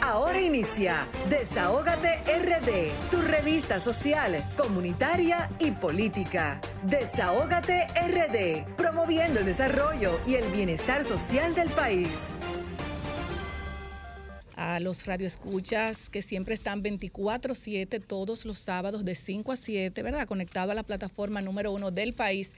Ahora 0.00 0.40
inicia 0.40 1.06
Desahógate 1.28 2.18
RD, 2.24 3.10
tu 3.10 3.20
revista 3.20 3.78
social, 3.80 4.42
comunitaria 4.56 5.50
y 5.58 5.72
política. 5.72 6.60
Desahógate 6.84 7.88
RD, 7.94 8.74
promoviendo 8.76 9.40
el 9.40 9.46
desarrollo 9.46 10.20
y 10.26 10.36
el 10.36 10.50
bienestar 10.50 11.04
social 11.04 11.54
del 11.54 11.68
país 11.70 12.30
a 14.58 14.80
los 14.80 15.06
radioescuchas 15.06 16.10
que 16.10 16.20
siempre 16.20 16.52
están 16.52 16.82
24/7 16.82 18.00
todos 18.00 18.44
los 18.44 18.58
sábados 18.58 19.04
de 19.04 19.14
5 19.14 19.52
a 19.52 19.56
7, 19.56 20.02
¿verdad? 20.02 20.26
Conectado 20.26 20.72
a 20.72 20.74
la 20.74 20.82
plataforma 20.82 21.40
número 21.40 21.70
uno 21.70 21.92
del 21.92 22.12
país, 22.12 22.54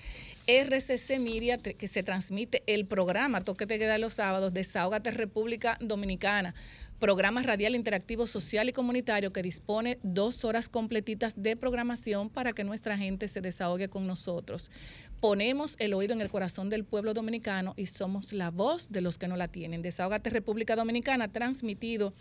RCC 0.58 1.20
Media, 1.20 1.58
que 1.58 1.86
se 1.86 2.02
transmite 2.02 2.64
el 2.66 2.86
programa 2.86 3.42
Toque 3.42 3.66
te 3.66 3.78
queda 3.78 3.98
los 3.98 4.14
sábados, 4.14 4.52
Desahógate 4.52 5.12
República 5.12 5.78
Dominicana 5.80 6.54
programa 7.00 7.42
radial 7.42 7.74
interactivo 7.74 8.26
social 8.26 8.68
y 8.68 8.72
comunitario 8.72 9.32
que 9.32 9.42
dispone 9.42 9.98
dos 10.02 10.44
horas 10.44 10.68
completitas 10.68 11.42
de 11.42 11.56
programación 11.56 12.28
para 12.28 12.52
que 12.52 12.62
nuestra 12.62 12.98
gente 12.98 13.26
se 13.26 13.40
desahogue 13.40 13.88
con 13.88 14.06
nosotros. 14.06 14.70
Ponemos 15.18 15.76
el 15.78 15.94
oído 15.94 16.12
en 16.12 16.20
el 16.20 16.28
corazón 16.28 16.68
del 16.68 16.84
pueblo 16.84 17.14
dominicano 17.14 17.72
y 17.76 17.86
somos 17.86 18.34
la 18.34 18.50
voz 18.50 18.92
de 18.92 19.00
los 19.00 19.16
que 19.16 19.28
no 19.28 19.36
la 19.36 19.48
tienen. 19.48 19.80
Desahógate 19.80 20.28
República 20.28 20.76
Dominicana, 20.76 21.32
transmitido 21.32 22.12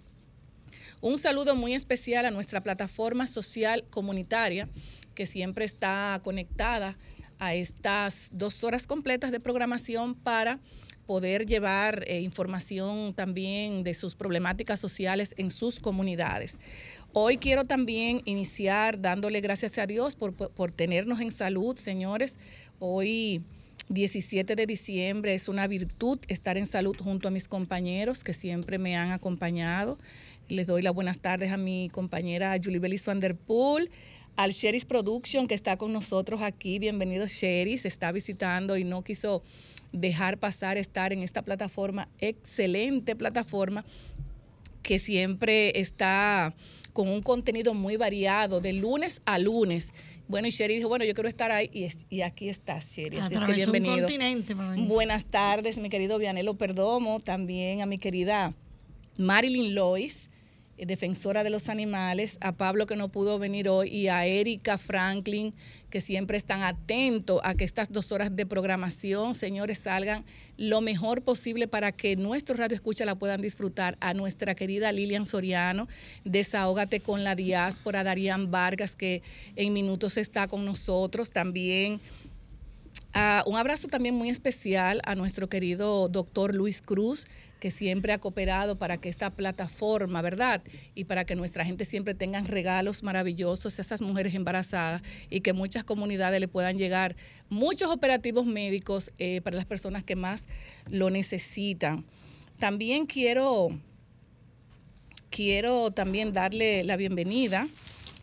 Un 1.00 1.20
saludo 1.20 1.56
muy 1.56 1.76
especial 1.76 2.26
a 2.26 2.32
nuestra 2.32 2.62
plataforma 2.62 3.28
social 3.28 3.84
comunitaria 3.92 4.68
que 5.14 5.28
siempre 5.28 5.64
está 5.64 6.20
conectada 6.24 6.98
a 7.38 7.54
estas 7.54 8.30
dos 8.34 8.64
horas 8.64 8.88
completas 8.88 9.32
de 9.32 9.40
programación 9.40 10.16
para 10.16 10.60
poder 11.06 11.46
llevar 11.46 12.04
eh, 12.08 12.22
información 12.22 13.14
también 13.14 13.84
de 13.84 13.94
sus 13.94 14.16
problemáticas 14.16 14.80
sociales 14.80 15.36
en 15.38 15.52
sus 15.52 15.80
comunidades. 15.80 16.60
Hoy 17.14 17.38
quiero 17.38 17.64
también 17.64 18.22
iniciar 18.26 19.00
dándole 19.00 19.40
gracias 19.40 19.78
a 19.78 19.86
Dios 19.86 20.16
por, 20.16 20.34
por 20.34 20.72
tenernos 20.72 21.22
en 21.22 21.32
salud, 21.32 21.78
señores. 21.78 22.40
Hoy 22.80 23.44
17 23.90 24.56
de 24.56 24.66
diciembre 24.66 25.34
es 25.34 25.48
una 25.48 25.66
virtud 25.68 26.20
estar 26.28 26.58
en 26.58 26.66
salud 26.66 26.98
junto 27.00 27.30
a 27.30 27.32
mis 27.32 27.48
compañeros 27.48 28.24
que 28.24 28.34
siempre 28.34 28.78
me 28.78 28.98
han 28.98 29.12
acompañado. 29.12 29.98
Les 30.50 30.66
doy 30.66 30.82
las 30.82 30.94
buenas 30.94 31.20
tardes 31.20 31.52
a 31.52 31.58
mi 31.58 31.90
compañera 31.90 32.56
Julie 32.64 32.80
Bellis 32.80 33.06
Vanderpool, 33.06 33.90
al 34.38 34.52
Sheris 34.52 34.86
Production 34.86 35.46
que 35.46 35.56
está 35.56 35.76
con 35.76 35.92
nosotros 35.92 36.42
aquí. 36.42 36.80
Bienvenido 36.80 37.28
Sheris, 37.28 37.86
está 37.86 38.14
visitando 38.14 38.78
y 38.78 38.86
no 38.86 39.04
quiso 39.04 39.44
dejar 39.92 40.38
pasar 40.38 40.78
estar 40.78 41.12
en 41.12 41.22
esta 41.22 41.42
plataforma, 41.42 42.08
excelente 42.20 43.16
plataforma 43.18 43.84
que 44.84 45.00
siempre 45.00 45.78
está 45.82 46.54
con 46.94 47.10
un 47.10 47.22
contenido 47.22 47.74
muy 47.74 47.98
variado 47.98 48.62
de 48.62 48.72
lunes 48.72 49.22
a 49.26 49.40
lunes. 49.40 49.92
Bueno, 50.30 50.48
y 50.48 50.52
Sherry 50.52 50.78
dijo, 50.78 50.88
bueno, 50.88 51.04
yo 51.04 51.14
quiero 51.14 51.28
estar 51.28 51.52
ahí 51.52 51.70
y, 51.74 51.90
y 52.10 52.22
aquí 52.22 52.48
estás, 52.48 52.90
Sherry. 52.94 53.18
Así 53.18 53.36
es 53.36 53.44
que 53.44 53.52
bienvenido. 53.52 54.08
Buenas 54.88 55.26
tardes, 55.26 55.78
mi 55.78 55.90
querido 55.90 56.18
Vianelo 56.18 56.58
Perdomo, 56.58 57.20
también 57.20 57.82
a 57.82 57.86
mi 57.86 57.98
querida 57.98 58.54
Marilyn 59.18 59.76
Lois, 59.76 60.30
defensora 60.86 61.44
de 61.44 61.50
los 61.50 61.70
animales, 61.70 62.38
a 62.42 62.52
Pablo 62.52 62.86
que 62.86 62.96
no 62.96 63.10
pudo 63.10 63.40
venir 63.40 63.68
hoy 63.70 63.90
y 63.90 64.08
a 64.10 64.26
Erika 64.26 64.78
Franklin, 64.78 65.54
que 65.90 66.02
siempre 66.02 66.38
están 66.38 66.62
atentos 66.62 67.40
a 67.44 67.56
que 67.56 67.64
estas 67.64 67.92
dos 67.92 68.12
horas 68.12 68.36
de 68.36 68.46
programación, 68.46 69.34
señores, 69.34 69.80
salgan 69.80 70.26
lo 70.58 70.82
mejor 70.82 71.24
posible 71.24 71.68
para 71.68 71.92
que 71.92 72.16
nuestro 72.16 72.56
radio 72.56 72.76
escucha 72.76 73.06
la 73.06 73.16
puedan 73.16 73.42
disfrutar. 73.42 73.98
A 74.02 74.14
nuestra 74.14 74.54
querida 74.54 74.92
Lilian 74.92 75.26
Soriano, 75.26 75.88
Desahógate 76.26 77.00
con 77.00 77.24
la 77.24 77.36
diáspora, 77.36 78.04
Darían 78.04 78.52
Vargas, 78.52 78.96
que 78.96 79.24
en 79.56 79.74
minutos 79.74 80.18
está 80.18 80.48
con 80.48 80.66
nosotros, 80.66 81.32
también 81.32 82.02
Ah, 83.20 83.44
un 83.48 83.56
abrazo 83.56 83.88
también 83.88 84.14
muy 84.14 84.30
especial 84.30 85.02
a 85.04 85.16
nuestro 85.16 85.50
querido 85.50 86.08
doctor 86.08 86.54
Luis 86.54 86.82
Cruz, 86.82 87.26
que 87.60 87.72
siempre 87.72 88.14
ha 88.14 88.20
cooperado 88.20 88.78
para 88.78 88.98
que 88.98 89.10
esta 89.10 89.32
plataforma, 89.32 90.22
¿verdad? 90.22 90.62
Y 90.96 91.06
para 91.06 91.26
que 91.26 91.36
nuestra 91.36 91.66
gente 91.66 91.86
siempre 91.86 92.14
tenga 92.14 92.42
regalos 92.42 93.04
maravillosos 93.04 93.78
a 93.78 93.82
esas 93.82 94.02
mujeres 94.02 94.34
embarazadas 94.36 95.02
y 95.30 95.42
que 95.42 95.54
muchas 95.54 95.84
comunidades 95.84 96.40
le 96.40 96.48
puedan 96.48 96.78
llegar 96.78 97.16
muchos 97.50 97.92
operativos 97.92 98.46
médicos 98.46 99.12
eh, 99.18 99.42
para 99.42 99.56
las 99.56 99.66
personas 99.66 100.04
que 100.04 100.16
más 100.16 100.48
lo 100.90 101.10
necesitan. 101.10 102.06
También 102.60 103.06
quiero, 103.06 103.70
quiero 105.30 105.92
también 105.92 106.34
darle 106.34 106.84
la 106.84 106.98
bienvenida 106.98 107.68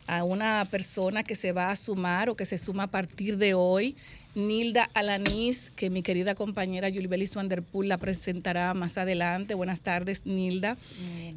a 0.07 0.25
una 0.25 0.67
persona 0.71 1.23
que 1.23 1.35
se 1.35 1.53
va 1.53 1.71
a 1.71 1.77
sumar 1.77 2.29
o 2.29 2.37
que 2.37 2.45
se 2.45 2.59
suma 2.59 2.85
a 2.85 2.91
partir 2.91 3.39
de 3.39 3.55
hoy 3.55 3.97
Nilda 4.35 4.91
Alanis, 4.95 5.71
que 5.71 5.91
mi 5.91 6.03
querida 6.03 6.35
compañera 6.35 6.91
Belis 6.91 7.35
Vanderpool 7.35 7.89
la 7.89 7.99
presentará 7.99 8.75
más 8.75 8.99
adelante. 8.99 9.55
Buenas 9.55 9.81
tardes, 9.81 10.27
Nilda. 10.27 10.77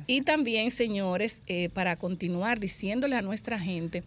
y 0.08 0.22
también, 0.22 0.72
señores, 0.72 1.42
eh, 1.48 1.70
para 1.70 1.96
continuar 1.98 2.60
diciéndole 2.60 3.16
a 3.16 3.22
nuestra 3.22 3.60
gente 3.60 4.04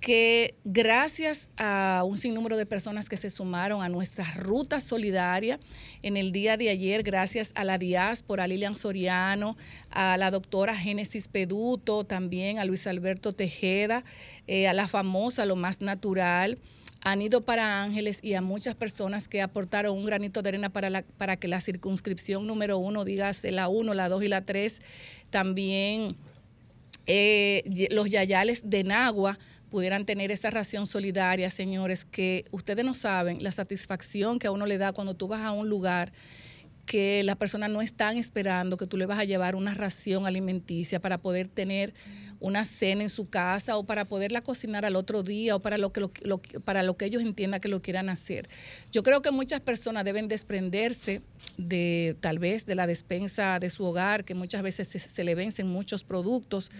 que 0.00 0.54
gracias 0.64 1.48
a 1.56 2.04
un 2.06 2.18
sinnúmero 2.18 2.56
de 2.56 2.66
personas 2.66 3.08
que 3.08 3.16
se 3.16 3.30
sumaron 3.30 3.82
a 3.82 3.88
nuestra 3.88 4.24
ruta 4.34 4.80
solidaria 4.80 5.58
en 6.02 6.16
el 6.16 6.30
día 6.30 6.56
de 6.56 6.68
ayer, 6.68 7.02
gracias 7.02 7.52
a 7.56 7.64
la 7.64 7.78
diáspora, 7.78 8.44
a 8.44 8.46
Lilian 8.46 8.76
Soriano, 8.76 9.56
a 9.90 10.16
la 10.16 10.30
doctora 10.30 10.76
Génesis 10.76 11.26
Peduto, 11.26 12.04
también 12.04 12.58
a 12.58 12.64
Luis 12.64 12.86
Alberto 12.86 13.32
Tejeda, 13.32 14.04
eh, 14.46 14.68
a 14.68 14.72
la 14.72 14.86
famosa 14.86 15.46
Lo 15.46 15.56
Más 15.56 15.80
Natural, 15.80 16.58
han 17.02 17.22
ido 17.22 17.42
para 17.42 17.82
Ángeles 17.82 18.20
y 18.22 18.34
a 18.34 18.42
muchas 18.42 18.74
personas 18.74 19.28
que 19.28 19.42
aportaron 19.42 19.96
un 19.96 20.04
granito 20.04 20.42
de 20.42 20.48
arena 20.50 20.68
para, 20.68 20.90
la, 20.90 21.02
para 21.02 21.36
que 21.36 21.48
la 21.48 21.60
circunscripción 21.60 22.46
número 22.46 22.78
uno, 22.78 23.04
dígase 23.04 23.52
la 23.52 23.68
uno, 23.68 23.94
la 23.94 24.08
dos 24.08 24.22
y 24.22 24.28
la 24.28 24.44
tres, 24.44 24.80
también 25.30 26.16
eh, 27.06 27.88
los 27.90 28.10
yayales 28.10 28.68
de 28.68 28.84
Nagua 28.84 29.38
pudieran 29.70 30.06
tener 30.06 30.30
esa 30.30 30.50
ración 30.50 30.86
solidaria, 30.86 31.50
señores, 31.50 32.04
que 32.04 32.44
ustedes 32.50 32.84
no 32.84 32.94
saben 32.94 33.42
la 33.42 33.52
satisfacción 33.52 34.38
que 34.38 34.46
a 34.46 34.50
uno 34.50 34.66
le 34.66 34.78
da 34.78 34.92
cuando 34.92 35.14
tú 35.14 35.28
vas 35.28 35.42
a 35.42 35.52
un 35.52 35.68
lugar 35.68 36.12
que 36.88 37.22
las 37.22 37.36
personas 37.36 37.68
no 37.70 37.82
están 37.82 38.16
esperando 38.16 38.78
que 38.78 38.86
tú 38.86 38.96
le 38.96 39.04
vas 39.04 39.18
a 39.18 39.24
llevar 39.24 39.54
una 39.54 39.74
ración 39.74 40.26
alimenticia 40.26 41.00
para 41.00 41.18
poder 41.18 41.46
tener 41.46 41.92
una 42.40 42.64
cena 42.64 43.02
en 43.02 43.10
su 43.10 43.28
casa 43.28 43.76
o 43.76 43.84
para 43.84 44.06
poderla 44.06 44.40
cocinar 44.40 44.86
al 44.86 44.96
otro 44.96 45.22
día 45.22 45.54
o 45.54 45.60
para 45.60 45.76
lo 45.76 45.92
que, 45.92 46.08
para 46.64 46.82
lo 46.82 46.96
que 46.96 47.04
ellos 47.04 47.22
entiendan 47.22 47.60
que 47.60 47.68
lo 47.68 47.82
quieran 47.82 48.08
hacer. 48.08 48.48
Yo 48.90 49.02
creo 49.02 49.20
que 49.20 49.30
muchas 49.30 49.60
personas 49.60 50.04
deben 50.04 50.28
desprenderse 50.28 51.20
de 51.58 52.16
tal 52.20 52.38
vez 52.38 52.64
de 52.64 52.74
la 52.74 52.86
despensa 52.86 53.58
de 53.58 53.68
su 53.68 53.84
hogar, 53.84 54.24
que 54.24 54.34
muchas 54.34 54.62
veces 54.62 54.88
se, 54.88 54.98
se 54.98 55.24
le 55.24 55.34
vencen 55.34 55.66
muchos 55.68 56.04
productos 56.04 56.70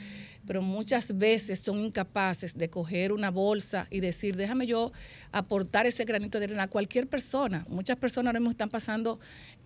pero 0.48 0.62
muchas 0.62 1.18
veces 1.18 1.58
son 1.58 1.84
incapaces 1.84 2.56
de 2.56 2.70
coger 2.70 3.12
una 3.12 3.30
bolsa 3.30 3.86
y 3.90 4.00
decir, 4.00 4.34
déjame 4.34 4.66
yo 4.66 4.92
aportar 5.30 5.84
ese 5.84 6.04
granito 6.04 6.38
de 6.38 6.46
arena 6.46 6.62
a 6.62 6.68
cualquier 6.68 7.06
persona. 7.06 7.66
Muchas 7.68 7.98
personas 7.98 8.28
ahora 8.30 8.40
mismo 8.40 8.52
están 8.52 8.70
pasando 8.70 9.20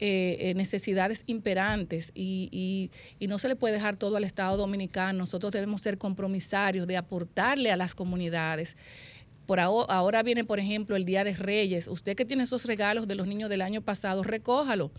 eh, 0.05 0.51
eh, 0.51 0.55
necesidades 0.55 1.23
imperantes 1.29 2.11
y, 2.13 2.91
y, 3.21 3.29
no 3.29 3.39
se 3.39 3.47
le 3.47 3.55
puede 3.55 3.75
dejar 3.75 3.97
todo 3.97 4.17
al 4.17 4.25
Estado 4.25 4.57
Dominicano. 4.57 5.21
Nosotros 5.21 5.53
debemos 5.53 5.81
ser 5.81 5.97
compromisarios 5.97 6.89
de 6.89 6.97
aportarle 6.97 7.71
a 7.71 7.77
las 7.77 7.95
comunidades. 7.95 8.77
Por 9.47 9.61
ahora, 9.61 9.95
ahora 9.95 10.25
viene, 10.25 10.43
por 10.43 10.59
ejemplo, 10.59 10.97
el 10.97 11.05
Día 11.05 11.23
de 11.23 11.37
Reyes. 11.37 11.87
Usted 11.87 12.17
que 12.17 12.25
tiene 12.25 12.43
esos 12.43 12.65
regalos 12.65 13.07
de 13.07 13.15
los 13.15 13.29
niños 13.29 13.49
del 13.49 13.63
año 13.63 13.81
pasado, 13.81 14.25
recójalo 14.25 14.91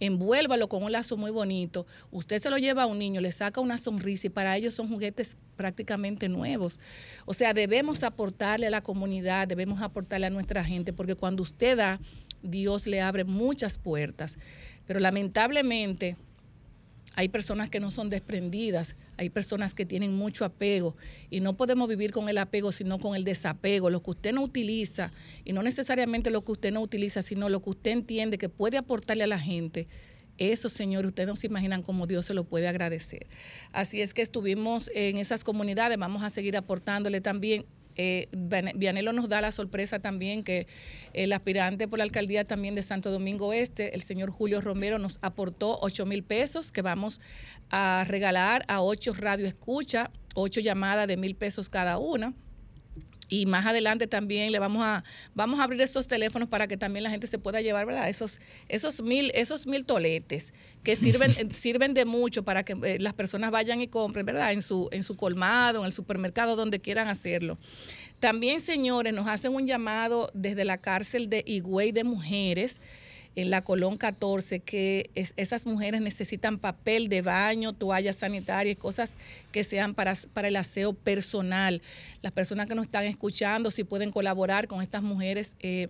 envuélvalo 0.00 0.68
con 0.68 0.82
un 0.82 0.90
lazo 0.90 1.16
muy 1.16 1.30
bonito, 1.30 1.86
usted 2.10 2.40
se 2.40 2.50
lo 2.50 2.58
lleva 2.58 2.82
a 2.82 2.86
un 2.86 2.98
niño, 2.98 3.20
le 3.20 3.30
saca 3.30 3.60
una 3.60 3.78
sonrisa 3.78 4.26
y 4.26 4.30
para 4.30 4.56
ellos 4.56 4.74
son 4.74 4.88
juguetes 4.88 5.36
prácticamente 5.56 6.28
nuevos. 6.28 6.80
O 7.24 7.34
sea, 7.34 7.54
debemos 7.54 8.02
aportarle 8.02 8.66
a 8.66 8.70
la 8.70 8.80
comunidad, 8.80 9.46
debemos 9.46 9.80
aportarle 9.80 10.26
a 10.26 10.30
nuestra 10.30 10.64
gente, 10.64 10.92
porque 10.92 11.14
cuando 11.14 11.44
usted 11.44 11.76
da, 11.76 12.00
Dios 12.42 12.86
le 12.86 13.00
abre 13.00 13.24
muchas 13.24 13.78
puertas. 13.78 14.38
Pero 14.86 15.00
lamentablemente 15.00 16.16
hay 17.14 17.28
personas 17.28 17.68
que 17.68 17.80
no 17.80 17.90
son 17.90 18.08
desprendidas, 18.08 18.96
hay 19.18 19.28
personas 19.28 19.74
que 19.74 19.84
tienen 19.84 20.14
mucho 20.14 20.44
apego 20.44 20.96
y 21.28 21.40
no 21.40 21.56
podemos 21.56 21.88
vivir 21.88 22.10
con 22.10 22.28
el 22.28 22.38
apego, 22.38 22.72
sino 22.72 22.98
con 22.98 23.14
el 23.14 23.24
desapego. 23.24 23.90
Lo 23.90 24.02
que 24.02 24.10
usted 24.10 24.32
no 24.32 24.42
utiliza, 24.42 25.12
y 25.44 25.52
no 25.52 25.62
necesariamente 25.62 26.30
lo 26.30 26.42
que 26.42 26.52
usted 26.52 26.72
no 26.72 26.80
utiliza, 26.80 27.20
sino 27.20 27.48
lo 27.48 27.60
que 27.60 27.70
usted 27.70 27.90
entiende 27.90 28.38
que 28.38 28.48
puede 28.48 28.78
aportarle 28.78 29.24
a 29.24 29.26
la 29.26 29.38
gente, 29.38 29.88
eso, 30.38 30.70
Señor, 30.70 31.04
ustedes 31.04 31.28
no 31.28 31.36
se 31.36 31.46
imaginan 31.46 31.82
cómo 31.82 32.06
Dios 32.06 32.24
se 32.24 32.34
lo 32.34 32.44
puede 32.44 32.66
agradecer. 32.66 33.26
Así 33.72 34.00
es 34.00 34.14
que 34.14 34.22
estuvimos 34.22 34.90
en 34.94 35.18
esas 35.18 35.44
comunidades, 35.44 35.98
vamos 35.98 36.22
a 36.22 36.30
seguir 36.30 36.56
aportándole 36.56 37.20
también 37.20 37.66
eh, 37.96 38.28
Vianelo 38.74 39.12
nos 39.12 39.28
da 39.28 39.40
la 39.40 39.52
sorpresa 39.52 39.98
también 39.98 40.44
que 40.44 40.66
el 41.12 41.32
aspirante 41.32 41.88
por 41.88 41.98
la 41.98 42.04
alcaldía 42.04 42.44
también 42.44 42.74
de 42.74 42.82
Santo 42.82 43.10
Domingo 43.10 43.52
Este, 43.52 43.94
el 43.94 44.02
señor 44.02 44.30
Julio 44.30 44.60
Romero, 44.60 44.98
nos 44.98 45.18
aportó 45.22 45.78
8 45.80 46.06
mil 46.06 46.22
pesos 46.22 46.72
que 46.72 46.82
vamos 46.82 47.20
a 47.70 48.04
regalar 48.06 48.64
a 48.68 48.80
ocho 48.82 49.14
radio 49.14 49.46
escucha, 49.46 50.10
ocho 50.34 50.60
llamadas 50.60 51.06
de 51.08 51.16
mil 51.16 51.34
pesos 51.34 51.68
cada 51.68 51.98
una 51.98 52.34
y 53.32 53.46
más 53.46 53.64
adelante 53.64 54.06
también 54.06 54.52
le 54.52 54.58
vamos 54.58 54.84
a 54.84 55.04
vamos 55.34 55.58
a 55.58 55.64
abrir 55.64 55.80
estos 55.80 56.06
teléfonos 56.06 56.50
para 56.50 56.68
que 56.68 56.76
también 56.76 57.02
la 57.02 57.08
gente 57.08 57.26
se 57.26 57.38
pueda 57.38 57.62
llevar 57.62 57.86
verdad 57.86 58.10
esos 58.10 58.40
esos 58.68 59.00
mil 59.00 59.32
esos 59.34 59.66
mil 59.66 59.86
toletes 59.86 60.52
que 60.82 60.96
sirven 60.96 61.32
sirven 61.54 61.94
de 61.94 62.04
mucho 62.04 62.44
para 62.44 62.62
que 62.62 62.76
eh, 62.84 62.98
las 63.00 63.14
personas 63.14 63.50
vayan 63.50 63.80
y 63.80 63.88
compren 63.88 64.26
verdad 64.26 64.52
en 64.52 64.60
su 64.60 64.90
en 64.92 65.02
su 65.02 65.16
colmado 65.16 65.80
en 65.80 65.86
el 65.86 65.92
supermercado 65.92 66.56
donde 66.56 66.80
quieran 66.80 67.08
hacerlo. 67.08 67.56
También 68.20 68.60
señores 68.60 69.14
nos 69.14 69.26
hacen 69.26 69.54
un 69.54 69.66
llamado 69.66 70.30
desde 70.34 70.66
la 70.66 70.76
cárcel 70.76 71.30
de 71.30 71.42
Higüey 71.46 71.90
de 71.90 72.04
mujeres 72.04 72.82
en 73.34 73.50
la 73.50 73.62
Colón 73.62 73.96
14 73.96 74.60
que 74.60 75.10
esas 75.14 75.66
mujeres 75.66 76.00
necesitan 76.00 76.58
papel 76.58 77.08
de 77.08 77.22
baño, 77.22 77.72
toallas 77.72 78.16
sanitarias, 78.16 78.76
cosas 78.76 79.16
que 79.52 79.64
sean 79.64 79.94
para, 79.94 80.14
para 80.32 80.48
el 80.48 80.56
aseo 80.56 80.92
personal. 80.92 81.80
Las 82.20 82.32
personas 82.32 82.66
que 82.66 82.74
nos 82.74 82.86
están 82.86 83.04
escuchando, 83.04 83.70
si 83.70 83.84
pueden 83.84 84.10
colaborar 84.10 84.68
con 84.68 84.82
estas 84.82 85.02
mujeres 85.02 85.56
eh, 85.60 85.88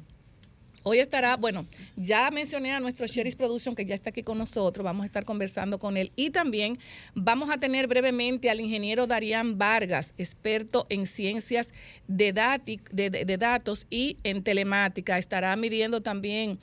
Hoy 0.88 1.00
estará, 1.00 1.36
bueno, 1.36 1.66
ya 1.96 2.30
mencioné 2.30 2.72
a 2.72 2.80
nuestro 2.80 3.08
Sheris 3.08 3.36
Production 3.36 3.74
que 3.74 3.86
ya 3.86 3.96
está 3.96 4.12
aquí 4.12 4.22
con 4.22 4.38
nosotros, 4.38 4.84
vamos 4.84 5.02
a 5.02 5.08
estar 5.08 5.26
conversando 5.26 5.80
con 5.80 5.98
él 5.98 6.12
y 6.16 6.30
también 6.30 6.78
vamos 7.16 7.50
a 7.50 7.58
tener 7.58 7.88
brevemente 7.88 8.52
al 8.52 8.60
ingeniero 8.60 9.08
Darían 9.08 9.58
Vargas, 9.58 10.14
experto 10.20 10.86
en 10.90 11.08
ciencias 11.08 11.74
de, 12.08 12.32
de 12.32 13.38
datos 13.40 13.88
y 13.90 14.18
en 14.24 14.44
telemática. 14.44 15.18
Estará 15.18 15.56
midiendo 15.56 16.02
también 16.02 16.60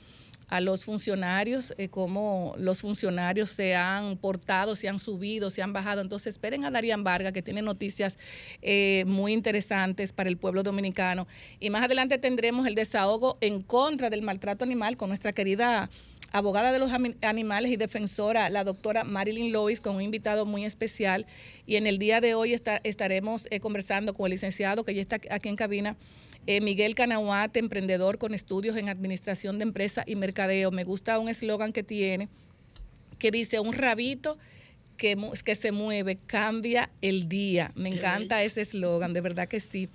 a 0.47 0.61
los 0.61 0.85
funcionarios, 0.85 1.73
eh, 1.77 1.89
cómo 1.89 2.53
los 2.57 2.81
funcionarios 2.81 3.49
se 3.49 3.75
han 3.75 4.17
portado, 4.17 4.75
se 4.75 4.89
han 4.89 4.99
subido, 4.99 5.49
se 5.49 5.61
han 5.61 5.73
bajado. 5.73 6.01
Entonces 6.01 6.27
esperen 6.27 6.65
a 6.65 6.71
Darían 6.71 7.03
Vargas, 7.03 7.33
que 7.33 7.41
tiene 7.41 7.61
noticias 7.61 8.17
eh, 8.61 9.03
muy 9.07 9.33
interesantes 9.33 10.13
para 10.13 10.29
el 10.29 10.37
pueblo 10.37 10.63
dominicano. 10.63 11.27
Y 11.59 11.69
más 11.69 11.83
adelante 11.83 12.17
tendremos 12.17 12.67
el 12.67 12.75
desahogo 12.75 13.37
en 13.41 13.61
contra 13.61 14.09
del 14.09 14.21
maltrato 14.21 14.63
animal 14.63 14.97
con 14.97 15.09
nuestra 15.09 15.33
querida 15.33 15.89
abogada 16.33 16.71
de 16.71 16.79
los 16.79 16.91
animales 17.21 17.71
y 17.71 17.77
defensora, 17.77 18.49
la 18.49 18.63
doctora 18.63 19.03
Marilyn 19.03 19.53
Lois, 19.53 19.81
con 19.81 19.95
un 19.95 20.01
invitado 20.01 20.45
muy 20.45 20.65
especial. 20.65 21.27
Y 21.67 21.75
en 21.75 21.85
el 21.85 21.99
día 21.99 22.21
de 22.21 22.33
hoy 22.33 22.53
estaremos 22.83 23.47
eh, 23.51 23.59
conversando 23.59 24.15
con 24.15 24.25
el 24.25 24.31
licenciado 24.31 24.83
que 24.83 24.95
ya 24.95 25.01
está 25.01 25.19
aquí 25.29 25.49
en 25.49 25.55
cabina, 25.55 25.95
eh, 26.47 26.61
Miguel 26.61 26.95
Canahuate, 26.95 27.59
emprendedor 27.59 28.17
con 28.17 28.33
estudios 28.33 28.75
en 28.75 28.89
administración 28.89 29.57
de 29.59 29.63
empresa 29.63 30.03
y 30.05 30.15
mercadeo. 30.15 30.71
Me 30.71 30.83
gusta 30.83 31.19
un 31.19 31.29
eslogan 31.29 31.73
que 31.73 31.83
tiene 31.83 32.29
que 33.23 33.31
dice 33.31 33.61
un 33.61 33.71
rabito 33.71 34.37
que, 34.97 35.17
que, 35.45 35.55
se 35.55 35.71
mueve, 35.71 36.17
cambia 36.17 36.89
el 37.01 37.29
día. 37.29 37.71
Me 37.75 37.87
encanta 37.87 38.43
ese 38.43 38.61
eslogan, 38.61 39.13
de 39.13 39.21
verdad 39.21 39.47
que 39.47 39.61
sí. 39.61 39.87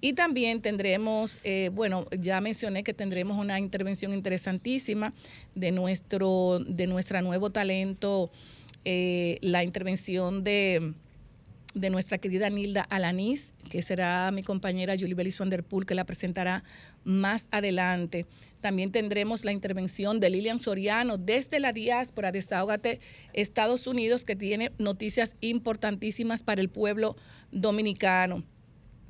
Y 0.00 0.12
también 0.12 0.62
tendremos, 0.62 1.40
eh, 1.42 1.70
bueno, 1.72 2.06
ya 2.16 2.40
mencioné 2.40 2.84
que 2.84 2.94
tendremos 2.94 3.38
una 3.38 3.58
intervención 3.58 4.14
interesantísima 4.14 5.12
de 5.56 5.72
nuestro, 5.72 6.60
de 6.60 6.86
nuestra 6.86 7.22
nuevo 7.22 7.50
talento, 7.50 8.30
eh, 8.84 9.38
la 9.40 9.64
intervención 9.64 10.44
de 10.44 10.94
de 11.76 11.90
nuestra 11.90 12.16
querida 12.16 12.48
Nilda 12.48 12.82
Alanís, 12.88 13.54
que 13.68 13.82
será 13.82 14.30
mi 14.32 14.42
compañera 14.42 14.96
Julie 14.98 15.14
Belis 15.14 15.38
Wanderpool, 15.38 15.84
que 15.84 15.94
la 15.94 16.06
presentará 16.06 16.64
más 17.04 17.48
adelante. 17.50 18.24
También 18.62 18.90
tendremos 18.90 19.44
la 19.44 19.52
intervención 19.52 20.18
de 20.18 20.30
Lilian 20.30 20.58
Soriano 20.58 21.18
desde 21.18 21.60
la 21.60 21.74
diáspora 21.74 22.32
de 22.32 22.38
Desahógate, 22.38 23.00
Estados 23.34 23.86
Unidos, 23.86 24.24
que 24.24 24.34
tiene 24.34 24.72
noticias 24.78 25.36
importantísimas 25.42 26.42
para 26.42 26.62
el 26.62 26.70
pueblo 26.70 27.14
dominicano. 27.52 28.42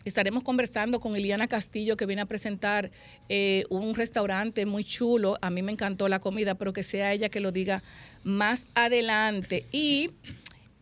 Estaremos 0.04 0.42
conversando 0.42 0.98
con 0.98 1.14
Eliana 1.14 1.46
Castillo, 1.46 1.96
que 1.96 2.06
viene 2.06 2.22
a 2.22 2.26
presentar 2.26 2.90
eh, 3.28 3.62
un 3.70 3.94
restaurante 3.94 4.66
muy 4.66 4.82
chulo. 4.82 5.38
A 5.40 5.50
mí 5.50 5.62
me 5.62 5.72
encantó 5.72 6.08
la 6.08 6.18
comida, 6.18 6.56
pero 6.56 6.72
que 6.72 6.82
sea 6.82 7.12
ella 7.12 7.28
que 7.28 7.40
lo 7.40 7.52
diga 7.52 7.84
más 8.24 8.66
adelante. 8.74 9.66
Y 9.70 10.10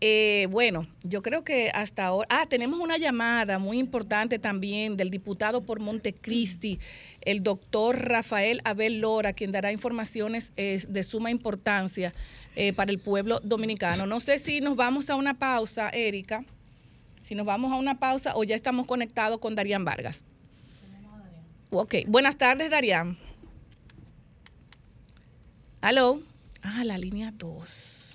eh, 0.07 0.49
bueno, 0.51 0.87
yo 1.03 1.23
creo 1.23 1.45
que 1.45 1.71
hasta 1.73 2.05
ahora. 2.05 2.29
Ah, 2.31 2.45
tenemos 2.47 2.79
una 2.79 2.99
llamada 2.99 3.59
muy 3.59 3.79
importante 3.79 4.39
también 4.39 4.99
del 4.99 5.09
diputado 5.09 5.65
por 5.65 5.81
Montecristi, 5.81 6.79
el 7.23 7.43
doctor 7.43 7.99
Rafael 7.99 8.61
Abel 8.65 9.01
Lora, 9.01 9.33
quien 9.33 9.51
dará 9.51 9.73
informaciones 9.73 10.53
eh, 10.59 10.85
de 10.87 11.03
suma 11.05 11.31
importancia 11.31 12.13
eh, 12.55 12.75
para 12.75 12.91
el 12.91 12.99
pueblo 12.99 13.41
dominicano. 13.45 14.05
No 14.05 14.21
sé 14.21 14.39
si 14.39 14.61
nos 14.61 14.77
vamos 14.77 15.09
a 15.09 15.15
una 15.15 15.39
pausa, 15.39 15.89
Erika. 15.89 16.45
Si 17.23 17.35
nos 17.35 17.47
vamos 17.47 17.73
a 17.73 17.77
una 17.77 17.99
pausa 17.99 18.35
o 18.37 18.45
ya 18.45 18.57
estamos 18.57 18.85
conectados 18.85 19.39
con 19.39 19.55
Darían 19.55 19.87
Vargas. 19.87 20.27
Ok, 21.71 21.95
buenas 22.07 22.37
tardes, 22.37 22.69
Darían. 22.69 23.17
Aló. 25.81 26.21
Ah, 26.61 26.85
la 26.85 26.99
línea 26.99 27.33
2. 27.35 28.14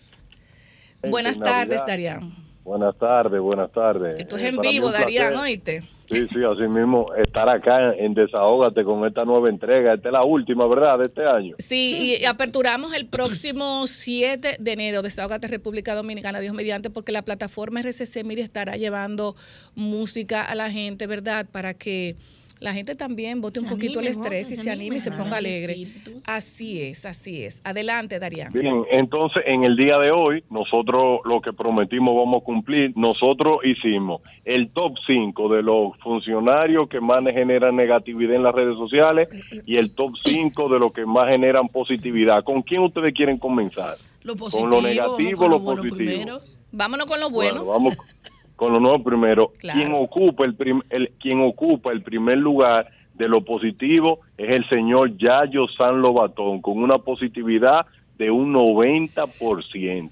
Buenas 1.01 1.37
tardes, 1.37 1.81
Darían. 1.85 2.33
Buenas 2.63 2.95
tardes, 2.97 3.39
buenas 3.39 3.71
tardes. 3.71 4.15
Esto 4.17 4.35
es 4.35 4.43
eh, 4.43 4.47
en 4.49 4.57
vivo, 4.57 4.91
Darían, 4.91 5.35
oíste. 5.35 5.81
Sí, 6.11 6.27
sí, 6.27 6.43
así 6.43 6.67
mismo 6.67 7.13
estar 7.15 7.47
acá 7.47 7.93
en 7.93 8.15
Desahógate 8.15 8.83
con 8.83 9.05
esta 9.05 9.25
nueva 9.25 9.47
entrega. 9.49 9.93
Esta 9.93 10.09
es 10.09 10.13
la 10.13 10.23
última, 10.23 10.67
¿verdad?, 10.67 10.97
de 10.97 11.03
este 11.03 11.25
año. 11.25 11.55
Sí, 11.59 12.17
y 12.19 12.25
aperturamos 12.25 12.95
el 12.95 13.05
próximo 13.07 13.85
7 13.85 14.57
de 14.59 14.71
enero, 14.71 15.03
Desahógate 15.03 15.47
República 15.47 15.93
Dominicana, 15.93 16.39
Dios 16.39 16.55
mediante, 16.55 16.89
porque 16.89 17.11
la 17.11 17.21
plataforma 17.21 17.81
RCC, 17.81 18.23
mire, 18.23 18.41
estará 18.41 18.75
llevando 18.75 19.35
música 19.75 20.41
a 20.41 20.55
la 20.55 20.71
gente, 20.71 21.05
¿verdad?, 21.05 21.45
para 21.51 21.75
que 21.75 22.15
la 22.59 22.73
gente 22.73 22.95
también 22.95 23.41
bote 23.41 23.59
un 23.59 23.67
poquito 23.67 23.99
el 23.99 24.07
estrés 24.07 24.51
y 24.51 24.57
se, 24.57 24.69
anime, 24.69 24.97
y 24.97 24.99
se 24.99 25.11
ponga 25.11 25.37
alegre. 25.37 25.87
Así 26.25 26.81
es, 26.81 27.05
así 27.05 27.43
es. 27.43 27.61
Adelante, 27.63 28.19
Darían. 28.19 28.51
Bien, 28.51 28.83
entonces 28.91 29.43
en 29.45 29.63
el 29.63 29.77
día 29.77 29.97
de 29.97 30.11
hoy, 30.11 30.43
nosotros 30.49 31.21
lo 31.23 31.41
que 31.41 31.53
prometimos 31.53 32.15
vamos 32.15 32.41
a 32.41 32.45
cumplir. 32.45 32.91
Nosotros 32.95 33.59
hicimos 33.63 34.21
el 34.43 34.69
top 34.71 34.93
5 35.07 35.55
de 35.55 35.63
los 35.63 35.97
funcionarios 35.99 36.89
que 36.89 36.99
más 36.99 37.23
generan 37.23 37.75
negatividad 37.75 38.35
en 38.35 38.43
las 38.43 38.53
redes 38.53 38.77
sociales 38.77 39.29
y 39.65 39.77
el 39.77 39.91
top 39.91 40.11
5 40.25 40.69
de 40.69 40.79
los 40.79 40.91
que 40.91 41.05
más 41.05 41.29
generan 41.29 41.67
positividad. 41.67 42.43
¿Con 42.43 42.61
quién 42.61 42.81
ustedes 42.81 43.13
quieren 43.13 43.37
comenzar? 43.37 43.95
Lo 44.23 44.35
positivo, 44.35 44.69
¿Con 44.69 44.83
lo 44.83 44.87
negativo 44.87 45.45
o 45.45 45.47
lo, 45.47 45.63
positivo? 45.63 46.39
Vámonos 46.71 47.05
con 47.05 47.19
lo 47.19 47.29
bueno. 47.29 47.63
bueno 47.63 47.71
vamos 47.71 47.97
con 48.59 48.73
lo 48.73 48.81
nuevo 48.81 49.01
primero. 49.01 49.53
Quien 49.61 49.93
ocupa 49.93 50.43
el, 50.43 50.53
el, 50.89 51.11
quien 51.17 51.39
ocupa 51.39 51.93
el 51.93 52.01
primer 52.01 52.39
lugar 52.39 52.87
de 53.13 53.29
lo 53.29 53.39
positivo 53.45 54.19
es 54.37 54.49
el 54.49 54.67
señor 54.67 55.15
Yayo 55.15 55.69
San 55.69 56.01
Lobatón, 56.01 56.59
con 56.59 56.83
una 56.83 56.97
positividad 56.97 57.85
de 58.17 58.29
un 58.29 58.53
90%. 58.53 60.09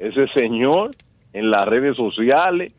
Ese 0.00 0.26
señor 0.34 0.90
en 1.32 1.52
las 1.52 1.68
redes 1.68 1.96
sociales 1.96 2.72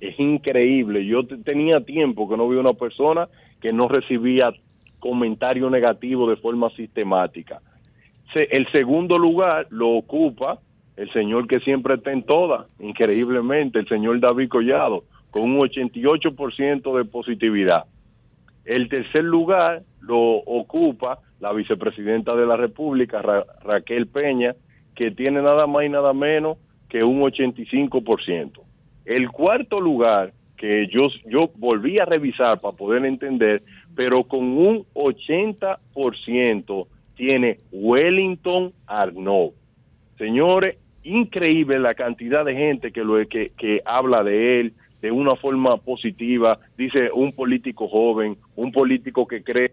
es 0.00 0.18
increíble. 0.18 1.04
Yo 1.04 1.26
tenía 1.26 1.80
tiempo 1.84 2.26
que 2.26 2.38
no 2.38 2.48
vi 2.48 2.56
una 2.56 2.72
persona 2.72 3.28
que 3.60 3.70
no 3.70 3.86
recibía 3.86 4.50
comentario 4.98 5.68
negativo 5.68 6.26
de 6.30 6.36
forma 6.36 6.70
sistemática. 6.70 7.60
el 8.34 8.66
segundo 8.72 9.18
lugar 9.18 9.66
lo 9.68 9.90
ocupa 9.90 10.58
el 10.96 11.12
señor 11.12 11.46
que 11.46 11.60
siempre 11.60 11.94
está 11.94 12.12
en 12.12 12.22
todas, 12.22 12.66
increíblemente, 12.78 13.80
el 13.80 13.88
señor 13.88 14.20
David 14.20 14.48
Collado, 14.48 15.04
con 15.30 15.42
un 15.42 15.58
88% 15.58 16.96
de 16.96 17.04
positividad. 17.04 17.84
El 18.64 18.88
tercer 18.88 19.24
lugar 19.24 19.82
lo 20.00 20.18
ocupa 20.18 21.18
la 21.40 21.52
vicepresidenta 21.52 22.34
de 22.34 22.46
la 22.46 22.56
República, 22.56 23.20
Raquel 23.62 24.06
Peña, 24.06 24.54
que 24.94 25.10
tiene 25.10 25.42
nada 25.42 25.66
más 25.66 25.84
y 25.84 25.88
nada 25.88 26.12
menos 26.12 26.58
que 26.88 27.02
un 27.02 27.20
85%. 27.20 28.60
El 29.04 29.30
cuarto 29.30 29.80
lugar 29.80 30.32
que 30.56 30.86
yo, 30.86 31.08
yo 31.26 31.50
volví 31.56 31.98
a 31.98 32.04
revisar 32.04 32.60
para 32.60 32.76
poder 32.76 33.04
entender, 33.04 33.62
pero 33.94 34.22
con 34.24 34.44
un 34.56 34.86
80% 34.94 36.86
tiene 37.16 37.58
Wellington 37.72 38.72
Arnaud. 38.86 39.52
Señores, 40.16 40.76
increíble 41.04 41.78
la 41.78 41.94
cantidad 41.94 42.44
de 42.44 42.54
gente 42.54 42.92
que, 42.92 43.04
lo, 43.04 43.16
que, 43.28 43.52
que 43.56 43.80
habla 43.84 44.24
de 44.24 44.60
él 44.60 44.74
de 45.00 45.10
una 45.10 45.36
forma 45.36 45.76
positiva. 45.76 46.58
Dice 46.76 47.10
un 47.12 47.32
político 47.32 47.88
joven, 47.88 48.36
un 48.56 48.72
político 48.72 49.26
que 49.26 49.42
cree, 49.42 49.72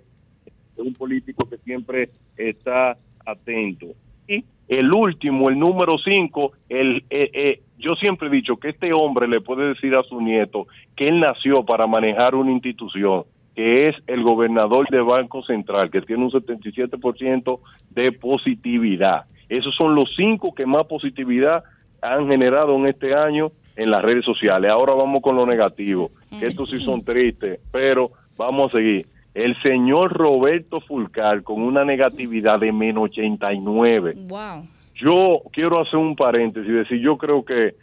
un 0.75 0.93
político 0.93 1.47
que 1.49 1.57
siempre 1.57 2.09
está 2.37 2.97
atento. 3.25 3.87
Y 4.27 4.43
el 4.67 4.91
último, 4.91 5.49
el 5.49 5.57
número 5.57 5.97
5, 5.97 6.51
el, 6.69 7.03
eh, 7.09 7.29
eh, 7.33 7.61
yo 7.77 7.95
siempre 7.95 8.27
he 8.27 8.31
dicho 8.31 8.57
que 8.57 8.69
este 8.69 8.93
hombre 8.93 9.27
le 9.27 9.41
puede 9.41 9.69
decir 9.69 9.95
a 9.95 10.03
su 10.03 10.21
nieto 10.21 10.67
que 10.95 11.07
él 11.07 11.19
nació 11.19 11.63
para 11.65 11.87
manejar 11.87 12.35
una 12.35 12.51
institución, 12.51 13.23
que 13.55 13.89
es 13.89 13.95
el 14.07 14.23
gobernador 14.23 14.87
de 14.89 15.01
Banco 15.01 15.43
Central, 15.43 15.89
que 15.89 16.01
tiene 16.01 16.25
un 16.25 16.31
77% 16.31 17.59
de 17.89 18.11
positividad. 18.11 19.25
Esos 19.51 19.75
son 19.75 19.95
los 19.95 20.09
cinco 20.15 20.55
que 20.55 20.65
más 20.65 20.87
positividad 20.87 21.65
han 22.01 22.29
generado 22.29 22.73
en 22.77 22.87
este 22.87 23.13
año 23.13 23.51
en 23.75 23.91
las 23.91 24.01
redes 24.01 24.23
sociales. 24.23 24.71
Ahora 24.71 24.93
vamos 24.93 25.21
con 25.21 25.35
lo 25.35 25.45
negativo. 25.45 26.09
Estos 26.41 26.69
sí 26.69 26.79
son 26.79 27.03
tristes, 27.03 27.59
pero 27.69 28.11
vamos 28.37 28.73
a 28.73 28.77
seguir. 28.77 29.07
El 29.33 29.61
señor 29.61 30.13
Roberto 30.13 30.79
Fulcar 30.79 31.43
con 31.43 31.61
una 31.63 31.83
negatividad 31.83 32.61
de 32.61 32.71
menos 32.71 33.03
89. 33.03 34.13
Wow. 34.27 34.63
Yo 34.95 35.41
quiero 35.51 35.81
hacer 35.81 35.99
un 35.99 36.15
paréntesis 36.15 36.69
y 36.69 36.73
decir, 36.73 37.01
yo 37.01 37.17
creo 37.17 37.43
que, 37.43 37.75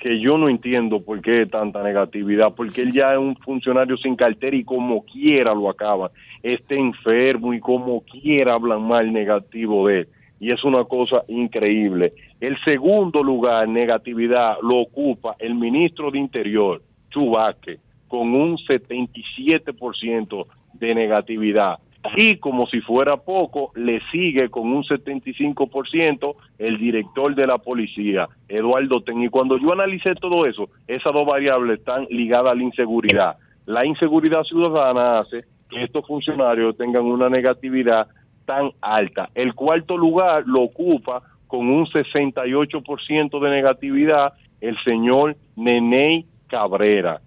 que 0.00 0.18
yo 0.18 0.36
no 0.36 0.48
entiendo 0.48 1.00
por 1.00 1.20
qué 1.20 1.46
tanta 1.46 1.80
negatividad, 1.84 2.54
porque 2.56 2.82
él 2.82 2.92
ya 2.92 3.12
es 3.12 3.18
un 3.18 3.36
funcionario 3.36 3.96
sin 3.98 4.16
cartera 4.16 4.56
y 4.56 4.64
como 4.64 5.04
quiera 5.04 5.54
lo 5.54 5.70
acaba, 5.70 6.10
está 6.42 6.74
enfermo 6.74 7.54
y 7.54 7.60
como 7.60 8.00
quiera 8.00 8.54
hablan 8.54 8.82
mal 8.82 9.12
negativo 9.12 9.86
de 9.86 10.00
él. 10.00 10.08
Y 10.40 10.50
es 10.50 10.64
una 10.64 10.84
cosa 10.84 11.22
increíble. 11.28 12.12
El 12.40 12.56
segundo 12.64 13.22
lugar, 13.22 13.68
negatividad, 13.68 14.56
lo 14.62 14.78
ocupa 14.78 15.36
el 15.38 15.54
ministro 15.54 16.10
de 16.10 16.18
Interior, 16.18 16.82
Chubaque, 17.10 17.78
con 18.08 18.34
un 18.34 18.56
77% 18.58 20.46
de 20.74 20.94
negatividad 20.94 21.78
y 22.16 22.36
como 22.36 22.66
si 22.66 22.80
fuera 22.80 23.16
poco, 23.16 23.72
le 23.74 24.00
sigue 24.12 24.50
con 24.50 24.70
un 24.70 24.84
75% 24.84 26.34
el 26.58 26.78
director 26.78 27.34
de 27.34 27.46
la 27.46 27.58
policía, 27.58 28.28
Eduardo 28.48 29.02
Ten. 29.02 29.22
Y 29.22 29.28
cuando 29.28 29.58
yo 29.58 29.72
analicé 29.72 30.14
todo 30.14 30.46
eso, 30.46 30.68
esas 30.86 31.12
dos 31.12 31.26
variables 31.26 31.78
están 31.78 32.06
ligadas 32.10 32.52
a 32.52 32.54
la 32.54 32.62
inseguridad. 32.62 33.36
La 33.66 33.86
inseguridad 33.86 34.42
ciudadana 34.42 35.20
hace 35.20 35.44
que 35.70 35.82
estos 35.82 36.06
funcionarios 36.06 36.76
tengan 36.76 37.04
una 37.04 37.30
negatividad 37.30 38.06
tan 38.44 38.70
alta. 38.80 39.30
El 39.34 39.54
cuarto 39.54 39.96
lugar 39.96 40.44
lo 40.46 40.62
ocupa 40.62 41.22
con 41.46 41.68
un 41.68 41.86
68% 41.86 43.40
de 43.40 43.50
negatividad 43.50 44.34
el 44.60 44.76
señor 44.82 45.36
Neney 45.56 46.26
Cabrera. 46.48 47.20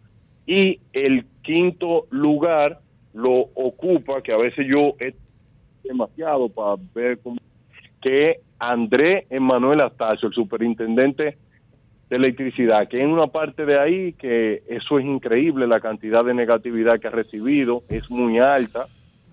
Y 0.45 0.79
el 0.93 1.25
quinto 1.43 2.07
lugar 2.09 2.79
lo 3.13 3.33
ocupa, 3.55 4.21
que 4.21 4.31
a 4.31 4.37
veces 4.37 4.65
yo 4.67 4.93
es 4.99 5.15
demasiado 5.83 6.49
para 6.49 6.81
ver 6.93 7.19
cómo, 7.19 7.37
que 8.01 8.41
André 8.59 9.27
Emanuel 9.29 9.81
Astacio, 9.81 10.27
el 10.27 10.33
superintendente 10.33 11.37
de 12.09 12.15
electricidad, 12.15 12.87
que 12.87 13.01
en 13.01 13.09
una 13.09 13.27
parte 13.27 13.65
de 13.65 13.79
ahí 13.79 14.13
que 14.13 14.63
eso 14.67 14.99
es 14.99 15.05
increíble, 15.05 15.67
la 15.67 15.79
cantidad 15.79 16.23
de 16.23 16.33
negatividad 16.33 16.99
que 16.99 17.07
ha 17.07 17.11
recibido 17.11 17.83
es 17.89 18.09
muy 18.09 18.39
alta, 18.39 18.87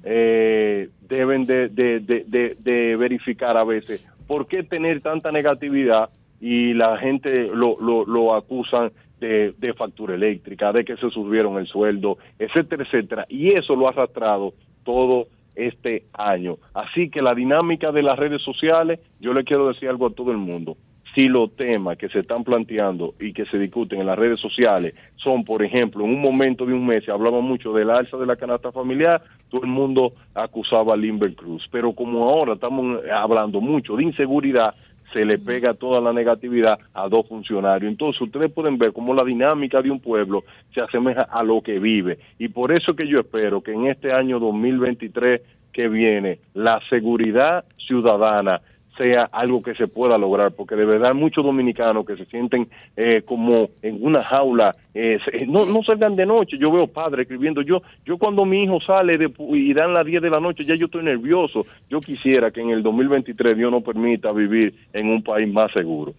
eh, 0.05 0.91
deben 1.09 1.47
de, 1.47 1.69
de, 1.69 2.97
verificar 2.97 3.57
a 3.57 3.65
veces 3.65 4.07
por 4.27 4.47
qué 4.47 4.63
tener 4.63 5.01
tanta 5.03 5.33
negatividad 5.33 6.11
y 6.41 6.75
la 6.75 6.99
gente 6.99 7.49
lo, 7.49 7.79
lo, 7.81 8.35
acusan 8.35 8.93
de, 9.21 9.75
factura 9.77 10.15
eléctrica, 10.15 10.73
de 10.73 10.85
que 10.85 10.97
se 10.97 11.09
subieron 11.09 11.57
el 11.57 11.67
sueldo, 11.67 12.19
etcétera, 12.39 12.85
etcétera. 12.85 13.27
Y 13.31 13.53
eso 13.53 13.75
lo 13.75 13.87
ha 13.87 13.91
arrastrado 13.91 14.53
todo 14.83 15.27
este 15.55 16.05
año. 16.13 16.57
Así 16.75 17.09
que 17.09 17.23
la 17.23 17.35
dinámica 17.35 17.91
de 17.91 18.03
las 18.03 18.19
redes 18.19 18.43
sociales, 18.43 19.01
yo 19.21 19.33
le 19.33 19.45
quiero 19.45 19.69
decir 19.69 19.89
algo 19.89 20.09
a 20.09 20.15
todo 20.15 20.33
el 20.33 20.37
mundo. 20.37 20.77
Si 21.15 21.29
los 21.29 21.55
temas 21.55 21.97
que 21.97 22.09
se 22.09 22.21
están 22.21 22.43
planteando 22.43 23.15
y 23.21 23.33
que 23.33 23.47
se 23.47 23.59
discuten 23.59 24.01
en 24.01 24.07
las 24.07 24.19
redes 24.19 24.41
sociales 24.41 24.95
son, 25.17 25.45
por 25.45 25.63
ejemplo, 25.63 26.05
en 26.05 26.11
un 26.11 26.21
momento 26.21 26.67
de 26.67 26.73
un 26.73 26.85
mes 26.87 27.05
se 27.05 27.13
hablaba 27.13 27.41
mucho 27.41 27.73
del 27.73 27.91
alza 27.91 28.17
de 28.17 28.27
la 28.27 28.35
canasta 28.35 28.73
familiar, 28.73 29.23
todo 29.49 29.63
el 29.63 29.71
mundo 29.71 30.13
acusaba 30.35 30.95
a 30.95 30.97
Limber 30.97 31.35
Cruz. 31.35 31.69
Pero 31.71 31.93
como 31.93 32.29
ahora 32.29 32.55
estamos 32.55 33.01
hablando 33.13 33.61
mucho 33.61 33.95
de 33.95 34.03
inseguridad, 34.03 34.75
se 35.13 35.25
le 35.25 35.39
pega 35.39 35.75
toda 35.75 36.01
la 36.01 36.13
negatividad 36.13 36.81
a 36.93 37.09
dos 37.09 37.29
funcionarios. 37.29 37.89
Entonces 37.91 38.21
ustedes 38.21 38.51
pueden 38.51 38.77
ver 38.77 38.93
cómo 38.93 39.15
la 39.15 39.23
dinámica 39.23 39.81
de 39.81 39.93
un 39.93 40.01
pueblo 40.01 40.43
se 40.75 40.81
asemeja 40.81 41.23
a 41.23 41.45
lo 41.45 41.63
que 41.63 41.79
vive. 41.79 42.19
Y 42.41 42.49
por 42.49 42.73
eso 42.73 42.97
que 42.97 43.07
yo 43.07 43.21
espero 43.21 43.63
que 43.63 43.73
en 43.73 43.87
este 43.87 44.13
año 44.13 44.41
2023 44.41 45.41
que 45.73 45.89
viene, 45.89 46.39
la 46.55 46.81
seguridad 46.89 47.65
ciudadana 47.87 48.61
sea 48.97 49.25
algo 49.33 49.63
que 49.63 49.75
se 49.75 49.89
pueda 49.89 50.17
lograr, 50.19 50.53
porque 50.53 50.77
de 50.77 50.85
verdad 50.85 51.15
muchos 51.15 51.45
dominicanos 51.45 52.07
que 52.07 52.17
se 52.17 52.27
sienten 52.27 52.69
eh, 52.97 53.23
como 53.25 53.71
en 53.83 53.99
una 54.01 54.23
jaula, 54.23 54.75
eh, 54.95 55.19
no, 55.49 55.67
no 55.67 55.83
salgan 55.83 56.17
de 56.17 56.27
noche, 56.27 56.57
yo 56.59 56.71
veo 56.71 56.87
padres 56.87 57.23
escribiendo, 57.25 57.63
yo 57.63 57.83
yo 58.05 58.19
cuando 58.19 58.45
mi 58.45 58.65
hijo 58.65 58.81
sale 58.81 59.19
de, 59.19 59.33
y 59.51 59.73
dan 59.75 59.95
las 59.95 60.07
10 60.07 60.23
de 60.23 60.31
la 60.31 60.41
noche, 60.41 60.65
ya 60.65 60.75
yo 60.75 60.87
estoy 60.87 61.05
nervioso, 61.05 61.67
yo 61.91 62.01
quisiera 62.01 62.51
que 62.51 62.61
en 62.61 62.71
el 62.71 62.83
2023 62.83 63.57
Dios 63.57 63.71
nos 63.71 63.83
permita 63.83 64.33
vivir 64.33 64.75
en 64.93 65.09
un 65.09 65.23
país 65.23 65.53
más 65.53 65.73
seguro. 65.73 66.15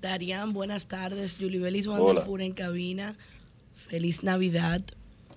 Darían, 0.00 0.52
buenas 0.52 0.88
tardes, 0.88 1.38
Julie 1.40 1.58
Belis 1.58 1.88
pura 1.88 2.44
en 2.44 2.52
cabina, 2.52 3.14
feliz 3.88 4.22
Navidad. 4.22 4.80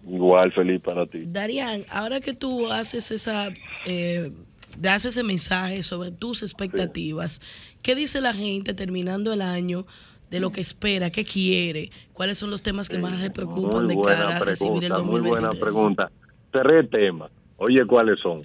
Igual, 0.07 0.51
feliz 0.51 0.81
para 0.81 1.05
ti. 1.05 1.23
Darían, 1.25 1.83
ahora 1.89 2.19
que 2.19 2.33
tú 2.33 2.71
haces 2.71 3.11
esa... 3.11 3.49
Eh, 3.85 4.31
das 4.77 5.05
ese 5.05 5.23
mensaje 5.23 5.83
sobre 5.83 6.11
tus 6.11 6.43
expectativas. 6.43 7.41
¿Qué 7.81 7.95
dice 7.95 8.21
la 8.21 8.33
gente 8.33 8.73
terminando 8.73 9.33
el 9.33 9.41
año 9.41 9.85
de 10.29 10.39
lo 10.39 10.51
que 10.51 10.61
espera, 10.61 11.09
qué 11.09 11.25
quiere? 11.25 11.89
¿Cuáles 12.13 12.37
son 12.37 12.49
los 12.49 12.61
temas 12.61 12.89
que 12.89 12.97
más 12.97 13.19
le 13.19 13.31
preocupan 13.31 13.87
de 13.87 13.99
cara 13.99 14.37
a 14.37 14.39
recibir 14.39 14.85
el 14.85 14.89
2023? 14.89 15.11
Muy 15.11 15.29
buena 15.29 15.49
pregunta. 15.51 16.11
Tres 16.51 16.89
temas. 16.89 17.31
Oye, 17.57 17.85
¿cuáles 17.85 18.19
son? 18.19 18.39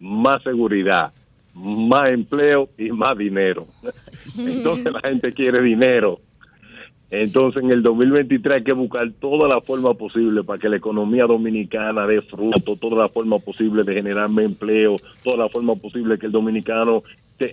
Más 0.00 0.42
seguridad, 0.42 1.12
más 1.54 2.10
empleo 2.10 2.68
y 2.76 2.90
más 2.90 3.16
dinero. 3.16 3.66
Entonces 4.38 4.92
la 4.92 5.00
gente 5.00 5.32
quiere 5.32 5.62
dinero. 5.62 6.20
Entonces, 7.10 7.62
en 7.62 7.70
el 7.70 7.82
2023 7.82 8.56
hay 8.58 8.64
que 8.64 8.72
buscar 8.72 9.10
toda 9.18 9.48
la 9.48 9.62
forma 9.62 9.94
posible 9.94 10.44
para 10.44 10.58
que 10.58 10.68
la 10.68 10.76
economía 10.76 11.24
dominicana 11.24 12.06
dé 12.06 12.20
fruto, 12.20 12.76
toda 12.76 13.02
la 13.04 13.08
forma 13.08 13.38
posible 13.38 13.82
de 13.82 13.94
generarme 13.94 14.44
empleo, 14.44 14.96
toda 15.24 15.38
la 15.38 15.48
forma 15.48 15.74
posible 15.76 16.18
que 16.18 16.26
el 16.26 16.32
dominicano 16.32 17.02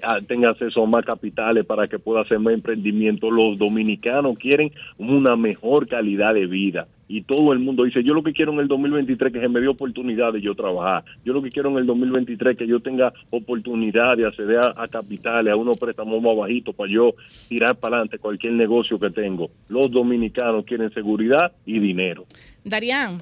Ah, 0.01 0.19
tenga 0.25 0.49
acceso 0.49 0.83
a 0.83 0.87
más 0.87 1.05
capitales 1.05 1.65
para 1.65 1.87
que 1.87 1.99
pueda 1.99 2.21
hacer 2.21 2.39
más 2.39 2.53
emprendimiento. 2.53 3.29
Los 3.29 3.57
dominicanos 3.57 4.37
quieren 4.39 4.71
una 4.97 5.35
mejor 5.35 5.87
calidad 5.87 6.33
de 6.33 6.47
vida 6.47 6.87
y 7.07 7.21
todo 7.21 7.53
el 7.53 7.59
mundo 7.59 7.83
dice, 7.83 8.03
yo 8.03 8.13
lo 8.13 8.23
que 8.23 8.33
quiero 8.33 8.51
en 8.53 8.59
el 8.59 8.67
2023 8.67 9.31
que 9.31 9.39
se 9.39 9.47
me 9.47 9.59
dé 9.59 9.67
oportunidad 9.67 10.33
de 10.33 10.41
yo 10.41 10.55
trabajar, 10.55 11.03
yo 11.23 11.33
lo 11.33 11.41
que 11.41 11.49
quiero 11.49 11.69
en 11.69 11.77
el 11.77 11.85
2023 11.85 12.57
que 12.57 12.67
yo 12.67 12.79
tenga 12.79 13.13
oportunidad 13.29 14.17
de 14.17 14.25
acceder 14.25 14.59
a, 14.75 14.87
capitales, 14.87 15.53
a 15.53 15.55
unos 15.55 15.77
préstamos 15.77 16.21
más 16.21 16.35
bajitos 16.35 16.73
para 16.73 16.91
yo 16.91 17.13
tirar 17.47 17.75
para 17.75 17.97
adelante 17.97 18.17
cualquier 18.17 18.53
negocio 18.53 18.99
que 18.99 19.11
tengo. 19.11 19.51
Los 19.69 19.91
dominicanos 19.91 20.65
quieren 20.65 20.91
seguridad 20.93 21.51
y 21.65 21.79
dinero. 21.79 22.25
Darían, 22.63 23.21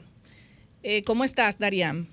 eh, 0.81 1.03
¿cómo 1.03 1.25
estás, 1.25 1.59
Darían? 1.59 2.07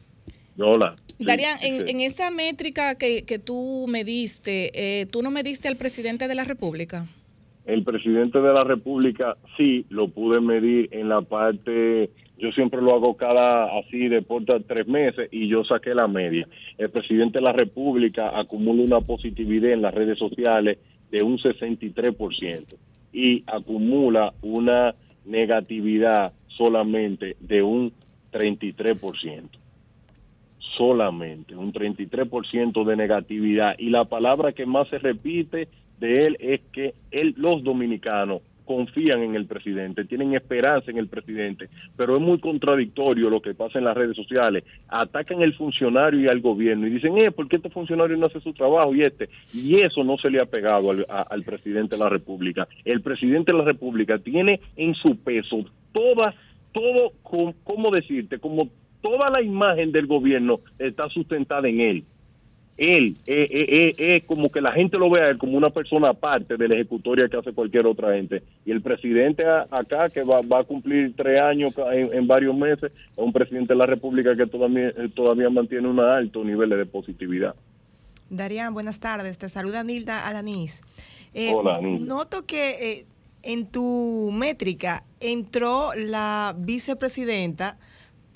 Hola. 0.60 0.96
Darían, 1.18 1.58
en, 1.62 1.88
en, 1.88 2.00
esa 2.00 2.30
métrica 2.30 2.94
que, 2.94 3.24
que 3.24 3.38
tú 3.38 3.86
me 3.88 4.04
diste, 4.04 4.70
eh, 4.74 5.06
¿tú 5.06 5.22
no 5.22 5.30
me 5.30 5.42
diste 5.42 5.68
al 5.68 5.76
presidente 5.76 6.28
de 6.28 6.34
la 6.34 6.44
República? 6.44 7.06
El 7.66 7.84
presidente 7.84 8.40
de 8.40 8.52
la 8.52 8.64
República 8.64 9.36
sí 9.56 9.84
lo 9.90 10.08
pude 10.08 10.40
medir 10.40 10.88
en 10.92 11.08
la 11.08 11.20
parte, 11.20 12.10
yo 12.38 12.50
siempre 12.52 12.80
lo 12.80 12.94
hago 12.94 13.16
cada 13.16 13.78
así 13.78 14.08
de 14.08 14.22
por 14.22 14.44
tres 14.44 14.88
meses 14.88 15.28
y 15.30 15.46
yo 15.46 15.62
saqué 15.64 15.94
la 15.94 16.08
media. 16.08 16.48
El 16.78 16.90
presidente 16.90 17.38
de 17.38 17.44
la 17.44 17.52
República 17.52 18.38
acumula 18.38 18.82
una 18.82 19.00
positividad 19.00 19.72
en 19.72 19.82
las 19.82 19.94
redes 19.94 20.18
sociales 20.18 20.78
de 21.10 21.22
un 21.22 21.38
63% 21.38 22.76
y 23.12 23.44
acumula 23.46 24.32
una 24.40 24.94
negatividad 25.26 26.32
solamente 26.48 27.36
de 27.40 27.62
un 27.62 27.92
33% 28.32 29.59
solamente, 30.80 31.54
un 31.54 31.74
33% 31.74 32.84
de 32.84 32.96
negatividad. 32.96 33.74
Y 33.78 33.90
la 33.90 34.06
palabra 34.06 34.52
que 34.52 34.64
más 34.64 34.88
se 34.88 34.98
repite 34.98 35.68
de 35.98 36.26
él 36.26 36.38
es 36.40 36.62
que 36.72 36.94
él, 37.10 37.34
los 37.36 37.62
dominicanos 37.62 38.40
confían 38.64 39.22
en 39.22 39.34
el 39.34 39.44
presidente, 39.44 40.06
tienen 40.06 40.32
esperanza 40.34 40.90
en 40.90 40.96
el 40.96 41.08
presidente, 41.08 41.68
pero 41.96 42.16
es 42.16 42.22
muy 42.22 42.38
contradictorio 42.38 43.28
lo 43.28 43.42
que 43.42 43.52
pasa 43.52 43.78
en 43.78 43.84
las 43.84 43.94
redes 43.94 44.16
sociales. 44.16 44.64
Atacan 44.88 45.42
al 45.42 45.52
funcionario 45.52 46.20
y 46.20 46.28
al 46.28 46.40
gobierno 46.40 46.86
y 46.86 46.90
dicen, 46.90 47.18
eh, 47.18 47.30
¿por 47.30 47.46
qué 47.48 47.56
este 47.56 47.68
funcionario 47.68 48.16
no 48.16 48.26
hace 48.26 48.40
su 48.40 48.54
trabajo 48.54 48.94
y 48.94 49.02
este? 49.02 49.28
Y 49.52 49.80
eso 49.80 50.02
no 50.02 50.16
se 50.16 50.30
le 50.30 50.40
ha 50.40 50.46
pegado 50.46 50.92
al, 50.92 51.04
al 51.08 51.42
presidente 51.42 51.96
de 51.96 52.02
la 52.02 52.08
República. 52.08 52.66
El 52.86 53.02
presidente 53.02 53.52
de 53.52 53.58
la 53.58 53.64
República 53.64 54.18
tiene 54.18 54.60
en 54.76 54.94
su 54.94 55.16
peso 55.16 55.62
toda, 55.92 56.32
todo, 56.72 57.12
¿cómo 57.64 57.90
decirte? 57.90 58.38
Como 58.38 58.70
toda 59.00 59.30
la 59.30 59.42
imagen 59.42 59.92
del 59.92 60.06
gobierno 60.06 60.60
está 60.78 61.08
sustentada 61.08 61.68
en 61.68 61.80
él 61.80 62.04
él 62.80 63.18
es 63.26 63.50
eh, 63.50 63.66
eh, 63.68 63.94
eh, 63.98 64.22
como 64.26 64.50
que 64.50 64.62
la 64.62 64.72
gente 64.72 64.96
lo 64.96 65.10
vea 65.10 65.28
él 65.28 65.36
como 65.36 65.58
una 65.58 65.68
persona 65.68 66.08
aparte 66.08 66.56
de 66.56 66.66
la 66.66 66.76
ejecutoria 66.76 67.28
que 67.28 67.36
hace 67.36 67.52
cualquier 67.52 67.86
otra 67.86 68.14
gente. 68.14 68.42
Y 68.64 68.70
el 68.70 68.80
presidente 68.80 69.44
acá, 69.46 70.08
que 70.08 70.24
va, 70.24 70.38
a 70.38 70.64
cumplir 70.64 71.14
tres 71.14 71.42
años 71.42 71.74
en, 71.92 72.26
varios 72.26 72.56
meses, 72.56 72.90
es 72.90 73.18
un 73.18 73.34
presidente 73.34 73.74
de 73.74 73.78
la 73.78 73.84
República 73.84 74.34
que 74.34 74.46
todavía, 74.46 74.94
todavía 75.14 75.50
mantiene 75.50 75.88
un 75.88 76.00
alto 76.00 76.42
nivel 76.42 76.70
de 76.70 76.86
positividad. 76.86 77.54
Darían, 78.30 78.72
buenas 78.72 78.98
tardes. 78.98 79.36
Te 79.36 79.50
saluda 79.50 79.84
Nilda 79.84 80.26
Alanis. 80.26 80.80
Hola, 81.52 81.82
Nilda. 81.82 82.06
Noto 82.06 82.46
que 82.46 83.04
en 83.42 83.66
tu 83.66 84.30
métrica 84.32 85.04
entró 85.20 85.90
la 85.98 86.54
vicepresidenta, 86.56 87.76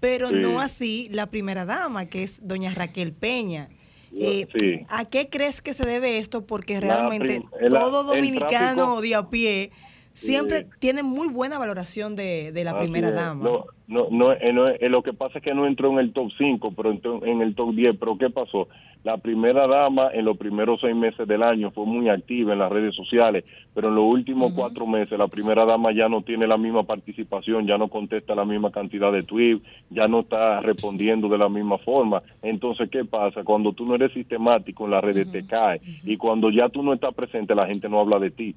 pero 0.05 0.31
no 0.31 0.61
así 0.61 1.09
la 1.13 1.31
primera 1.31 1.65
dama, 1.65 2.05
que 2.05 2.25
es 2.25 2.47
doña 2.47 2.75
Raquel 2.75 3.15
Peña. 3.15 3.71
Eh, 4.13 4.47
¿A 4.89 5.07
qué 5.07 5.31
crees 5.31 5.63
que 5.63 5.73
se 5.73 5.87
debe 5.87 6.19
esto? 6.19 6.47
Porque 6.47 6.79
realmente 6.79 7.43
todo 7.71 8.05
dominicano 8.05 9.01
de 9.01 9.15
a 9.15 9.31
pie 9.31 9.73
siempre 10.15 10.67
tiene 10.79 11.03
muy 11.03 11.29
buena 11.29 11.59
valoración 11.59 12.17
de, 12.17 12.53
la 12.65 12.79
primera 12.79 13.11
dama. 13.11 13.45
No, 13.45 13.65
no, 13.87 14.09
no, 14.11 14.33
eh, 14.33 14.79
eh, 14.81 14.89
lo 14.89 15.03
que 15.03 15.13
pasa 15.13 15.39
es 15.39 15.45
que 15.45 15.53
no 15.53 15.67
entró 15.67 15.91
en 15.91 15.99
el 15.99 16.13
top 16.13 16.31
5, 16.39 16.73
pero 16.75 16.91
entró 16.91 17.25
en 17.27 17.43
el 17.43 17.55
top 17.55 17.75
10. 17.75 17.97
Pero 17.97 18.17
¿qué 18.17 18.31
pasó? 18.31 18.69
La 19.03 19.19
primera 19.19 19.67
dama 19.67 20.09
en 20.15 20.25
los 20.25 20.39
primeros 20.39 20.81
seis 20.81 20.97
meses 20.97 21.29
del 21.29 21.43
año 21.43 21.71
fue 21.71 21.85
muy 21.85 22.09
activa 22.09 22.55
en 22.55 22.61
las 22.61 22.73
redes 22.73 22.95
sociales, 22.95 23.45
pero 23.75 23.89
en 23.89 23.97
los 23.97 24.07
últimos 24.07 24.55
cuatro 24.55 24.87
meses 24.87 25.19
la 25.19 25.29
primera 25.29 25.67
dama 25.67 25.93
ya 25.93 26.09
no 26.09 26.23
tiene 26.23 26.47
la 26.47 26.57
misma 26.57 26.85
participación, 26.85 27.67
ya 27.67 27.77
no 27.77 27.89
contesta 27.89 28.35
la 28.35 28.47
misma 28.47 28.71
cantidad 28.71 29.13
de 29.13 29.23
tweets, 29.23 29.63
ya 29.91 30.09
no 30.09 30.21
está 30.21 30.61
respondiendo 30.63 31.29
de 31.29 31.37
la 31.37 31.51
misma 31.51 31.77
forma. 31.77 32.23
Entonces, 32.41 32.89
¿qué 32.89 33.05
pasa? 33.05 33.45
Cuando 33.45 33.75
tú 33.75 33.85
no 33.85 33.95
eres 33.95 34.11
sistemático 34.13 34.87
en 34.87 34.93
las 34.93 35.05
redes 35.05 35.31
te 35.31 35.47
cae 35.47 35.83
y 36.05 36.17
cuando 36.17 36.49
ya 36.49 36.71
tú 36.71 36.83
no 36.83 36.95
estás 36.95 37.13
presente 37.13 37.55
la 37.55 37.67
gente 37.67 37.91
no 37.91 38.01
habla 38.01 38.19
de 38.19 38.31
ti. 38.31 38.55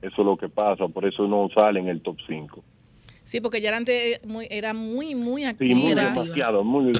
Eso 0.00 0.22
es 0.22 0.26
lo 0.26 0.36
que 0.36 0.48
pasa, 0.48 0.86
por 0.88 1.04
eso 1.04 1.26
no 1.26 1.48
sale 1.54 1.80
en 1.80 1.88
el 1.88 2.00
top 2.00 2.16
5. 2.26 2.62
Sí, 3.28 3.42
porque 3.42 3.60
ya 3.60 3.76
antes 3.76 4.24
muy, 4.24 4.46
era 4.48 4.72
muy, 4.72 5.14
muy 5.14 5.44
activa. 5.44 5.74
Sí, 5.74 5.82
muy 5.82 5.94
demasiado, 5.94 6.64
muy, 6.64 6.92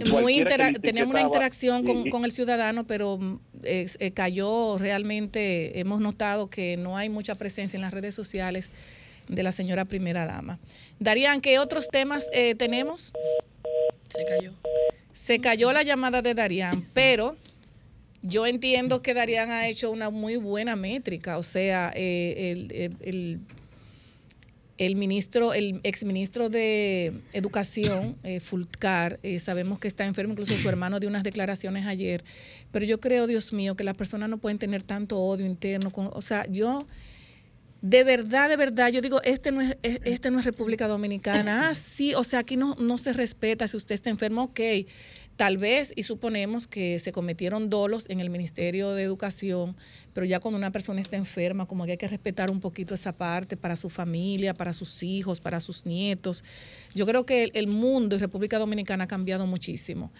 teníamos 0.82 1.14
una 1.14 1.22
interacción 1.22 1.84
con, 2.10 2.24
el 2.24 2.32
ciudadano, 2.32 2.86
pero 2.86 3.16
mm, 3.16 3.38
eh, 3.62 4.12
cayó 4.12 4.76
realmente, 4.76 5.80
hemos 5.80 6.00
notado 6.00 6.50
que 6.50 6.76
no 6.76 6.98
hay 6.98 7.08
mucha 7.08 7.36
presencia 7.36 7.78
en 7.78 7.80
las 7.80 7.94
redes 7.94 8.14
sociales 8.14 8.72
de 9.26 9.42
la 9.42 9.52
señora 9.52 9.86
primera 9.86 10.26
dama. 10.26 10.58
Darían, 10.98 11.40
¿qué 11.40 11.58
otros 11.58 11.88
temas 11.88 12.26
eh, 12.34 12.54
tenemos? 12.54 13.14
Se 14.08 14.24
cayó. 14.26 14.52
Se 15.12 15.40
cayó 15.40 15.72
la 15.72 15.82
llamada 15.82 16.20
de 16.20 16.34
Darían, 16.34 16.84
pero 16.92 17.36
yo 18.22 18.46
entiendo 18.46 19.02
que 19.02 19.14
Darían 19.14 19.50
ha 19.50 19.68
hecho 19.68 19.90
una 19.90 20.10
muy 20.10 20.36
buena 20.36 20.76
métrica, 20.76 21.38
o 21.38 21.42
sea, 21.42 21.92
eh, 21.94 22.50
el, 22.70 22.92
el 23.00 23.40
el 24.78 24.94
ministro, 24.94 25.52
el 25.52 25.80
exministro 25.82 26.48
de 26.48 27.12
Educación, 27.32 28.16
eh, 28.22 28.38
Fulcar, 28.38 29.18
eh, 29.24 29.40
sabemos 29.40 29.80
que 29.80 29.88
está 29.88 30.06
enfermo, 30.06 30.32
incluso 30.32 30.56
su 30.56 30.68
hermano 30.68 31.00
dio 31.00 31.08
unas 31.08 31.24
declaraciones 31.24 31.84
ayer, 31.86 32.24
pero 32.70 32.86
yo 32.86 33.00
creo, 33.00 33.26
Dios 33.26 33.52
mío, 33.52 33.74
que 33.74 33.82
las 33.82 33.96
personas 33.96 34.30
no 34.30 34.38
pueden 34.38 34.58
tener 34.58 34.82
tanto 34.82 35.18
odio 35.18 35.44
interno. 35.44 35.90
o 35.94 36.22
sea, 36.22 36.46
yo, 36.48 36.86
de 37.82 38.04
verdad, 38.04 38.48
de 38.48 38.56
verdad, 38.56 38.90
yo 38.92 39.00
digo, 39.00 39.20
este 39.22 39.50
no 39.50 39.60
es, 39.62 39.76
este 39.82 40.30
no 40.30 40.38
es 40.38 40.44
República 40.44 40.86
Dominicana. 40.86 41.70
Ah, 41.70 41.74
sí, 41.74 42.14
o 42.14 42.22
sea, 42.22 42.38
aquí 42.38 42.56
no, 42.56 42.76
no 42.78 42.98
se 42.98 43.12
respeta 43.12 43.66
si 43.66 43.76
usted 43.76 43.96
está 43.96 44.10
enfermo, 44.10 44.44
ok. 44.44 44.60
Tal 45.38 45.56
vez, 45.56 45.92
y 45.94 46.02
suponemos 46.02 46.66
que 46.66 46.98
se 46.98 47.12
cometieron 47.12 47.70
dolos 47.70 48.10
en 48.10 48.18
el 48.18 48.28
Ministerio 48.28 48.90
de 48.90 49.04
Educación, 49.04 49.76
pero 50.12 50.26
ya 50.26 50.40
cuando 50.40 50.58
una 50.58 50.72
persona 50.72 51.00
está 51.00 51.16
enferma, 51.16 51.66
como 51.66 51.84
que 51.84 51.92
hay 51.92 51.96
que 51.96 52.08
respetar 52.08 52.50
un 52.50 52.58
poquito 52.58 52.92
esa 52.92 53.16
parte 53.16 53.56
para 53.56 53.76
su 53.76 53.88
familia, 53.88 54.52
para 54.52 54.72
sus 54.72 55.00
hijos, 55.04 55.40
para 55.40 55.60
sus 55.60 55.86
nietos. 55.86 56.42
Yo 56.92 57.06
creo 57.06 57.24
que 57.24 57.52
el, 57.54 57.68
mundo 57.68 58.16
y 58.16 58.18
República 58.18 58.58
Dominicana 58.58 59.04
ha 59.04 59.06
cambiado 59.06 59.46
muchísimo. 59.46 60.10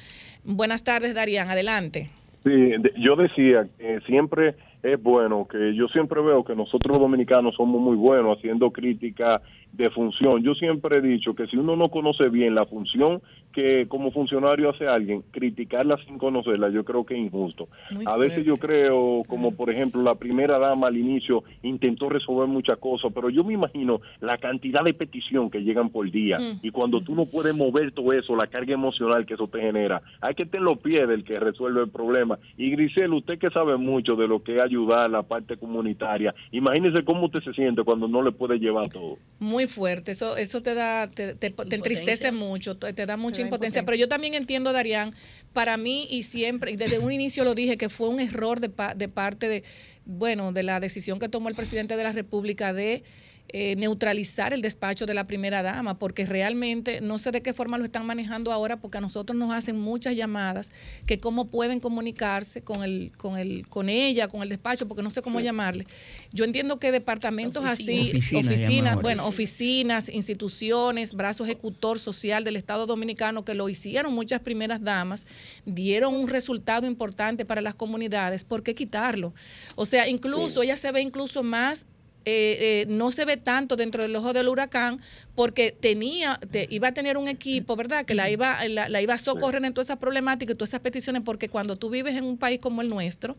Buenas 0.44 0.84
tardes, 0.84 1.16
Darían, 1.16 1.50
adelante. 1.50 2.10
Sí, 2.44 2.74
yo 3.02 3.16
decía 3.16 3.66
que 3.76 3.98
siempre 4.06 4.54
es 4.82 5.02
bueno, 5.02 5.46
que 5.50 5.74
yo 5.74 5.88
siempre 5.88 6.20
veo 6.20 6.44
que 6.44 6.54
nosotros 6.54 6.92
los 6.92 7.00
dominicanos 7.00 7.54
somos 7.56 7.80
muy 7.80 7.96
buenos 7.96 8.38
haciendo 8.38 8.70
crítica 8.70 9.42
de 9.72 9.90
función. 9.90 10.42
Yo 10.42 10.54
siempre 10.54 10.98
he 10.98 11.00
dicho 11.00 11.34
que 11.34 11.46
si 11.46 11.56
uno 11.56 11.76
no 11.76 11.88
conoce 11.90 12.28
bien 12.28 12.54
la 12.54 12.66
función 12.66 13.20
que 13.52 13.86
como 13.88 14.12
funcionario 14.12 14.70
hace 14.70 14.86
alguien, 14.86 15.22
criticarla 15.30 15.96
sin 16.06 16.18
conocerla, 16.18 16.68
yo 16.68 16.84
creo 16.84 17.04
que 17.04 17.14
es 17.14 17.20
injusto. 17.20 17.68
a 18.06 18.16
veces 18.16 18.44
yo 18.44 18.54
creo, 18.54 19.22
como 19.28 19.56
por 19.56 19.70
ejemplo 19.70 20.02
la 20.02 20.14
primera 20.14 20.58
dama 20.58 20.86
al 20.86 20.96
inicio 20.96 21.42
intentó 21.62 22.08
resolver 22.08 22.46
muchas 22.46 22.78
cosas, 22.78 23.12
pero 23.14 23.30
yo 23.30 23.44
me 23.44 23.54
imagino 23.54 24.00
la 24.20 24.38
cantidad 24.38 24.84
de 24.84 24.94
petición 24.94 25.50
que 25.50 25.62
llegan 25.62 25.90
por 25.90 26.10
día 26.10 26.38
mm. 26.38 26.60
y 26.62 26.70
cuando 26.70 27.00
tú 27.00 27.14
no 27.14 27.26
puedes 27.26 27.54
mover 27.54 27.92
todo 27.92 28.12
eso, 28.12 28.36
la 28.36 28.46
carga 28.46 28.74
emocional 28.74 29.26
que 29.26 29.34
eso 29.34 29.48
te 29.48 29.60
genera, 29.60 30.02
hay 30.20 30.34
que 30.34 30.46
tener 30.46 30.62
los 30.62 30.78
pies 30.78 31.08
del 31.08 31.24
que 31.24 31.40
resuelve 31.40 31.82
el 31.82 31.90
problema. 31.90 32.38
Y 32.56 32.70
Grisel, 32.70 33.12
usted 33.12 33.38
que 33.38 33.50
sabe 33.50 33.76
mucho 33.76 34.14
de 34.14 34.28
lo 34.28 34.42
que 34.42 34.56
es 34.56 34.62
ayudar 34.68 35.00
a 35.00 35.08
la 35.08 35.22
parte 35.22 35.56
comunitaria, 35.56 36.34
imagínese 36.52 37.04
cómo 37.04 37.26
usted 37.26 37.40
se 37.40 37.52
siente 37.52 37.82
cuando 37.82 38.08
no 38.08 38.22
le 38.22 38.32
puede 38.32 38.58
llevar 38.58 38.88
todo. 38.88 39.18
Muy 39.38 39.66
fuerte, 39.66 40.12
eso 40.12 40.36
eso 40.36 40.62
te 40.62 40.74
da 40.74 41.08
te, 41.10 41.34
te, 41.34 41.54
entristece 41.74 42.32
mucho, 42.32 42.76
te, 42.76 43.06
da 43.06 43.16
mucha 43.16 43.42
impotencia. 43.42 43.84
Pero 43.84 43.96
yo 43.96 44.08
también 44.08 44.34
entiendo, 44.34 44.72
Darían, 44.72 45.14
para 45.52 45.76
mí 45.76 46.06
y 46.10 46.22
siempre, 46.22 46.72
y 46.72 46.76
desde 46.76 46.98
un 46.98 47.12
inicio 47.12 47.44
lo 47.44 47.54
dije, 47.54 47.76
que 47.76 47.88
fue 47.88 48.08
un 48.08 48.20
error 48.20 48.60
de, 48.60 48.70
de 48.96 49.08
parte 49.08 49.48
de, 49.48 49.64
bueno, 50.04 50.52
de 50.52 50.62
la 50.62 50.80
decisión 50.80 51.18
que 51.18 51.28
tomó 51.28 51.48
el 51.48 51.54
presidente 51.54 51.96
de 51.96 52.04
la 52.04 52.12
República 52.12 52.72
de 52.72 53.02
eh, 53.50 53.76
neutralizar 53.76 54.52
el 54.52 54.60
despacho 54.60 55.06
de 55.06 55.14
la 55.14 55.26
primera 55.26 55.62
dama, 55.62 55.98
porque 55.98 56.26
realmente 56.26 57.00
no 57.00 57.16
sé 57.16 57.30
de 57.30 57.40
qué 57.40 57.54
forma 57.54 57.78
lo 57.78 57.84
están 57.86 58.04
manejando 58.04 58.52
ahora, 58.52 58.76
porque 58.76 58.98
a 58.98 59.00
nosotros 59.00 59.38
nos 59.38 59.52
hacen 59.52 59.78
muchas 59.78 60.14
llamadas 60.14 60.70
que 61.06 61.18
cómo 61.18 61.46
pueden 61.46 61.80
comunicarse 61.80 62.60
con 62.60 62.84
el, 62.84 63.10
con 63.16 63.38
el, 63.38 63.66
con 63.66 63.88
ella, 63.88 64.28
con 64.28 64.42
el 64.42 64.50
despacho, 64.50 64.86
porque 64.86 65.02
no 65.02 65.08
sé 65.08 65.22
cómo 65.22 65.40
llamarle. 65.40 65.86
Yo 66.30 66.44
entiendo 66.44 66.78
que 66.78 66.92
departamentos 66.92 67.64
así, 67.64 68.12
oficinas, 68.34 69.00
bueno, 69.00 69.26
oficinas, 69.26 70.10
instituciones, 70.10 71.14
brazo 71.14 71.44
ejecutor 71.44 71.98
social 71.98 72.44
del 72.44 72.56
Estado 72.56 72.84
Dominicano 72.84 73.46
que 73.46 73.54
lo 73.54 73.70
hicieron 73.70 74.12
muchas 74.12 74.40
primeras 74.40 74.82
damas, 74.84 75.26
dieron 75.64 76.14
un 76.14 76.28
resultado 76.28 76.86
importante 76.86 77.46
para 77.46 77.62
las 77.62 77.74
comunidades, 77.74 78.44
¿por 78.44 78.62
qué 78.62 78.74
quitarlo? 78.74 79.32
O 79.74 79.86
sea, 79.86 80.06
incluso 80.06 80.62
ella 80.62 80.76
se 80.76 80.92
ve 80.92 81.00
incluso 81.00 81.42
más 81.42 81.86
eh, 82.24 82.82
eh, 82.82 82.86
no 82.88 83.10
se 83.10 83.24
ve 83.24 83.36
tanto 83.36 83.76
dentro 83.76 84.02
del 84.02 84.14
ojo 84.14 84.32
del 84.32 84.48
huracán 84.48 85.00
porque 85.34 85.72
tenía, 85.72 86.38
iba 86.68 86.88
a 86.88 86.92
tener 86.92 87.16
un 87.16 87.28
equipo, 87.28 87.74
¿verdad? 87.76 88.04
Que 88.04 88.14
la 88.14 88.28
iba, 88.28 88.58
la, 88.68 89.00
iba 89.00 89.14
a 89.14 89.18
socorrer 89.18 89.64
en 89.64 89.72
todas 89.72 89.86
esas 89.86 89.98
problemáticas 89.98 90.54
y 90.54 90.56
todas 90.56 90.70
esas 90.70 90.80
peticiones, 90.80 91.22
porque 91.24 91.48
cuando 91.48 91.76
tú 91.76 91.90
vives 91.90 92.16
en 92.16 92.24
un 92.24 92.36
país 92.36 92.60
como 92.60 92.82
el 92.82 92.88
nuestro, 92.88 93.36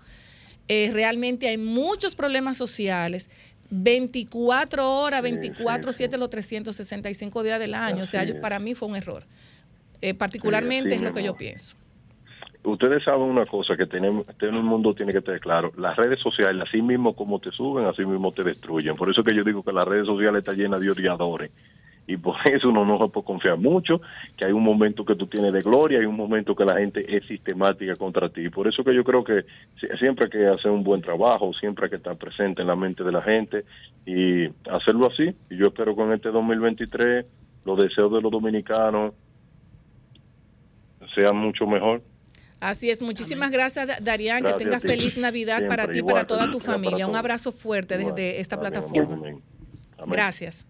eh, 0.67 0.89
realmente 0.93 1.47
hay 1.47 1.57
muchos 1.57 2.15
problemas 2.15 2.57
sociales. 2.57 3.29
24 3.69 5.01
horas, 5.01 5.21
24, 5.21 5.93
7, 5.93 6.17
los 6.17 6.29
365 6.31 7.43
días 7.43 7.59
del 7.59 7.75
año. 7.75 8.03
o 8.03 8.07
sea, 8.07 8.25
para 8.41 8.57
mí 8.57 8.73
fue 8.73 8.87
un 8.87 8.95
error. 8.95 9.25
particularmente 10.17 10.95
es 10.95 11.01
lo 11.01 11.13
que 11.13 11.21
yo 11.21 11.35
pienso 11.35 11.75
ustedes 12.63 13.03
saben 13.03 13.21
una 13.21 13.45
cosa 13.45 13.75
que 13.77 13.85
tenemos, 13.85 14.25
todo 14.37 14.49
el 14.49 14.63
mundo 14.63 14.93
tiene 14.93 15.13
que 15.13 15.21
tener 15.21 15.39
claro, 15.39 15.71
las 15.77 15.95
redes 15.95 16.19
sociales, 16.19 16.63
así 16.67 16.81
mismo 16.81 17.15
como 17.15 17.39
te 17.39 17.51
suben, 17.51 17.85
así 17.85 18.05
mismo 18.05 18.31
te 18.31 18.43
destruyen. 18.43 18.95
Por 18.95 19.09
eso 19.09 19.23
que 19.23 19.35
yo 19.35 19.43
digo 19.43 19.63
que 19.63 19.71
las 19.71 19.87
redes 19.87 20.05
sociales 20.05 20.39
están 20.39 20.55
llenas 20.55 20.81
de 20.81 20.91
odiadores. 20.91 21.51
Y 22.07 22.17
por 22.17 22.35
eso 22.47 22.69
uno 22.69 22.85
no 22.85 22.97
se 22.97 23.11
puede 23.11 23.25
confiar 23.25 23.57
mucho, 23.57 24.01
que 24.35 24.45
hay 24.45 24.51
un 24.51 24.63
momento 24.63 25.05
que 25.05 25.15
tú 25.15 25.27
tienes 25.27 25.53
de 25.53 25.61
gloria, 25.61 25.99
hay 25.99 26.05
un 26.05 26.17
momento 26.17 26.55
que 26.55 26.65
la 26.65 26.77
gente 26.77 27.05
es 27.15 27.25
sistemática 27.27 27.95
contra 27.95 28.29
ti. 28.29 28.49
Por 28.49 28.67
eso 28.67 28.83
que 28.83 28.95
yo 28.95 29.03
creo 29.03 29.23
que 29.23 29.45
siempre 29.99 30.25
hay 30.25 30.31
que 30.31 30.47
hacer 30.47 30.71
un 30.71 30.83
buen 30.83 31.01
trabajo, 31.01 31.53
siempre 31.53 31.85
hay 31.85 31.91
que 31.91 31.97
estar 31.97 32.17
presente 32.17 32.61
en 32.61 32.67
la 32.67 32.75
mente 32.75 33.03
de 33.03 33.11
la 33.11 33.21
gente 33.21 33.63
y 34.05 34.47
hacerlo 34.69 35.07
así. 35.07 35.29
Y 35.51 35.57
yo 35.57 35.67
espero 35.67 35.93
en 36.03 36.13
este 36.13 36.31
2023 36.31 37.25
los 37.65 37.77
deseos 37.77 38.11
de 38.11 38.21
los 38.21 38.31
dominicanos 38.31 39.13
sean 41.13 41.37
mucho 41.37 41.67
mejor. 41.67 42.01
Así 42.59 42.89
es, 42.89 43.01
muchísimas 43.01 43.51
gracias 43.51 43.87
Darían, 44.01 44.43
que 44.43 44.53
tengas 44.53 44.81
feliz 44.81 45.17
Navidad 45.17 45.67
para 45.67 45.89
ti 45.89 45.99
y 45.99 46.03
para 46.03 46.25
toda 46.25 46.51
tu 46.51 46.59
familia. 46.59 47.07
Un 47.07 47.15
abrazo 47.15 47.51
fuerte 47.51 47.97
desde 47.97 48.41
esta 48.41 48.59
plataforma. 48.59 49.39
Gracias. 50.05 50.65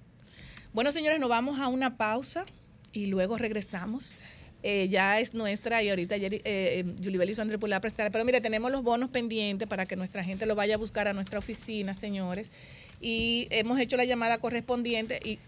Bueno, 0.71 0.91
señores, 0.91 1.19
nos 1.19 1.29
vamos 1.29 1.59
a 1.59 1.67
una 1.67 1.97
pausa 1.97 2.45
y 2.93 3.07
luego 3.07 3.37
regresamos. 3.37 4.15
Eh, 4.61 4.89
ya 4.89 5.19
es 5.21 5.33
nuestra 5.33 5.81
y 5.81 5.89
ahorita 5.89 6.15
ayer, 6.15 6.41
eh, 6.43 6.83
Julibel 7.01 7.29
hizo 7.29 7.41
André 7.41 7.57
la 7.67 7.79
presentar. 7.79 8.11
Pero 8.11 8.25
mire, 8.25 8.41
tenemos 8.41 8.71
los 8.71 8.83
bonos 8.83 9.09
pendientes 9.09 9.67
para 9.67 9.85
que 9.85 9.95
nuestra 9.95 10.23
gente 10.23 10.45
lo 10.45 10.55
vaya 10.55 10.75
a 10.75 10.77
buscar 10.77 11.07
a 11.07 11.13
nuestra 11.13 11.39
oficina, 11.39 11.93
señores. 11.93 12.51
Y 13.01 13.47
hemos 13.51 13.79
hecho 13.79 13.97
la 13.97 14.05
llamada 14.05 14.37
correspondiente 14.37 15.19
y 15.23 15.39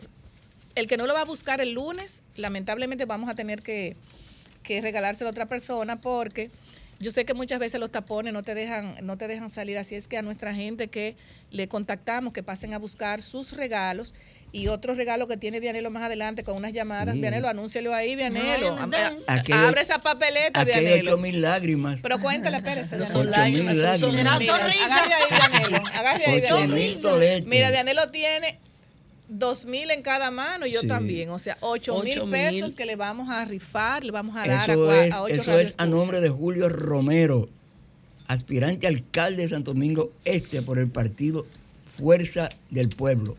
el 0.76 0.88
que 0.88 0.98
no 0.98 1.06
lo 1.06 1.14
va 1.14 1.22
a 1.22 1.26
buscar 1.26 1.60
el 1.62 1.74
lunes, 1.74 2.24
lamentablemente 2.36 3.06
vamos 3.06 3.30
a 3.30 3.36
tener 3.36 3.62
que, 3.62 3.98
que 4.64 4.82
regalárselo 4.82 5.30
a 5.30 5.32
otra 5.32 5.48
persona 5.48 6.02
porque 6.02 6.50
yo 7.00 7.10
sé 7.10 7.26
que 7.26 7.34
muchas 7.34 7.60
veces 7.60 7.80
los 7.80 7.92
tapones 7.92 8.32
no 8.32 8.44
te 8.44 8.54
dejan, 8.54 8.96
no 9.02 9.18
te 9.18 9.28
dejan 9.28 9.50
salir, 9.50 9.78
así 9.78 9.96
es 9.96 10.08
que 10.08 10.18
a 10.18 10.22
nuestra 10.22 10.54
gente 10.54 10.88
que 10.88 11.16
le 11.50 11.68
contactamos 11.68 12.32
que 12.32 12.44
pasen 12.44 12.76
a 12.76 12.78
buscar 12.78 13.24
sus 13.24 13.54
regalos 13.54 14.14
y 14.52 14.68
otro 14.68 14.94
regalo 14.94 15.28
que 15.28 15.36
tiene 15.38 15.60
Vianelo 15.60 15.90
más 15.90 16.04
adelante 16.04 16.44
con 16.44 16.58
unas 16.58 16.74
llamadas. 16.74 17.18
Vianelo, 17.20 17.48
anúncielo 17.48 17.94
ahí, 17.94 18.16
Vianelo. 18.16 18.78
Abre 18.78 19.82
esa 19.82 20.00
papeleta, 20.00 20.64
Vianelo. 20.64 21.14
ocho 21.14 21.22
mil 21.22 21.42
lágrimas. 21.42 22.02
Pero 22.02 22.20
cuéntale, 22.20 22.58
espérese. 22.58 22.98
No 22.98 23.08
son 23.08 23.32
lágrimas, 23.32 23.78
son 24.00 24.12
sonrisas. 24.12 24.92
Agarre 24.92 25.14
ahí, 25.14 25.26
Vianelo. 25.32 25.88
Agarre 25.88 26.26
ahí, 26.26 26.42
Vianelo. 26.42 27.46
Mira, 27.46 27.72
Vianelo 27.72 28.12
tiene 28.12 28.60
dos 29.32 29.66
mil 29.66 29.90
en 29.92 30.02
cada 30.02 30.30
mano 30.30 30.68
y 30.68 30.72
yo 30.72 30.86
también. 30.86 31.30
O 31.30 31.40
sea, 31.40 31.58
ocho, 31.62 32.04
mil 32.04 32.30
pesos 32.30 32.76
que 32.76 32.86
le 32.86 32.96
vamos 32.96 33.30
a 33.30 33.44
rifar, 33.46 34.04
le 34.04 34.12
vamos 34.12 34.36
a 34.36 34.46
dar 34.46 34.70
a, 34.70 35.06
es, 35.06 35.14
a 35.14 35.28
Eso 35.28 35.58
es 35.58 35.76
a 35.78 35.88
nombre 35.88 36.20
de 36.20 36.30
Julio 36.30 36.70
Romero, 36.70 37.50
aspirante 38.28 38.86
alcalde 38.88 39.44
de 39.44 39.50
Santo 39.50 39.74
Domingo 39.74 40.12
Este 40.26 40.62
por 40.62 40.78
el 40.78 40.90
partido 40.90 41.48
Fuerza 41.98 42.50
del 42.70 42.90
Pueblo. 42.90 43.38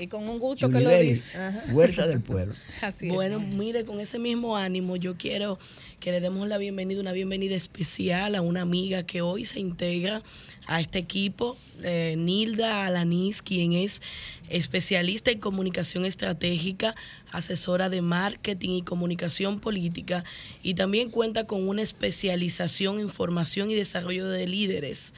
Y 0.00 0.06
con 0.06 0.28
un 0.28 0.38
gusto 0.38 0.70
que 0.70 0.80
lo 0.80 0.96
dice. 0.96 1.36
Fuerza 1.72 2.06
del 2.06 2.20
pueblo. 2.20 2.54
Así 2.82 3.08
bueno, 3.08 3.40
mire, 3.40 3.84
con 3.84 3.98
ese 3.98 4.20
mismo 4.20 4.56
ánimo, 4.56 4.94
yo 4.94 5.16
quiero 5.16 5.58
que 6.00 6.12
le 6.12 6.20
demos 6.20 6.46
la 6.48 6.58
bienvenida, 6.58 7.00
una 7.00 7.12
bienvenida 7.12 7.56
especial 7.56 8.34
a 8.34 8.40
una 8.40 8.62
amiga 8.62 9.02
que 9.02 9.20
hoy 9.20 9.44
se 9.44 9.58
integra 9.58 10.22
a 10.66 10.80
este 10.80 10.98
equipo, 10.98 11.56
eh, 11.82 12.14
Nilda 12.16 12.86
Alanis, 12.86 13.42
quien 13.42 13.72
es 13.72 14.00
especialista 14.48 15.30
en 15.30 15.40
comunicación 15.40 16.04
estratégica, 16.04 16.94
asesora 17.32 17.88
de 17.88 18.02
marketing 18.02 18.70
y 18.70 18.82
comunicación 18.82 19.60
política 19.60 20.24
y 20.62 20.74
también 20.74 21.10
cuenta 21.10 21.46
con 21.46 21.68
una 21.68 21.82
especialización 21.82 23.00
en 23.00 23.08
formación 23.08 23.70
y 23.70 23.74
desarrollo 23.74 24.28
de 24.28 24.46
líderes. 24.46 25.14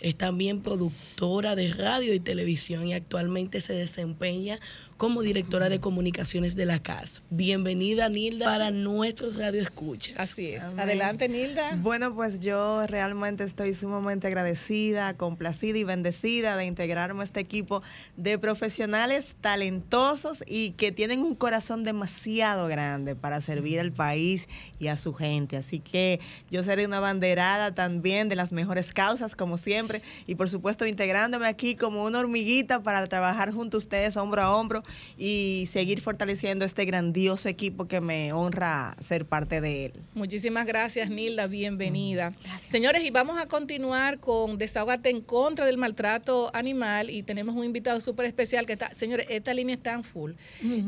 Es 0.00 0.16
también 0.16 0.60
productora 0.60 1.56
de 1.56 1.72
radio 1.72 2.12
y 2.14 2.20
televisión 2.20 2.86
y 2.86 2.94
actualmente 2.94 3.60
se 3.60 3.72
desempeña 3.72 4.58
como 4.96 5.22
directora 5.22 5.68
de 5.68 5.80
comunicaciones 5.80 6.54
de 6.54 6.66
la 6.66 6.78
CAS. 6.78 7.22
Bienvenida, 7.30 8.08
Nilda, 8.08 8.46
para 8.46 8.70
nuestros 8.70 9.36
radioescuchas. 9.36 10.18
Así 10.18 10.52
es. 10.52 10.62
Adelante, 10.62 11.28
Nilda. 11.28 11.76
Bueno, 11.76 12.14
pues 12.14 12.38
yo 12.40 12.86
realmente 12.86 13.42
estoy 13.42 13.74
sumamente 13.74 14.28
agradecida, 14.28 15.14
complacida 15.16 15.78
y 15.78 15.84
bendecida 15.84 16.56
de 16.56 16.66
integrarme 16.66 17.22
a 17.22 17.24
este 17.24 17.40
equipo 17.40 17.82
de 18.16 18.38
profesionales 18.38 19.34
talentosos 19.40 20.44
y 20.46 20.70
que 20.72 20.92
tienen 20.92 21.20
un 21.20 21.34
corazón 21.34 21.82
demasiado 21.82 22.68
grande 22.68 23.16
para 23.16 23.40
servir 23.40 23.80
al 23.80 23.92
país 23.92 24.48
y 24.78 24.86
a 24.86 24.96
su 24.96 25.12
gente. 25.12 25.56
Así 25.56 25.80
que 25.80 26.20
yo 26.50 26.62
seré 26.62 26.86
una 26.86 27.00
banderada 27.00 27.74
también 27.74 28.28
de 28.28 28.36
las 28.36 28.52
mejores 28.52 28.92
causas, 28.92 29.34
como 29.34 29.56
siempre, 29.56 30.02
y 30.26 30.36
por 30.36 30.48
supuesto 30.48 30.86
integrándome 30.86 31.46
aquí 31.46 31.74
como 31.74 32.04
una 32.04 32.20
hormiguita 32.20 32.80
para 32.80 33.04
trabajar 33.08 33.52
junto 33.52 33.76
a 33.76 33.78
ustedes 33.78 34.16
hombro 34.16 34.42
a 34.42 34.56
hombro 34.56 34.83
y 35.16 35.68
seguir 35.70 36.00
fortaleciendo 36.00 36.64
este 36.64 36.84
grandioso 36.84 37.48
equipo 37.48 37.86
que 37.86 38.00
me 38.00 38.32
honra 38.32 38.96
ser 39.00 39.26
parte 39.26 39.60
de 39.60 39.86
él. 39.86 39.92
Muchísimas 40.14 40.66
gracias, 40.66 41.10
Nilda. 41.10 41.46
Bienvenida. 41.46 42.30
Mm, 42.30 42.58
Señores, 42.58 43.04
y 43.04 43.10
vamos 43.10 43.38
a 43.38 43.46
continuar 43.46 44.18
con 44.18 44.58
Desahogate 44.58 45.10
en 45.10 45.20
contra 45.20 45.66
del 45.66 45.78
maltrato 45.78 46.50
animal 46.54 47.10
y 47.10 47.22
tenemos 47.22 47.54
un 47.54 47.64
invitado 47.64 48.00
súper 48.00 48.26
especial 48.26 48.66
que 48.66 48.74
está, 48.74 48.94
señores, 48.94 49.26
esta 49.30 49.54
línea 49.54 49.76
está 49.76 49.92
en 49.92 50.04
full. 50.04 50.32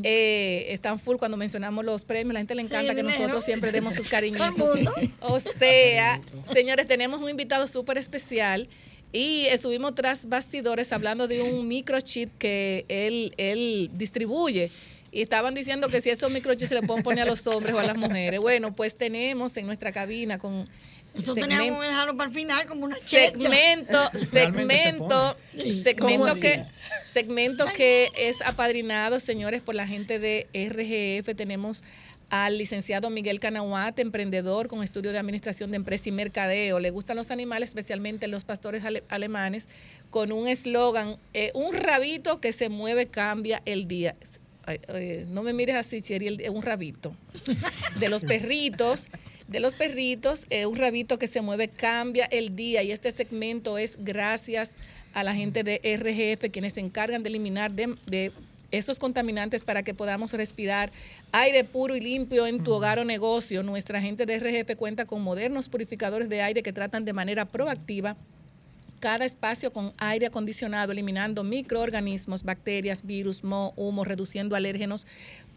Eh, 0.02 0.66
está 0.70 0.90
en 0.90 0.98
full 0.98 1.16
cuando 1.16 1.36
mencionamos 1.36 1.84
los 1.84 2.04
premios. 2.04 2.34
La 2.34 2.40
gente 2.40 2.54
le 2.54 2.62
encanta 2.62 2.94
que 2.94 3.02
nosotros 3.02 3.44
siempre 3.44 3.72
demos 3.72 3.94
sus 3.94 4.08
cariñitos. 4.10 4.78
o 5.20 5.40
sea, 5.40 6.20
señores, 6.52 6.86
tenemos 6.86 7.20
un 7.20 7.30
invitado 7.30 7.66
súper 7.66 7.98
especial. 7.98 8.68
Y 9.12 9.46
estuvimos 9.46 9.94
tras 9.94 10.28
bastidores 10.28 10.92
hablando 10.92 11.28
de 11.28 11.42
un 11.42 11.66
microchip 11.68 12.30
que 12.38 12.84
él, 12.88 13.32
él 13.36 13.90
distribuye. 13.94 14.70
Y 15.12 15.22
estaban 15.22 15.54
diciendo 15.54 15.88
que 15.88 16.00
si 16.00 16.10
esos 16.10 16.30
microchips 16.30 16.68
se 16.68 16.74
le 16.74 16.86
pueden 16.86 17.02
poner 17.02 17.22
a 17.22 17.26
los 17.26 17.46
hombres 17.46 17.74
o 17.74 17.78
a 17.78 17.84
las 17.84 17.96
mujeres. 17.96 18.40
Bueno, 18.40 18.74
pues 18.74 18.96
tenemos 18.96 19.56
en 19.56 19.66
nuestra 19.66 19.92
cabina 19.92 20.38
con 20.38 20.68
nosotros 21.16 21.48
teníamos 21.48 21.80
que 21.80 21.88
dejarlo 21.88 22.16
para 22.16 22.28
el 22.28 22.34
final 22.34 22.66
como 22.66 22.84
una 22.84 22.96
segmento, 22.96 23.98
segmento, 24.30 25.36
segmento 25.82 26.34
que, 26.34 26.64
segmento 27.10 27.66
que 27.74 28.10
es 28.16 28.42
apadrinado, 28.42 29.18
señores, 29.18 29.62
por 29.62 29.74
la 29.74 29.86
gente 29.86 30.18
de 30.18 30.46
RGF. 30.52 31.34
Tenemos 31.34 31.84
al 32.28 32.58
licenciado 32.58 33.10
Miguel 33.10 33.40
Canahuate, 33.40 34.02
emprendedor 34.02 34.68
con 34.68 34.82
estudio 34.82 35.12
de 35.12 35.18
administración 35.18 35.70
de 35.70 35.76
empresa 35.76 36.08
y 36.08 36.12
mercadeo. 36.12 36.80
Le 36.80 36.90
gustan 36.90 37.16
los 37.16 37.30
animales, 37.30 37.70
especialmente 37.70 38.26
los 38.26 38.44
pastores 38.44 38.82
alemanes, 39.08 39.68
con 40.10 40.32
un 40.32 40.48
eslogan, 40.48 41.16
eh, 41.34 41.52
un 41.54 41.74
rabito 41.74 42.40
que 42.40 42.52
se 42.52 42.68
mueve 42.68 43.06
cambia 43.06 43.62
el 43.64 43.86
día. 43.86 44.16
no 45.28 45.42
me 45.42 45.52
mires 45.52 45.76
así, 45.76 46.02
Cheri, 46.02 46.48
un 46.48 46.62
rabito. 46.62 47.16
De 48.00 48.08
los 48.08 48.24
perritos, 48.24 49.08
de 49.46 49.60
los 49.60 49.76
perritos, 49.76 50.44
un 50.66 50.74
rabito 50.74 51.20
que 51.20 51.28
se 51.28 51.40
mueve 51.40 51.68
cambia 51.68 52.24
el 52.24 52.56
día. 52.56 52.82
Y 52.82 52.90
este 52.90 53.12
segmento 53.12 53.78
es 53.78 53.96
gracias 54.00 54.74
a 55.14 55.22
la 55.22 55.36
gente 55.36 55.62
de 55.62 55.80
RGF, 55.84 56.50
quienes 56.50 56.72
se 56.72 56.80
encargan 56.80 57.22
de 57.22 57.28
eliminar 57.28 57.70
de 57.70 58.32
esos 58.70 58.98
contaminantes 58.98 59.64
para 59.64 59.82
que 59.82 59.94
podamos 59.94 60.32
respirar 60.32 60.90
aire 61.32 61.64
puro 61.64 61.96
y 61.96 62.00
limpio 62.00 62.46
en 62.46 62.62
tu 62.62 62.72
hogar 62.72 62.98
o 62.98 63.04
negocio. 63.04 63.62
Nuestra 63.62 64.00
gente 64.00 64.26
de 64.26 64.38
RGP 64.38 64.76
cuenta 64.76 65.04
con 65.04 65.22
modernos 65.22 65.68
purificadores 65.68 66.28
de 66.28 66.42
aire 66.42 66.62
que 66.62 66.72
tratan 66.72 67.04
de 67.04 67.12
manera 67.12 67.44
proactiva 67.44 68.16
cada 69.00 69.24
espacio 69.24 69.72
con 69.72 69.92
aire 69.98 70.26
acondicionado, 70.26 70.92
eliminando 70.92 71.44
microorganismos, 71.44 72.42
bacterias, 72.42 73.04
virus, 73.04 73.44
moho, 73.44 73.72
humo, 73.76 74.04
reduciendo 74.04 74.56
alérgenos, 74.56 75.06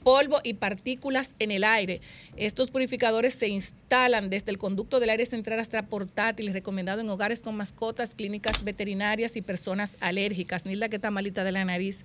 polvo 0.03 0.39
y 0.43 0.53
partículas 0.53 1.35
en 1.39 1.51
el 1.51 1.63
aire. 1.63 2.01
Estos 2.37 2.71
purificadores 2.71 3.33
se 3.33 3.47
instalan 3.47 4.29
desde 4.29 4.51
el 4.51 4.57
conducto 4.57 4.99
del 4.99 5.09
aire 5.09 5.25
central 5.25 5.59
hasta 5.59 5.83
portátil, 5.83 6.53
recomendado 6.53 7.01
en 7.01 7.09
hogares 7.09 7.41
con 7.41 7.55
mascotas, 7.55 8.15
clínicas 8.15 8.63
veterinarias 8.63 9.35
y 9.35 9.41
personas 9.41 9.97
alérgicas. 9.99 10.65
Nilda, 10.65 10.89
que 10.89 10.97
está 10.97 11.11
malita 11.11 11.43
de 11.43 11.51
la 11.51 11.65
nariz. 11.65 12.03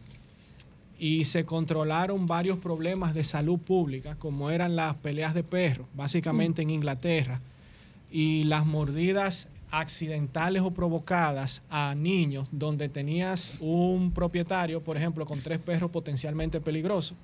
y 0.98 1.24
se 1.24 1.44
controlaron 1.44 2.26
varios 2.26 2.58
problemas 2.58 3.14
de 3.14 3.24
salud 3.24 3.58
pública, 3.58 4.16
como 4.16 4.50
eran 4.50 4.76
las 4.76 4.94
peleas 4.96 5.32
de 5.34 5.42
perros, 5.42 5.86
básicamente 5.94 6.60
en 6.62 6.70
Inglaterra 6.70 7.40
y 8.10 8.44
las 8.44 8.64
mordidas 8.66 9.48
accidentales 9.70 10.62
o 10.62 10.70
provocadas 10.70 11.62
a 11.68 11.94
niños 11.94 12.48
donde 12.52 12.88
tenías 12.88 13.52
un 13.60 14.12
propietario, 14.12 14.82
por 14.82 14.96
ejemplo, 14.96 15.26
con 15.26 15.42
tres 15.42 15.58
perros 15.58 15.90
potencialmente 15.90 16.60
peligrosos. 16.60 17.16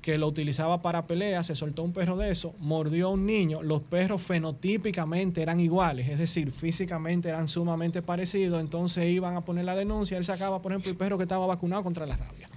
que 0.00 0.16
lo 0.16 0.28
utilizaba 0.28 0.80
para 0.80 1.06
peleas, 1.06 1.46
se 1.46 1.54
soltó 1.54 1.82
un 1.82 1.92
perro 1.92 2.16
de 2.16 2.30
eso, 2.30 2.54
mordió 2.60 3.08
a 3.08 3.10
un 3.10 3.26
niño, 3.26 3.62
los 3.62 3.82
perros 3.82 4.22
fenotípicamente 4.22 5.42
eran 5.42 5.60
iguales, 5.60 6.08
es 6.08 6.18
decir, 6.18 6.52
físicamente 6.52 7.28
eran 7.28 7.48
sumamente 7.48 8.00
parecidos, 8.00 8.60
entonces 8.60 9.04
iban 9.06 9.36
a 9.36 9.44
poner 9.44 9.64
la 9.64 9.74
denuncia, 9.74 10.16
él 10.16 10.24
sacaba, 10.24 10.62
por 10.62 10.72
ejemplo, 10.72 10.90
el 10.90 10.96
perro 10.96 11.18
que 11.18 11.24
estaba 11.24 11.46
vacunado 11.46 11.82
contra 11.82 12.06
la 12.06 12.16
rabia. 12.16 12.48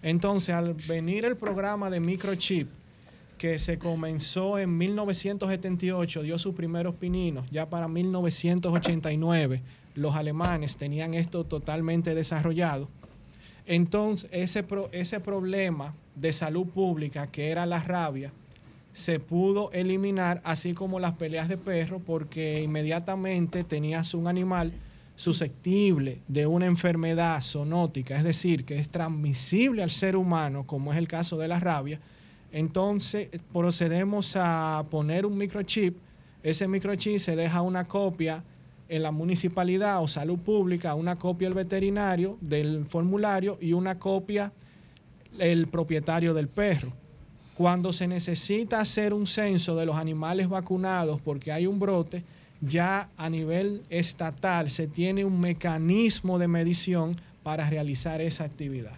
Entonces, 0.00 0.54
al 0.54 0.74
venir 0.74 1.24
el 1.24 1.36
programa 1.36 1.90
de 1.90 1.98
microchip, 2.00 2.68
que 3.38 3.58
se 3.58 3.78
comenzó 3.78 4.58
en 4.58 4.76
1978, 4.76 6.22
dio 6.22 6.38
sus 6.38 6.54
primeros 6.54 6.96
pininos, 6.96 7.48
ya 7.50 7.70
para 7.70 7.88
1989 7.88 9.62
los 9.94 10.14
alemanes 10.14 10.76
tenían 10.76 11.14
esto 11.14 11.44
totalmente 11.44 12.14
desarrollado. 12.14 12.88
Entonces, 13.66 14.30
ese, 14.32 14.64
ese 14.92 15.20
problema 15.20 15.94
de 16.14 16.32
salud 16.32 16.66
pública, 16.66 17.28
que 17.28 17.50
era 17.50 17.66
la 17.66 17.82
rabia, 17.82 18.32
se 18.92 19.20
pudo 19.20 19.70
eliminar, 19.72 20.40
así 20.44 20.74
como 20.74 20.98
las 20.98 21.12
peleas 21.12 21.48
de 21.48 21.58
perro, 21.58 22.00
porque 22.00 22.62
inmediatamente 22.62 23.64
tenías 23.64 24.14
un 24.14 24.26
animal 24.26 24.72
susceptible 25.14 26.20
de 26.28 26.46
una 26.46 26.66
enfermedad 26.66 27.42
zoonótica, 27.42 28.16
es 28.16 28.24
decir, 28.24 28.64
que 28.64 28.78
es 28.78 28.88
transmisible 28.88 29.82
al 29.82 29.90
ser 29.90 30.16
humano, 30.16 30.64
como 30.64 30.92
es 30.92 30.98
el 30.98 31.08
caso 31.08 31.36
de 31.38 31.48
la 31.48 31.60
rabia, 31.60 32.00
entonces 32.52 33.28
procedemos 33.52 34.34
a 34.36 34.84
poner 34.90 35.26
un 35.26 35.36
microchip, 35.36 35.96
ese 36.42 36.68
microchip 36.68 37.18
se 37.18 37.36
deja 37.36 37.62
una 37.62 37.86
copia 37.86 38.44
en 38.88 39.02
la 39.02 39.10
municipalidad 39.10 40.02
o 40.02 40.08
salud 40.08 40.38
pública, 40.38 40.94
una 40.94 41.16
copia 41.16 41.48
el 41.48 41.54
veterinario 41.54 42.38
del 42.40 42.86
formulario 42.86 43.58
y 43.60 43.72
una 43.72 43.98
copia 43.98 44.52
el 45.38 45.68
propietario 45.68 46.34
del 46.34 46.48
perro. 46.48 46.92
Cuando 47.54 47.92
se 47.92 48.06
necesita 48.06 48.80
hacer 48.80 49.12
un 49.12 49.26
censo 49.26 49.76
de 49.76 49.84
los 49.84 49.96
animales 49.96 50.48
vacunados 50.48 51.20
porque 51.20 51.52
hay 51.52 51.66
un 51.66 51.78
brote, 51.78 52.24
ya 52.60 53.10
a 53.16 53.28
nivel 53.28 53.82
estatal 53.90 54.70
se 54.70 54.86
tiene 54.86 55.24
un 55.24 55.40
mecanismo 55.40 56.38
de 56.38 56.48
medición 56.48 57.16
para 57.42 57.68
realizar 57.68 58.20
esa 58.20 58.44
actividad. 58.44 58.96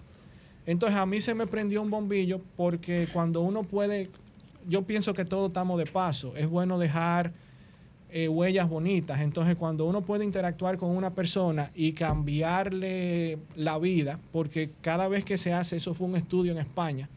Entonces 0.70 0.98
a 0.98 1.04
mí 1.04 1.20
se 1.20 1.34
me 1.34 1.46
prendió 1.46 1.82
un 1.82 1.90
bombillo 1.90 2.40
porque 2.56 3.08
cuando 3.12 3.40
uno 3.40 3.64
puede, 3.64 4.08
yo 4.68 4.82
pienso 4.82 5.14
que 5.14 5.24
todos 5.24 5.48
estamos 5.48 5.78
de 5.78 5.86
paso, 5.86 6.36
es 6.36 6.48
bueno 6.48 6.78
dejar 6.78 7.32
eh, 8.12 8.28
huellas 8.28 8.68
bonitas. 8.68 9.20
Entonces, 9.20 9.56
cuando 9.56 9.84
uno 9.84 10.02
puede 10.02 10.24
interactuar 10.24 10.78
con 10.78 10.90
una 10.90 11.14
persona 11.14 11.70
y 11.74 11.92
cambiarle 11.92 13.38
la 13.56 13.78
vida, 13.78 14.18
porque 14.32 14.70
cada 14.80 15.08
vez 15.08 15.24
que 15.24 15.36
se 15.36 15.52
hace, 15.52 15.76
eso 15.76 15.92
fue 15.92 16.08
un 16.08 16.16
estudio 16.16 16.52
en 16.52 16.58
España, 16.58 17.08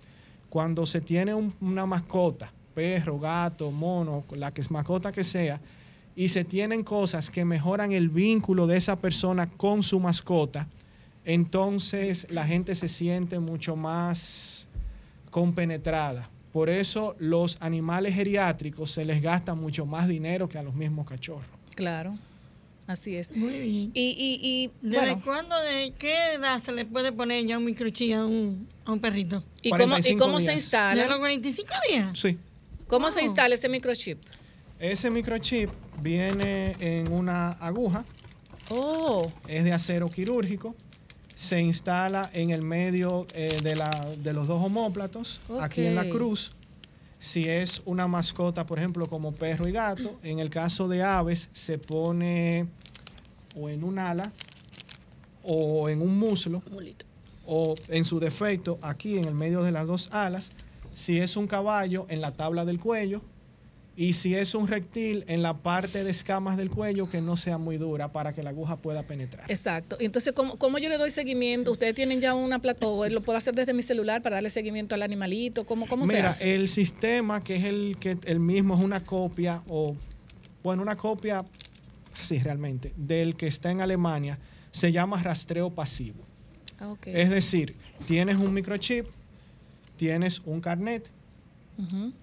cuando 0.50 0.86
se 0.86 1.02
tiene 1.02 1.34
una 1.62 1.86
mascota, 1.86 2.52
perro, 2.74 3.20
gato, 3.20 3.72
mono, 3.72 4.24
la 4.32 4.52
que 4.52 4.62
es 4.62 4.70
mascota 4.70 5.12
que 5.12 5.24
sea, 5.24 5.62
y 6.16 6.30
se 6.30 6.44
tienen 6.44 6.84
cosas 6.84 7.30
que 7.30 7.46
mejoran 7.46 7.92
el 7.92 8.10
vínculo 8.10 8.68
de 8.68 8.78
esa 8.78 8.96
persona 8.96 9.48
con 9.48 9.82
su 9.84 10.00
mascota, 10.00 10.68
entonces 11.26 12.28
la 12.30 12.46
gente 12.46 12.76
se 12.76 12.88
siente 12.88 13.40
mucho 13.40 13.76
más 13.76 14.68
compenetrada. 15.30 16.30
Por 16.52 16.70
eso 16.70 17.16
los 17.18 17.58
animales 17.62 18.14
geriátricos 18.14 18.92
se 18.92 19.06
les 19.06 19.22
gasta 19.22 19.56
mucho 19.56 19.86
más 19.86 20.08
dinero 20.08 20.48
que 20.48 20.58
a 20.58 20.64
los 20.64 20.76
mismos 20.76 21.08
cachorros. 21.08 21.48
Claro, 21.74 22.16
así 22.86 23.16
es. 23.16 23.36
Muy 23.36 23.60
bien. 23.60 23.92
Y, 23.94 24.40
y, 24.44 24.72
¿Desde 24.88 25.20
cuándo, 25.22 25.60
de 25.60 25.94
qué 25.98 26.34
edad 26.36 26.62
se 26.62 26.72
le 26.72 26.86
puede 26.86 27.12
poner 27.12 27.46
ya 27.46 27.58
un 27.58 27.66
microchip 27.66 28.16
a 28.16 28.26
un, 28.26 28.68
a 28.86 28.92
un 28.92 29.00
perrito? 29.00 29.44
¿Y 29.64 29.72
cómo, 29.72 29.96
¿y 29.98 30.16
cómo 30.16 30.40
se 30.40 30.54
instala? 30.54 31.02
¿De 31.02 31.10
los 31.10 31.18
45 31.18 31.74
días? 31.90 32.20
Sí. 32.20 32.38
¿Cómo 32.88 33.10
se 33.10 33.24
instala 33.24 33.56
ese 33.56 33.70
microchip? 33.70 34.20
Ese 34.78 35.10
microchip 35.10 35.72
viene 36.02 36.76
en 36.80 37.12
una 37.12 37.54
aguja. 37.54 38.06
Oh. 38.70 39.26
Es 39.48 39.64
de 39.64 39.74
acero 39.74 40.10
quirúrgico 40.10 40.76
se 41.36 41.62
instala 41.62 42.30
en 42.34 42.52
el 42.52 42.62
medio 42.62 43.28
eh, 43.34 43.60
de, 43.64 43.76
la, 43.76 43.90
de, 44.18 44.34
los 44.34 44.48
dos 44.48 44.62
homóplatos, 44.64 45.42
aquí 45.60 45.86
en 45.86 45.96
la 45.96 46.08
cruz. 46.10 46.54
Si 47.20 47.48
es 47.48 47.82
una 47.86 48.08
mascota, 48.08 48.66
por 48.66 48.78
ejemplo, 48.78 49.08
como 49.08 49.34
perro 49.34 49.68
y 49.68 49.72
gato, 49.72 50.20
en 50.24 50.40
el 50.40 50.50
caso 50.50 50.88
de 50.88 51.04
aves 51.04 51.50
se 51.54 51.78
pone 51.78 52.68
o 53.56 53.70
en 53.70 53.84
un 53.84 53.98
ala 53.98 54.32
o 55.44 55.90
en 55.90 56.02
un 56.02 56.18
muslo 56.18 56.62
o 57.46 57.76
en 57.88 58.06
su 58.06 58.20
defecto 58.20 58.78
aquí 58.82 59.18
en 59.18 59.26
el 59.26 59.36
medio 59.36 59.64
de 59.64 59.72
las 59.72 59.88
dos 59.88 60.10
alas. 60.12 60.52
Si 60.96 61.20
es 61.20 61.38
un 61.38 61.48
caballo, 61.48 62.06
en 62.10 62.22
la 62.22 62.32
tabla 62.32 62.66
del 62.66 62.80
cuello 62.80 63.22
y 63.96 64.14
si 64.14 64.34
es 64.34 64.56
un 64.56 64.68
reptil, 64.68 65.24
en 65.28 65.44
la 65.44 65.58
parte 65.58 66.04
de 66.04 66.10
escamas 66.10 66.58
del 66.58 66.70
cuello 66.70 67.10
que 67.10 67.22
no 67.22 67.38
sea 67.38 67.60
muy 67.60 67.78
dura 67.78 68.12
para 68.12 68.34
que 68.34 68.42
la 68.42 68.50
aguja 68.50 68.78
pueda 68.78 69.04
penetrar. 69.04 69.52
Exacto. 69.52 69.98
Entonces, 70.00 70.34
¿cómo, 70.34 70.78
yo 70.80 70.90
le 70.90 70.98
doy 70.98 71.12
seguimiento? 71.12 71.72
¿Ustedes 71.72 71.94
tienen 71.94 72.20
ya 72.20 72.34
una 72.34 72.60
plataforma? 72.60 73.08
¿Lo 73.10 73.22
puedo 73.22 73.38
hacer 73.38 73.54
desde 73.54 73.72
mi 73.74 73.84
celular 73.84 74.24
para 74.24 74.38
darle 74.38 74.50
seguimiento 74.50 74.96
al 74.96 75.04
animalito? 75.04 75.66
¿Cómo, 75.66 75.88
cómo 75.88 76.08
se 76.08 76.20
hace? 76.22 76.44
Mira, 76.44 76.56
el 76.56 76.70
sistema 76.70 77.44
que 77.44 77.56
es 77.58 77.64
el 77.66 77.98
que 78.00 78.18
el 78.26 78.40
mismo 78.40 78.76
es 78.76 78.84
una 78.84 79.00
copia 79.04 79.62
o, 79.68 79.96
bueno, 80.64 80.82
una 80.82 80.96
copia, 80.96 81.46
sí, 82.14 82.40
realmente, 82.40 82.94
del 82.98 83.36
que 83.36 83.46
está 83.46 83.70
en 83.70 83.82
Alemania, 83.82 84.40
se 84.72 84.92
llama 84.92 85.22
rastreo 85.22 85.70
pasivo. 85.70 86.24
Ah, 86.80 86.96
es 87.06 87.30
decir, 87.30 87.76
tienes 88.08 88.38
un 88.38 88.54
microchip, 88.54 89.06
tienes 89.98 90.42
un 90.46 90.60
carnet, 90.62 91.10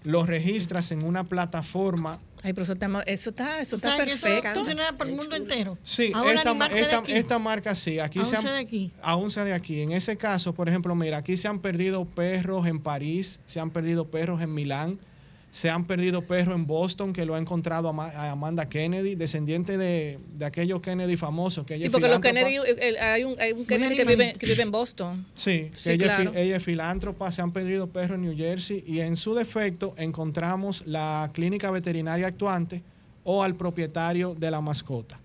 lo 0.04 0.26
registras 0.26 0.92
en 0.92 1.04
una 1.04 1.24
plataforma. 1.24 2.18
Ay, 2.42 2.54
pero 2.54 2.62
eso 2.62 2.72
está, 2.72 2.86
eso 3.02 3.30
está, 3.30 3.60
eso 3.60 3.76
está 3.76 3.96
perfecto. 3.96 4.62
Eso 4.62 4.76
para 4.96 5.10
el 5.10 5.16
mundo 5.16 5.36
entero. 5.36 5.76
Sí, 5.82 6.12
esta, 6.26 7.02
esta, 7.06 7.38
marca 7.38 7.74
sí. 7.74 7.98
Aquí 7.98 8.18
aún 8.18 8.26
se 8.26 8.48
de 8.48 8.58
aquí. 8.58 8.90
Aún 9.02 9.30
sea 9.30 9.44
de 9.44 9.52
aquí. 9.52 9.80
En 9.80 9.92
ese 9.92 10.16
caso, 10.16 10.54
por 10.54 10.68
ejemplo, 10.68 10.94
mira, 10.94 11.18
aquí 11.18 11.36
se 11.36 11.48
han 11.48 11.60
perdido 11.60 12.06
perros 12.06 12.66
en 12.66 12.80
París, 12.80 13.40
se 13.46 13.60
han 13.60 13.70
perdido 13.70 14.10
perros 14.10 14.40
en 14.40 14.54
Milán, 14.54 14.98
se 15.50 15.68
han 15.68 15.84
perdido 15.84 16.22
perros 16.22 16.54
en 16.54 16.66
Boston, 16.66 17.12
que 17.12 17.24
lo 17.24 17.34
ha 17.34 17.38
encontrado 17.38 17.88
a 17.88 18.30
Amanda 18.30 18.66
Kennedy, 18.66 19.16
descendiente 19.16 19.76
de, 19.76 20.18
de 20.34 20.44
aquellos 20.44 20.80
Kennedy 20.80 21.16
famosos. 21.16 21.66
Que 21.66 21.78
sí, 21.78 21.90
porque 21.90 22.08
los 22.08 22.20
Kennedy, 22.20 22.56
hay 23.00 23.24
un, 23.24 23.34
hay 23.40 23.52
un 23.52 23.66
Kennedy 23.66 23.96
que 23.96 24.04
vive, 24.04 24.32
que 24.34 24.46
vive, 24.46 24.62
en 24.62 24.70
Boston. 24.70 25.26
Sí, 25.34 25.70
que 25.82 25.92
ella, 25.92 26.30
ella, 26.34 26.56
es 26.56 26.62
filántropa, 26.62 27.32
se 27.32 27.42
han 27.42 27.52
perdido 27.52 27.88
perros 27.88 28.16
en 28.16 28.22
New 28.22 28.36
Jersey 28.36 28.84
y 28.86 29.00
en 29.00 29.16
su 29.16 29.34
defecto 29.34 29.94
encontramos 29.96 30.86
la 30.86 31.28
clínica 31.32 31.70
veterinaria 31.72 32.28
actuante 32.28 32.82
o 33.24 33.42
al 33.42 33.56
propietario 33.56 34.36
de 34.36 34.50
la 34.52 34.60
mascota. 34.60 35.18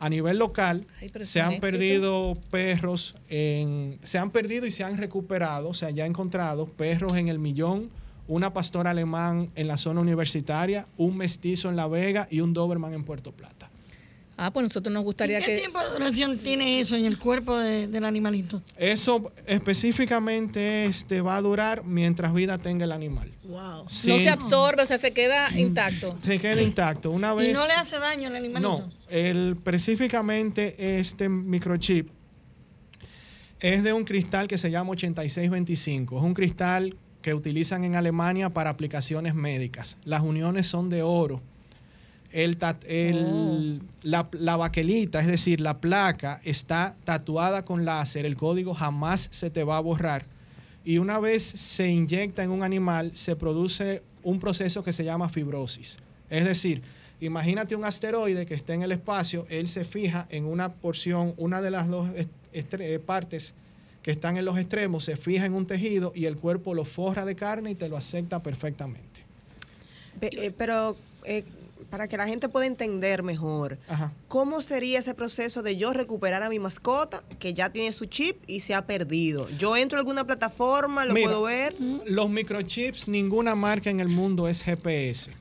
A 0.00 0.08
nivel 0.08 0.38
local, 0.38 0.86
se 1.22 1.42
han 1.42 1.60
perdido 1.60 2.36
perros, 2.50 3.14
en, 3.28 3.98
se 4.02 4.18
han 4.18 4.30
perdido 4.30 4.64
y 4.66 4.70
se 4.70 4.82
han 4.82 4.96
recuperado, 4.96 5.74
se 5.74 5.86
han 5.86 5.98
encontrado 5.98 6.64
perros 6.66 7.16
en 7.16 7.28
el 7.28 7.38
millón 7.38 7.90
una 8.30 8.52
pastora 8.52 8.90
alemán 8.90 9.50
en 9.56 9.66
la 9.66 9.76
zona 9.76 10.00
universitaria, 10.00 10.86
un 10.96 11.16
mestizo 11.16 11.68
en 11.68 11.74
La 11.74 11.88
Vega 11.88 12.28
y 12.30 12.40
un 12.40 12.54
Doberman 12.54 12.94
en 12.94 13.02
Puerto 13.02 13.32
Plata. 13.32 13.68
Ah, 14.36 14.52
pues 14.52 14.62
nosotros 14.62 14.90
nos 14.94 15.02
gustaría 15.02 15.40
¿Y 15.40 15.44
¿Qué 15.44 15.58
tiempo 15.58 15.80
de 15.80 15.90
duración 15.90 16.38
tiene 16.38 16.80
eso 16.80 16.96
en 16.96 17.04
el 17.04 17.18
cuerpo 17.18 17.58
del 17.58 18.04
animalito? 18.04 18.62
Eso 18.78 19.32
específicamente 19.46 20.86
este, 20.86 21.20
va 21.20 21.36
a 21.36 21.42
durar 21.42 21.84
mientras 21.84 22.32
vida 22.32 22.56
tenga 22.56 22.84
el 22.84 22.92
animal. 22.92 23.30
Wow. 23.42 23.82
no 23.82 23.88
se 23.88 24.28
absorbe, 24.30 24.84
o 24.84 24.86
sea, 24.86 24.96
se 24.96 25.10
queda 25.10 25.50
intacto. 25.58 26.16
Se 26.22 26.38
queda 26.38 26.62
intacto. 26.62 27.10
Una 27.10 27.34
vez, 27.34 27.50
¿Y 27.50 27.52
no 27.52 27.66
le 27.66 27.72
hace 27.72 27.98
daño 27.98 28.28
al 28.28 28.36
animalito? 28.36 28.78
No, 28.78 28.90
el, 29.08 29.56
específicamente 29.58 30.98
este 31.00 31.28
microchip 31.28 32.08
es 33.58 33.82
de 33.82 33.92
un 33.92 34.04
cristal 34.04 34.46
que 34.46 34.56
se 34.56 34.70
llama 34.70 34.90
8625. 34.90 36.16
Es 36.16 36.22
un 36.22 36.32
cristal 36.32 36.96
que 37.22 37.34
utilizan 37.34 37.84
en 37.84 37.94
Alemania 37.94 38.50
para 38.50 38.70
aplicaciones 38.70 39.34
médicas. 39.34 39.96
Las 40.04 40.22
uniones 40.22 40.66
son 40.66 40.88
de 40.88 41.02
oro. 41.02 41.40
El, 42.32 42.58
oh. 42.62 43.58
la, 44.02 44.28
la, 44.32 44.56
baquelita, 44.56 45.20
es 45.20 45.26
decir, 45.26 45.60
la 45.60 45.78
placa, 45.78 46.40
está 46.44 46.94
tatuada 47.04 47.64
con 47.64 47.84
láser. 47.84 48.24
El 48.24 48.36
código 48.36 48.72
jamás 48.72 49.28
se 49.32 49.50
te 49.50 49.64
va 49.64 49.76
a 49.76 49.80
borrar. 49.80 50.26
Y 50.84 50.98
una 50.98 51.18
vez 51.18 51.42
se 51.42 51.88
inyecta 51.88 52.42
en 52.42 52.50
un 52.50 52.62
animal, 52.62 53.10
se 53.14 53.36
produce 53.36 54.02
un 54.22 54.38
proceso 54.38 54.82
que 54.84 54.92
se 54.92 55.04
llama 55.04 55.28
fibrosis. 55.28 55.98
Es 56.30 56.44
decir, 56.44 56.82
imagínate 57.20 57.74
un 57.74 57.84
asteroide 57.84 58.46
que 58.46 58.54
está 58.54 58.74
en 58.74 58.82
el 58.82 58.92
espacio, 58.92 59.46
él 59.50 59.68
se 59.68 59.84
fija 59.84 60.26
en 60.30 60.44
una 60.44 60.72
porción, 60.72 61.34
una 61.36 61.60
de 61.60 61.70
las 61.70 61.88
dos 61.88 62.08
partes 63.04 63.54
que 64.02 64.10
están 64.10 64.36
en 64.36 64.44
los 64.44 64.58
extremos, 64.58 65.04
se 65.04 65.16
fija 65.16 65.44
en 65.44 65.54
un 65.54 65.66
tejido 65.66 66.12
y 66.14 66.26
el 66.26 66.36
cuerpo 66.36 66.74
lo 66.74 66.84
forra 66.84 67.24
de 67.24 67.36
carne 67.36 67.72
y 67.72 67.74
te 67.74 67.88
lo 67.88 67.96
acepta 67.96 68.42
perfectamente. 68.42 69.24
Eh, 70.20 70.52
pero, 70.56 70.96
eh, 71.24 71.44
para 71.90 72.08
que 72.08 72.16
la 72.16 72.26
gente 72.26 72.48
pueda 72.48 72.66
entender 72.66 73.22
mejor, 73.22 73.78
¿cómo 74.28 74.60
sería 74.60 75.00
ese 75.00 75.14
proceso 75.14 75.62
de 75.62 75.76
yo 75.76 75.92
recuperar 75.92 76.42
a 76.42 76.48
mi 76.48 76.58
mascota 76.58 77.22
que 77.38 77.52
ya 77.52 77.70
tiene 77.70 77.92
su 77.92 78.06
chip 78.06 78.36
y 78.46 78.60
se 78.60 78.74
ha 78.74 78.86
perdido? 78.86 79.48
¿Yo 79.50 79.76
entro 79.76 79.98
a 79.98 80.00
alguna 80.00 80.24
plataforma, 80.24 81.04
lo 81.04 81.14
puedo 81.14 81.42
ver? 81.42 81.74
Los 82.06 82.30
microchips, 82.30 83.08
ninguna 83.08 83.54
marca 83.54 83.90
en 83.90 84.00
el 84.00 84.08
mundo 84.08 84.46
es 84.46 84.62
GPS. 84.62 85.32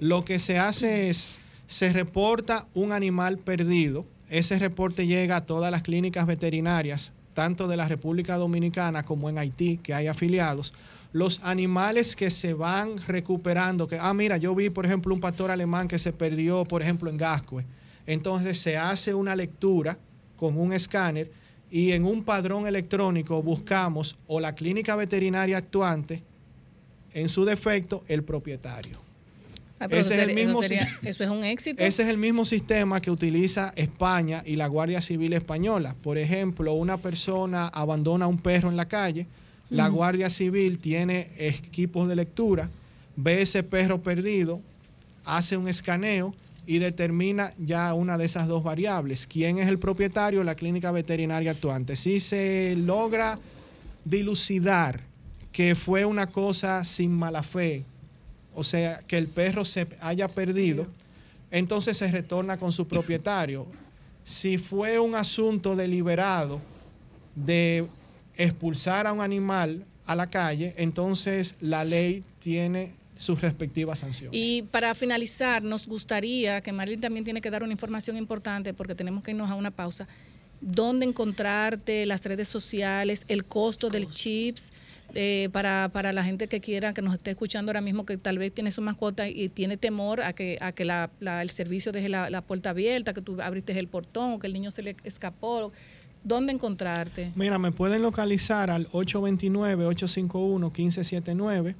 Lo 0.00 0.24
que 0.24 0.38
se 0.38 0.58
hace 0.58 1.10
es, 1.10 1.28
se 1.66 1.92
reporta 1.92 2.66
un 2.74 2.92
animal 2.92 3.38
perdido, 3.38 4.06
ese 4.30 4.58
reporte 4.58 5.06
llega 5.06 5.36
a 5.36 5.46
todas 5.46 5.70
las 5.70 5.82
clínicas 5.82 6.26
veterinarias, 6.26 7.12
tanto 7.38 7.68
de 7.68 7.76
la 7.76 7.86
República 7.86 8.34
Dominicana 8.34 9.04
como 9.04 9.30
en 9.30 9.38
Haití, 9.38 9.76
que 9.78 9.94
hay 9.94 10.08
afiliados 10.08 10.74
los 11.12 11.38
animales 11.44 12.16
que 12.16 12.30
se 12.30 12.52
van 12.52 12.98
recuperando, 13.06 13.86
que, 13.86 13.96
ah, 13.96 14.12
mira, 14.12 14.38
yo 14.38 14.56
vi, 14.56 14.70
por 14.70 14.84
ejemplo, 14.84 15.14
un 15.14 15.20
pastor 15.20 15.52
alemán 15.52 15.86
que 15.86 16.00
se 16.00 16.12
perdió, 16.12 16.64
por 16.64 16.82
ejemplo, 16.82 17.08
en 17.08 17.16
Gascue. 17.16 17.64
Entonces 18.06 18.58
se 18.58 18.76
hace 18.76 19.14
una 19.14 19.36
lectura 19.36 19.96
con 20.36 20.58
un 20.58 20.72
escáner 20.72 21.30
y 21.70 21.92
en 21.92 22.04
un 22.04 22.24
padrón 22.24 22.66
electrónico 22.66 23.40
buscamos 23.40 24.18
o 24.26 24.40
la 24.40 24.56
clínica 24.56 24.96
veterinaria 24.96 25.58
actuante, 25.58 26.24
en 27.14 27.28
su 27.28 27.44
defecto, 27.44 28.02
el 28.08 28.24
propietario. 28.24 29.07
Ese 29.90 30.16
es 30.16 30.28
el 30.28 30.34
mismo 30.34 30.62
eso 30.62 31.24
es 31.24 31.30
un 31.30 31.44
éxito. 31.44 31.84
Ese 31.84 32.02
es 32.02 32.08
el 32.08 32.18
mismo 32.18 32.44
sistema 32.44 33.00
que 33.00 33.10
utiliza 33.10 33.72
España 33.76 34.42
y 34.44 34.56
la 34.56 34.66
Guardia 34.66 35.00
Civil 35.00 35.32
Española. 35.32 35.94
Por 36.02 36.18
ejemplo, 36.18 36.72
una 36.72 36.98
persona 36.98 37.68
abandona 37.68 38.26
un 38.26 38.38
perro 38.38 38.68
en 38.70 38.76
la 38.76 38.86
calle, 38.86 39.26
la 39.70 39.88
Guardia 39.88 40.30
Civil 40.30 40.78
tiene 40.78 41.30
equipos 41.36 42.08
de 42.08 42.16
lectura, 42.16 42.70
ve 43.16 43.42
ese 43.42 43.62
perro 43.62 43.98
perdido, 43.98 44.60
hace 45.24 45.56
un 45.56 45.68
escaneo 45.68 46.34
y 46.66 46.78
determina 46.78 47.52
ya 47.58 47.94
una 47.94 48.18
de 48.18 48.24
esas 48.24 48.46
dos 48.46 48.64
variables. 48.64 49.26
¿Quién 49.26 49.58
es 49.58 49.68
el 49.68 49.78
propietario? 49.78 50.42
La 50.42 50.54
clínica 50.54 50.90
veterinaria 50.90 51.52
actuante. 51.52 51.96
Si 51.96 52.18
se 52.18 52.76
logra 52.76 53.38
dilucidar 54.04 55.00
que 55.52 55.74
fue 55.74 56.04
una 56.04 56.26
cosa 56.26 56.84
sin 56.84 57.12
mala 57.12 57.42
fe, 57.42 57.84
o 58.58 58.64
sea, 58.64 58.98
que 59.06 59.16
el 59.16 59.28
perro 59.28 59.64
se 59.64 59.86
haya 60.00 60.26
perdido, 60.26 60.88
entonces 61.52 61.96
se 61.96 62.10
retorna 62.10 62.56
con 62.56 62.72
su 62.72 62.88
propietario. 62.88 63.66
Si 64.24 64.58
fue 64.58 64.98
un 64.98 65.14
asunto 65.14 65.76
deliberado 65.76 66.60
de 67.36 67.86
expulsar 68.36 69.06
a 69.06 69.12
un 69.12 69.20
animal 69.20 69.84
a 70.06 70.16
la 70.16 70.28
calle, 70.28 70.74
entonces 70.76 71.54
la 71.60 71.84
ley 71.84 72.24
tiene 72.40 72.94
sus 73.16 73.40
respectivas 73.40 74.00
sanciones. 74.00 74.36
Y 74.36 74.62
para 74.62 74.92
finalizar, 74.96 75.62
nos 75.62 75.86
gustaría 75.86 76.60
que 76.60 76.72
Marilyn 76.72 77.00
también 77.00 77.24
tiene 77.24 77.40
que 77.40 77.50
dar 77.50 77.62
una 77.62 77.72
información 77.72 78.16
importante 78.16 78.74
porque 78.74 78.96
tenemos 78.96 79.22
que 79.22 79.30
irnos 79.30 79.48
a 79.48 79.54
una 79.54 79.70
pausa. 79.70 80.08
¿Dónde 80.60 81.06
encontrarte, 81.06 82.06
las 82.06 82.24
redes 82.24 82.48
sociales, 82.48 83.24
el 83.28 83.44
costo 83.44 83.88
del 83.88 84.08
chips? 84.10 84.72
Eh, 85.14 85.48
para, 85.52 85.88
para 85.92 86.12
la 86.12 86.22
gente 86.22 86.48
que 86.48 86.60
quiera, 86.60 86.92
que 86.92 87.00
nos 87.00 87.14
esté 87.14 87.30
escuchando 87.30 87.70
ahora 87.70 87.80
mismo, 87.80 88.04
que 88.04 88.18
tal 88.18 88.36
vez 88.36 88.52
tiene 88.52 88.70
su 88.70 88.82
mascota 88.82 89.26
y 89.26 89.48
tiene 89.48 89.78
temor 89.78 90.20
a 90.20 90.34
que, 90.34 90.58
a 90.60 90.72
que 90.72 90.84
la, 90.84 91.10
el 91.20 91.48
servicio 91.50 91.92
deje 91.92 92.10
la, 92.10 92.28
la, 92.28 92.42
puerta 92.42 92.68
abierta, 92.70 93.14
que 93.14 93.22
tú 93.22 93.40
abriste 93.40 93.78
el 93.78 93.88
portón 93.88 94.34
o 94.34 94.38
que 94.38 94.46
el 94.46 94.52
niño 94.52 94.70
se 94.70 94.82
le 94.82 94.96
escapó. 95.04 95.72
¿Dónde 96.24 96.52
encontrarte? 96.52 97.32
Mira, 97.36 97.58
me 97.58 97.72
pueden 97.72 98.02
localizar 98.02 98.70
al 98.70 98.86
829-851-1579 98.90 101.74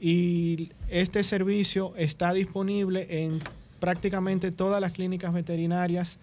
y 0.00 0.70
este 0.88 1.22
servicio 1.22 1.94
está 1.96 2.32
disponible 2.32 3.06
en 3.08 3.38
prácticamente 3.78 4.50
todas 4.50 4.80
las 4.80 4.90
clínicas 4.92 5.32
veterinarias 5.32 6.18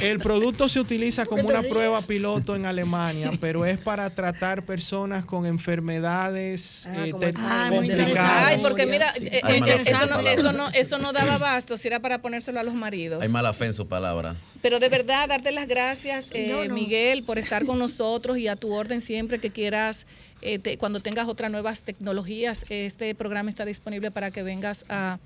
El 0.00 0.18
producto 0.18 0.68
se 0.68 0.80
utiliza 0.80 1.26
como 1.26 1.48
una 1.48 1.62
prueba 1.62 2.02
piloto 2.02 2.56
en 2.56 2.66
Alemania, 2.66 3.30
pero 3.40 3.64
es 3.64 3.78
para 3.78 4.14
tratar 4.14 4.62
personas 4.62 5.24
con 5.24 5.46
enfermedades 5.46 6.86
ah, 6.86 7.06
eh, 7.06 7.10
complicadas. 7.10 8.46
Ay, 8.46 8.58
porque 8.62 8.86
mira, 8.86 9.12
eh, 9.16 9.40
eh, 9.46 9.84
eso, 9.86 10.06
no, 10.06 10.20
eso, 10.20 10.52
no, 10.52 10.68
eso 10.70 10.98
no 10.98 11.12
daba 11.12 11.38
basto, 11.38 11.76
si 11.76 11.88
era 11.88 12.00
para 12.00 12.20
ponérselo 12.20 12.60
a 12.60 12.62
los 12.62 12.74
maridos. 12.74 13.22
Hay 13.22 13.28
mala 13.28 13.52
fe 13.52 13.66
en 13.66 13.74
su 13.74 13.86
palabra. 13.86 14.36
Pero 14.60 14.80
de 14.80 14.88
verdad, 14.88 15.28
darte 15.28 15.52
las 15.52 15.68
gracias, 15.68 16.30
Miguel, 16.70 17.22
por 17.22 17.38
estar 17.38 17.64
con 17.64 17.78
nosotros 17.78 18.38
y 18.38 18.48
a 18.48 18.56
tu 18.56 18.72
orden 18.74 19.00
siempre 19.00 19.38
que 19.38 19.50
quieras 19.50 20.06
eh, 20.40 20.76
cuando 20.78 21.00
tengas 21.00 21.26
otras 21.26 21.50
nuevas 21.50 21.82
tecnologías, 21.82 22.64
este 22.68 23.14
programa 23.14 23.50
está 23.50 23.64
disponible 23.64 24.10
para 24.10 24.30
que 24.30 24.42
vengas 24.42 24.84
a, 24.88 25.18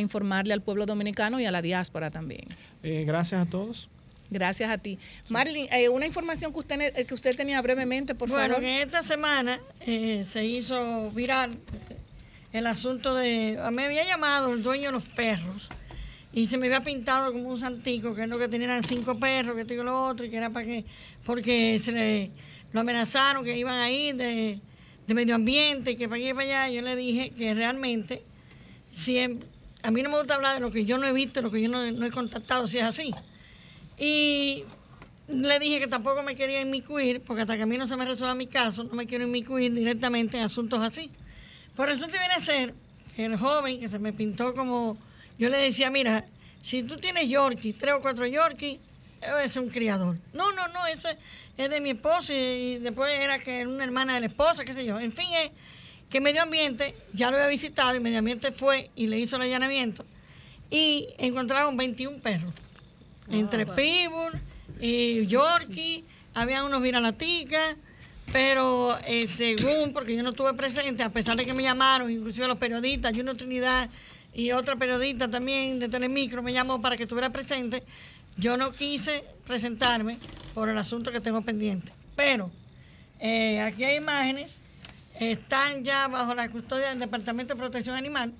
informarle 0.00 0.54
al 0.54 0.62
pueblo 0.62 0.86
dominicano 0.86 1.40
y 1.40 1.46
a 1.46 1.50
la 1.50 1.62
diáspora 1.62 2.10
también. 2.10 2.44
Eh, 2.82 3.04
gracias 3.06 3.42
a 3.42 3.46
todos. 3.46 3.88
Gracias 4.30 4.70
a 4.70 4.78
ti. 4.78 4.98
Marlene, 5.28 5.68
eh, 5.72 5.88
una 5.88 6.06
información 6.06 6.52
que 6.52 6.58
usted, 6.60 7.06
que 7.06 7.14
usted 7.14 7.36
tenía 7.36 7.60
brevemente, 7.60 8.14
por 8.14 8.30
favor. 8.30 8.48
Bueno, 8.48 8.66
en 8.66 8.86
esta 8.86 9.02
semana 9.02 9.60
se 9.84 10.44
hizo 10.44 11.10
viral 11.10 11.58
el 12.52 12.66
asunto 12.66 13.14
de... 13.14 13.58
Me 13.72 13.84
había 13.84 14.04
llamado 14.04 14.54
el 14.54 14.62
dueño 14.62 14.86
de 14.86 14.92
los 14.92 15.04
perros 15.04 15.68
y 16.32 16.46
se 16.46 16.56
me 16.56 16.66
había 16.66 16.82
pintado 16.82 17.32
como 17.32 17.50
un 17.50 17.60
santico, 17.60 18.14
que 18.14 18.22
es 18.22 18.28
lo 18.28 18.38
que 18.38 18.48
tenían 18.48 18.82
cinco 18.84 19.18
perros, 19.18 19.54
que 19.54 19.66
tengo 19.66 19.84
lo 19.84 20.06
otro, 20.06 20.24
y 20.24 20.30
que 20.30 20.38
era 20.38 20.48
para 20.48 20.64
que... 20.64 20.84
Porque 21.24 21.78
se 21.78 21.92
le 21.92 22.30
lo 22.72 22.80
amenazaron 22.80 23.44
que 23.44 23.56
iban 23.56 23.74
a 23.74 23.90
ir 23.90 24.16
de, 24.16 24.60
medio 25.08 25.34
ambiente, 25.34 25.96
que 25.96 26.08
para 26.08 26.18
aquí 26.18 26.30
y 26.30 26.34
para 26.34 26.64
allá. 26.64 26.68
Yo 26.70 26.82
le 26.82 26.96
dije 26.96 27.30
que 27.30 27.52
realmente, 27.52 28.22
si 28.90 29.18
a 29.82 29.90
mí 29.90 30.02
no 30.02 30.10
me 30.10 30.18
gusta 30.18 30.34
hablar 30.34 30.54
de 30.54 30.60
lo 30.60 30.70
que 30.70 30.84
yo 30.84 30.98
no 30.98 31.06
he 31.06 31.12
visto, 31.12 31.42
lo 31.42 31.50
que 31.50 31.60
yo 31.60 31.68
no, 31.68 31.82
he 31.84 32.10
contactado, 32.10 32.66
si 32.66 32.78
es 32.78 32.84
así. 32.84 33.12
Y 33.98 34.64
le 35.28 35.58
dije 35.58 35.80
que 35.80 35.86
tampoco 35.86 36.22
me 36.22 36.34
quería 36.34 36.60
inmiscuir, 36.60 37.20
porque 37.22 37.42
hasta 37.42 37.56
que 37.56 37.62
a 37.62 37.66
mí 37.66 37.76
no 37.78 37.86
se 37.86 37.96
me 37.96 38.04
resuelva 38.04 38.34
mi 38.34 38.46
caso, 38.46 38.84
no 38.84 38.94
me 38.94 39.06
quiero 39.06 39.24
inmiscuir 39.24 39.72
directamente 39.72 40.38
en 40.38 40.44
asuntos 40.44 40.80
así. 40.80 41.10
Por 41.74 41.90
eso 41.90 42.06
te 42.06 42.18
viene 42.18 42.34
a 42.34 42.40
ser 42.40 42.74
el 43.16 43.36
joven 43.36 43.80
que 43.80 43.88
se 43.88 43.98
me 43.98 44.12
pintó 44.12 44.54
como, 44.54 44.96
yo 45.38 45.48
le 45.48 45.58
decía, 45.58 45.90
mira, 45.90 46.26
si 46.62 46.82
tú 46.82 46.96
tienes 46.96 47.28
Yorkie, 47.28 47.72
tres 47.72 47.94
o 47.94 48.00
cuatro 48.00 48.26
Yorkie, 48.26 48.78
es 49.44 49.56
un 49.56 49.68
criador. 49.68 50.16
No, 50.32 50.52
no, 50.52 50.68
no, 50.68 50.86
ese 50.86 51.16
es 51.56 51.70
de 51.70 51.80
mi 51.80 51.90
esposa 51.90 52.32
y, 52.34 52.78
después 52.78 53.18
era 53.18 53.38
que 53.38 53.60
era 53.60 53.68
una 53.68 53.84
hermana 53.84 54.14
de 54.14 54.20
la 54.20 54.26
esposa, 54.26 54.64
qué 54.64 54.74
sé 54.74 54.84
yo. 54.84 54.98
En 54.98 55.12
fin, 55.12 55.28
es 55.32 55.50
que 56.12 56.20
Medio 56.20 56.42
Ambiente 56.42 56.94
ya 57.14 57.30
lo 57.30 57.38
había 57.38 57.48
visitado 57.48 57.96
y 57.96 58.00
Medio 58.00 58.18
Ambiente 58.18 58.52
fue 58.52 58.90
y 58.94 59.06
le 59.06 59.18
hizo 59.18 59.36
el 59.36 59.42
allanamiento 59.42 60.04
y 60.70 61.08
encontraron 61.16 61.74
21 61.74 62.18
perros. 62.18 62.52
Ah, 63.22 63.36
entre 63.36 63.64
Pitbull 63.64 64.32
y 64.78 65.26
Yorkie, 65.26 66.04
había 66.34 66.64
unos 66.64 66.82
viralaticas, 66.82 67.76
pero 68.30 68.98
eh, 69.06 69.26
según, 69.26 69.94
porque 69.94 70.14
yo 70.14 70.22
no 70.22 70.30
estuve 70.30 70.52
presente, 70.52 71.02
a 71.02 71.08
pesar 71.08 71.36
de 71.36 71.46
que 71.46 71.54
me 71.54 71.62
llamaron, 71.62 72.10
inclusive 72.10 72.46
los 72.46 72.58
periodistas, 72.58 73.16
Juno 73.16 73.34
Trinidad 73.34 73.88
y 74.34 74.52
otra 74.52 74.76
periodista 74.76 75.28
también 75.28 75.78
de 75.78 75.88
Telemicro 75.88 76.42
me 76.42 76.52
llamó 76.52 76.82
para 76.82 76.98
que 76.98 77.04
estuviera 77.04 77.30
presente, 77.30 77.82
yo 78.36 78.58
no 78.58 78.72
quise 78.72 79.24
presentarme 79.46 80.18
por 80.52 80.68
el 80.68 80.76
asunto 80.76 81.10
que 81.10 81.20
tengo 81.20 81.40
pendiente, 81.40 81.90
pero 82.16 82.50
eh, 83.18 83.60
aquí 83.60 83.84
hay 83.84 83.96
imágenes, 83.96 84.61
están 85.30 85.84
ya 85.84 86.08
bajo 86.08 86.34
la 86.34 86.48
custodia 86.50 86.88
del 86.88 86.98
Departamento 86.98 87.54
de 87.54 87.60
Protección 87.60 87.94
Animal 87.94 88.32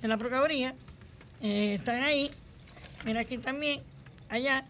de 0.00 0.08
la 0.08 0.16
Procuraduría, 0.16 0.74
eh, 1.42 1.74
están 1.74 2.02
ahí, 2.02 2.30
mira 3.04 3.20
aquí 3.20 3.38
también, 3.38 3.80
allá, 4.28 4.64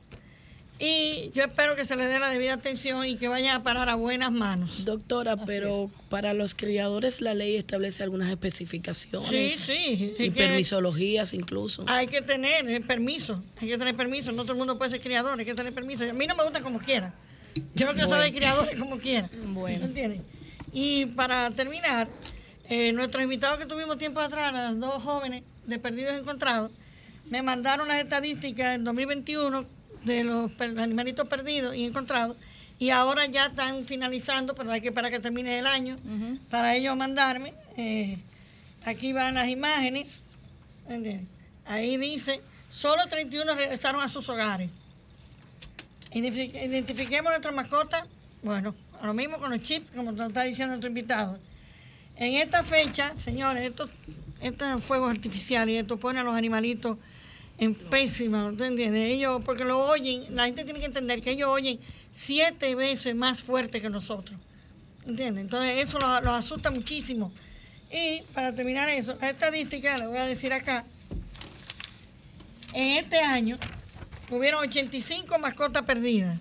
y 0.81 1.31
yo 1.35 1.43
espero 1.43 1.75
que 1.75 1.85
se 1.85 1.97
le 1.97 2.07
dé 2.07 2.21
la 2.21 2.31
debida 2.31 2.55
atención 2.55 3.05
y 3.05 3.17
que 3.17 3.27
vaya 3.27 3.57
a 3.57 3.63
parar 3.65 3.89
a 3.89 3.97
buenas 3.97 4.31
manos. 4.31 4.85
Doctora, 4.85 5.37
pero 5.37 5.91
para 6.09 6.35
los 6.35 6.55
criadores 6.55 7.21
la 7.21 7.35
ley 7.35 7.57
establece 7.57 8.05
algunas 8.05 8.31
especificaciones. 8.31 9.29
Sí, 9.29 9.59
sí. 9.59 10.15
Y 10.19 10.31
permisologías 10.31 11.35
incluso. 11.35 11.85
Hay 11.89 12.07
que 12.07 12.23
tener 12.23 12.69
eh, 12.71 12.81
permiso, 12.81 13.43
hay 13.61 13.69
que 13.69 13.79
tener 13.79 13.97
permiso. 13.97 14.31
No 14.31 14.43
todo 14.43 14.53
el 14.53 14.59
mundo 14.59 14.79
puede 14.79 14.93
ser 14.93 15.01
criador, 15.01 15.37
hay 15.37 15.45
que 15.45 15.55
tener 15.55 15.75
permiso. 15.75 16.09
A 16.09 16.13
mí 16.13 16.27
no 16.29 16.37
me 16.37 16.45
gusta 16.45 16.61
como 16.61 16.79
quiera. 16.79 17.13
Yo 17.75 17.87
no 17.87 17.95
quiero 17.95 18.09
ser 18.09 18.33
criador 18.33 18.69
como 18.79 18.99
quiera. 18.99 19.29
Bueno. 19.49 19.87
¿Entiendes? 19.87 20.21
Y 20.73 21.07
para 21.07 21.51
terminar, 21.51 22.09
eh, 22.69 22.93
nuestros 22.93 23.23
invitados 23.23 23.59
que 23.59 23.67
tuvimos 23.67 23.99
tiempo 23.99 24.21
atrás, 24.21 24.53
las 24.53 24.79
dos 24.79 25.03
jóvenes 25.03 25.43
de 25.67 25.79
Perdidos 25.79 26.19
Encontrados, 26.19 26.71
me 27.31 27.43
mandaron 27.43 27.89
las 27.89 27.99
estadísticas 27.99 28.77
en 28.77 28.85
2021 28.85 29.65
de 30.05 30.25
los 30.25 30.53
animalitos 30.61 31.29
perdidos 31.29 31.75
y 31.75 31.85
encontrados 31.85 32.37
y 32.79 32.91
ahora 32.91 33.27
ya 33.27 33.47
están 33.47 33.85
finalizando, 33.85 34.55
pero 34.55 34.71
hay 34.71 34.81
que 34.81 34.89
esperar 34.89 35.11
que 35.11 35.19
termine 35.19 35.59
el 35.59 35.67
año 35.67 35.97
para 36.49 36.77
ellos 36.77 36.97
mandarme. 36.97 37.53
Eh, 37.77 38.19
aquí 38.85 39.13
van 39.13 39.35
las 39.35 39.49
imágenes. 39.49 40.21
Ahí 41.67 41.97
dice, 41.97 42.41
solo 42.71 43.07
31 43.09 43.55
regresaron 43.55 44.01
a 44.01 44.09
sus 44.09 44.29
hogares. 44.29 44.71
Identifiquemos 46.13 47.31
nuestra 47.33 47.51
mascota, 47.51 48.07
bueno, 48.43 48.75
lo 49.07 49.15
mismo 49.15 49.39
con 49.39 49.51
los 49.51 49.63
chips, 49.63 49.91
como 49.95 50.13
nos 50.13 50.29
está 50.29 50.43
diciendo 50.43 50.73
nuestro 50.73 50.89
invitado. 50.89 51.39
En 52.17 52.35
esta 52.35 52.65
fecha, 52.65 53.13
señores, 53.17 53.63
estos, 53.63 53.91
estos 54.41 54.83
fuegos 54.83 55.11
artificiales 55.11 55.77
esto 55.77 55.97
pone 55.99 56.19
a 56.19 56.23
los 56.23 56.35
animalitos 56.35 56.99
en 57.59 57.75
pésima, 57.75 58.49
¿entiendes? 58.49 58.93
Ellos, 58.93 59.43
porque 59.45 59.65
lo 59.65 59.79
oyen, 59.79 60.35
la 60.35 60.45
gente 60.45 60.65
tiene 60.65 60.81
que 60.81 60.87
entender 60.87 61.21
que 61.21 61.31
ellos 61.33 61.49
oyen 61.49 61.79
siete 62.13 62.75
veces 62.75 63.15
más 63.15 63.43
fuerte 63.43 63.81
que 63.81 63.91
nosotros, 63.91 64.39
¿entiendes? 65.07 65.45
Entonces 65.45 65.87
eso 65.87 65.99
los, 65.99 66.23
los 66.23 66.35
asusta 66.35 66.71
muchísimo. 66.71 67.33
Y 67.91 68.23
para 68.35 68.55
terminar 68.55 68.89
eso, 68.89 69.17
la 69.21 69.31
estadística, 69.31 69.97
le 69.99 70.07
voy 70.07 70.19
a 70.19 70.27
decir 70.27 70.53
acá, 70.53 70.85
en 72.75 72.99
este 72.99 73.19
año 73.19 73.59
hubieron 74.31 74.61
85 74.63 75.39
mascotas 75.39 75.83
perdidas, 75.85 76.39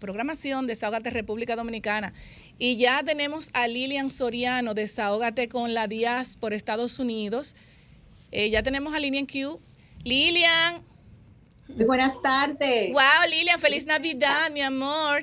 programación 0.00 0.66
Desahogate 0.66 1.10
República 1.10 1.56
Dominicana. 1.56 2.12
Y 2.58 2.76
ya 2.76 3.02
tenemos 3.02 3.50
a 3.52 3.66
Lilian 3.66 4.10
Soriano, 4.10 4.74
Desahogate 4.74 5.48
con 5.48 5.74
la 5.74 5.86
DIAS 5.86 6.36
por 6.36 6.52
Estados 6.52 6.98
Unidos. 6.98 7.56
Eh, 8.30 8.50
ya 8.50 8.62
tenemos 8.62 8.94
a 8.94 9.00
Lilian 9.00 9.26
Q. 9.26 9.60
Lilian. 10.04 10.82
buenas 11.86 12.20
tardes. 12.22 12.92
Wow, 12.92 13.30
Lilian, 13.30 13.58
feliz 13.58 13.86
Navidad, 13.86 14.50
mi 14.52 14.60
amor. 14.60 15.22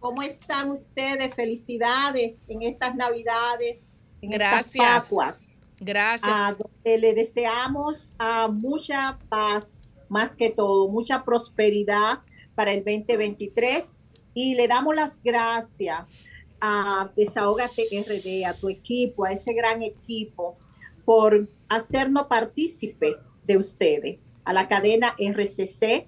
¿Cómo 0.00 0.22
están 0.22 0.70
ustedes? 0.70 1.32
Felicidades 1.34 2.44
en 2.48 2.62
estas 2.62 2.96
Navidades, 2.96 3.92
en 4.20 4.30
Gracias. 4.30 4.74
estas 4.74 5.58
Gracias. 5.78 6.30
A 6.30 6.56
le 6.84 7.14
deseamos 7.14 8.12
a 8.18 8.48
mucha 8.48 9.18
paz, 9.28 9.88
más 10.08 10.34
que 10.34 10.50
todo, 10.50 10.88
mucha 10.88 11.24
prosperidad 11.24 12.20
para 12.54 12.72
el 12.72 12.84
2023 12.84 13.96
y 14.34 14.54
le 14.54 14.68
damos 14.68 14.94
las 14.94 15.22
gracias 15.22 16.04
a 16.60 17.10
Desahogate 17.16 17.88
RD, 17.90 18.46
a 18.46 18.54
tu 18.54 18.68
equipo, 18.68 19.24
a 19.24 19.32
ese 19.32 19.52
gran 19.52 19.82
equipo, 19.82 20.54
por 21.04 21.48
hacernos 21.68 22.26
partícipe 22.28 23.16
de 23.44 23.56
ustedes, 23.56 24.18
a 24.44 24.52
la 24.52 24.68
cadena 24.68 25.14
RCC 25.18 26.06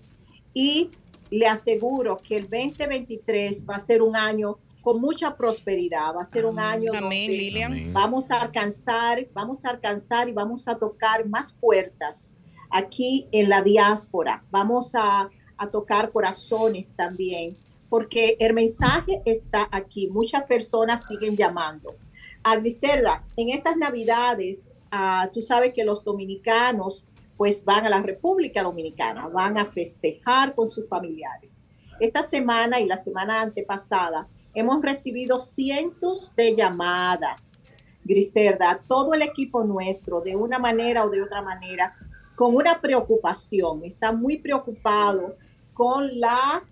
y 0.53 0.91
le 1.31 1.47
aseguro 1.47 2.19
que 2.19 2.37
el 2.37 2.43
2023 2.43 3.67
va 3.69 3.77
a 3.77 3.81
ser 3.81 4.03
un 4.03 4.15
año 4.15 4.59
con 4.81 5.01
mucha 5.01 5.35
prosperidad, 5.37 6.15
va 6.15 6.23
a 6.23 6.27
ser 6.27 6.45
un 6.45 6.61
año 6.61 6.93
donde 6.93 7.91
vamos 7.91 8.31
a 8.31 8.43
alcanzar, 8.43 9.27
vamos 9.33 9.65
a 9.65 9.71
alcanzar 9.71 10.29
y 10.29 10.33
vamos 10.33 10.69
a 10.69 10.77
tocar 10.77 11.27
más 11.27 11.55
puertas 11.55 12.37
aquí 12.71 13.27
en 13.33 13.49
la 13.49 13.63
diáspora. 13.63 14.45
Vamos 14.51 14.95
a 14.95 15.31
a 15.57 15.69
tocar 15.69 16.11
corazones 16.11 16.95
también, 16.95 17.57
porque 17.89 18.37
el 18.41 18.55
mensaje 18.55 19.23
está 19.25 19.69
aquí. 19.71 20.09
Muchas 20.09 20.45
personas 20.45 21.07
siguen 21.07 21.37
llamando. 21.37 21.95
A 22.43 22.57
Griselda, 22.57 23.25
en 23.37 23.51
estas 23.51 23.77
navidades, 23.77 24.81
ah, 24.91 25.31
tú 25.33 25.41
sabes 25.41 25.73
que 25.73 25.85
los 25.85 26.05
dominicanos 26.05 27.09
pues 27.37 27.65
van 27.65 27.85
a 27.87 27.89
la 27.89 28.01
República 28.01 28.63
Dominicana, 28.63 29.29
van 29.29 29.59
a 29.59 29.65
festejar 29.65 30.55
con 30.55 30.69
sus 30.69 30.89
familiares. 30.89 31.65
Esta 32.01 32.23
semana 32.23 32.81
y 32.81 32.87
la 32.87 32.97
semana 32.97 33.41
antepasada 33.41 34.29
hemos 34.55 34.83
recibido 34.83 35.41
cientos 35.41 36.35
de 36.37 36.55
llamadas, 36.55 37.61
Griselda, 38.05 38.81
todo 38.87 39.15
el 39.15 39.23
equipo 39.23 39.65
nuestro, 39.65 40.21
de 40.21 40.37
una 40.37 40.59
manera 40.59 41.05
o 41.05 41.11
de 41.11 41.23
otra 41.23 41.43
manera, 41.43 41.97
con 42.37 42.55
una 42.55 42.81
preocupación, 42.81 43.85
está 43.85 44.13
muy 44.13 44.39
preocupado 44.39 45.37
con 45.73 46.19
la, 46.19 46.63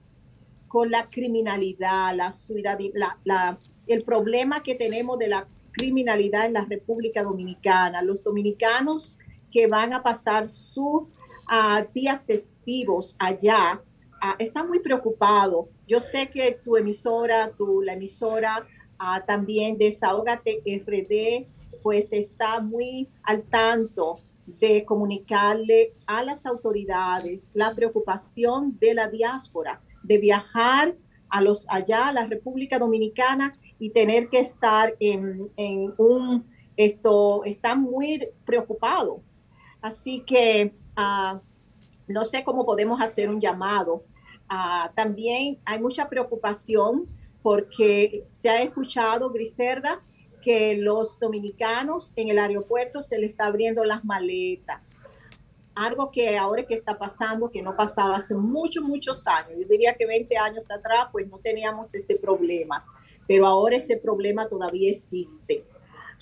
con 0.68 0.90
la 0.90 1.08
criminalidad, 1.08 2.14
la, 2.14 2.32
la, 3.24 3.58
el 3.86 4.02
problema 4.04 4.62
que 4.62 4.74
tenemos 4.74 5.18
de 5.18 5.28
la 5.28 5.46
criminalidad 5.72 6.46
en 6.46 6.54
la 6.54 6.64
República 6.64 7.22
Dominicana. 7.22 8.02
Los 8.02 8.22
dominicanos 8.22 9.18
que 9.50 9.66
van 9.66 9.92
a 9.92 10.02
pasar 10.02 10.54
sus 10.54 11.02
ah, 11.46 11.84
días 11.94 12.20
festivos 12.24 13.16
allá 13.18 13.80
uh, 14.22 14.34
están 14.38 14.68
muy 14.68 14.80
preocupados. 14.80 15.66
Yo 15.86 16.00
sé 16.00 16.28
que 16.28 16.58
tu 16.64 16.76
emisora, 16.76 17.50
tu, 17.52 17.82
la 17.82 17.94
emisora 17.94 18.66
uh, 19.00 19.24
también 19.26 19.78
Desahógate 19.78 20.62
RD, 20.86 21.46
pues 21.82 22.12
está 22.12 22.60
muy 22.60 23.08
al 23.22 23.42
tanto 23.42 24.20
de 24.58 24.84
comunicarle 24.84 25.94
a 26.06 26.22
las 26.22 26.46
autoridades 26.46 27.50
la 27.54 27.74
preocupación 27.74 28.78
de 28.78 28.94
la 28.94 29.08
diáspora, 29.08 29.80
de 30.02 30.18
viajar 30.18 30.96
a 31.28 31.40
los 31.40 31.66
allá 31.68 32.08
a 32.08 32.12
la 32.12 32.26
República 32.26 32.78
Dominicana 32.78 33.58
y 33.78 33.90
tener 33.90 34.28
que 34.28 34.40
estar 34.40 34.94
en, 35.00 35.50
un 35.96 36.44
esto 36.76 37.44
está 37.44 37.74
muy 37.74 38.28
preocupado. 38.44 39.22
Así 39.80 40.20
que 40.20 40.74
ah, 40.96 41.40
no 42.06 42.24
sé 42.24 42.44
cómo 42.44 42.64
podemos 42.64 43.00
hacer 43.00 43.28
un 43.28 43.40
llamado. 43.40 44.04
Ah, 44.48 44.92
también 44.94 45.58
hay 45.64 45.80
mucha 45.80 46.08
preocupación 46.08 47.08
porque 47.42 48.26
se 48.30 48.48
ha 48.48 48.62
escuchado, 48.62 49.30
Griselda, 49.30 50.00
que 50.42 50.76
los 50.76 51.18
dominicanos 51.18 52.12
en 52.16 52.28
el 52.28 52.38
aeropuerto 52.38 53.00
se 53.00 53.18
le 53.18 53.26
está 53.26 53.46
abriendo 53.46 53.84
las 53.84 54.04
maletas. 54.04 54.98
Algo 55.74 56.10
que 56.10 56.36
ahora 56.36 56.64
que 56.64 56.74
está 56.74 56.98
pasando, 56.98 57.50
que 57.50 57.62
no 57.62 57.74
pasaba 57.74 58.16
hace 58.16 58.34
muchos, 58.34 58.84
muchos 58.84 59.26
años. 59.26 59.52
Yo 59.58 59.66
diría 59.66 59.94
que 59.94 60.04
20 60.04 60.36
años 60.36 60.70
atrás, 60.70 61.06
pues 61.10 61.26
no 61.28 61.38
teníamos 61.38 61.94
ese 61.94 62.16
problema, 62.16 62.78
pero 63.26 63.46
ahora 63.46 63.76
ese 63.76 63.96
problema 63.96 64.46
todavía 64.46 64.90
existe. 64.90 65.64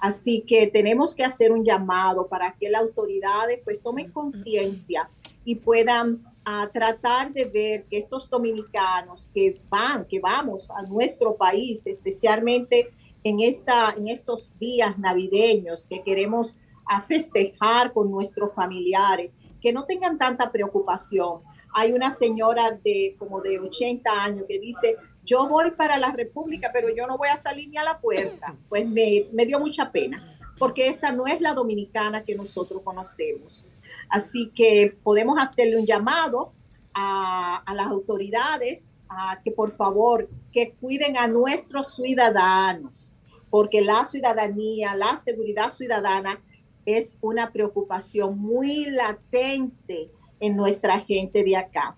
Así 0.00 0.42
que 0.42 0.68
tenemos 0.68 1.16
que 1.16 1.24
hacer 1.24 1.50
un 1.50 1.64
llamado 1.64 2.28
para 2.28 2.52
que 2.52 2.70
las 2.70 2.82
autoridades 2.82 3.60
pues 3.64 3.82
tomen 3.82 4.12
conciencia 4.12 5.10
y 5.44 5.56
puedan 5.56 6.22
a 6.44 6.62
ah, 6.62 6.70
tratar 6.72 7.32
de 7.32 7.44
ver 7.44 7.84
que 7.84 7.98
estos 7.98 8.30
dominicanos 8.30 9.30
que 9.34 9.60
van, 9.68 10.06
que 10.06 10.20
vamos 10.20 10.70
a 10.70 10.82
nuestro 10.82 11.36
país, 11.36 11.86
especialmente 11.86 12.90
en, 13.24 13.40
esta, 13.40 13.94
en 13.96 14.08
estos 14.08 14.50
días 14.58 14.98
navideños 14.98 15.86
que 15.86 16.02
queremos 16.02 16.56
a 16.86 17.02
festejar 17.02 17.92
con 17.92 18.10
nuestros 18.10 18.54
familiares, 18.54 19.30
que 19.60 19.72
no 19.72 19.84
tengan 19.84 20.18
tanta 20.18 20.50
preocupación. 20.50 21.40
Hay 21.72 21.92
una 21.92 22.10
señora 22.10 22.72
de 22.82 23.14
como 23.18 23.40
de 23.40 23.60
80 23.60 24.10
años 24.10 24.44
que 24.48 24.58
dice, 24.58 24.96
yo 25.24 25.46
voy 25.48 25.70
para 25.70 25.98
la 25.98 26.10
República, 26.10 26.70
pero 26.72 26.88
yo 26.94 27.06
no 27.06 27.16
voy 27.16 27.28
a 27.28 27.36
salir 27.36 27.68
ni 27.68 27.76
a 27.76 27.84
la 27.84 28.00
puerta. 28.00 28.56
Pues 28.68 28.88
me, 28.88 29.26
me 29.32 29.46
dio 29.46 29.60
mucha 29.60 29.92
pena, 29.92 30.36
porque 30.58 30.88
esa 30.88 31.12
no 31.12 31.26
es 31.26 31.40
la 31.40 31.54
dominicana 31.54 32.24
que 32.24 32.34
nosotros 32.34 32.82
conocemos. 32.82 33.66
Así 34.08 34.50
que 34.54 34.96
podemos 35.02 35.40
hacerle 35.40 35.76
un 35.76 35.86
llamado 35.86 36.52
a, 36.92 37.62
a 37.64 37.74
las 37.74 37.86
autoridades 37.86 38.92
a 39.08 39.40
que 39.42 39.50
por 39.52 39.72
favor 39.72 40.28
que 40.52 40.72
cuiden 40.72 41.16
a 41.16 41.26
nuestros 41.26 41.94
ciudadanos, 41.94 43.14
porque 43.50 43.80
la 43.80 44.04
ciudadanía, 44.04 44.94
la 44.94 45.16
seguridad 45.16 45.70
ciudadana 45.70 46.40
es 46.84 47.18
una 47.20 47.52
preocupación 47.52 48.38
muy 48.38 48.86
latente 48.86 50.10
en 50.40 50.56
nuestra 50.56 51.00
gente 51.00 51.44
de 51.44 51.56
acá. 51.56 51.96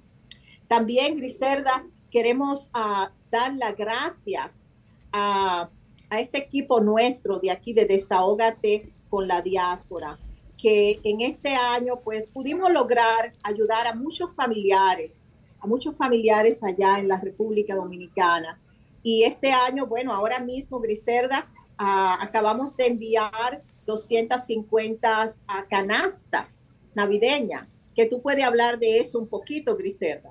También, 0.69 1.17
Griselda, 1.17 1.87
queremos 2.11 2.71
uh, 2.75 3.09
dar 3.31 3.55
las 3.57 3.77
gracias 3.77 4.71
a, 5.13 5.71
a, 6.11 6.21
este 6.21 6.39
equipo 6.39 6.81
nuestro 6.81 7.39
de 7.39 7.51
aquí 7.51 7.73
de 7.73 7.87
Desahógate 7.87 8.93
con 9.09 9.29
la 9.29 9.43
diáspora, 9.43 10.19
que 10.57 11.01
en 11.05 11.21
este 11.21 11.55
año 11.55 12.01
pues 12.03 12.27
pudimos 12.27 12.71
lograr 12.73 13.33
ayudar 13.43 13.87
a 13.87 13.95
muchos 13.95 14.35
familiares, 14.35 15.32
a 15.63 15.67
muchos 15.67 15.97
familiares 15.97 16.63
allá 16.65 16.99
en 16.99 17.09
la 17.09 17.21
República 17.21 17.75
Dominicana. 17.75 18.61
Y 19.03 19.23
este 19.23 19.53
año, 19.53 19.87
bueno, 19.87 20.13
ahora 20.13 20.41
mismo, 20.41 20.81
Griselda, 20.81 21.49
uh, 21.81 22.21
acabamos 22.21 22.77
de 22.77 22.87
enviar 22.87 23.63
250 23.87 25.27
canastas 25.69 26.77
navideñas, 26.95 27.69
que 27.95 28.07
tú 28.07 28.21
puedes 28.23 28.45
hablar 28.45 28.79
de 28.79 28.99
eso 28.99 29.19
un 29.19 29.29
poquito, 29.29 29.77
Griselda. 29.77 30.31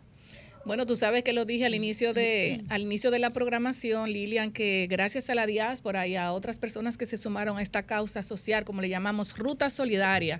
Bueno, 0.63 0.85
tú 0.85 0.95
sabes 0.95 1.23
que 1.23 1.33
lo 1.33 1.45
dije 1.45 1.65
al 1.65 1.73
inicio 1.73 2.13
de 2.13 2.63
al 2.69 2.83
inicio 2.83 3.09
de 3.09 3.17
la 3.17 3.31
programación, 3.31 4.11
Lilian, 4.11 4.51
que 4.51 4.87
gracias 4.89 5.29
a 5.31 5.35
la 5.35 5.47
diáspora 5.47 6.05
y 6.05 6.15
a 6.15 6.31
otras 6.33 6.59
personas 6.59 6.97
que 6.97 7.07
se 7.07 7.17
sumaron 7.17 7.57
a 7.57 7.63
esta 7.63 7.83
causa 7.83 8.21
social, 8.21 8.63
como 8.63 8.81
le 8.81 8.89
llamamos 8.89 9.37
Ruta 9.37 9.71
Solidaria, 9.71 10.39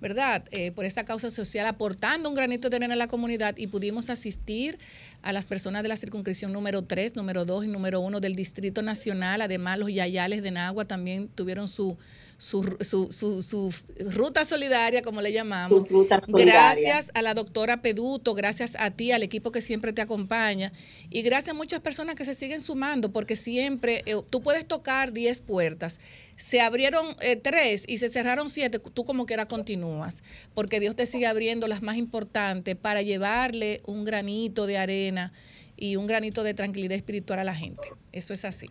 ¿verdad? 0.00 0.44
Eh, 0.50 0.70
por 0.72 0.84
esta 0.84 1.04
causa 1.04 1.30
social, 1.30 1.66
aportando 1.66 2.28
un 2.28 2.34
granito 2.34 2.70
de 2.70 2.76
arena 2.76 2.94
a 2.94 2.96
la 2.96 3.08
comunidad 3.08 3.56
y 3.56 3.66
pudimos 3.66 4.10
asistir 4.10 4.78
a 5.22 5.32
las 5.32 5.46
personas 5.46 5.82
de 5.82 5.88
la 5.88 5.96
circunscripción 5.96 6.52
número 6.52 6.82
3, 6.82 7.16
número 7.16 7.44
2 7.44 7.64
y 7.64 7.68
número 7.68 8.00
1 8.00 8.20
del 8.20 8.36
Distrito 8.36 8.82
Nacional. 8.82 9.40
Además, 9.40 9.78
los 9.78 9.90
Yayales 9.92 10.42
de 10.42 10.50
Nagua 10.50 10.84
también 10.84 11.28
tuvieron 11.28 11.68
su 11.68 11.96
su, 12.38 12.76
su, 12.82 13.10
su, 13.10 13.42
su, 13.42 13.74
ruta 13.98 14.44
solidaria, 14.44 15.02
como 15.02 15.20
le 15.20 15.32
llamamos. 15.32 15.86
Gracias 16.28 17.10
a 17.14 17.20
la 17.20 17.34
doctora 17.34 17.82
Peduto, 17.82 18.34
gracias 18.34 18.76
a 18.78 18.92
ti, 18.92 19.10
al 19.10 19.24
equipo 19.24 19.50
que 19.50 19.60
siempre 19.60 19.92
te 19.92 20.02
acompaña 20.02 20.72
y 21.10 21.22
gracias 21.22 21.54
a 21.54 21.58
muchas 21.58 21.82
personas 21.82 22.14
que 22.14 22.24
se 22.24 22.36
siguen 22.36 22.60
sumando 22.60 23.10
porque 23.10 23.34
siempre 23.34 24.04
eh, 24.06 24.14
tú 24.30 24.40
puedes 24.40 24.66
tocar 24.66 25.12
10 25.12 25.40
puertas. 25.40 25.98
Se 26.36 26.60
abrieron 26.60 27.16
eh, 27.20 27.34
tres 27.34 27.82
y 27.88 27.98
se 27.98 28.08
cerraron 28.08 28.48
siete, 28.50 28.78
tú 28.78 29.04
como 29.04 29.26
quiera 29.26 29.46
continúas, 29.46 30.22
porque 30.54 30.78
Dios 30.78 30.94
te 30.94 31.06
sigue 31.06 31.26
abriendo 31.26 31.66
las 31.66 31.82
más 31.82 31.96
importantes 31.96 32.76
para 32.76 33.02
llevarle 33.02 33.80
un 33.84 34.04
granito 34.04 34.66
de 34.66 34.78
arena 34.78 35.32
y 35.76 35.96
un 35.96 36.06
granito 36.06 36.44
de 36.44 36.54
tranquilidad 36.54 36.96
espiritual 36.96 37.40
a 37.40 37.44
la 37.44 37.56
gente. 37.56 37.82
Eso 38.12 38.32
es 38.32 38.44
así 38.44 38.68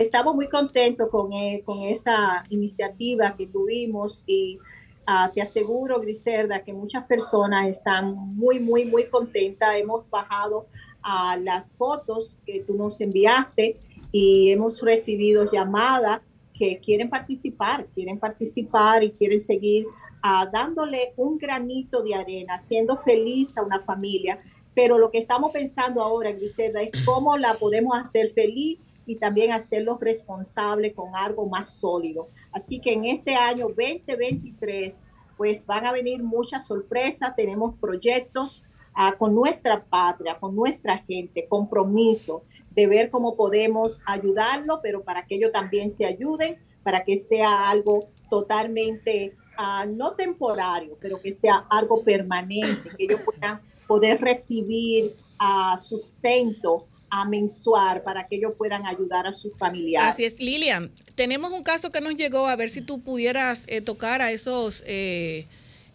estamos 0.00 0.34
muy 0.34 0.48
contentos 0.48 1.10
con, 1.10 1.30
eh, 1.32 1.62
con 1.64 1.82
esa 1.82 2.42
iniciativa 2.48 3.36
que 3.36 3.46
tuvimos 3.46 4.24
y 4.26 4.58
uh, 5.06 5.30
te 5.30 5.42
aseguro, 5.42 6.00
Griselda, 6.00 6.64
que 6.64 6.72
muchas 6.72 7.04
personas 7.04 7.68
están 7.68 8.14
muy, 8.14 8.60
muy, 8.60 8.86
muy 8.86 9.04
contentas. 9.04 9.76
Hemos 9.76 10.08
bajado 10.08 10.66
a 11.02 11.36
uh, 11.36 11.42
las 11.42 11.72
fotos 11.72 12.38
que 12.46 12.60
tú 12.60 12.74
nos 12.74 12.98
enviaste 13.02 13.78
y 14.10 14.50
hemos 14.50 14.80
recibido 14.80 15.50
llamadas 15.52 16.22
que 16.54 16.78
quieren 16.78 17.10
participar, 17.10 17.86
quieren 17.94 18.18
participar 18.18 19.04
y 19.04 19.10
quieren 19.10 19.38
seguir 19.38 19.84
uh, 19.84 20.50
dándole 20.50 21.12
un 21.18 21.36
granito 21.36 22.02
de 22.02 22.14
arena, 22.14 22.54
haciendo 22.54 22.96
feliz 22.96 23.58
a 23.58 23.62
una 23.62 23.80
familia. 23.80 24.40
Pero 24.74 24.96
lo 24.96 25.10
que 25.10 25.18
estamos 25.18 25.52
pensando 25.52 26.02
ahora, 26.02 26.32
Griselda, 26.32 26.80
es 26.80 26.90
cómo 27.04 27.36
la 27.36 27.52
podemos 27.52 27.94
hacer 28.00 28.32
feliz 28.32 28.78
y 29.10 29.16
también 29.16 29.50
hacerlos 29.50 29.98
responsables 29.98 30.94
con 30.94 31.16
algo 31.16 31.44
más 31.48 31.74
sólido. 31.74 32.28
Así 32.52 32.78
que 32.78 32.92
en 32.92 33.06
este 33.06 33.34
año 33.34 33.66
2023, 33.66 35.04
pues 35.36 35.66
van 35.66 35.84
a 35.84 35.92
venir 35.92 36.22
muchas 36.22 36.68
sorpresas, 36.68 37.34
tenemos 37.34 37.74
proyectos 37.80 38.68
uh, 38.96 39.18
con 39.18 39.34
nuestra 39.34 39.84
patria, 39.84 40.38
con 40.38 40.54
nuestra 40.54 40.98
gente, 40.98 41.48
compromiso 41.48 42.44
de 42.70 42.86
ver 42.86 43.10
cómo 43.10 43.34
podemos 43.34 44.00
ayudarlo, 44.06 44.78
pero 44.80 45.02
para 45.02 45.26
que 45.26 45.34
ellos 45.34 45.50
también 45.50 45.90
se 45.90 46.06
ayuden, 46.06 46.56
para 46.84 47.02
que 47.02 47.16
sea 47.16 47.68
algo 47.68 48.10
totalmente, 48.30 49.34
uh, 49.58 49.90
no 49.90 50.12
temporario, 50.12 50.96
pero 51.00 51.20
que 51.20 51.32
sea 51.32 51.66
algo 51.68 52.04
permanente, 52.04 52.90
que 52.96 53.06
ellos 53.06 53.22
puedan 53.24 53.60
poder 53.88 54.20
recibir 54.20 55.16
uh, 55.40 55.76
sustento 55.76 56.86
a 57.10 57.24
mensuar 57.24 58.02
para 58.02 58.26
que 58.26 58.36
ellos 58.36 58.52
puedan 58.56 58.86
ayudar 58.86 59.26
a 59.26 59.32
sus 59.32 59.56
familiares. 59.56 60.14
Así 60.14 60.24
es, 60.24 60.40
Lilian. 60.40 60.90
Tenemos 61.14 61.52
un 61.52 61.62
caso 61.62 61.90
que 61.90 62.00
nos 62.00 62.14
llegó 62.14 62.46
a 62.46 62.56
ver 62.56 62.70
si 62.70 62.80
tú 62.80 63.00
pudieras 63.02 63.64
eh, 63.66 63.80
tocar 63.80 64.22
a 64.22 64.30
esos 64.30 64.84
eh, 64.86 65.46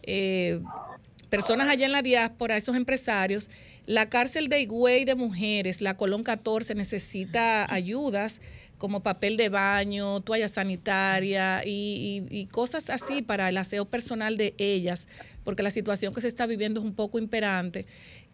eh, 0.03 0.59
personas 1.29 1.69
allá 1.69 1.85
en 1.85 1.91
la 1.91 2.01
diáspora, 2.01 2.57
esos 2.57 2.75
empresarios. 2.75 3.49
La 3.85 4.09
cárcel 4.09 4.49
de 4.49 4.61
Higüey 4.61 5.05
de 5.05 5.15
mujeres, 5.15 5.79
la 5.79 5.95
Colón 5.95 6.23
14, 6.23 6.75
necesita 6.75 7.71
ayudas 7.71 8.41
como 8.77 9.01
papel 9.01 9.37
de 9.37 9.49
baño, 9.49 10.19
toalla 10.21 10.49
sanitaria 10.49 11.61
y, 11.65 12.47
cosas 12.51 12.89
así 12.89 13.21
para 13.21 13.49
el 13.49 13.57
aseo 13.57 13.85
personal 13.85 14.37
de 14.37 14.53
ellas, 14.57 15.07
porque 15.43 15.63
la 15.63 15.71
situación 15.71 16.13
que 16.13 16.21
se 16.21 16.27
está 16.27 16.45
viviendo 16.45 16.79
es 16.79 16.85
un 16.85 16.95
poco 16.95 17.19
imperante. 17.19 17.85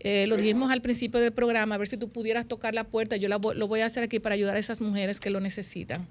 Eh, 0.03 0.25
lo 0.27 0.35
dijimos 0.35 0.71
al 0.71 0.81
principio 0.81 1.19
del 1.19 1.31
programa, 1.31 1.75
a 1.75 1.77
ver 1.77 1.87
si 1.87 1.95
tú 1.95 2.09
pudieras 2.09 2.47
tocar 2.47 2.73
la 2.73 2.85
puerta. 2.85 3.17
Yo 3.17 3.29
lo 3.29 3.67
voy 3.67 3.81
a 3.81 3.85
hacer 3.85 4.03
aquí 4.03 4.19
para 4.19 4.33
ayudar 4.33 4.55
a 4.55 4.59
esas 4.59 4.81
mujeres 4.81 5.19
que 5.19 5.29
lo 5.29 5.39
necesitan. 5.39 6.07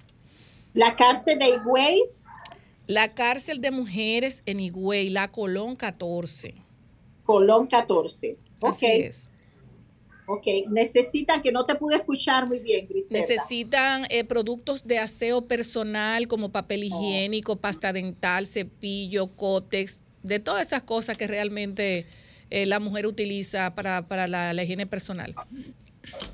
La 0.74 0.94
cárcel 0.94 1.38
de 1.38 1.48
Higüey. 1.48 2.04
La 2.86 3.14
cárcel 3.14 3.60
de 3.60 3.70
mujeres 3.70 4.42
en 4.46 4.60
Higüey, 4.60 5.10
la 5.10 5.28
Colón 5.28 5.74
14. 5.76 6.54
Colón 7.24 7.66
14. 7.66 8.36
Ok. 8.60 8.70
Así 8.70 8.86
es. 8.86 9.28
Ok, 10.32 10.46
necesitan, 10.68 11.42
que 11.42 11.50
no 11.50 11.66
te 11.66 11.74
pude 11.74 11.96
escuchar 11.96 12.46
muy 12.46 12.60
bien, 12.60 12.86
Griselda. 12.86 13.18
Necesitan 13.18 14.06
eh, 14.10 14.22
productos 14.22 14.86
de 14.86 15.00
aseo 15.00 15.48
personal 15.48 16.28
como 16.28 16.52
papel 16.52 16.82
oh. 16.82 16.84
higiénico, 16.84 17.56
pasta 17.56 17.92
dental, 17.92 18.46
cepillo, 18.46 19.34
cótex, 19.34 20.02
de 20.22 20.38
todas 20.38 20.68
esas 20.68 20.82
cosas 20.82 21.16
que 21.16 21.26
realmente 21.26 22.06
eh, 22.50 22.66
la 22.66 22.80
mujer 22.80 23.06
utiliza 23.06 23.74
para, 23.74 24.26
la, 24.26 24.62
higiene 24.62 24.86
personal. 24.86 25.34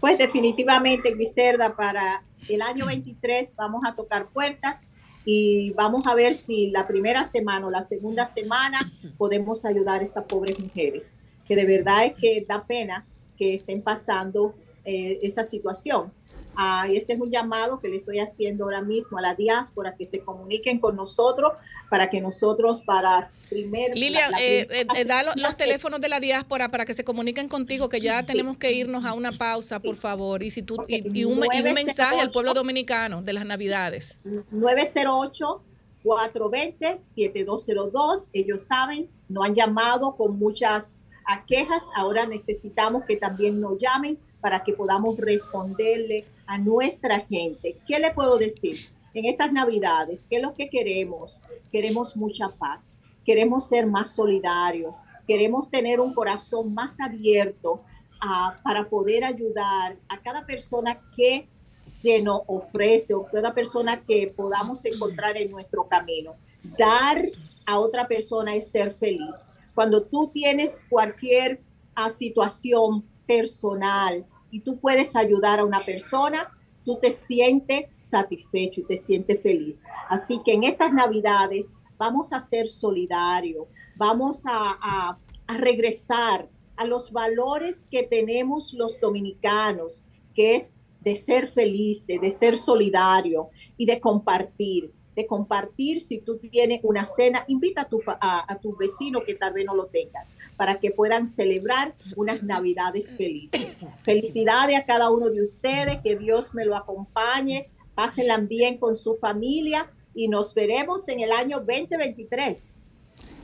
Pues 0.01 0.19
definitivamente, 0.19 1.13
Griselda, 1.13 1.77
para 1.77 2.23
el 2.49 2.63
año 2.63 2.87
23 2.87 3.55
vamos 3.57 3.83
a 3.87 3.95
tocar 3.95 4.27
puertas 4.29 4.89
y 5.25 5.71
vamos 5.73 6.07
a 6.07 6.15
ver 6.15 6.35
si 6.35 6.71
la 6.71 6.87
primera 6.87 7.25
semana 7.25 7.67
o 7.67 7.71
la 7.71 7.83
segunda 7.83 8.27
semana 8.27 8.79
podemos 9.19 9.65
ayudar 9.65 10.01
a 10.01 10.05
esas 10.05 10.25
pobres 10.25 10.59
mujeres, 10.59 11.19
que 11.47 11.57
de 11.57 11.67
verdad 11.67 12.07
es 12.07 12.15
que 12.15 12.47
da 12.49 12.65
pena 12.67 13.05
que 13.37 13.55
estén 13.55 13.83
pasando 13.83 14.55
eh, 14.85 15.19
esa 15.23 15.45
situación. 15.45 16.13
Ah, 16.57 16.87
ese 16.89 17.13
es 17.13 17.21
un 17.21 17.31
llamado 17.31 17.79
que 17.81 17.89
le 17.89 17.97
estoy 17.97 18.19
haciendo 18.19 18.65
ahora 18.65 18.81
mismo 18.81 19.19
a 19.19 19.21
la 19.21 19.35
diáspora, 19.35 19.95
que 19.95 20.07
se 20.07 20.21
comuniquen 20.21 20.81
con 20.81 20.97
nosotros 20.97 21.53
para 21.91 22.09
que 22.09 22.21
nosotros, 22.21 22.81
para 22.83 23.31
primer... 23.51 23.95
Lilia, 23.95 24.31
eh, 24.41 24.67
eh, 24.71 25.05
da 25.05 25.23
los, 25.23 25.35
teléfonos 25.57 26.01
de 26.01 26.09
la 26.09 26.19
diáspora 26.19 26.71
para 26.71 26.87
que 26.87 26.95
se 26.95 27.05
comuniquen 27.05 27.49
contigo, 27.49 27.89
que 27.89 28.01
ya 28.01 28.25
tenemos 28.25 28.57
que 28.57 28.73
irnos 28.73 29.05
a 29.05 29.13
una 29.13 29.33
pausa, 29.33 29.81
por 29.81 29.97
favor, 29.97 30.43
y, 30.43 30.51
si 30.51 30.63
tú, 30.63 30.79
y, 30.89 31.25
un, 31.25 31.41
mensaje 31.75 32.21
al 32.21 32.31
pueblo 32.31 32.55
dominicano 32.55 33.21
de 33.23 33.33
las 33.35 33.45
Navidades. 33.45 34.19
908. 34.51 35.63
420-7202. 36.05 38.31
Ellos 38.33 38.63
saben, 38.63 39.09
no 39.29 39.43
han 39.43 39.57
llamado 39.57 40.15
con 40.15 40.39
muchas 40.39 40.97
a 41.27 41.45
quejas, 41.45 41.83
ahora 41.97 42.25
necesitamos 42.25 43.05
que 43.05 43.17
también 43.17 43.61
nos 43.61 43.77
llamen 43.79 44.17
para 44.47 44.63
que 44.63 44.75
podamos 44.75 45.17
responderle 45.17 46.25
a 46.47 46.57
nuestra 46.57 47.19
gente. 47.19 47.77
¿Qué 47.85 47.99
le 47.99 48.13
puedo 48.13 48.39
decir? 48.39 48.79
En 49.13 49.25
estas 49.25 49.53
navidades, 49.53 50.25
¿qué 50.31 50.37
es 50.37 50.43
lo 50.43 50.55
que 50.55 50.71
queremos? 50.71 51.43
Queremos 51.73 52.17
mucha 52.17 52.51
paz, 52.51 52.93
queremos 53.25 53.67
ser 53.67 53.89
más 53.89 54.15
solidarios, 54.15 54.95
queremos 55.27 55.69
tener 55.69 55.99
un 55.99 56.15
corazón 56.15 56.73
más 56.73 57.01
abierto 57.01 57.83
ah, 58.21 58.57
para 58.63 58.89
poder 58.89 59.25
ayudar 59.25 59.97
a 60.09 60.23
cada 60.23 60.47
persona 60.47 60.97
que 61.17 61.49
se 61.69 62.23
nos 62.23 62.43
ofrece 62.47 63.15
o 63.15 63.27
cada 63.27 63.53
persona 63.53 64.01
que 64.01 64.29
podamos 64.29 64.85
encontrar 64.85 65.37
en 65.37 65.51
nuestro 65.51 65.89
camino. 65.89 66.37
Dar 66.79 67.21
a 67.67 67.81
otra 67.81 68.07
persona 68.07 68.55
es 68.55 68.71
ser 68.71 68.95
feliz. 68.95 69.45
Cuando 69.75 70.05
tú 70.05 70.31
tienes 70.33 70.87
cualquier 70.89 71.61
ah, 71.97 72.11
situación 72.11 73.05
personal 73.27 74.25
y 74.51 74.61
tú 74.61 74.79
puedes 74.79 75.17
ayudar 75.17 75.61
a 75.61 75.65
una 75.65 75.85
persona, 75.85 76.51
tú 76.85 76.99
te 77.01 77.11
sientes 77.11 77.87
satisfecho 77.97 78.81
y 78.81 78.85
te 78.85 78.97
sientes 78.97 79.43
feliz. 79.43 79.83
Así 80.09 80.41
que 80.45 80.53
en 80.53 80.65
estas 80.65 80.93
navidades 80.93 81.73
vamos 81.99 82.33
a 82.33 82.41
ser 82.41 82.69
solidarios, 82.69 83.67
vamos 83.97 84.45
a, 84.47 85.15
regresar 85.49 86.49
a 86.77 86.85
los 86.85 87.13
valores 87.13 87.87
que 87.89 88.03
tenemos 88.03 88.73
los 88.73 89.01
dominicanos, 89.01 90.03
que 90.35 90.57
es 90.57 90.85
de 91.01 91.15
ser 91.15 91.47
felices, 91.47 92.21
de 92.21 92.33
ser 92.33 92.59
solidario 92.59 93.51
y 93.77 93.87
de 93.87 94.01
compartir. 94.01 94.93
de 95.15 95.27
compartir. 95.27 96.03
Si 96.03 96.21
tú 96.21 96.37
tienes 96.37 96.81
una 96.83 97.07
cena, 97.07 97.45
invita 97.49 97.83
a 97.83 97.89
tu, 97.89 98.03
a, 98.07 98.53
a 98.53 98.59
tu 98.59 98.77
vecino 98.77 99.23
que 99.25 99.35
tal 99.35 99.55
vez 99.55 99.65
no 99.65 99.75
lo 99.75 99.87
tengan 99.87 100.27
para 100.57 100.81
que 100.81 100.91
puedan 100.91 101.29
celebrar 101.29 101.95
unas 102.17 102.43
navidades 102.43 103.11
felices. 103.11 103.67
Felicidades 104.03 104.77
a 104.77 104.85
cada 104.85 105.11
uno 105.11 105.31
de 105.31 105.43
ustedes, 105.43 105.99
que 106.03 106.17
Dios 106.17 106.55
me 106.55 106.65
lo 106.65 106.77
acompañe, 106.77 107.71
pásenla 107.95 108.39
bien 108.39 108.79
con 108.79 108.97
su 108.97 109.17
familia 109.17 109.91
y 110.15 110.29
nos 110.29 110.55
veremos 110.55 111.09
en 111.09 111.21
el 111.21 111.33
año 111.33 111.59
2023. 111.59 112.75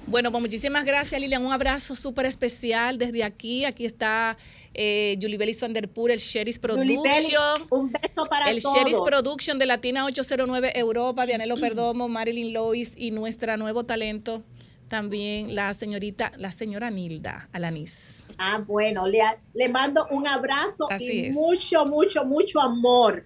Bueno, 0.06 0.32
pues 0.32 0.42
muchísimas 0.42 0.84
gracias, 0.84 1.20
Lilian. 1.20 1.44
Un 1.44 1.52
abrazo 1.52 1.94
súper 1.94 2.26
especial 2.26 2.98
desde 2.98 3.22
aquí. 3.22 3.64
Aquí 3.64 3.86
está 3.86 4.36
eh, 4.74 5.16
Belly 5.20 5.54
Swanderpur, 5.54 6.10
el 6.10 6.18
Sheris 6.18 6.58
Production. 6.58 7.66
un 7.70 7.92
beso 7.92 8.24
para 8.28 8.50
el 8.50 8.62
todos. 8.62 8.76
El 8.84 8.96
Production 9.04 9.58
de 9.58 9.66
Latina 9.66 10.04
809 10.04 10.72
Europa, 10.74 11.26
Dianelo 11.26 11.56
Perdomo, 11.56 12.08
Marilyn 12.08 12.52
Lois 12.52 12.94
y 12.96 13.10
nuestra 13.12 13.56
nuevo 13.56 13.84
talento, 13.84 14.42
también 14.92 15.54
la 15.54 15.72
señorita, 15.72 16.32
la 16.36 16.52
señora 16.52 16.90
Nilda 16.90 17.48
Alanis. 17.54 18.26
Ah, 18.36 18.58
bueno, 18.58 19.06
le, 19.06 19.20
le 19.54 19.70
mando 19.70 20.06
un 20.10 20.28
abrazo 20.28 20.86
y 20.98 21.30
mucho, 21.30 21.86
mucho, 21.86 22.26
mucho 22.26 22.60
amor. 22.60 23.24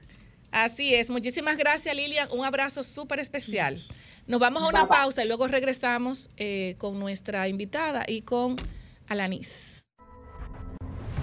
Así 0.53 0.95
es, 0.95 1.11
muchísimas 1.11 1.57
gracias 1.57 1.93
Lilian, 1.97 2.29
un 2.31 2.45
abrazo 2.45 2.85
súper 2.85 3.19
especial. 3.19 3.85
Nos 4.29 4.39
vamos 4.39 4.63
a 4.63 4.69
una 4.69 4.87
pausa 4.87 5.25
y 5.25 5.27
luego 5.27 5.49
regresamos 5.49 6.31
eh, 6.37 6.77
con 6.79 7.01
nuestra 7.01 7.49
invitada 7.49 8.05
y 8.07 8.23
con 8.23 8.55
Alanis. 9.09 9.83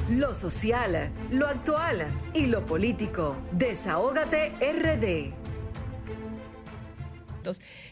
Lo 0.09 0.33
social, 0.33 1.09
lo 1.31 1.47
actual 1.47 2.05
y 2.33 2.47
lo 2.47 2.65
político. 2.65 3.37
Desahógate 3.53 4.51
RD. 4.59 5.42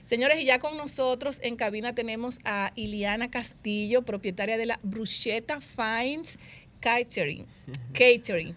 Señores, 0.03 0.39
y 0.39 0.45
ya 0.45 0.59
con 0.59 0.77
nosotros 0.77 1.39
en 1.43 1.55
cabina 1.55 1.93
tenemos 1.93 2.39
a 2.45 2.71
Iliana 2.75 3.29
Castillo, 3.29 4.03
propietaria 4.03 4.57
de 4.57 4.65
la 4.65 4.79
Bruschetta 4.83 5.59
Fines 5.61 6.37
Catering. 6.79 7.45
Catering. 7.93 8.55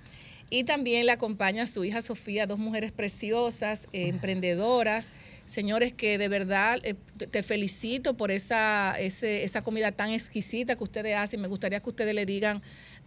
Y 0.50 0.64
también 0.64 1.06
le 1.06 1.12
acompaña 1.12 1.66
su 1.66 1.84
hija 1.84 2.02
Sofía, 2.02 2.46
dos 2.46 2.58
mujeres 2.58 2.92
preciosas, 2.92 3.88
eh, 3.92 4.08
emprendedoras. 4.08 5.10
Señores, 5.46 5.92
que 5.92 6.16
de 6.16 6.28
verdad 6.28 6.80
eh, 6.84 6.94
te 7.30 7.42
felicito 7.42 8.16
por 8.16 8.30
esa, 8.30 8.94
esa 8.98 9.62
comida 9.62 9.92
tan 9.92 10.10
exquisita 10.10 10.76
que 10.76 10.84
ustedes 10.84 11.16
hacen. 11.16 11.40
Me 11.40 11.48
gustaría 11.48 11.80
que 11.80 11.90
ustedes 11.90 12.14
le 12.14 12.24
digan 12.24 12.62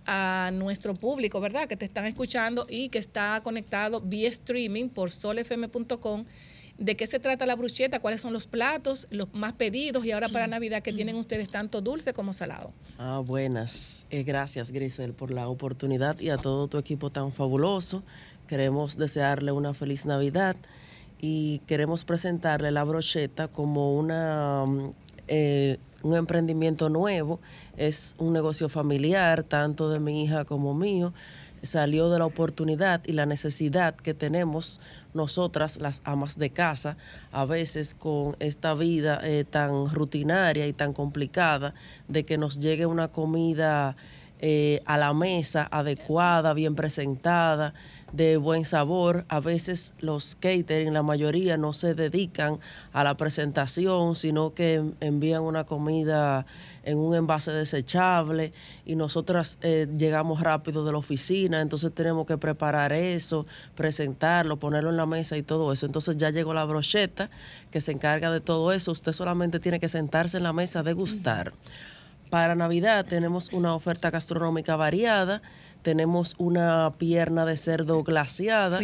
a 0.06 0.52
nuestro 0.54 0.94
público, 0.94 1.40
¿verdad? 1.40 1.68
Que 1.68 1.76
te 1.76 1.86
están 1.86 2.06
escuchando 2.06 2.66
y 2.70 2.90
que 2.90 2.98
está 2.98 3.40
conectado 3.44 4.02
vía 4.02 4.30
streaming 4.30 4.90
por 4.90 5.12
solfm.com 5.12 6.26
de 6.78 6.96
qué 6.96 7.08
se 7.08 7.20
trata 7.20 7.46
la 7.46 7.56
brucheta, 7.56 8.00
cuáles 8.00 8.22
son 8.22 8.34
los 8.34 8.48
platos, 8.48 9.08
los 9.10 9.34
más 9.34 9.54
pedidos 9.54 10.06
y 10.06 10.12
ahora 10.12 10.30
para 10.30 10.48
Navidad 10.48 10.84
que 10.84 10.94
tienen 10.94 11.16
ustedes 11.16 11.50
tanto 11.50 11.82
dulce 11.82 12.14
como 12.14 12.34
salado. 12.34 12.72
Ah, 13.00 13.22
buenas. 13.26 14.06
Eh, 14.10 14.24
gracias, 14.24 14.72
Grisel, 14.72 15.14
por 15.14 15.32
la 15.32 15.50
oportunidad 15.50 16.20
y 16.20 16.30
a 16.30 16.38
todo 16.38 16.68
tu 16.68 16.78
equipo 16.78 17.10
tan 17.10 17.32
fabuloso. 17.32 18.04
Queremos 18.48 18.98
desearle 18.98 19.52
una 19.52 19.74
feliz 19.74 20.06
Navidad 20.06 20.56
y 21.20 21.60
queremos 21.66 22.06
presentarle 22.06 22.72
la 22.72 22.84
brocheta 22.84 23.48
como 23.48 23.96
una, 23.96 24.66
mm, 24.66 24.92
eh, 25.28 25.78
un 26.04 26.16
emprendimiento 26.16 26.90
nuevo. 26.90 27.40
Es 27.76 28.16
un 28.20 28.34
negocio 28.34 28.70
familiar, 28.70 29.44
tanto 29.44 29.90
de 29.90 30.00
mi 30.00 30.24
hija 30.24 30.46
como 30.46 30.76
mío 30.76 31.14
salió 31.64 32.10
de 32.10 32.20
la 32.20 32.26
oportunidad 32.26 33.02
y 33.06 33.14
la 33.14 33.26
necesidad 33.26 33.96
que 33.96 34.14
tenemos 34.14 34.80
nosotras, 35.14 35.78
las 35.78 36.02
amas 36.04 36.38
de 36.38 36.50
casa, 36.50 36.98
a 37.32 37.46
veces 37.46 37.96
con 37.96 38.36
esta 38.40 38.74
vida 38.74 39.20
eh, 39.24 39.44
tan 39.44 39.90
rutinaria 39.90 40.68
y 40.68 40.74
tan 40.74 40.94
complicada, 40.94 41.74
de 42.08 42.26
que 42.26 42.38
nos 42.38 42.60
llegue 42.60 42.86
una 42.86 43.08
comida 43.10 43.96
eh, 44.40 44.82
a 44.86 44.98
la 44.98 45.14
mesa 45.14 45.68
adecuada, 45.72 46.54
bien 46.54 46.76
presentada, 46.76 47.74
de 48.12 48.38
buen 48.38 48.66
sabor. 48.66 49.26
A 49.30 49.40
veces 49.40 49.94
los 50.00 50.36
catering, 50.36 50.94
la 50.94 51.04
mayoría, 51.04 51.58
no 51.58 51.74
se 51.74 51.94
dedican 51.94 52.60
a 52.94 53.04
la 53.04 53.18
presentación, 53.18 54.16
sino 54.16 54.54
que 54.54 54.84
envían 55.00 55.44
una 55.44 55.66
comida 55.66 56.46
en 56.84 57.00
un 57.00 57.16
envase 57.16 57.52
desechable 57.52 58.54
y 58.86 58.96
nosotras 58.96 59.58
eh, 59.62 59.88
llegamos 59.98 60.40
rápido 60.40 60.86
de 60.86 60.94
la 60.94 60.98
oficina, 60.98 61.60
entonces 61.60 61.94
tenemos 61.94 62.26
que 62.26 62.38
preparar 62.38 62.94
eso, 62.94 63.46
presentarlo, 63.76 64.58
ponerlo 64.58 64.90
en 64.90 64.98
la 64.98 65.06
mesa 65.06 65.36
y 65.36 65.44
todo 65.44 65.74
eso. 65.74 65.86
Entonces 65.86 66.16
ya 66.16 66.30
llegó 66.30 66.54
la 66.54 66.64
brocheta 66.64 67.30
que 67.72 67.82
se 67.82 67.92
encarga 67.92 68.32
de 68.32 68.40
todo 68.40 68.72
eso. 68.72 68.94
Usted 68.94 69.12
solamente 69.12 69.60
tiene 69.60 69.82
que 69.82 69.90
sentarse 69.90 70.38
en 70.38 70.44
la 70.44 70.54
mesa 70.54 70.80
a 70.80 70.84
degustar. 70.84 71.54
Para 72.30 72.56
Navidad 72.56 73.06
tenemos 73.06 73.52
una 73.54 73.74
oferta 73.74 74.10
gastronómica 74.10 74.76
variada 74.76 75.42
tenemos 75.88 76.36
una 76.38 76.94
pierna 76.98 77.46
de 77.46 77.56
cerdo 77.56 78.04
glaciada. 78.04 78.80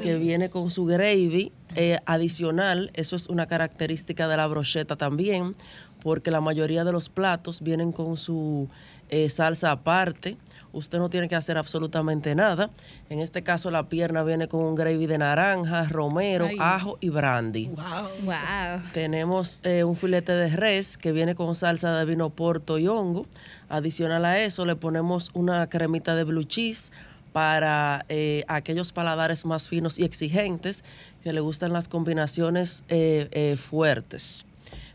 Que 0.00 0.16
viene 0.16 0.50
con 0.50 0.70
su 0.70 0.84
gravy 0.84 1.50
eh, 1.74 1.98
adicional. 2.06 2.92
Eso 2.94 3.16
es 3.16 3.28
una 3.28 3.46
característica 3.46 4.28
de 4.28 4.36
la 4.36 4.46
brocheta 4.46 4.94
también, 4.94 5.56
porque 6.00 6.30
la 6.30 6.40
mayoría 6.40 6.84
de 6.84 6.92
los 6.92 7.08
platos 7.08 7.60
vienen 7.60 7.90
con 7.90 8.16
su 8.16 8.68
eh, 9.10 9.28
salsa 9.28 9.70
aparte 9.70 10.36
usted 10.72 10.98
no 10.98 11.10
tiene 11.10 11.28
que 11.28 11.36
hacer 11.36 11.58
absolutamente 11.58 12.34
nada. 12.34 12.70
En 13.08 13.20
este 13.20 13.42
caso 13.42 13.70
la 13.70 13.88
pierna 13.88 14.22
viene 14.22 14.48
con 14.48 14.60
un 14.60 14.74
gravy 14.74 15.06
de 15.06 15.18
naranja, 15.18 15.84
romero, 15.84 16.48
ajo 16.58 16.98
y 17.00 17.08
brandy. 17.10 17.66
Wow. 17.68 18.82
Tenemos 18.92 19.58
eh, 19.62 19.84
un 19.84 19.96
filete 19.96 20.32
de 20.32 20.50
res 20.50 20.96
que 20.96 21.12
viene 21.12 21.34
con 21.34 21.54
salsa 21.54 21.96
de 21.96 22.04
vino 22.04 22.30
porto 22.30 22.78
y 22.78 22.86
hongo. 22.88 23.26
Adicional 23.68 24.24
a 24.24 24.38
eso 24.38 24.64
le 24.64 24.76
ponemos 24.76 25.30
una 25.34 25.68
cremita 25.68 26.14
de 26.14 26.24
blue 26.24 26.44
cheese 26.44 26.92
para 27.32 28.06
eh, 28.08 28.44
aquellos 28.48 28.92
paladares 28.92 29.44
más 29.44 29.68
finos 29.68 29.98
y 29.98 30.04
exigentes 30.04 30.82
que 31.22 31.32
le 31.32 31.40
gustan 31.40 31.72
las 31.72 31.88
combinaciones 31.88 32.84
eh, 32.88 33.56
fuertes. 33.60 34.46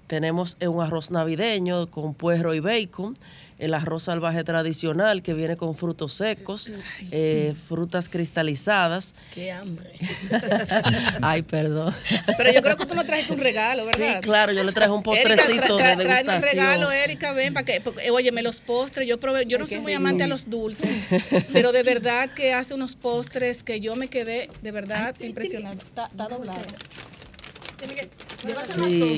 Tenemos 0.07 0.57
un 0.61 0.81
arroz 0.81 1.11
navideño 1.11 1.89
con 1.89 2.13
puerro 2.13 2.53
y 2.53 2.59
bacon 2.59 3.15
el 3.63 3.73
arroz 3.73 4.03
salvaje 4.03 4.43
tradicional 4.43 5.21
que 5.21 5.33
viene 5.33 5.55
con 5.55 5.73
frutos 5.73 6.13
secos, 6.13 6.71
eh, 7.11 7.53
frutas 7.67 8.09
cristalizadas. 8.09 9.13
Qué 9.33 9.51
hambre. 9.51 9.93
Ay, 11.21 11.43
perdón. 11.43 11.93
Pero 12.37 12.51
yo 12.51 12.61
creo 12.61 12.75
que 12.75 12.85
tú 12.85 12.95
no 12.95 13.05
trajiste 13.05 13.31
un 13.31 13.39
regalo, 13.39 13.85
¿verdad? 13.85 14.15
Sí, 14.15 14.21
claro, 14.21 14.51
yo 14.51 14.63
le 14.63 14.71
traje 14.73 14.91
un 14.91 15.03
postrecito 15.03 15.77
de 15.77 15.95
degustación. 15.95 16.35
un 16.35 16.41
regalo, 16.41 16.91
Erika, 16.91 17.31
ven, 17.31 17.53
para 17.53 17.65
que, 17.65 17.79
porque, 17.79 18.11
óyeme, 18.11 18.41
los 18.41 18.59
postres, 18.59 19.07
yo 19.07 19.19
probé, 19.19 19.45
yo 19.45 19.57
no 19.57 19.65
soy 19.65 19.79
muy 19.79 19.93
amante 19.93 20.23
a 20.23 20.27
los 20.27 20.49
dulces, 20.49 20.89
pero 21.53 21.71
de 21.71 21.83
verdad 21.83 22.29
que 22.29 22.53
hace 22.53 22.73
unos 22.73 22.95
postres 22.95 23.63
que 23.63 23.79
yo 23.79 23.95
me 23.95 24.09
quedé, 24.09 24.49
de 24.61 24.71
verdad, 24.71 25.15
impresionada. 25.21 25.75
Está, 25.75 26.09
doblado 26.27 26.59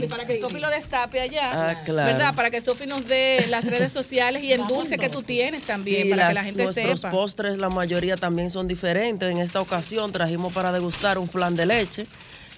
para 0.09 0.25
que 0.25 0.39
Sofi 0.39 0.59
lo 0.59 0.69
destape 0.69 1.19
allá. 1.19 1.71
Ah, 1.71 1.83
claro. 1.83 2.11
¿Verdad? 2.11 2.35
Para 2.35 2.49
que 2.49 2.61
Sofi 2.61 2.85
nos 2.85 3.07
dé 3.07 3.45
las 3.49 3.65
redes 3.65 3.91
sociales 3.91 4.43
y 4.43 4.51
el 4.51 4.67
dulce 4.67 4.97
que 4.97 5.09
tú 5.09 5.23
tienes 5.23 5.63
también, 5.63 6.09
para 6.09 6.29
que 6.29 6.33
la 6.33 6.43
gente 6.43 6.63
nuestros 6.63 6.75
sepa. 6.75 6.87
Nuestros 6.87 7.11
postres, 7.11 7.57
la 7.57 7.69
mayoría 7.69 8.15
también 8.15 8.49
son 8.49 8.67
diferentes. 8.67 9.29
En 9.29 9.39
esta 9.39 9.61
ocasión 9.61 10.11
trajimos 10.11 10.53
para 10.53 10.71
degustar 10.71 11.17
un 11.17 11.27
flan 11.27 11.55
de 11.55 11.65
leche. 11.65 12.03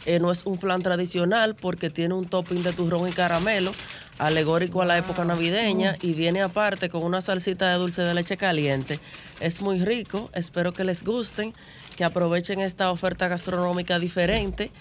Eh, 0.06 0.20
no 0.20 0.32
es 0.32 0.46
un 0.46 0.58
flan 0.58 0.82
tradicional 0.82 1.56
porque 1.56 1.90
tiene 1.90 2.14
un 2.14 2.30
topping 2.30 2.64
de 2.64 2.72
turrón 2.72 3.10
y 3.10 3.12
caramelo, 3.12 3.74
alegórico 4.20 4.82
a 4.82 4.86
la 4.86 4.98
época 4.98 5.26
navideña, 5.26 5.98
y 6.02 6.14
viene 6.14 6.42
aparte 6.42 6.88
con 6.88 7.04
una 7.04 7.20
salsita 7.20 7.72
de 7.72 7.78
dulce 7.78 8.04
de 8.04 8.14
leche 8.14 8.38
caliente. 8.38 9.00
Es 9.42 9.60
muy 9.60 9.84
rico, 9.84 10.30
espero 10.34 10.72
que 10.72 10.86
les 10.86 11.04
gusten, 11.04 11.54
que 11.98 12.06
aprovechen 12.06 12.62
esta 12.62 12.90
oferta 12.90 13.28
gastronómica 13.28 14.00
diferente 14.00 14.72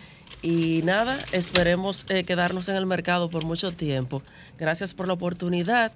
y 0.43 0.83
nada, 0.83 1.19
esperemos 1.33 2.05
eh, 2.09 2.25
quedarnos 2.25 2.69
en 2.69 2.77
el 2.77 2.87
mercado 2.87 3.31
por 3.31 3.45
mucho 3.45 3.73
tiempo. 3.73 4.23
Gracias 4.59 4.95
por 4.95 5.07
la 5.07 5.15
oportunidad. 5.15 5.93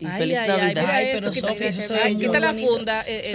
Y 0.00 0.06
feliz 0.06 0.40
Navidad. 0.46 0.86
Ay, 0.88 1.08
pero 1.12 1.30
Sofi, 1.30 2.16
quita 2.16 2.40
la 2.40 2.54
funda, 2.54 3.04
eh, 3.06 3.34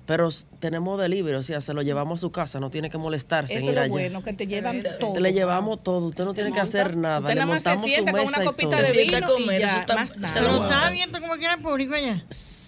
Pero 0.07 0.29
tenemos 0.61 1.01
delivery, 1.01 1.35
o 1.37 1.43
sea, 1.43 1.61
se 1.61 1.75
lo 1.75 1.83
llevamos 1.83 2.21
a 2.21 2.23
su 2.23 2.31
casa, 2.31 2.61
no 2.61 2.71
tiene 2.71 2.89
que 2.89 2.97
molestarse. 2.97 3.57
Eso 3.57 3.71
es 3.71 3.75
lo 3.75 3.89
bueno, 3.89 4.23
que 4.23 4.33
te 4.35 4.47
llevan 4.47 4.81
todo. 5.01 5.19
le 5.19 5.33
llevamos 5.33 5.83
todo, 5.83 6.07
usted 6.07 6.25
no 6.25 6.33
tiene 6.33 6.53
que 6.53 6.61
hacer 6.61 6.97
nada. 6.97 7.19
Usted 7.19 7.35
nada 7.35 7.47
más 7.47 7.63
se 7.63 7.77
sienta 7.79 8.13
con 8.13 8.21
una 8.21 8.45
copita 8.45 8.81
de 8.81 8.93
vino 8.93 9.19
y 9.37 9.59
ya, 9.59 9.85
más 9.93 10.17
nada. 10.17 10.33
¿Se 10.33 10.41
lo 10.41 10.63
está 10.63 10.87
abierto 10.87 11.21
como 11.21 11.35
quiera 11.35 11.55
el 11.55 11.61
público 11.61 11.95
allá? 11.95 12.25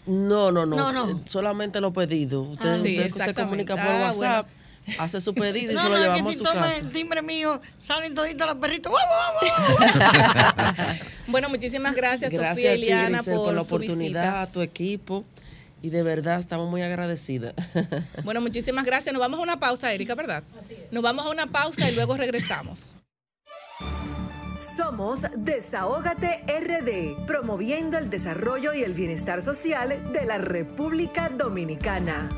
No, 0.07 0.51
no, 0.51 0.67
no, 0.67 0.93
no, 0.93 1.21
solamente 1.27 1.81
los 1.81 1.93
pedidos. 1.93 2.49
Usted, 2.49 2.69
ah, 2.69 3.07
usted 3.07 3.25
se 3.27 3.35
comunica 3.35 3.77
por 3.77 3.85
ah, 3.85 4.01
WhatsApp. 4.07 4.49
Hace 4.99 5.21
su 5.21 5.35
pedido 5.35 5.73
y 5.73 5.79
se 5.79 5.89
lo 5.89 5.99
llevamos 5.99 6.35
a 6.35 6.39
su 6.39 6.45
casa. 6.45 6.77
el 6.79 6.93
timbre 6.93 7.23
mío, 7.23 7.61
salen 7.79 8.15
toditos 8.15 8.47
los 8.47 8.57
perritos. 8.57 8.93
bueno, 11.27 11.49
muchísimas 11.49 11.95
gracias, 11.95 12.33
Sofía 12.33 12.75
y 12.75 12.81
Liana, 12.81 13.23
por, 13.23 13.55
la 13.55 13.63
oportunidad, 13.63 14.43
a 14.43 14.47
tu 14.51 14.63
equipo 14.63 15.25
y 15.83 15.91
de 15.91 16.03
verdad 16.03 16.39
estamos 16.39 16.71
muy 16.71 16.83
agradecidas. 16.83 17.55
Bueno, 18.25 18.41
muchísimas 18.41 18.85
gracias. 18.85 19.13
Nos 19.13 19.21
vamos 19.21 19.41
a 19.41 19.43
una 19.43 19.59
pausa, 19.59 19.93
Erika, 19.93 20.15
¿verdad? 20.15 20.43
Nos 20.91 21.03
vamos 21.03 21.27
a 21.27 21.31
una 21.31 21.47
pausa 21.47 21.91
y 21.91 21.95
luego 21.95 22.17
regresamos. 22.17 22.97
Somos 24.77 25.27
Desahógate 25.37 26.43
RD, 26.47 27.27
promoviendo 27.27 27.97
el 27.97 28.11
desarrollo 28.11 28.75
y 28.75 28.83
el 28.83 28.93
bienestar 28.93 29.41
social 29.41 30.13
de 30.13 30.25
la 30.25 30.39
República 30.39 31.29
Dominicana. 31.29 32.29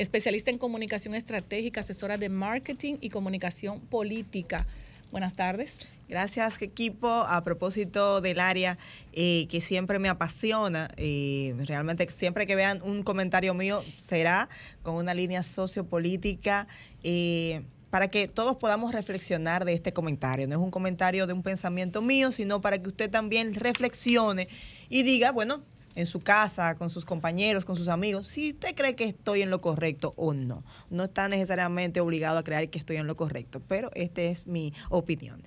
Especialista 0.00 0.50
en 0.50 0.56
comunicación 0.56 1.14
estratégica, 1.14 1.80
asesora 1.80 2.16
de 2.16 2.30
marketing 2.30 2.96
y 3.02 3.10
comunicación 3.10 3.80
política. 3.80 4.66
Buenas 5.12 5.34
tardes. 5.34 5.90
Gracias, 6.08 6.62
equipo. 6.62 7.06
A 7.06 7.44
propósito 7.44 8.22
del 8.22 8.40
área 8.40 8.78
eh, 9.12 9.46
que 9.50 9.60
siempre 9.60 9.98
me 9.98 10.08
apasiona, 10.08 10.88
eh, 10.96 11.54
realmente 11.66 12.10
siempre 12.10 12.46
que 12.46 12.56
vean 12.56 12.80
un 12.80 13.02
comentario 13.02 13.52
mío 13.52 13.84
será 13.98 14.48
con 14.82 14.94
una 14.94 15.12
línea 15.12 15.42
sociopolítica. 15.42 16.66
Eh, 17.04 17.62
para 17.90 18.08
que 18.08 18.26
todos 18.26 18.56
podamos 18.56 18.94
reflexionar 18.94 19.66
de 19.66 19.74
este 19.74 19.92
comentario. 19.92 20.46
No 20.46 20.54
es 20.54 20.60
un 20.62 20.70
comentario 20.70 21.26
de 21.26 21.34
un 21.34 21.42
pensamiento 21.42 22.00
mío, 22.00 22.32
sino 22.32 22.62
para 22.62 22.80
que 22.80 22.88
usted 22.88 23.10
también 23.10 23.52
reflexione 23.52 24.48
y 24.88 25.02
diga, 25.02 25.32
bueno, 25.32 25.60
en 25.94 26.06
su 26.06 26.20
casa, 26.20 26.74
con 26.74 26.90
sus 26.90 27.04
compañeros, 27.04 27.64
con 27.64 27.76
sus 27.76 27.88
amigos, 27.88 28.28
si 28.28 28.50
usted 28.50 28.74
cree 28.74 28.94
que 28.94 29.04
estoy 29.04 29.42
en 29.42 29.50
lo 29.50 29.60
correcto 29.60 30.14
o 30.16 30.32
no. 30.32 30.62
No 30.90 31.04
está 31.04 31.28
necesariamente 31.28 32.00
obligado 32.00 32.38
a 32.38 32.44
creer 32.44 32.70
que 32.70 32.78
estoy 32.78 32.96
en 32.96 33.06
lo 33.06 33.16
correcto, 33.16 33.60
pero 33.68 33.90
esta 33.94 34.22
es 34.22 34.46
mi 34.46 34.72
opinión. 34.88 35.42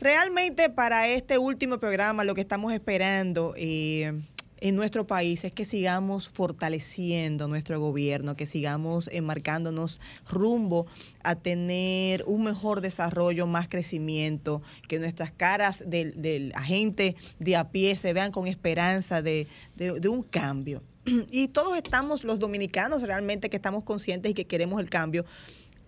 Realmente 0.00 0.68
para 0.68 1.08
este 1.08 1.38
último 1.38 1.78
programa 1.78 2.24
lo 2.24 2.34
que 2.34 2.42
estamos 2.42 2.72
esperando... 2.72 3.54
Eh, 3.56 4.12
en 4.60 4.76
nuestro 4.76 5.06
país 5.06 5.44
es 5.44 5.52
que 5.52 5.64
sigamos 5.64 6.28
fortaleciendo 6.28 7.48
nuestro 7.48 7.80
gobierno, 7.80 8.36
que 8.36 8.46
sigamos 8.46 9.08
enmarcándonos 9.12 10.00
rumbo 10.28 10.86
a 11.22 11.34
tener 11.34 12.24
un 12.26 12.44
mejor 12.44 12.80
desarrollo, 12.80 13.46
más 13.46 13.68
crecimiento, 13.68 14.62
que 14.88 14.98
nuestras 14.98 15.32
caras 15.32 15.84
del, 15.86 16.20
del 16.20 16.52
agente 16.54 17.16
de 17.38 17.56
a 17.56 17.70
pie 17.70 17.96
se 17.96 18.12
vean 18.12 18.32
con 18.32 18.46
esperanza 18.46 19.22
de, 19.22 19.46
de 19.76 20.08
un 20.08 20.22
cambio. 20.22 20.82
Y 21.30 21.48
todos 21.48 21.76
estamos, 21.76 22.24
los 22.24 22.38
dominicanos 22.38 23.02
realmente 23.02 23.50
que 23.50 23.56
estamos 23.56 23.84
conscientes 23.84 24.30
y 24.30 24.34
que 24.34 24.46
queremos 24.46 24.80
el 24.80 24.90
cambio, 24.90 25.24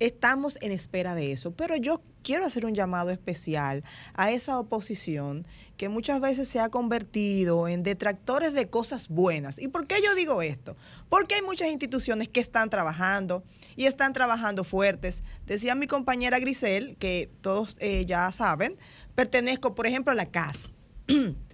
estamos 0.00 0.58
en 0.60 0.72
espera 0.72 1.14
de 1.14 1.32
eso. 1.32 1.52
Pero 1.52 1.76
yo 1.76 2.00
quiero 2.22 2.46
hacer 2.46 2.66
un 2.66 2.74
llamado 2.74 3.10
especial 3.10 3.84
a 4.14 4.30
esa 4.30 4.58
oposición 4.58 5.46
que 5.76 5.88
muchas 5.88 6.20
veces 6.20 6.48
se 6.48 6.60
ha 6.60 6.68
convertido 6.68 7.68
en 7.68 7.82
detractores 7.82 8.52
de 8.52 8.68
cosas 8.68 9.08
buenas. 9.08 9.58
¿Y 9.58 9.68
por 9.68 9.86
qué 9.86 9.96
yo 10.04 10.14
digo 10.14 10.42
esto? 10.42 10.76
Porque 11.08 11.36
hay 11.36 11.42
muchas 11.42 11.68
instituciones 11.68 12.28
que 12.28 12.40
están 12.40 12.70
trabajando 12.70 13.44
y 13.76 13.86
están 13.86 14.12
trabajando 14.12 14.64
fuertes. 14.64 15.22
Decía 15.46 15.74
mi 15.74 15.86
compañera 15.86 16.38
Grisel, 16.38 16.96
que 16.98 17.30
todos 17.40 17.76
eh, 17.78 18.04
ya 18.06 18.30
saben, 18.32 18.76
pertenezco, 19.14 19.74
por 19.74 19.86
ejemplo, 19.86 20.12
a 20.12 20.16
la 20.16 20.26
CAS. 20.26 20.72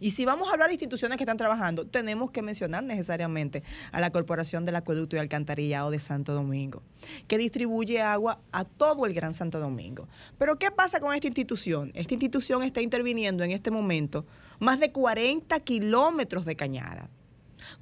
Y 0.00 0.12
si 0.12 0.24
vamos 0.24 0.48
a 0.48 0.52
hablar 0.52 0.68
de 0.68 0.74
instituciones 0.74 1.16
que 1.16 1.24
están 1.24 1.36
trabajando, 1.36 1.86
tenemos 1.86 2.30
que 2.30 2.42
mencionar 2.42 2.82
necesariamente 2.82 3.62
a 3.92 4.00
la 4.00 4.10
Corporación 4.10 4.64
del 4.64 4.76
Acueducto 4.76 5.16
y 5.16 5.18
Alcantarillado 5.18 5.90
de 5.90 5.98
Santo 5.98 6.34
Domingo, 6.34 6.82
que 7.26 7.38
distribuye 7.38 8.00
agua 8.00 8.40
a 8.52 8.64
todo 8.64 9.06
el 9.06 9.14
Gran 9.14 9.34
Santo 9.34 9.58
Domingo. 9.58 10.08
Pero 10.38 10.58
¿qué 10.58 10.70
pasa 10.70 11.00
con 11.00 11.14
esta 11.14 11.26
institución? 11.26 11.90
Esta 11.94 12.14
institución 12.14 12.62
está 12.62 12.80
interviniendo 12.80 13.44
en 13.44 13.50
este 13.50 13.70
momento 13.70 14.24
más 14.60 14.80
de 14.80 14.92
40 14.92 15.58
kilómetros 15.60 16.44
de 16.44 16.56
cañada, 16.56 17.10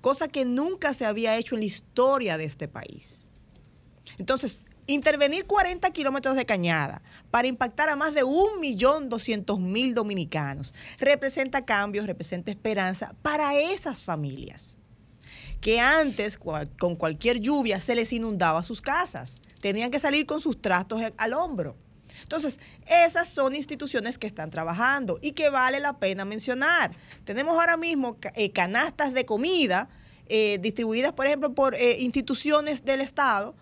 cosa 0.00 0.28
que 0.28 0.44
nunca 0.44 0.94
se 0.94 1.06
había 1.06 1.36
hecho 1.36 1.54
en 1.54 1.60
la 1.60 1.66
historia 1.66 2.38
de 2.38 2.44
este 2.44 2.68
país. 2.68 3.26
Entonces, 4.18 4.62
intervenir 4.87 5.47
40 5.47 5.91
kilómetros 5.91 6.37
de 6.37 6.47
cañada 6.47 7.03
para 7.30 7.49
impactar 7.49 7.89
a 7.89 7.97
más 7.97 8.14
de 8.14 8.24
1.200.000 8.24 9.95
dominicanos 9.95 10.74
representa 10.99 11.62
cambios, 11.62 12.07
representa 12.07 12.51
esperanza 12.51 13.14
para 13.22 13.59
esas 13.59 14.03
familias 14.03 14.78
que 15.61 15.80
antes 15.80 16.39
con 16.39 16.97
cualquier 16.97 17.41
lluvia 17.41 17.80
se 17.80 17.95
les 17.95 18.12
inundaba 18.12 18.62
sus 18.62 18.80
casas, 18.80 19.41
tenían 19.61 19.91
que 19.91 19.99
salir 19.99 20.26
con 20.26 20.41
sus 20.41 20.61
trastos 20.61 21.01
al 21.16 21.32
hombro. 21.32 21.76
Entonces, 22.22 22.61
esas 22.87 23.28
son 23.28 23.55
instituciones 23.55 24.18
que 24.18 24.26
están 24.26 24.51
trabajando 24.51 25.18
y 25.20 25.32
que 25.32 25.51
vale 25.51 25.80
la 25.80 25.99
pena 25.99 26.24
mencionar. 26.24 26.91
Tenemos 27.24 27.55
ahora 27.55 27.76
mismo 27.76 28.16
eh, 28.34 28.53
canastas 28.53 29.12
de 29.12 29.26
comida 29.26 29.89
eh, 30.28 30.59
distribuidas, 30.61 31.12
por 31.12 31.26
ejemplo, 31.26 31.55
por 31.55 31.74
eh, 31.74 31.99
instituciones 32.01 32.84
del 32.84 33.01
Estado, 33.01 33.55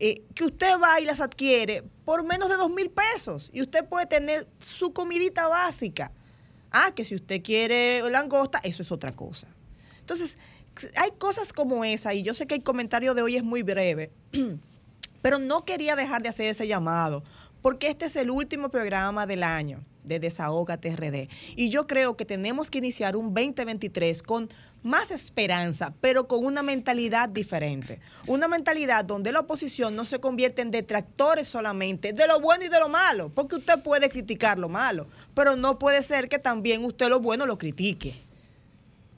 eh, 0.00 0.22
que 0.34 0.44
usted 0.44 0.78
va 0.80 1.00
y 1.00 1.04
las 1.04 1.20
adquiere 1.20 1.82
por 2.04 2.24
menos 2.24 2.48
de 2.48 2.56
dos 2.56 2.70
mil 2.70 2.90
pesos 2.90 3.50
y 3.52 3.62
usted 3.62 3.84
puede 3.84 4.06
tener 4.06 4.46
su 4.58 4.92
comidita 4.92 5.48
básica. 5.48 6.12
Ah, 6.70 6.92
que 6.94 7.04
si 7.04 7.14
usted 7.14 7.42
quiere 7.42 8.08
langosta, 8.10 8.60
eso 8.62 8.82
es 8.82 8.92
otra 8.92 9.16
cosa. 9.16 9.48
Entonces, 10.00 10.38
hay 10.96 11.10
cosas 11.18 11.52
como 11.52 11.84
esa 11.84 12.14
y 12.14 12.22
yo 12.22 12.34
sé 12.34 12.46
que 12.46 12.54
el 12.54 12.62
comentario 12.62 13.14
de 13.14 13.22
hoy 13.22 13.36
es 13.36 13.42
muy 13.42 13.62
breve, 13.62 14.10
pero 15.22 15.38
no 15.38 15.64
quería 15.64 15.96
dejar 15.96 16.22
de 16.22 16.28
hacer 16.28 16.48
ese 16.48 16.66
llamado 16.66 17.24
porque 17.62 17.88
este 17.88 18.06
es 18.06 18.16
el 18.16 18.30
último 18.30 18.68
programa 18.68 19.26
del 19.26 19.42
año 19.42 19.80
de 20.08 20.18
Desahógate 20.18 20.96
RD. 20.96 21.28
Y 21.54 21.68
yo 21.68 21.86
creo 21.86 22.16
que 22.16 22.24
tenemos 22.24 22.70
que 22.70 22.78
iniciar 22.78 23.16
un 23.16 23.34
2023 23.34 24.22
con 24.22 24.48
más 24.82 25.10
esperanza, 25.10 25.94
pero 26.00 26.28
con 26.28 26.44
una 26.44 26.62
mentalidad 26.62 27.28
diferente. 27.28 28.00
Una 28.26 28.48
mentalidad 28.48 29.04
donde 29.04 29.32
la 29.32 29.40
oposición 29.40 29.94
no 29.94 30.04
se 30.04 30.20
convierte 30.20 30.62
en 30.62 30.70
detractores 30.70 31.48
solamente 31.48 32.12
de 32.12 32.26
lo 32.26 32.40
bueno 32.40 32.64
y 32.64 32.68
de 32.68 32.78
lo 32.78 32.88
malo, 32.88 33.30
porque 33.34 33.56
usted 33.56 33.82
puede 33.82 34.08
criticar 34.08 34.58
lo 34.58 34.68
malo, 34.68 35.08
pero 35.34 35.56
no 35.56 35.78
puede 35.78 36.02
ser 36.02 36.28
que 36.28 36.38
también 36.38 36.84
usted 36.84 37.08
lo 37.08 37.20
bueno 37.20 37.46
lo 37.46 37.58
critique. 37.58 38.14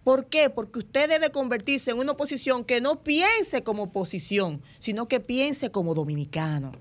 ¿Por 0.04 0.26
qué? 0.26 0.48
Porque 0.48 0.80
usted 0.80 1.08
debe 1.08 1.30
convertirse 1.30 1.90
en 1.90 1.98
una 1.98 2.12
oposición 2.12 2.64
que 2.64 2.80
no 2.80 3.02
piense 3.02 3.62
como 3.62 3.84
oposición, 3.84 4.62
sino 4.78 5.08
que 5.08 5.20
piense 5.20 5.70
como 5.70 5.94
dominicano 5.94 6.72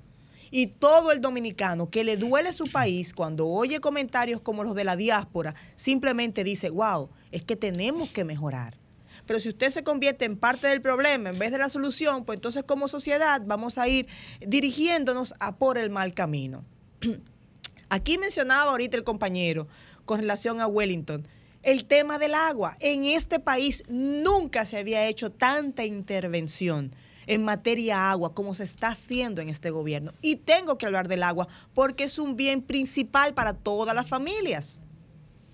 Y 0.52 0.68
todo 0.68 1.12
el 1.12 1.22
dominicano 1.22 1.90
que 1.90 2.04
le 2.04 2.18
duele 2.18 2.54
su 2.54 2.72
país 2.72 3.14
cuando 3.14 3.48
oye 3.48 3.80
comentarios 3.80 4.42
como 4.42 4.64
los 4.64 4.76
de 4.76 4.84
la 4.84 4.96
diáspora, 4.96 5.56
simplemente 5.76 6.44
dice, 6.44 6.70
wow, 6.70 7.10
es 7.32 7.44
que 7.44 7.56
tenemos 7.56 8.10
que 8.10 8.24
mejorar. 8.24 8.78
Pero 9.26 9.40
si 9.40 9.50
usted 9.50 9.70
se 9.70 9.84
convierte 9.84 10.26
en 10.26 10.38
parte 10.38 10.68
del 10.68 10.82
problema 10.82 11.30
en 11.30 11.40
vez 11.40 11.52
de 11.52 11.58
la 11.58 11.70
solución, 11.70 12.26
pues 12.26 12.38
entonces 12.38 12.64
como 12.64 12.88
sociedad 12.88 13.42
vamos 13.46 13.78
a 13.78 13.88
ir 13.88 14.08
dirigiéndonos 14.40 15.36
a 15.40 15.58
por 15.58 15.78
el 15.78 15.90
mal 15.90 16.14
camino. 16.14 16.66
Aquí 17.90 18.18
mencionaba 18.18 18.72
ahorita 18.72 18.98
el 18.98 19.04
compañero 19.04 19.68
con 20.06 20.20
relación 20.20 20.62
a 20.62 20.68
Wellington 20.68 21.28
el 21.64 21.86
tema 21.86 22.18
del 22.18 22.34
agua. 22.36 22.78
En 22.80 23.06
este 23.06 23.40
país 23.40 23.84
nunca 23.88 24.66
se 24.66 24.78
había 24.78 25.06
hecho 25.08 25.32
tanta 25.32 25.86
intervención 25.86 26.94
en 27.30 27.46
materia 27.46 28.10
agua 28.10 28.34
como 28.34 28.56
se 28.56 28.64
está 28.64 28.88
haciendo 28.88 29.42
en 29.42 29.50
este 29.50 29.70
gobierno. 29.70 30.14
Y 30.22 30.38
tengo 30.38 30.78
que 30.78 30.88
hablar 30.88 31.08
del 31.08 31.24
agua 31.24 31.48
porque 31.76 32.04
es 32.04 32.18
un 32.18 32.36
bien 32.36 32.62
principal 32.62 33.36
para 33.36 33.54
todas 33.54 33.94
las 33.96 34.08
familias. 34.08 34.82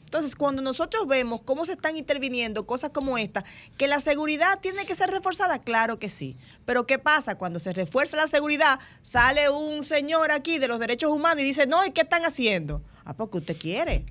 Entonces, 0.05 0.36
cuando 0.36 0.61
nosotros 0.61 1.05
vemos 1.07 1.41
cómo 1.43 1.65
se 1.65 1.73
están 1.73 1.97
interviniendo 1.97 2.65
cosas 2.65 2.91
como 2.91 3.17
esta, 3.17 3.43
que 3.78 3.89
la 3.89 3.99
seguridad 3.99 4.59
tiene 4.61 4.86
que 4.86 4.95
ser 4.95 5.09
reforzada, 5.09 5.59
claro 5.59 5.99
que 5.99 6.07
sí. 6.07 6.38
Pero 6.65 6.88
¿qué 6.88 6.97
pasa? 6.97 7.38
Cuando 7.38 7.59
se 7.59 7.73
refuerza 7.73 8.15
la 8.15 8.28
seguridad, 8.28 8.80
sale 9.01 9.49
un 9.49 9.84
señor 9.84 10.32
aquí 10.32 10.57
de 10.59 10.69
los 10.69 10.80
derechos 10.80 11.11
humanos 11.11 11.43
y 11.43 11.47
dice, 11.47 11.67
no, 11.67 11.86
¿y 11.86 11.91
qué 11.91 12.01
están 12.01 12.23
haciendo? 12.23 12.82
Ah, 13.03 13.13
porque 13.17 13.39
usted 13.39 13.57
quiere. 13.57 14.05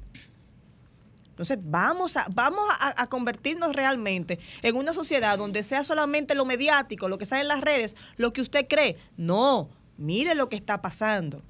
Entonces 1.35 1.59
vamos 1.61 2.16
a, 2.16 2.28
vamos 2.30 2.62
a, 2.78 3.09
convertirnos 3.09 3.74
realmente 3.74 4.39
en 4.62 4.76
una 4.76 4.93
sociedad 4.93 5.37
donde 5.37 5.64
sea 5.64 5.82
solamente 5.82 6.37
lo 6.37 6.45
mediático, 6.45 7.09
lo 7.09 7.18
que 7.18 7.26
sale 7.26 7.43
en 7.43 7.49
las 7.49 7.61
redes, 7.61 7.97
lo 8.16 8.32
que 8.32 8.41
usted 8.41 8.68
cree. 8.68 8.97
No, 9.16 9.68
mire 9.97 10.37
lo 10.37 10.49
que 10.49 10.55
está 10.55 10.80
pasando. 10.80 11.43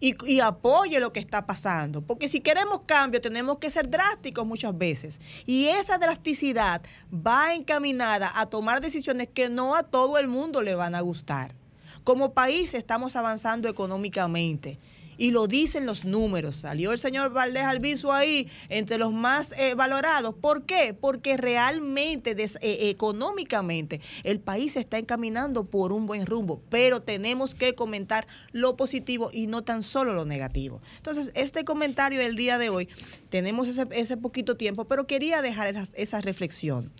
Y, 0.00 0.14
y, 0.24 0.40
apoye 0.40 0.98
lo 0.98 1.12
que 1.12 1.20
está 1.20 1.44
pasando. 1.44 2.00
Porque 2.00 2.26
si 2.26 2.40
queremos 2.40 2.86
cambio, 2.86 3.20
tenemos 3.20 3.58
que 3.58 3.68
ser 3.68 3.90
drásticos 3.90 4.46
muchas 4.46 4.78
veces. 4.78 5.20
Y 5.44 5.66
esa 5.66 5.98
drasticidad 5.98 6.80
va 7.12 7.52
encaminada 7.52 8.32
a 8.34 8.46
tomar 8.46 8.80
decisiones 8.80 9.28
que 9.34 9.50
no 9.50 9.74
a 9.74 9.82
todo 9.82 10.16
el 10.16 10.26
mundo 10.26 10.62
le 10.62 10.74
van 10.74 10.94
a 10.94 11.02
gustar. 11.02 11.54
Como 12.02 12.32
país 12.32 12.72
estamos 12.72 13.14
avanzando 13.14 13.68
económicamente 13.68 14.78
y 15.18 15.32
lo 15.32 15.46
dicen 15.46 15.84
los 15.84 16.04
números. 16.04 16.56
Salió 16.56 16.92
el 16.92 16.98
señor 16.98 17.32
Valdés 17.32 17.64
Alviso 17.64 18.12
ahí 18.12 18.48
entre 18.68 18.96
los 18.96 19.12
más 19.12 19.52
eh, 19.58 19.74
valorados. 19.74 20.34
¿Por 20.34 20.64
qué? 20.64 20.94
Porque 20.98 21.36
realmente, 21.36 22.30
eh, 22.38 22.88
económicamente, 22.88 24.00
el 24.22 24.40
país 24.40 24.72
se 24.72 24.80
está 24.80 24.96
encaminando 24.98 25.64
por 25.64 25.92
un 25.92 26.06
buen 26.06 26.24
rumbo, 26.24 26.62
pero 26.70 27.02
tenemos 27.02 27.54
que 27.54 27.74
comentar 27.74 28.26
lo 28.52 28.76
positivo 28.76 29.30
y 29.32 29.48
no 29.48 29.62
tan 29.62 29.82
solo 29.82 30.14
lo 30.14 30.24
negativo. 30.24 30.80
Entonces, 30.96 31.32
este 31.34 31.64
comentario 31.64 32.20
del 32.20 32.36
día 32.36 32.58
de 32.58 32.70
hoy, 32.70 32.88
tenemos 33.28 33.68
ese, 33.68 34.16
poquito 34.16 34.56
tiempo, 34.56 34.86
pero 34.86 35.06
quería 35.06 35.42
dejar 35.42 35.74
esa, 35.94 36.20
reflexión. 36.20 36.92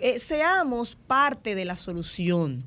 Eh, 0.00 0.20
seamos 0.20 0.96
parte 1.06 1.54
de 1.54 1.64
la 1.64 1.76
solución 1.76 2.64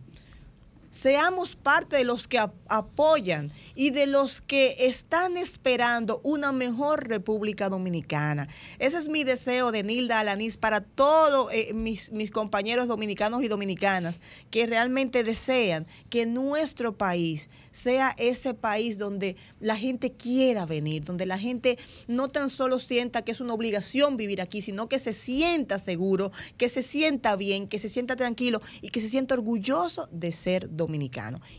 seamos 0.91 1.55
parte 1.55 1.97
de 1.97 2.03
los 2.03 2.27
que 2.27 2.39
apoyan 2.67 3.51
y 3.75 3.91
de 3.91 4.07
los 4.07 4.41
que 4.41 4.75
están 4.79 5.37
esperando 5.37 6.19
una 6.23 6.51
mejor 6.51 7.07
República 7.07 7.69
Dominicana. 7.69 8.47
Ese 8.79 8.97
es 8.97 9.09
mi 9.09 9.23
deseo 9.23 9.71
de 9.71 9.83
Nilda 9.83 10.19
Alanís 10.19 10.57
para 10.57 10.81
todos 10.81 11.53
eh, 11.53 11.71
mis, 11.73 12.11
mis 12.11 12.31
compañeros 12.31 12.87
dominicanos 12.87 13.43
y 13.43 13.47
dominicanas 13.47 14.19
que 14.51 14.67
realmente 14.67 15.23
desean 15.23 15.87
que 16.09 16.25
nuestro 16.25 16.97
país 16.97 17.49
sea 17.71 18.13
ese 18.17 18.53
país 18.53 18.97
donde 18.97 19.37
la 19.59 19.77
gente 19.77 20.11
quiera 20.11 20.65
venir, 20.65 21.05
donde 21.05 21.25
la 21.25 21.39
gente 21.39 21.77
no 22.07 22.27
tan 22.27 22.49
solo 22.49 22.79
sienta 22.79 23.23
que 23.23 23.31
es 23.31 23.39
una 23.39 23.53
obligación 23.53 24.17
vivir 24.17 24.41
aquí, 24.41 24.61
sino 24.61 24.89
que 24.89 24.99
se 24.99 25.13
sienta 25.13 25.79
seguro, 25.79 26.31
que 26.57 26.67
se 26.67 26.83
sienta 26.83 27.35
bien, 27.35 27.67
que 27.67 27.79
se 27.79 27.89
sienta 27.89 28.15
tranquilo 28.15 28.61
y 28.81 28.89
que 28.89 28.99
se 29.01 29.09
sienta 29.09 29.35
orgulloso 29.35 30.09
de 30.11 30.31
ser 30.31 30.67
dominicano 30.69 30.88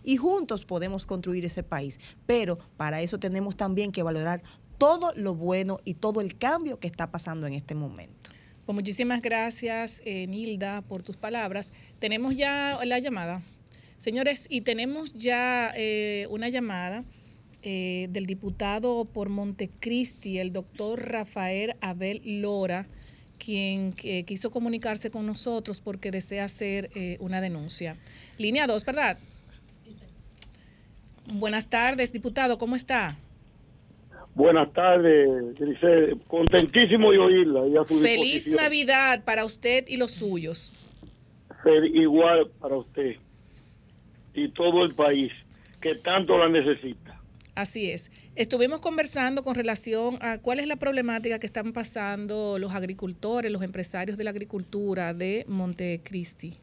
Y 0.03 0.17
juntos 0.17 0.65
podemos 0.65 1.07
construir 1.07 1.45
ese 1.45 1.63
país. 1.63 2.01
Pero 2.27 2.59
para 2.77 3.01
eso 3.03 3.19
tenemos 3.19 3.57
también 3.57 3.93
que 3.93 4.03
valorar 4.03 4.43
todo 4.79 5.13
lo 5.15 5.35
bueno 5.35 5.79
y 5.85 5.95
todo 5.95 6.21
el 6.21 6.39
cambio 6.39 6.79
que 6.79 6.87
está 6.87 7.11
pasando 7.11 7.47
en 7.47 7.55
este 7.55 7.75
momento. 7.75 8.31
Pues 8.67 8.75
muchísimas 8.75 9.21
gracias, 9.21 10.01
eh, 10.05 10.27
Nilda, 10.27 10.83
por 10.83 11.03
tus 11.03 11.17
palabras. 11.17 11.73
Tenemos 11.99 12.37
ya 12.37 12.79
la 12.85 12.99
llamada. 12.99 13.43
Señores, 13.99 14.47
y 14.49 14.63
tenemos 14.63 15.13
ya 15.13 15.73
eh, 15.77 16.27
una 16.31 16.49
llamada 16.49 17.05
eh, 17.63 18.07
del 18.11 18.25
diputado 18.25 19.05
por 19.05 19.29
Montecristi, 19.29 20.39
el 20.39 20.53
doctor 20.53 21.11
Rafael 21.11 21.77
Abel 21.83 22.23
Lora, 22.41 22.89
quien 23.43 23.93
quiso 23.93 24.51
comunicarse 24.51 25.11
con 25.11 25.27
nosotros 25.27 25.81
porque 25.81 26.11
desea 26.11 26.45
hacer 26.45 26.91
una 27.19 27.41
denuncia. 27.41 27.97
Línea 28.39 28.67
2, 28.67 28.85
¿verdad? 28.85 29.19
Buenas 31.33 31.67
tardes, 31.67 32.13
diputado, 32.13 32.59
¿cómo 32.59 32.77
está? 32.77 33.17
Buenas 34.35 34.73
tardes, 34.73 35.55
Grisel. 35.59 36.21
Contentísimo 36.27 37.11
de 37.13 37.19
oírla. 37.19 37.85
Feliz 37.85 38.47
Navidad 38.47 39.25
para 39.25 39.45
usted 39.45 39.85
y 39.89 39.97
los 39.97 40.13
suyos. 40.13 40.73
Igual 41.93 42.49
para 42.61 42.77
usted 42.77 43.17
y 44.35 44.49
todo 44.51 44.85
el 44.85 44.95
país, 44.95 45.33
que 45.81 45.97
tanto 45.97 46.39
la 46.39 46.49
necesita. 46.49 47.20
Así 47.61 47.91
es. 47.91 48.11
Estuvimos 48.37 48.81
conversando 48.81 49.43
con 49.43 49.55
relación 49.55 50.17
a 50.23 50.41
cuál 50.41 50.61
es 50.61 50.67
la 50.67 50.77
problemática 50.77 51.39
que 51.39 51.45
están 51.45 51.75
pasando 51.75 52.59
los 52.59 52.75
agricultores, 52.75 53.53
los 53.53 53.61
empresarios 53.61 54.17
de 54.17 54.25
la 54.25 54.31
agricultura 54.31 55.13
de 55.13 55.45
Montecristi. 55.47 56.55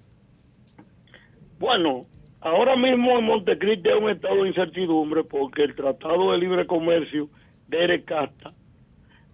Bueno, 1.59 2.07
ahora 2.41 2.75
mismo 2.75 3.19
en 3.19 3.25
Montecristi 3.25 3.89
hay 3.89 4.03
un 4.03 4.09
estado 4.09 4.41
de 4.41 4.49
incertidumbre 4.49 5.23
porque 5.23 5.65
el 5.65 5.75
Tratado 5.75 6.31
de 6.31 6.39
Libre 6.39 6.65
Comercio 6.65 7.29
de 7.67 7.83
Erecasta 7.83 8.55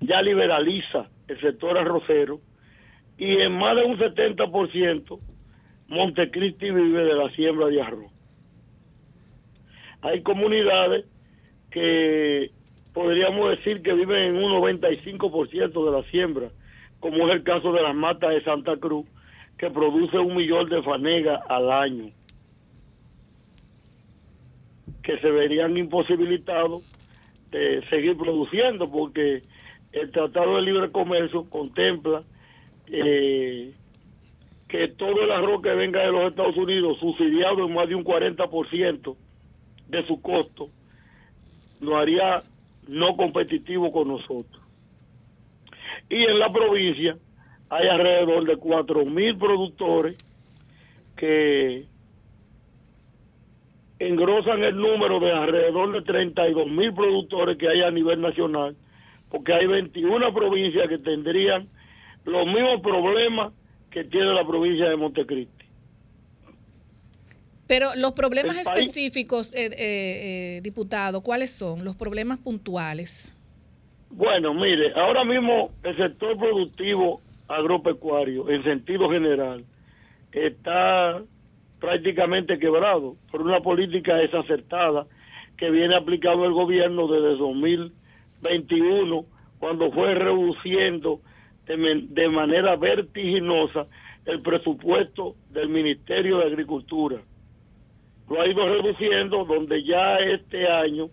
ya 0.01 0.21
liberaliza 0.21 1.07
el 1.29 1.39
sector 1.39 1.77
arrocero 1.77 2.41
y 3.17 3.39
en 3.39 3.53
más 3.53 3.77
de 3.77 3.85
un 3.85 3.97
70% 3.97 5.17
Montecristi 5.87 6.71
vive 6.71 7.05
de 7.05 7.13
la 7.13 7.29
siembra 7.29 7.67
de 7.67 7.81
arroz. 7.81 8.11
Hay 10.01 10.21
comunidades 10.23 11.05
que 11.73 12.51
podríamos 12.93 13.49
decir 13.49 13.81
que 13.81 13.93
viven 13.93 14.35
en 14.35 14.35
un 14.35 14.53
95% 14.53 15.85
de 15.85 15.91
la 15.91 16.03
siembra, 16.11 16.49
como 16.99 17.27
es 17.27 17.35
el 17.35 17.43
caso 17.43 17.73
de 17.73 17.81
las 17.81 17.95
matas 17.95 18.29
de 18.29 18.43
Santa 18.43 18.77
Cruz, 18.77 19.07
que 19.57 19.71
produce 19.71 20.19
un 20.19 20.35
millón 20.35 20.69
de 20.69 20.83
fanegas 20.83 21.41
al 21.49 21.71
año, 21.71 22.11
que 25.01 25.17
se 25.19 25.31
verían 25.31 25.75
imposibilitados 25.75 26.83
de 27.49 27.83
seguir 27.89 28.17
produciendo 28.17 28.89
porque 28.89 29.41
el 29.91 30.11
Tratado 30.11 30.55
de 30.55 30.61
Libre 30.61 30.91
Comercio 30.91 31.49
contempla 31.49 32.23
eh, 32.87 33.73
que 34.67 34.87
todo 34.89 35.23
el 35.23 35.31
arroz 35.31 35.61
que 35.63 35.73
venga 35.73 36.01
de 36.01 36.11
los 36.11 36.29
Estados 36.29 36.55
Unidos, 36.55 36.99
subsidiado 36.99 37.65
en 37.65 37.73
más 37.73 37.89
de 37.89 37.95
un 37.95 38.03
40% 38.03 39.15
de 39.87 40.07
su 40.07 40.21
costo, 40.21 40.69
lo 41.83 41.97
haría 41.97 42.41
no 42.87 43.15
competitivo 43.15 43.91
con 43.91 44.07
nosotros. 44.07 44.61
Y 46.09 46.23
en 46.23 46.39
la 46.39 46.51
provincia, 46.51 47.17
hay 47.69 47.87
alrededor 47.87 48.45
de 48.45 48.57
4.000 48.57 49.37
productores 49.37 50.17
que 51.15 51.85
engrosan 53.99 54.63
el 54.63 54.75
número 54.75 55.19
de 55.19 55.31
alrededor 55.31 55.91
de 55.91 56.13
32.000 56.13 56.95
productores 56.95 57.57
que 57.57 57.69
hay 57.69 57.81
a 57.81 57.91
nivel 57.91 58.21
nacional, 58.21 58.75
porque 59.29 59.53
hay 59.53 59.65
21 59.65 60.33
provincias 60.33 60.87
que 60.89 60.97
tendrían 60.97 61.67
los 62.25 62.45
mismos 62.45 62.81
problemas 62.81 63.53
que 63.89 64.03
tiene 64.03 64.33
la 64.33 64.45
provincia 64.45 64.89
de 64.89 64.95
Montecristi. 64.95 65.62
Pero 67.67 67.87
los 67.95 68.11
problemas 68.11 68.57
específicos, 68.57 69.53
eh, 69.53 69.67
eh, 69.67 69.77
eh, 69.77 70.61
diputado, 70.61 71.21
¿cuáles 71.21 71.51
son? 71.51 71.85
Los 71.85 71.95
problemas 71.95 72.39
puntuales. 72.39 73.35
Bueno, 74.09 74.53
mire, 74.53 74.93
ahora 74.95 75.23
mismo 75.23 75.71
el 75.83 75.95
sector 75.95 76.37
productivo 76.37 77.21
agropecuario 77.47 78.49
en 78.49 78.63
sentido 78.63 79.09
general 79.09 79.63
está 80.31 81.21
prácticamente 81.79 82.59
quebrado 82.59 83.15
por 83.31 83.41
una 83.41 83.61
política 83.61 84.15
desacertada 84.15 85.05
que 85.57 85.69
viene 85.69 85.95
aplicando 85.95 86.45
el 86.45 86.53
gobierno 86.53 87.07
desde 87.07 87.37
2021 87.37 89.25
cuando 89.59 89.91
fue 89.91 90.13
reduciendo 90.15 91.21
de, 91.65 92.05
de 92.09 92.29
manera 92.29 92.75
vertiginosa 92.75 93.85
el 94.25 94.41
presupuesto 94.41 95.35
del 95.51 95.69
Ministerio 95.69 96.37
de 96.37 96.45
Agricultura 96.45 97.21
lo 98.29 98.41
ha 98.41 98.47
ido 98.47 98.67
reduciendo, 98.67 99.45
donde 99.45 99.83
ya 99.83 100.17
este 100.17 100.67
año 100.67 101.09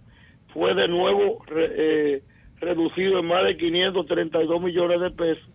fue 0.52 0.74
de 0.74 0.88
nuevo 0.88 1.44
eh, 1.54 2.22
reducido 2.60 3.18
en 3.18 3.26
más 3.26 3.44
de 3.44 3.56
532 3.56 4.62
millones 4.62 5.00
de 5.00 5.10
pesos. 5.10 5.48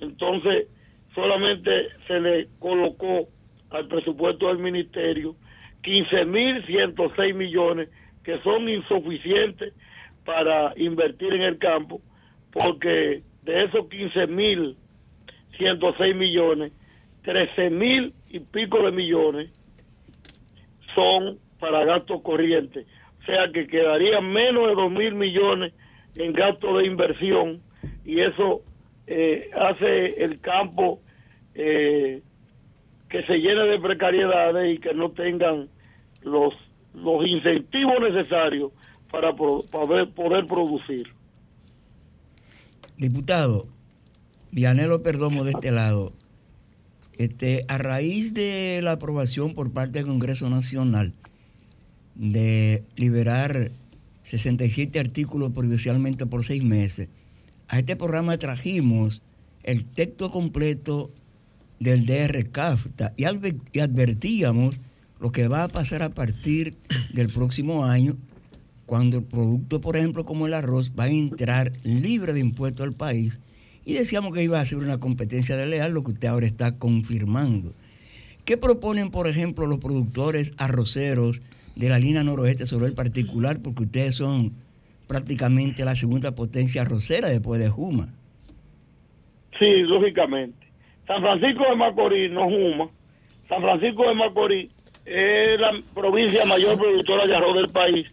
Entonces, 0.00 0.68
solamente 1.14 1.88
se 2.06 2.20
le 2.20 2.48
colocó 2.58 3.28
al 3.70 3.88
presupuesto 3.88 4.48
del 4.48 4.58
ministerio 4.58 5.34
15.106 5.82 7.34
millones 7.34 7.88
que 8.22 8.38
son 8.40 8.68
insuficientes 8.68 9.72
para 10.24 10.74
invertir 10.76 11.32
en 11.34 11.42
el 11.42 11.58
campo, 11.58 12.00
porque 12.50 13.22
de 13.42 13.64
esos 13.64 13.86
15.106 13.90 16.14
millones, 16.14 16.72
13.000 17.24 18.14
y 18.30 18.40
pico 18.40 18.82
de 18.82 18.92
millones 18.92 19.50
son 20.94 21.38
para 21.58 21.84
gastos 21.84 22.22
corrientes. 22.22 22.86
O 23.22 23.24
sea 23.24 23.50
que 23.52 23.66
quedarían 23.66 24.30
menos 24.32 24.68
de 24.68 24.74
2.000 24.74 25.14
millones 25.14 25.72
en 26.16 26.32
gasto 26.32 26.76
de 26.78 26.86
inversión 26.86 27.60
y 28.04 28.20
eso 28.20 28.62
eh, 29.06 29.50
hace 29.54 30.22
el 30.22 30.40
campo 30.40 31.00
eh, 31.54 32.22
que 33.08 33.22
se 33.24 33.34
llene 33.38 33.62
de 33.64 33.80
precariedades 33.80 34.74
y 34.74 34.78
que 34.78 34.92
no 34.94 35.10
tengan 35.10 35.68
los, 36.22 36.54
los 36.94 37.26
incentivos 37.26 37.94
necesarios 38.00 38.72
para 39.10 39.32
poder, 39.34 40.10
poder 40.10 40.46
producir. 40.46 41.06
Diputado, 42.96 43.66
Vianelo 44.50 45.02
Perdomo 45.02 45.44
de 45.44 45.52
este 45.52 45.70
lado, 45.70 46.12
este, 47.18 47.64
a 47.68 47.78
raíz 47.78 48.34
de 48.34 48.80
la 48.82 48.92
aprobación 48.92 49.54
por 49.54 49.72
parte 49.72 49.98
del 49.98 50.06
Congreso 50.06 50.50
Nacional 50.50 51.12
de 52.14 52.84
liberar 52.96 53.70
67 54.22 54.98
artículos 54.98 55.52
provisionalmente 55.52 56.26
por 56.26 56.44
seis 56.44 56.62
meses, 56.62 57.08
a 57.68 57.78
este 57.78 57.96
programa 57.96 58.38
trajimos 58.38 59.22
el 59.62 59.84
texto 59.84 60.30
completo 60.30 61.10
del 61.80 62.06
DR 62.06 62.50
CAFTA 62.50 63.14
y 63.16 63.24
advertíamos 63.24 64.78
lo 65.20 65.32
que 65.32 65.48
va 65.48 65.64
a 65.64 65.68
pasar 65.68 66.02
a 66.02 66.10
partir 66.10 66.76
del 67.12 67.30
próximo 67.30 67.84
año, 67.84 68.16
cuando 68.86 69.18
el 69.18 69.24
producto, 69.24 69.80
por 69.80 69.96
ejemplo, 69.96 70.24
como 70.24 70.46
el 70.46 70.54
arroz, 70.54 70.92
va 70.98 71.04
a 71.04 71.08
entrar 71.08 71.72
libre 71.82 72.32
de 72.34 72.40
impuestos 72.40 72.84
al 72.84 72.92
país. 72.92 73.40
Y 73.84 73.94
decíamos 73.94 74.32
que 74.32 74.42
iba 74.42 74.60
a 74.60 74.64
ser 74.64 74.78
una 74.78 74.98
competencia 74.98 75.56
desleal, 75.56 75.92
lo 75.92 76.02
que 76.02 76.12
usted 76.12 76.28
ahora 76.28 76.46
está 76.46 76.78
confirmando. 76.78 77.72
¿Qué 78.44 78.56
proponen, 78.56 79.10
por 79.10 79.26
ejemplo, 79.26 79.66
los 79.66 79.78
productores 79.78 80.52
arroceros 80.58 81.42
de 81.76 81.88
la 81.88 81.98
línea 81.98 82.24
noroeste 82.24 82.66
sobre 82.66 82.86
el 82.86 82.94
particular? 82.94 83.60
Porque 83.62 83.84
ustedes 83.84 84.14
son 84.14 84.52
prácticamente 85.06 85.84
la 85.84 85.94
segunda 85.96 86.34
potencia 86.34 86.82
arrocera 86.82 87.28
después 87.28 87.60
de 87.60 87.68
Juma. 87.68 88.08
Sí, 89.58 89.82
lógicamente. 89.82 90.66
San 91.06 91.20
Francisco 91.20 91.64
de 91.68 91.76
Macorís 91.76 92.30
no 92.32 92.44
Juma. 92.44 92.88
San 93.48 93.60
Francisco 93.60 94.08
de 94.08 94.14
Macorís 94.14 94.70
es 95.04 95.60
la 95.60 95.72
provincia 95.94 96.44
mayor 96.46 96.78
productora 96.78 97.26
de 97.26 97.36
arroz 97.36 97.56
del 97.56 97.68
país, 97.68 98.06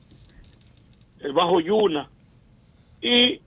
el 1.22 1.32
Bajo 1.34 1.62
Yuna, 1.62 2.10
y 3.02 3.40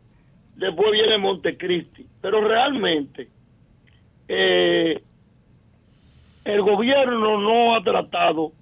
después 0.56 0.92
viene 0.92 1.18
Montecristi. 1.18 2.06
Pero 2.20 2.46
realmente 2.46 3.28
eh, 4.28 5.00
el 6.44 6.62
gobierno 6.62 7.38
no 7.38 7.76
ha 7.76 7.82
tratado 7.82 8.52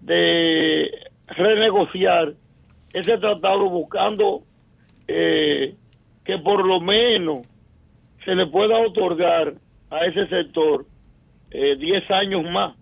de 0.00 0.90
renegociar 1.28 2.34
ese 2.92 3.18
tratado 3.18 3.68
buscando 3.70 4.42
eh, 5.08 5.74
que 6.24 6.38
por 6.38 6.64
lo 6.64 6.80
menos 6.80 7.46
se 8.24 8.34
le 8.34 8.46
pueda 8.46 8.78
otorgar 8.78 9.54
a 9.90 10.06
ese 10.06 10.26
sector 10.28 10.86
10 11.50 11.80
eh, 11.80 12.14
años 12.14 12.44
más 12.44 12.74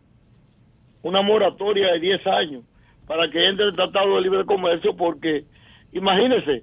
una 1.02 1.22
moratoria 1.22 1.92
de 1.92 2.00
10 2.00 2.26
años 2.26 2.64
para 3.06 3.28
que 3.28 3.46
entre 3.46 3.66
el 3.66 3.74
Tratado 3.74 4.14
de 4.16 4.22
Libre 4.22 4.44
Comercio, 4.44 4.96
porque 4.96 5.44
imagínense, 5.92 6.62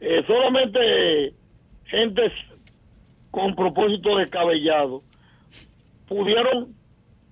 eh, 0.00 0.24
solamente 0.26 1.34
gentes 1.84 2.32
con 3.30 3.54
propósito 3.54 4.16
descabellado 4.16 5.02
pudieron 6.08 6.74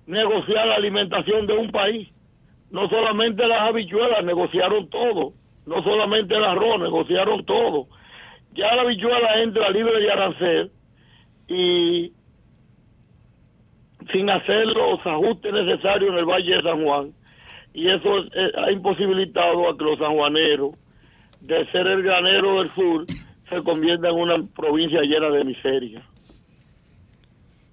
negociar 0.05 0.67
la 0.67 0.75
alimentación 0.75 1.45
de 1.47 1.53
un 1.53 1.71
país. 1.71 2.09
No 2.71 2.87
solamente 2.89 3.45
las 3.47 3.61
habichuelas, 3.61 4.23
negociaron 4.23 4.89
todo. 4.89 5.33
No 5.65 5.83
solamente 5.83 6.35
el 6.35 6.43
arroz, 6.43 6.79
negociaron 6.79 7.45
todo. 7.45 7.87
Ya 8.53 8.75
la 8.75 8.83
habichuela 8.83 9.41
entra 9.41 9.69
libre 9.69 9.99
de 9.99 10.11
arancel 10.11 10.71
y 11.47 12.13
sin 14.11 14.29
hacer 14.29 14.65
los 14.67 15.05
ajustes 15.05 15.53
necesarios 15.53 16.11
en 16.11 16.19
el 16.19 16.25
Valle 16.25 16.55
de 16.55 16.61
San 16.61 16.83
Juan. 16.83 17.11
Y 17.73 17.89
eso 17.89 18.19
eh, 18.19 18.51
ha 18.57 18.71
imposibilitado 18.71 19.69
a 19.69 19.77
que 19.77 19.83
los 19.83 19.99
sanjuaneros, 19.99 20.71
de 21.41 21.65
ser 21.71 21.87
el 21.87 22.03
granero 22.03 22.59
del 22.59 22.73
sur, 22.75 23.05
se 23.49 23.63
conviertan 23.63 24.11
en 24.11 24.19
una 24.19 24.47
provincia 24.55 25.01
llena 25.01 25.29
de 25.29 25.43
miseria. 25.43 26.03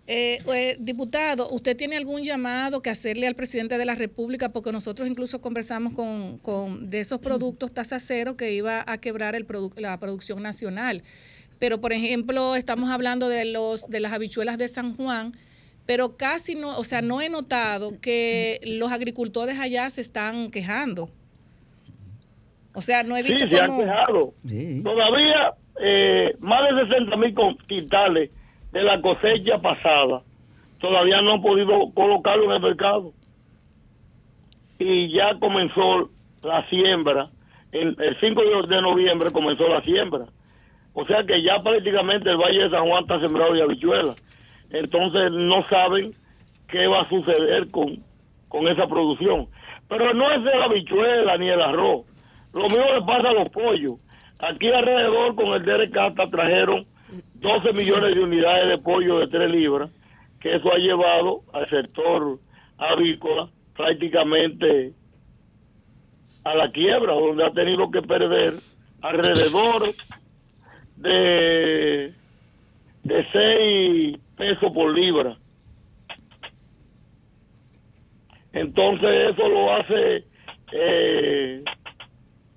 Eh, 0.09 0.41
pues, 0.45 0.77
diputado, 0.79 1.51
¿usted 1.51 1.77
tiene 1.77 1.97
algún 1.97 2.23
llamado 2.23 2.81
que 2.81 2.91
hacerle 2.91 3.27
al 3.27 3.35
presidente 3.35 3.77
de 3.77 3.85
la 3.85 3.97
República? 3.97 4.53
Porque 4.53 4.71
nosotros 4.71 5.09
incluso 5.09 5.41
conversamos 5.41 5.95
con, 5.95 6.39
con 6.39 6.91
de 6.91 7.01
esos 7.01 7.19
productos 7.19 7.75
tasa 7.75 7.99
cero 7.99 8.37
que 8.37 8.53
iba 8.53 8.85
a 8.87 8.99
quebrar 8.99 9.35
el 9.35 9.47
la 9.77 9.99
producción 9.99 10.43
nacional. 10.43 11.03
Pero, 11.59 11.81
por 11.81 11.93
ejemplo, 11.93 12.55
estamos 12.55 12.91
hablando 12.91 13.29
de, 13.29 13.47
los, 13.47 13.89
de 13.89 13.99
las 13.99 14.12
habichuelas 14.12 14.59
de 14.59 14.69
San 14.69 14.97
Juan, 14.97 15.33
pero 15.87 16.17
casi 16.17 16.55
no, 16.55 16.79
o 16.79 16.85
sea, 16.85 17.03
no 17.03 17.21
he 17.21 17.29
notado 17.29 18.01
que 18.01 18.61
los 18.64 18.93
agricultores 18.93 19.59
allá 19.59 19.91
se 19.91 20.03
están 20.03 20.51
quejando. 20.51 21.11
O 22.77 22.81
sea, 22.81 23.03
no 23.03 23.16
he 23.16 23.22
visto 23.22 23.45
sí, 23.45 23.55
se 23.55 23.61
han 23.61 23.77
quejado. 23.77 24.33
Todavía 24.85 25.55
eh, 25.81 26.37
más 26.41 26.61
de 26.74 26.87
60 26.87 27.16
mil 27.16 27.35
quintales 27.66 28.31
de 28.72 28.83
la 28.83 29.01
cosecha 29.01 29.59
pasada 29.59 30.22
todavía 30.81 31.22
no 31.22 31.35
han 31.35 31.43
podido 31.43 31.91
colocarlo 31.95 32.45
en 32.45 32.51
el 32.53 32.61
mercado. 32.61 33.12
Y 34.79 35.11
ya 35.12 35.39
comenzó 35.41 36.11
la 36.43 36.68
siembra. 36.68 37.31
El, 37.72 37.97
el 37.99 38.20
5 38.20 38.66
de 38.68 38.83
noviembre 38.83 39.31
comenzó 39.33 39.66
la 39.68 39.81
siembra. 39.83 40.27
O 40.93 41.07
sea 41.07 41.24
que 41.24 41.43
ya 41.43 41.62
prácticamente 41.62 42.31
el 42.31 42.37
Valle 42.37 42.64
de 42.64 42.70
San 42.70 42.87
Juan 42.87 43.03
está 43.03 43.20
sembrado 43.20 43.55
de 43.55 43.62
habichuelas 43.62 44.16
entonces 44.70 45.33
no 45.33 45.66
saben 45.68 46.12
qué 46.68 46.87
va 46.87 47.03
a 47.03 47.09
suceder 47.09 47.70
con, 47.70 47.99
con 48.49 48.68
esa 48.68 48.87
producción. 48.87 49.49
Pero 49.89 50.12
no 50.14 50.31
es 50.33 50.43
de 50.43 50.57
la 50.57 50.68
bichuela 50.68 51.37
ni 51.39 51.49
el 51.49 51.61
arroz. 51.61 52.05
Lo 52.57 52.70
mismo 52.70 52.90
le 52.90 53.02
pasa 53.02 53.28
a 53.28 53.34
los 53.34 53.50
pollos. 53.50 53.96
Aquí 54.38 54.68
alrededor 54.68 55.34
con 55.34 55.48
el 55.48 55.62
DRK 55.62 56.30
trajeron 56.30 56.86
12 57.34 57.72
millones 57.74 58.14
de 58.14 58.22
unidades 58.22 58.68
de 58.68 58.78
pollo 58.78 59.18
de 59.18 59.28
3 59.28 59.50
libras, 59.50 59.90
que 60.40 60.54
eso 60.57 60.72
ha 60.72 60.78
llevado 60.78 61.42
al 61.52 61.68
sector 61.68 62.38
avícola 62.78 63.50
prácticamente 63.76 64.94
a 66.44 66.54
la 66.54 66.70
quiebra, 66.70 67.12
donde 67.12 67.44
ha 67.44 67.50
tenido 67.50 67.90
que 67.90 68.00
perder 68.00 68.54
alrededor 69.02 69.94
de, 70.96 72.14
de 73.02 73.26
6 73.32 74.18
pesos 74.34 74.72
por 74.72 74.94
libra. 74.94 75.36
Entonces 78.54 79.34
eso 79.34 79.46
lo 79.46 79.74
hace, 79.74 80.24
eh, 80.72 81.62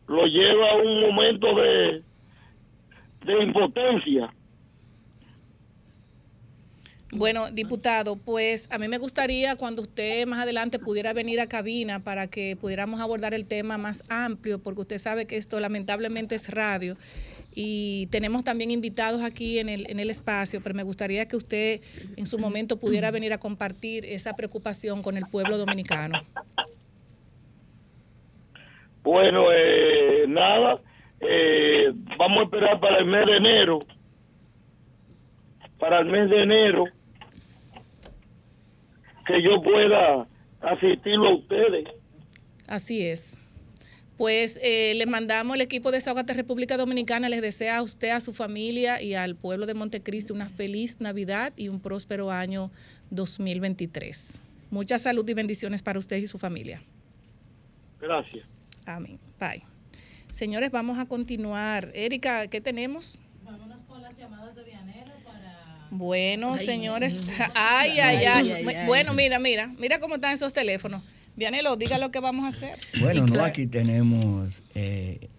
lo 0.10 0.26
lleva 0.26 0.72
a 0.72 0.76
un 0.76 1.02
momento 1.02 1.48
de, 1.56 2.04
de 3.26 3.44
impotencia. 3.44 4.34
Bueno, 7.12 7.50
diputado, 7.52 8.16
pues 8.18 8.68
a 8.72 8.80
mí 8.80 8.88
me 8.88 8.98
gustaría 8.98 9.56
cuando 9.56 9.84
usted 9.84 10.26
más 10.28 10.40
adelante 10.40 10.80
pudiera 10.80 11.14
venir 11.14 11.40
a 11.40 11.48
cabina 11.48 12.00
para 12.04 12.28
que 12.28 12.56
pudiéramos 12.56 13.00
abordar 13.02 13.34
el 13.34 13.46
tema 13.46 13.78
más 13.78 14.04
amplio, 14.10 14.60
porque 14.60 14.82
usted 14.82 14.98
sabe 14.98 15.26
que 15.26 15.38
esto 15.38 15.60
lamentablemente 15.60 16.36
es 16.36 16.50
radio 16.50 16.98
y 17.54 18.08
tenemos 18.08 18.44
también 18.44 18.72
invitados 18.72 19.22
aquí 19.22 19.60
en 19.60 19.70
el, 19.70 19.90
en 19.90 20.00
el 20.00 20.10
espacio, 20.10 20.62
pero 20.62 20.76
me 20.76 20.84
gustaría 20.84 21.28
que 21.28 21.36
usted 21.36 21.82
en 22.16 22.26
su 22.26 22.40
momento 22.40 22.78
pudiera 22.78 23.12
venir 23.12 23.34
a 23.34 23.40
compartir 23.40 24.06
esa 24.06 24.36
preocupación 24.36 25.02
con 25.04 25.18
el 25.18 25.26
pueblo 25.26 25.58
dominicano. 25.58 26.22
Bueno, 29.04 29.46
eh, 29.52 30.26
nada, 30.28 30.82
eh, 31.20 31.92
vamos 32.18 32.40
a 32.40 32.44
esperar 32.44 32.80
para 32.80 33.00
el 33.00 33.06
mes 33.06 33.26
de 33.26 33.38
enero, 33.38 33.80
para 35.80 36.00
el 36.00 36.06
mes 36.06 36.30
de 36.30 36.44
enero, 36.44 36.84
que 39.26 39.42
yo 39.42 39.62
pueda 39.62 40.28
asistirlo 40.62 41.30
a 41.30 41.36
ustedes 41.36 41.88
Así 42.68 43.02
es. 43.02 43.36
Pues 44.18 44.60
eh, 44.62 44.94
le 44.96 45.06
mandamos 45.06 45.56
el 45.56 45.62
equipo 45.62 45.92
de 45.92 45.98
Desahogate 45.98 46.34
República 46.34 46.78
Dominicana, 46.78 47.30
les 47.30 47.42
desea 47.42 47.78
a 47.78 47.82
usted, 47.82 48.10
a 48.10 48.20
su 48.20 48.34
familia 48.34 49.02
y 49.02 49.16
al 49.16 49.36
pueblo 49.36 49.66
de 49.66 49.74
Montecristi 49.74 50.34
una 50.34 50.50
feliz 50.50 51.00
Navidad 51.00 51.54
y 51.56 51.70
un 51.70 51.80
próspero 51.80 52.30
año 52.30 52.70
2023. 53.12 54.42
Mucha 54.72 55.00
salud 55.00 55.28
y 55.28 55.34
bendiciones 55.34 55.82
para 55.82 55.98
usted 55.98 56.18
y 56.18 56.28
su 56.28 56.38
familia. 56.38 56.82
Gracias. 58.00 58.46
Amén. 58.96 59.20
Bye. 59.40 59.64
Señores, 60.32 60.72
vamos 60.72 60.98
a 61.00 61.06
continuar. 61.06 61.92
Erika, 61.94 62.48
¿qué 62.48 62.60
tenemos? 62.60 63.20
Vámonos 63.44 63.84
con 63.84 64.02
las 64.02 64.16
llamadas 64.18 64.56
de 64.56 64.64
Vianelo 64.64 65.14
para... 65.24 65.88
Bueno, 65.92 66.58
señores. 66.58 67.16
Ay 67.56 68.00
ay 68.00 68.26
ay, 68.26 68.86
Bueno, 68.86 69.14
mira, 69.14 69.40
mira. 69.40 69.68
Mira 69.80 70.00
cómo 70.00 70.16
están 70.16 70.34
esos 70.34 70.54
teléfonos. 70.54 71.04
Vianelo, 71.36 71.76
diga 71.78 71.98
lo 71.98 72.12
que 72.12 72.20
vamos 72.20 72.46
a 72.46 72.50
hacer. 72.50 72.80
Bueno, 73.00 73.26
no, 73.26 73.44
aquí 73.44 73.68
tenemos... 73.68 74.64
Eh, 74.76 75.30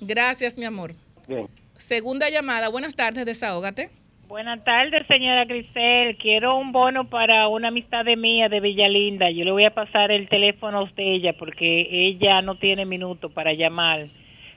Gracias, 0.00 0.58
mi 0.58 0.66
amor. 0.66 0.92
Bien. 1.26 1.48
Segunda 1.76 2.28
llamada, 2.28 2.68
buenas 2.68 2.94
tardes, 2.94 3.24
desahógate. 3.24 3.88
Buenas 4.32 4.64
tardes, 4.64 5.06
señora 5.08 5.44
Grisel. 5.44 6.16
Quiero 6.16 6.56
un 6.56 6.72
bono 6.72 7.10
para 7.10 7.48
una 7.48 7.68
amistad 7.68 8.02
de 8.02 8.16
mía 8.16 8.48
de 8.48 8.60
Villalinda. 8.60 9.30
Yo 9.30 9.44
le 9.44 9.52
voy 9.52 9.66
a 9.66 9.74
pasar 9.74 10.10
el 10.10 10.26
teléfono 10.30 10.78
a 10.78 10.84
usted 10.84 11.02
ella 11.02 11.34
porque 11.38 11.86
ella 11.90 12.40
no 12.40 12.54
tiene 12.54 12.86
minuto 12.86 13.28
para 13.28 13.52
llamar. 13.52 14.08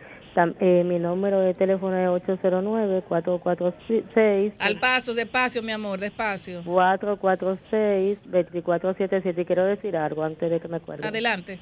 Eh, 0.60 0.84
mi 0.86 1.00
número 1.00 1.40
de 1.40 1.56
teléfono 1.56 1.98
es 1.98 2.10
809-446. 2.28 4.54
Al 4.60 4.80
paso, 4.80 5.16
despacio, 5.16 5.64
mi 5.64 5.72
amor, 5.72 6.00
despacio. 6.00 6.62
446-2477. 6.64 9.48
Quiero 9.48 9.66
decir 9.66 9.98
algo 9.98 10.24
antes 10.24 10.52
de 10.52 10.60
que 10.60 10.68
me 10.68 10.78
acuerde. 10.78 11.08
Adelante. 11.08 11.60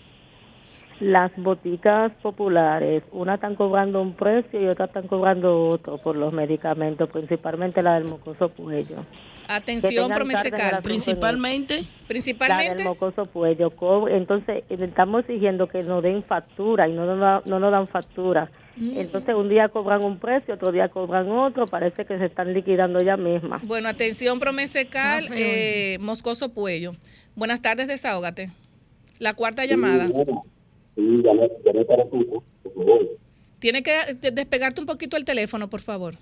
Las 1.00 1.32
boticas 1.38 2.12
populares, 2.22 3.04
una 3.12 3.36
están 3.36 3.56
cobrando 3.56 4.02
un 4.02 4.14
precio 4.14 4.60
y 4.62 4.66
otra 4.68 4.86
están 4.86 5.08
cobrando 5.08 5.68
otro 5.68 5.98
por 5.98 6.16
los 6.16 6.32
medicamentos, 6.34 7.10
principalmente 7.10 7.82
la 7.82 7.96
del 7.96 8.06
mocoso 8.06 8.48
cuello. 8.50 9.04
Atención, 9.48 10.10
promesecal. 10.10 10.82
Principalmente. 10.84 11.86
Principalmente. 12.08 12.70
La 12.70 12.76
del 12.76 12.86
mocoso 12.86 13.26
cuello. 13.26 13.74
Entonces, 14.10 14.64
estamos 14.70 15.22
exigiendo 15.22 15.68
que 15.68 15.82
nos 15.84 16.04
den 16.04 16.24
factura 16.24 16.90
y 16.90 16.94
no, 16.94 17.06
no, 17.06 17.44
no 17.46 17.60
nos 17.60 17.72
dan 17.72 17.88
factura. 17.88 18.50
Mm. 18.78 18.98
Entonces 18.98 19.36
un 19.36 19.50
día 19.50 19.70
cobran 19.70 20.04
un 20.04 20.20
precio, 20.20 20.56
otro 20.56 20.72
día 20.72 20.90
cobran 20.90 21.30
otro, 21.30 21.66
parece 21.66 22.06
que 22.06 22.18
se 22.18 22.26
están 22.26 22.54
liquidando 22.54 23.00
ya 23.02 23.16
misma. 23.16 23.60
Bueno, 23.64 23.88
atención 23.88 24.40
Promesecal, 24.40 25.28
eh, 25.32 25.98
Moscoso 26.00 26.54
Puello. 26.54 26.94
Buenas 27.36 27.62
tardes, 27.62 27.88
desahógate. 27.88 28.50
La 29.20 29.34
cuarta 29.34 29.66
llamada. 29.66 30.08
Tiene 33.60 33.82
que 33.82 33.92
despegarte 34.32 34.82
un 34.82 34.88
poquito 34.88 35.16
el 35.18 35.26
teléfono, 35.26 35.70
por 35.70 35.82
favor. 35.82 36.16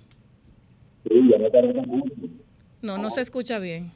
No, 2.82 2.98
no 2.98 3.12
se 3.12 3.22
escucha 3.22 3.60
bien. 3.60 3.92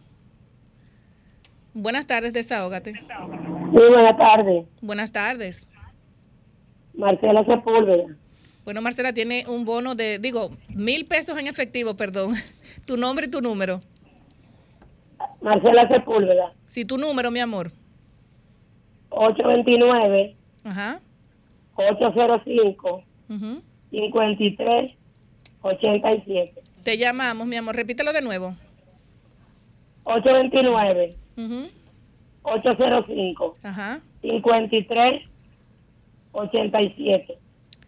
Buenas 1.74 2.08
tardes, 2.08 2.34
desahógate. 2.34 2.94
Sí, 2.94 3.84
buenas 3.90 4.18
tardes. 4.18 4.66
Buenas 4.82 5.12
tardes. 5.12 5.70
Marcela 6.96 7.46
Sepúlveda. 7.46 8.16
Bueno, 8.68 8.82
Marcela 8.82 9.14
tiene 9.14 9.46
un 9.48 9.64
bono 9.64 9.96
de, 9.96 10.20
digo, 10.20 10.50
mil 10.76 11.06
pesos 11.06 11.40
en 11.40 11.48
efectivo, 11.48 11.96
perdón. 11.96 12.34
Tu 12.86 12.98
nombre 12.98 13.28
y 13.28 13.30
tu 13.30 13.40
número. 13.40 13.80
Marcela 15.42 15.88
Sepúlveda. 15.88 16.52
Sí, 16.68 16.84
tu 16.84 16.98
número, 16.98 17.32
mi 17.32 17.40
amor. 17.40 17.72
829. 19.12 20.36
Ajá. 20.66 21.00
805. 21.76 23.04
53 23.90 24.92
87. 25.62 26.62
Te 26.84 26.98
llamamos, 26.98 27.48
mi 27.48 27.56
amor. 27.56 27.74
Repítelo 27.74 28.12
de 28.12 28.22
nuevo. 28.22 28.54
829. 30.04 31.16
805. 32.44 33.54
Ajá. 33.64 34.02
53 34.22 35.24
87. 36.34 37.47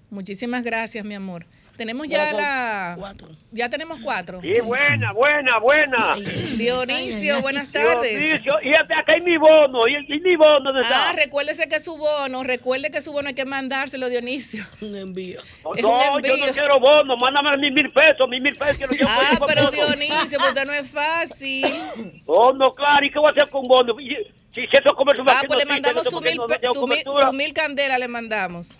Muchísimas 0.10 0.64
gracias, 0.64 1.06
mi 1.06 1.16
amor. 1.16 1.46
Tenemos 1.80 2.10
ya 2.10 2.34
la... 2.34 2.96
Cuatro. 2.98 3.30
Ya 3.54 3.70
tenemos 3.70 4.00
cuatro. 4.04 4.42
Sí, 4.42 4.60
buena, 4.60 5.14
buena, 5.14 5.60
buena. 5.60 6.16
Dionisio, 6.58 7.40
buenas 7.42 7.72
tardes. 7.72 8.20
Dionisio, 8.20 8.56
y 8.62 8.74
acá 8.74 9.06
hay 9.08 9.22
mi 9.22 9.38
bono, 9.38 9.88
y, 9.88 10.20
mi 10.20 10.36
bono 10.36 10.74
de 10.74 10.82
Ah, 10.84 11.14
recuérdese 11.16 11.70
que 11.70 11.80
su 11.80 11.98
bono, 11.98 12.44
recuerde 12.44 12.92
que 12.92 13.00
su 13.00 13.14
bono 13.14 13.30
hay 13.30 13.34
que 13.34 13.46
mandárselo, 13.46 14.10
Dionisio. 14.10 14.66
Un 14.82 14.94
envío. 14.94 15.40
No, 15.64 16.20
yo 16.20 16.36
no 16.36 16.52
quiero 16.52 16.82
bono, 16.82 17.16
mándame 17.16 17.56
mis 17.56 17.72
mil 17.72 17.90
pesos, 17.92 18.28
mis 18.28 18.42
mil 18.42 18.58
pesos. 18.58 18.78
Que 18.90 18.98
ah, 19.08 19.40
pero 19.48 19.72
Dionisio, 19.72 20.38
porque 20.38 20.66
no 20.66 20.74
es 20.74 20.90
fácil. 20.92 21.64
Bono, 22.26 22.72
claro, 22.72 23.06
¿y 23.06 23.10
qué 23.10 23.20
voy 23.20 23.30
a 23.30 23.32
hacer 23.32 23.50
con 23.50 23.64
bono? 23.64 23.96
Si 23.98 24.62
eso 24.64 24.94
come 24.96 25.16
su 25.16 25.22
Ah, 25.26 25.44
pues 25.48 25.60
le 25.60 25.66
mandamos 25.66 26.04
su 26.04 26.20
mil, 26.20 26.34
su, 26.74 26.88
mil, 26.88 27.04
su 27.04 27.34
mil 27.34 27.54
candela, 27.54 27.98
le 27.98 28.10
mandamos. 28.10 28.78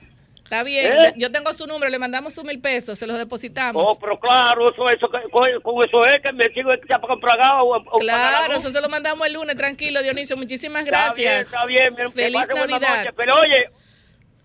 Está 0.50 0.64
bien, 0.64 0.92
¿Eh? 0.92 1.14
yo 1.16 1.32
tengo 1.32 1.54
su 1.54 1.68
número, 1.68 1.92
le 1.92 2.00
mandamos 2.00 2.34
su 2.34 2.44
mil 2.44 2.60
pesos, 2.60 2.98
se 2.98 3.06
los 3.06 3.20
depositamos. 3.20 3.88
Oh, 3.88 4.00
pero 4.00 4.20
claro, 4.20 4.72
eso, 4.72 4.90
eso, 4.90 5.08
con, 5.30 5.48
eso 5.48 6.06
es 6.08 6.24
que 6.24 6.32
me 6.34 6.50
sigo 6.50 6.72
para 6.88 7.02
comprar 7.02 7.38
o, 7.62 7.80
Claro, 8.00 8.54
eso 8.54 8.72
se 8.72 8.82
lo 8.82 8.90
mandamos 8.90 9.28
el 9.28 9.34
lunes, 9.34 9.56
tranquilo, 9.56 10.02
Dionisio, 10.02 10.36
muchísimas 10.38 10.86
gracias. 10.86 11.42
Está 11.42 11.66
bien, 11.68 11.94
está 11.94 12.02
bien. 12.08 12.12
Feliz 12.14 12.48
Navidad. 12.48 13.14
pero 13.16 13.36
oye, 13.36 13.70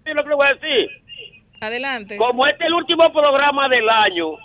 lo 0.05 0.23
que 0.23 0.29
le 0.29 0.35
voy 0.35 0.47
a 0.47 0.55
decir. 0.55 0.91
Adelante. 1.63 2.19
Como 2.19 2.47
este 2.49 2.65
es 2.65 2.69
el 2.69 2.75
último 2.75 3.11
programa 3.11 3.67
del 3.71 3.89
año, 3.89 4.37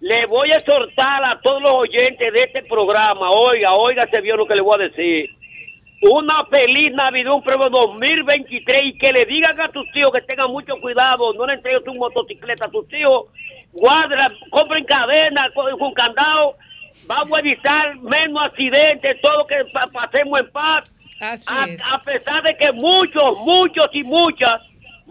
le 0.00 0.26
voy 0.26 0.50
a 0.50 0.56
exhortar 0.56 1.22
a 1.22 1.40
todos 1.42 1.62
los 1.62 1.74
oyentes 1.74 2.32
de 2.32 2.42
este 2.42 2.64
programa, 2.64 3.30
oiga, 3.30 3.72
oiga, 3.72 4.08
se 4.10 4.20
vio 4.20 4.36
lo 4.36 4.46
que 4.46 4.56
le 4.56 4.62
voy 4.62 4.80
a 4.80 4.88
decir 4.88 5.30
una 6.02 6.44
feliz 6.46 6.92
Navidad, 6.92 7.34
un 7.34 7.42
pruebo 7.42 7.70
2023 7.70 8.82
y 8.84 8.98
que 8.98 9.12
le 9.12 9.24
digan 9.24 9.60
a 9.60 9.68
tus 9.68 9.90
tíos 9.92 10.12
que 10.12 10.20
tengan 10.22 10.50
mucho 10.50 10.74
cuidado, 10.80 11.32
no 11.34 11.46
le 11.46 11.54
entreguen 11.54 11.84
tu 11.84 11.92
motocicleta 11.94 12.66
a 12.66 12.70
tus 12.70 12.88
tíos, 12.88 13.26
guarda, 13.72 14.26
compren 14.50 14.84
cadena 14.84 15.48
con, 15.54 15.94
candado, 15.94 16.56
vamos 17.06 17.32
a 17.32 17.40
evitar 17.40 17.96
menos 18.00 18.42
accidentes, 18.42 19.20
todo 19.20 19.46
que 19.46 19.64
pasemos 19.92 20.40
en 20.40 20.50
paz. 20.50 20.92
a, 21.46 21.94
a 21.94 22.02
pesar 22.02 22.42
de 22.42 22.56
que 22.56 22.72
muchos, 22.72 23.38
muchos 23.44 23.86
y 23.92 24.02
muchas 24.02 24.60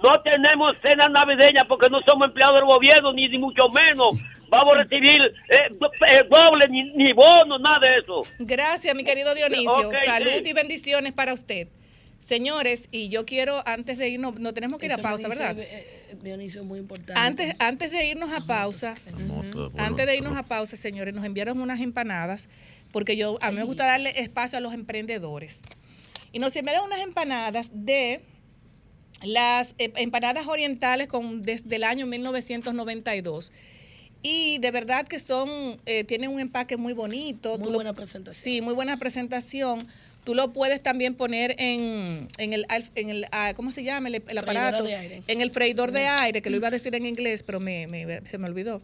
no 0.02 0.20
tenemos 0.22 0.78
cena 0.82 1.08
navideña 1.08 1.66
porque 1.66 1.90
no 1.90 2.02
somos 2.02 2.28
empleados 2.28 2.56
del 2.56 2.66
gobierno, 2.66 3.14
ni, 3.14 3.30
ni 3.30 3.38
mucho 3.38 3.64
menos 3.74 4.16
vamos 4.52 4.76
a 4.76 4.84
recibir 4.84 5.22
eh, 5.49 5.56
eh, 5.72 6.23
doble, 6.30 6.68
ni, 6.68 7.14
bono, 7.14 7.57
nada 7.57 7.80
de 7.80 7.99
eso. 7.99 8.23
Gracias, 8.38 8.94
mi 8.95 9.03
querido 9.03 9.34
Dionisio. 9.34 9.91
Salud 10.06 10.45
y 10.45 10.53
bendiciones 10.53 11.14
para 11.14 11.34
usted. 11.34 11.69
Señores, 12.19 12.88
y 12.91 13.10
yo 13.10 13.26
quiero, 13.26 13.64
antes 13.65 13.98
de 13.98 14.10
irnos, 14.10 14.40
no 14.40 14.53
tenemos 14.53 14.78
que 14.78 14.86
ir 14.86 14.94
a 14.94 14.99
pausa, 14.99 15.28
¿verdad? 15.28 15.56
Eh, 15.57 16.15
Dionisio, 16.22 16.64
muy 16.64 16.80
importante. 16.80 17.14
Antes, 17.15 17.56
antes 17.57 17.91
de 17.91 18.06
irnos 18.06 18.32
a 18.32 18.41
pausa, 18.45 18.95
antes 19.78 20.06
de 20.06 20.18
irnos 20.18 20.38
a 20.38 20.44
pausa, 20.44 20.78
señores, 20.78 21.15
nos 21.15 21.26
enviaron 21.26 21.60
unas 21.60 21.80
empanadas, 21.80 22.48
porque 22.91 23.15
yo 23.15 23.40
a 23.41 23.49
mí 23.52 23.57
me 23.57 23.64
gusta 23.64 23.86
darle 23.86 24.14
espacio 24.19 24.57
a 24.57 24.61
los 24.61 24.73
emprendedores. 24.73 25.61
Y 26.34 26.40
nos 26.40 26.56
enviaron 26.56 26.86
unas 26.86 26.99
empanadas 26.99 27.72
de 27.73 28.22
las 29.23 29.76
empanadas 29.78 30.45
orientales 30.48 31.07
con, 31.07 31.41
desde 31.41 31.76
el 31.76 31.86
año 31.86 32.06
1992. 32.06 33.52
Y 34.23 34.60
de 34.60 34.72
verdad 34.72 35.07
que 35.07 35.19
son, 35.19 35.49
eh, 35.85 36.03
tienen 36.03 36.30
un 36.30 36.39
empaque 36.39 36.77
muy 36.77 36.93
bonito. 36.93 37.57
Muy 37.57 37.72
buena 37.72 37.93
presentación. 37.93 38.43
Sí, 38.43 38.61
muy 38.61 38.73
buena 38.73 38.98
presentación. 38.98 39.88
Tú 40.23 40.35
lo 40.35 40.53
puedes 40.53 40.84
también 40.84 41.15
poner 41.15 41.56
en, 41.57 42.27
en 42.38 42.53
el, 42.53 42.68
en 42.93 43.10
el 43.10 43.26
ah, 43.31 43.53
¿cómo 43.56 43.72
se 43.72 43.84
llama? 43.84 44.10
El, 44.10 44.38
aparato. 44.38 44.85
En 44.88 45.41
el 45.41 45.49
freidor 45.49 45.91
de 45.91 46.06
aire, 46.06 46.43
que 46.43 46.52
lo 46.52 46.57
iba 46.57 46.68
a 46.68 46.72
decir 46.72 46.93
en 46.93 47.07
inglés, 47.07 47.41
pero 47.41 47.60
me, 47.60 47.88
me, 47.88 48.22
se 48.27 48.38
me 48.38 48.48
olvidó 48.48 48.81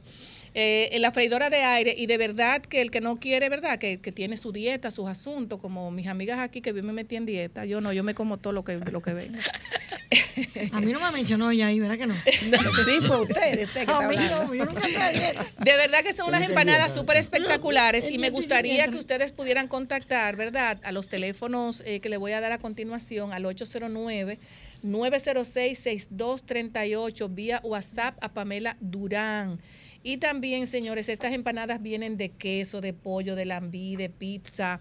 eh, 0.59 0.95
en 0.95 1.03
la 1.03 1.11
freidora 1.11 1.51
de 1.51 1.57
aire 1.57 1.93
y 1.95 2.07
de 2.07 2.17
verdad 2.17 2.63
que 2.63 2.81
el 2.81 2.89
que 2.89 2.99
no 2.99 3.19
quiere, 3.19 3.47
¿verdad? 3.47 3.77
Que, 3.77 3.99
que, 3.99 4.11
tiene 4.11 4.37
su 4.37 4.51
dieta, 4.51 4.89
sus 4.89 5.07
asuntos, 5.07 5.59
como 5.59 5.91
mis 5.91 6.07
amigas 6.07 6.39
aquí 6.39 6.61
que 6.61 6.71
bien 6.71 6.87
me 6.87 6.93
metí 6.93 7.15
en 7.15 7.27
dieta, 7.27 7.65
yo 7.65 7.79
no, 7.79 7.93
yo 7.93 8.03
me 8.03 8.15
como 8.15 8.37
todo 8.37 8.53
lo 8.53 8.63
que, 8.63 8.77
lo 8.77 9.03
que 9.03 9.13
venga. 9.13 9.39
A 10.71 10.79
mí 10.79 10.91
no 10.91 10.99
me 10.99 11.11
mencionó 11.11 11.53
ya 11.53 11.67
ahí, 11.67 11.79
¿verdad 11.79 11.99
que 11.99 12.07
no? 12.07 12.15
sí, 12.25 12.49
fue 13.05 13.21
usted, 13.21 13.65
usted 13.65 13.85
que 13.85 13.91
A 13.91 14.07
mí 14.07 14.15
no, 14.15 14.51
yo 14.51 14.65
nunca 14.65 14.87
De 14.87 15.77
verdad 15.77 16.01
que 16.01 16.13
son 16.13 16.29
unas 16.29 16.41
empanadas 16.41 16.91
súper 16.91 17.17
espectaculares 17.17 18.09
y 18.09 18.17
me 18.17 18.31
gustaría 18.31 18.87
que 18.87 18.97
ustedes 18.97 19.33
pudieran 19.33 19.67
contactar, 19.67 20.37
¿verdad? 20.37 20.79
A 20.81 20.91
los 20.91 21.07
teléfonos 21.07 21.83
eh, 21.85 21.99
que 21.99 22.09
le 22.09 22.17
voy 22.17 22.31
a 22.31 22.41
dar 22.41 22.51
a 22.51 22.57
continuación, 22.57 23.31
al 23.31 23.45
809 23.45 24.39
906-6238 24.83 27.27
vía 27.29 27.61
WhatsApp 27.63 28.17
a 28.21 28.33
Pamela 28.33 28.75
Durán. 28.79 29.59
Y 30.07 30.15
también, 30.15 30.67
señores, 30.67 31.09
estas 31.09 31.33
empanadas 31.33 31.81
vienen 31.81 32.15
de 32.15 32.29
queso, 32.29 32.79
de 32.79 32.93
pollo, 32.93 33.35
de 33.35 33.43
lambí, 33.43 33.97
de 33.97 34.09
pizza. 34.09 34.79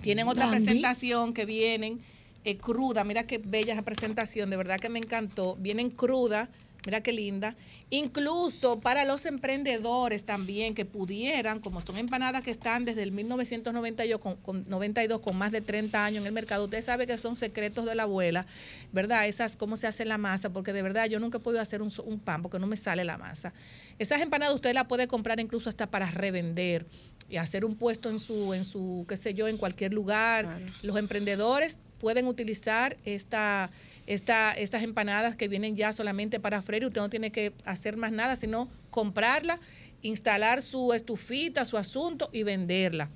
Tienen 0.00 0.26
otra 0.26 0.48
presentación 0.48 1.34
que 1.34 1.44
vienen 1.44 2.00
eh, 2.44 2.56
cruda. 2.56 3.04
Mira 3.04 3.24
qué 3.24 3.36
bella 3.36 3.74
esa 3.74 3.82
presentación, 3.82 4.48
de 4.48 4.56
verdad 4.56 4.80
que 4.80 4.88
me 4.88 5.00
encantó. 5.00 5.54
Vienen 5.56 5.90
cruda 5.90 6.48
Mira 6.86 7.02
qué 7.02 7.12
linda. 7.12 7.56
Incluso 7.90 8.80
para 8.80 9.04
los 9.04 9.26
emprendedores 9.26 10.24
también 10.24 10.74
que 10.74 10.84
pudieran, 10.84 11.58
como 11.60 11.80
son 11.80 11.98
empanadas 11.98 12.44
que 12.44 12.50
están 12.50 12.84
desde 12.84 13.02
el 13.02 13.12
1992 13.12 14.20
con, 14.20 14.36
con, 14.36 14.68
92, 14.68 15.20
con 15.20 15.36
más 15.36 15.50
de 15.50 15.60
30 15.60 16.04
años 16.04 16.20
en 16.20 16.26
el 16.26 16.32
mercado, 16.32 16.64
usted 16.64 16.82
sabe 16.82 17.06
que 17.06 17.18
son 17.18 17.34
secretos 17.34 17.84
de 17.84 17.94
la 17.94 18.04
abuela, 18.04 18.46
¿verdad? 18.92 19.26
Esas, 19.26 19.56
cómo 19.56 19.76
se 19.76 19.86
hace 19.86 20.04
la 20.04 20.18
masa, 20.18 20.50
porque 20.50 20.72
de 20.72 20.82
verdad 20.82 21.06
yo 21.06 21.18
nunca 21.18 21.38
he 21.38 21.40
podido 21.40 21.60
hacer 21.60 21.82
un, 21.82 21.90
pan 22.20 22.42
porque 22.42 22.58
no 22.58 22.66
me 22.66 22.76
sale 22.76 23.04
la 23.04 23.18
masa. 23.18 23.52
Esas 23.98 24.20
empanadas 24.20 24.54
usted 24.54 24.72
las 24.72 24.84
puede 24.84 25.08
comprar 25.08 25.40
incluso 25.40 25.68
hasta 25.68 25.90
para 25.90 26.10
revender 26.10 26.86
y 27.28 27.36
hacer 27.36 27.64
un 27.64 27.74
puesto 27.74 28.08
en 28.08 28.18
su, 28.18 28.54
en 28.54 28.64
su 28.64 29.04
qué 29.08 29.16
sé 29.16 29.34
yo, 29.34 29.48
en 29.48 29.56
cualquier 29.58 29.92
lugar. 29.92 30.60
Los 30.82 30.96
emprendedores 30.96 31.78
pueden 31.98 32.26
utilizar 32.26 32.96
esta 33.04 33.70
esta, 34.08 34.52
estas 34.52 34.82
empanadas 34.82 35.36
que 35.36 35.48
vienen 35.48 35.76
ya 35.76 35.92
solamente 35.92 36.40
para 36.40 36.62
freír, 36.62 36.86
usted 36.86 37.02
no 37.02 37.10
tiene 37.10 37.30
que 37.30 37.52
hacer 37.66 37.98
más 37.98 38.10
nada, 38.10 38.36
sino 38.36 38.70
comprarla, 38.90 39.60
instalar 40.00 40.62
su 40.62 40.94
estufita, 40.94 41.66
su 41.66 41.76
asunto 41.76 42.30
y 42.32 42.42
venderla 42.42 43.10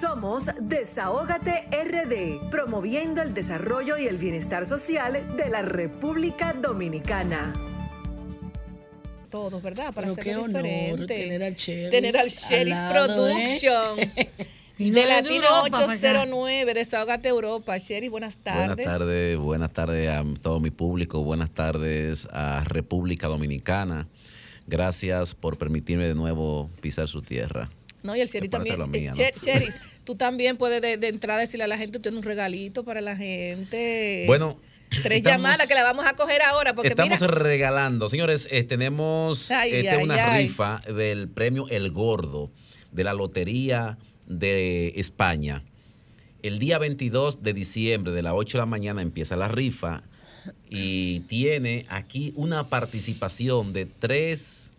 Somos 0.00 0.50
Desahógate 0.60 1.68
RD, 1.70 2.50
promoviendo 2.50 3.22
el 3.22 3.34
desarrollo 3.34 3.96
y 3.98 4.06
el 4.06 4.18
bienestar 4.18 4.66
social 4.66 5.36
de 5.36 5.48
la 5.48 5.62
República 5.62 6.52
Dominicana 6.52 7.52
todos, 9.36 9.62
¿verdad? 9.62 9.92
Para 9.92 10.08
hacerlo 10.08 10.46
diferente. 10.46 11.06
Tener 11.06 11.42
al 11.42 11.56
Cheris. 11.56 11.90
Tener 11.90 12.16
al 12.16 12.30
Cheris 12.30 12.76
¿eh? 12.76 12.88
Production. 12.90 13.96
de 14.78 15.06
Latino 15.06 15.46
809, 15.64 16.72
Desahógate 16.72 17.28
Europa. 17.28 17.78
Cheris, 17.78 18.10
buenas 18.10 18.38
tardes. 18.38 18.76
Buenas 18.76 18.98
tardes, 18.98 19.36
buenas 19.36 19.72
tardes 19.72 20.08
a 20.08 20.24
todo 20.40 20.60
mi 20.60 20.70
público, 20.70 21.22
buenas 21.22 21.50
tardes 21.50 22.26
a 22.32 22.64
República 22.64 23.28
Dominicana. 23.28 24.08
Gracias 24.66 25.34
por 25.34 25.58
permitirme 25.58 26.06
de 26.06 26.14
nuevo 26.14 26.70
pisar 26.80 27.08
su 27.08 27.20
tierra. 27.20 27.70
No, 28.06 28.16
y 28.16 28.20
el 28.20 28.28
Cheris 28.28 28.50
también. 28.50 28.80
Eh, 28.94 29.32
Cheris, 29.40 29.76
tú 30.04 30.16
también 30.16 30.56
puedes 30.56 30.80
de, 30.80 30.96
de, 30.96 31.08
entrada 31.08 31.40
decirle 31.40 31.64
a 31.64 31.68
la 31.68 31.76
gente, 31.76 31.98
tienes 31.98 32.18
un 32.18 32.24
regalito 32.24 32.84
para 32.84 33.00
la 33.00 33.16
gente. 33.16 34.24
Bueno. 34.26 34.58
Tres 35.02 35.20
llamadas 35.22 35.66
que 35.66 35.74
la 35.74 35.82
vamos 35.82 36.06
a 36.06 36.14
coger 36.14 36.40
ahora. 36.42 36.74
Porque 36.74 36.90
estamos 36.90 37.20
regalando. 37.20 38.08
Señores, 38.08 38.46
eh, 38.50 38.62
tenemos 38.62 39.50
este, 39.50 39.96
una 39.96 40.36
rifa 40.38 40.80
del 40.86 41.28
premio 41.28 41.66
El 41.68 41.90
Gordo 41.90 42.52
de 42.92 43.04
la 43.04 43.12
Lotería 43.12 43.98
de 44.26 44.94
España. 44.96 45.64
El 46.42 46.60
día 46.60 46.78
22 46.78 47.42
de 47.42 47.52
diciembre, 47.52 48.12
de 48.12 48.22
las 48.22 48.34
8 48.36 48.58
de 48.58 48.62
la 48.62 48.66
mañana, 48.66 49.02
empieza 49.02 49.36
la 49.36 49.48
rifa 49.48 50.04
y 50.70 51.20
tiene 51.20 51.84
aquí 51.88 52.32
una 52.36 52.68
participación 52.68 53.72
de 53.72 53.86
tres 53.86 54.70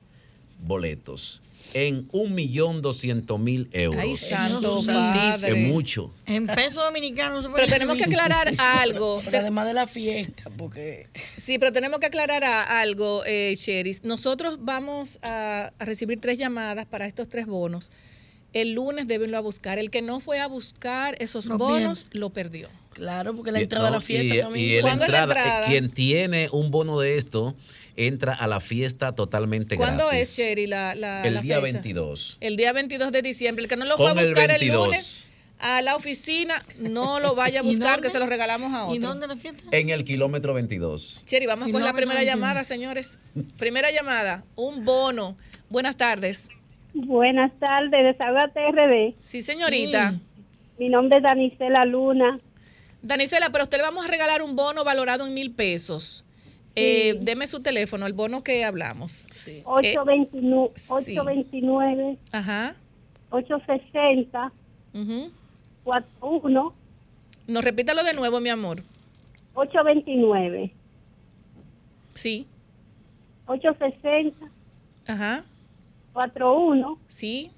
boletos 0.60 1.42
en 1.74 2.08
un 2.12 2.34
millón 2.36 2.82
doscientos 2.82 3.40
mil 3.40 3.70
euros. 3.72 4.02
Ay, 4.02 4.16
santo 4.16 4.82
padre. 4.86 5.52
Es 5.52 5.68
mucho. 5.68 6.14
En 6.26 6.48
peso 6.48 6.82
dominicano. 6.84 7.40
pero 7.56 7.68
tenemos 7.68 7.98
que 7.98 8.06
aclarar 8.06 8.54
algo. 8.58 9.22
además 9.26 9.68
de 9.68 9.74
la 9.74 9.88
fiesta, 9.88 10.50
porque... 10.58 11.08
Sí, 11.36 11.60
pero 11.60 11.72
tenemos 11.72 12.00
que 12.00 12.08
aclarar 12.08 12.44
algo, 12.44 13.24
eh, 13.26 13.56
Cheris. 13.58 14.04
Nosotros 14.04 14.58
vamos 14.62 15.20
a, 15.22 15.72
recibir 15.80 16.20
tres 16.20 16.38
llamadas 16.38 16.86
para 16.86 17.06
estos 17.06 17.28
tres 17.30 17.46
bonos. 17.46 17.92
El 18.54 18.74
lunes 18.74 19.08
deben 19.08 19.36
a 19.36 19.40
buscar. 19.40 19.78
El 19.78 19.90
que 19.90 20.02
no 20.02 20.20
fue 20.20 20.40
a 20.40 20.48
buscar 20.48 21.16
esos 21.20 21.48
bonos, 21.48 22.08
lo 22.12 22.32
perdió. 22.32 22.70
Claro, 22.94 23.36
porque 23.36 23.52
la 23.52 23.60
entrada 23.60 23.90
a 23.90 23.92
la 23.92 24.02
fiesta 24.02 24.36
y, 24.36 24.40
también. 24.40 24.80
Y 24.80 24.82
la 24.82 24.94
entrada, 24.94 25.66
quien 25.68 25.92
tiene 25.92 26.50
un 26.52 26.72
bono 26.72 27.00
de 27.00 27.18
esto 27.18 27.56
entra 27.98 28.34
a 28.34 28.48
la 28.48 28.60
fiesta 28.60 29.14
totalmente 29.14 29.76
¿Cuándo 29.76 30.06
gratis. 30.08 30.30
es, 30.30 30.38
Sherry, 30.38 30.68
la, 30.68 30.96
la 30.96 31.26
El 31.26 31.42
día 31.42 31.60
22. 31.60 32.38
El 32.40 32.56
día 32.56 32.72
22 32.72 33.12
de 33.12 33.22
diciembre. 33.22 33.64
El 33.64 33.70
que 33.70 33.76
no 33.76 33.86
lo 33.86 33.98
fue 33.98 34.10
a 34.10 34.14
buscar 34.14 34.52
el, 34.52 34.68
lunes 34.68 35.26
a 35.60 35.82
la 35.82 35.96
oficina, 35.96 36.64
no 36.78 37.20
lo 37.20 37.36
vaya 37.36 37.62
a 37.62 37.64
buscar, 37.64 38.02
que 38.02 38.10
se 38.10 38.20
lo 38.20 38.28
regalamos 38.28 38.74
a 38.74 38.86
otro. 38.86 38.96
¿Y 38.96 39.00
dónde 39.00 39.28
la 39.28 39.36
fiesta? 39.36 39.64
En 39.72 39.90
el 39.90 40.06
kilómetro 40.06 40.54
22. 40.54 41.22
Sherry, 41.26 41.46
vamos 41.46 41.72
con 41.72 41.84
la 41.84 41.94
primera 41.94 42.24
llamada, 42.24 42.64
señores. 42.64 43.18
Primera 43.58 43.92
llamada, 43.92 44.44
un 44.56 44.86
bono. 44.86 45.36
Buenas 45.70 45.98
tardes. 45.98 46.50
Buenas 46.94 47.52
tardes, 47.60 47.92
Desahogate 47.92 48.60
RD. 48.72 49.16
Sí, 49.24 49.42
señorita. 49.42 50.16
Mi 50.78 50.90
nombre 50.90 51.18
es 51.18 51.24
Danicela 51.24 51.86
Luna. 51.86 52.40
Danicela, 53.02 53.50
pero 53.52 53.64
a 53.64 53.66
usted 53.66 53.78
le 53.78 53.84
vamos 53.84 54.06
a 54.06 54.08
regalar 54.08 54.42
un 54.42 54.56
bono 54.56 54.84
valorado 54.84 55.26
en 55.26 55.34
mil 55.34 55.52
pesos. 55.52 56.24
Eh, 56.80 57.18
deme 57.22 57.48
su 57.48 57.62
teléfono, 57.62 58.06
el 58.06 58.14
bono 58.14 58.44
que 58.44 58.64
hablamos. 58.64 59.26
Sí. 59.32 59.62
829, 59.66 60.72
829 60.90 62.18
Ajá. 62.32 62.76
860 63.32 64.52
41 65.84 66.74
No, 67.48 67.62
repítalo 67.62 68.04
de 68.04 68.14
nuevo, 68.14 68.40
mi 68.40 68.50
amor. 68.50 68.84
829 69.56 70.72
Sí. 72.14 72.46
860 73.48 74.46
Ajá. 75.08 75.44
41 76.14 77.00
Sí. 77.08 77.52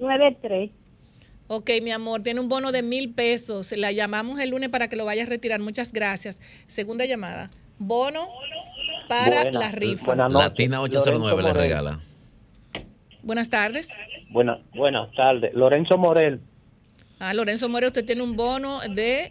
93 0.00 0.70
Ok, 1.50 1.70
mi 1.82 1.92
amor, 1.92 2.22
tiene 2.22 2.40
un 2.40 2.48
bono 2.50 2.72
de 2.72 2.82
mil 2.82 3.14
pesos. 3.14 3.72
La 3.72 3.90
llamamos 3.90 4.38
el 4.38 4.50
lunes 4.50 4.68
para 4.68 4.88
que 4.88 4.96
lo 4.96 5.06
vaya 5.06 5.22
a 5.22 5.26
retirar. 5.26 5.60
Muchas 5.60 5.92
gracias. 5.92 6.40
Segunda 6.66 7.06
llamada. 7.06 7.48
Bono 7.78 8.28
para 9.08 9.50
la 9.50 9.70
rifa. 9.70 10.14
Latina 10.28 10.80
809 10.80 11.42
le 11.42 11.52
regala. 11.52 12.00
Buenas 13.22 13.48
tardes. 13.50 13.88
Buenas, 14.30 14.58
buenas 14.74 15.10
tardes. 15.14 15.52
Lorenzo 15.54 15.96
Morel. 15.96 16.40
Ah, 17.18 17.34
Lorenzo 17.34 17.68
Morel, 17.68 17.88
usted 17.88 18.04
tiene 18.04 18.22
un 18.22 18.36
bono 18.36 18.80
de 18.90 19.30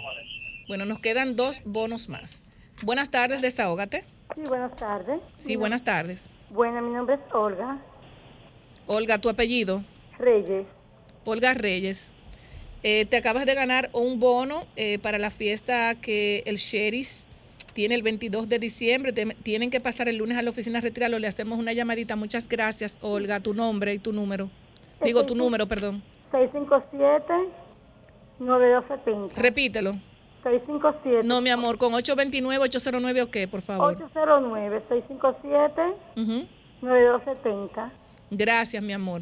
Bueno, 0.68 0.84
nos 0.84 1.00
quedan 1.00 1.38
dos 1.38 1.62
bonos 1.64 2.10
más. 2.10 2.44
Buenas 2.82 3.10
tardes, 3.10 3.42
desahógate. 3.42 4.04
Sí, 4.36 4.42
buenas 4.46 4.76
tardes. 4.76 5.22
Sí, 5.38 5.56
buenas 5.56 5.86
tardes. 5.86 6.26
Bueno, 6.50 6.82
mi 6.82 6.94
nombre 6.94 7.16
es 7.16 7.22
Olga 7.34 7.78
Olga, 8.88 9.20
tu 9.20 9.30
apellido. 9.30 9.86
Reyes. 10.20 10.66
Olga 11.26 11.54
Reyes. 11.54 12.12
Eh, 12.84 13.06
te 13.06 13.16
acabas 13.16 13.46
de 13.46 13.56
ganar 13.56 13.90
un 13.94 14.20
bono 14.20 14.66
eh, 14.76 15.00
para 15.00 15.18
la 15.18 15.32
fiesta 15.32 15.96
que 15.96 16.44
el 16.46 16.58
Sheriff 16.58 17.24
tiene 17.74 17.96
el 17.96 18.04
22 18.04 18.48
de 18.50 18.60
diciembre. 18.60 19.12
Te- 19.14 19.26
tienen 19.44 19.70
que 19.72 19.80
pasar 19.80 20.08
el 20.10 20.18
lunes 20.18 20.38
a 20.38 20.42
la 20.42 20.50
oficina 20.50 20.78
a 20.80 20.82
retirarlo. 20.82 21.20
Le 21.20 21.28
hacemos 21.28 21.58
una 21.60 21.74
llamadita. 21.74 22.16
Muchas 22.16 22.48
gracias, 22.48 22.98
Olga. 23.02 23.40
Tu 23.40 23.54
nombre 23.54 23.94
y 23.94 24.00
tu 24.00 24.14
número. 24.14 24.50
Digo 25.04 25.26
tu 25.26 25.36
número, 25.36 25.68
perdón. 25.68 26.02
657-9270. 28.40 29.32
Repítelo. 29.36 29.96
657. 30.44 31.26
No, 31.28 31.40
mi 31.42 31.50
amor, 31.50 31.78
con 31.78 31.94
829-809 31.94 33.22
o 33.24 33.32
qué, 33.32 33.48
por 33.48 33.62
favor. 33.62 33.98
809-657-9270. 36.82 37.92
Gracias, 38.32 38.84
mi 38.84 38.94
amor. 38.94 39.22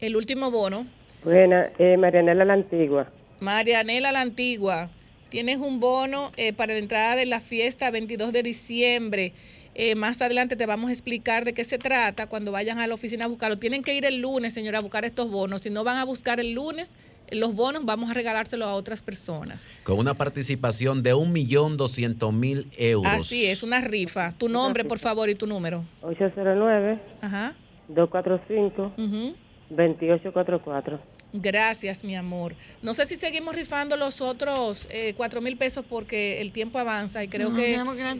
El 0.00 0.16
último 0.16 0.50
bono. 0.50 0.86
Buena, 1.24 1.70
eh, 1.78 1.96
Marianela 1.96 2.44
la 2.44 2.54
Antigua. 2.54 3.06
Marianela 3.40 4.12
la 4.12 4.20
Antigua, 4.22 4.88
tienes 5.30 5.58
un 5.58 5.80
bono 5.80 6.30
eh, 6.36 6.52
para 6.52 6.72
la 6.74 6.78
entrada 6.80 7.16
de 7.16 7.24
la 7.26 7.40
fiesta 7.40 7.90
22 7.90 8.32
de 8.32 8.42
diciembre. 8.42 9.32
Eh, 9.74 9.94
más 9.94 10.20
adelante 10.20 10.56
te 10.56 10.66
vamos 10.66 10.90
a 10.90 10.92
explicar 10.92 11.44
de 11.44 11.54
qué 11.54 11.64
se 11.64 11.78
trata 11.78 12.26
cuando 12.26 12.52
vayan 12.52 12.80
a 12.80 12.86
la 12.86 12.94
oficina 12.94 13.24
a 13.24 13.28
buscarlo. 13.28 13.56
Tienen 13.58 13.82
que 13.82 13.94
ir 13.94 14.04
el 14.04 14.20
lunes, 14.20 14.52
señora, 14.52 14.78
a 14.78 14.80
buscar 14.82 15.04
estos 15.04 15.30
bonos. 15.30 15.62
Si 15.62 15.70
no 15.70 15.84
van 15.84 15.96
a 15.98 16.04
buscar 16.04 16.40
el 16.40 16.52
lunes, 16.52 16.92
los 17.30 17.54
bonos 17.54 17.84
vamos 17.84 18.10
a 18.10 18.14
regalárselos 18.14 18.68
a 18.68 18.74
otras 18.74 19.02
personas. 19.02 19.66
con 19.84 19.98
una 19.98 20.14
participación 20.14 21.02
de 21.04 21.14
1.200.000 21.14 22.66
euros. 22.76 23.12
Así 23.12 23.46
es, 23.46 23.62
una 23.62 23.80
rifa. 23.80 24.32
Tu 24.32 24.48
nombre, 24.48 24.84
por 24.84 24.98
favor, 24.98 25.28
y 25.30 25.36
tu 25.36 25.46
número. 25.46 25.84
809 26.02 27.00
Ajá. 27.22 27.54
245 27.88 28.92
Ujú. 28.98 29.34
2844. 29.70 31.00
Gracias, 31.32 32.04
mi 32.04 32.16
amor. 32.16 32.54
No 32.82 32.94
sé 32.94 33.06
si 33.06 33.16
seguimos 33.16 33.54
rifando 33.54 33.96
los 33.96 34.20
otros 34.20 34.88
eh, 34.90 35.14
cuatro 35.16 35.40
mil 35.40 35.56
pesos 35.56 35.84
porque 35.88 36.40
el 36.40 36.52
tiempo 36.52 36.78
avanza 36.78 37.22
y 37.22 37.28
creo 37.28 37.50
No, 37.50 37.56
que 37.56 37.78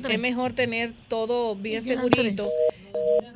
es 0.08 0.18
mejor 0.18 0.52
tener 0.52 0.92
todo 1.08 1.56
bien 1.56 1.82
segurito. 1.82 2.48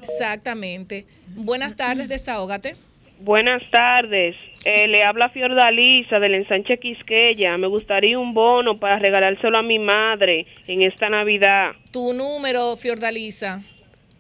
Exactamente. 0.03 1.07
Buenas 1.37 1.77
tardes, 1.77 2.09
desahógate. 2.09 2.77
Buenas 3.21 3.63
tardes. 3.71 4.37
Eh, 4.65 4.89
le 4.89 5.05
habla 5.05 5.29
Fiordalisa 5.31 6.19
del 6.19 6.35
ensanche 6.35 6.79
Quisqueya. 6.79 7.57
Me 7.59 7.67
gustaría 7.67 8.19
un 8.19 8.35
bono 8.35 8.79
para 8.79 8.99
regalárselo 8.99 9.59
a 9.59 9.63
mi 9.63 9.79
madre 9.79 10.47
en 10.67 10.83
esta 10.83 11.09
Navidad. 11.09 11.73
Tu 11.91 12.13
número, 12.15 12.77
Fiordalisa. 12.77 13.63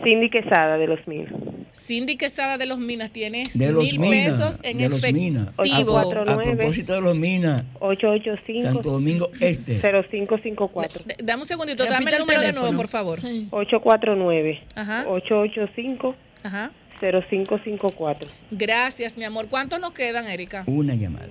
Cindy 0.03 0.31
Quesada 0.31 0.79
de 0.79 0.87
los 0.87 1.07
Minas. 1.07 1.33
Cindy 1.75 2.17
Quesada 2.17 2.59
de 2.59 2.67
los 2.67 2.79
Minas 2.79 3.11
tienes 3.11 3.57
De 3.59 3.73
los 3.73 3.85
mil 3.85 3.99
Minas. 4.01 4.31
pesos 4.39 4.61
en 4.63 4.79
de 4.79 4.89
los 4.89 5.03
Minas. 5.13 5.49
efectivo. 5.59 5.99
A, 5.99 6.03
a 6.03 6.37
propósito 6.39 6.95
de 6.95 7.01
los 7.01 7.15
Minas. 7.17 7.65
885 7.81 8.67
Santo 8.73 8.91
Domingo 8.91 9.31
Este. 9.41 9.79
0554. 9.81 11.03
D- 11.05 11.17
Dame 11.23 11.43
un 11.43 11.49
segundito, 11.49 11.85
dame 11.85 12.11
el 12.11 12.19
número 12.19 12.41
de 12.41 12.53
nuevo, 12.53 12.77
por 12.77 12.89
favor. 12.89 13.19
849 13.51 14.61
Ajá. 14.77 15.05
885 15.09 16.15
Ajá. 16.43 16.71
0554. 17.01 18.29
Gracias, 18.51 19.17
mi 19.17 19.25
amor. 19.25 19.49
¿Cuántos 19.49 19.81
nos 19.81 19.93
quedan, 19.93 20.27
Erika? 20.29 20.65
Una 20.67 20.95
llamada. 20.95 21.29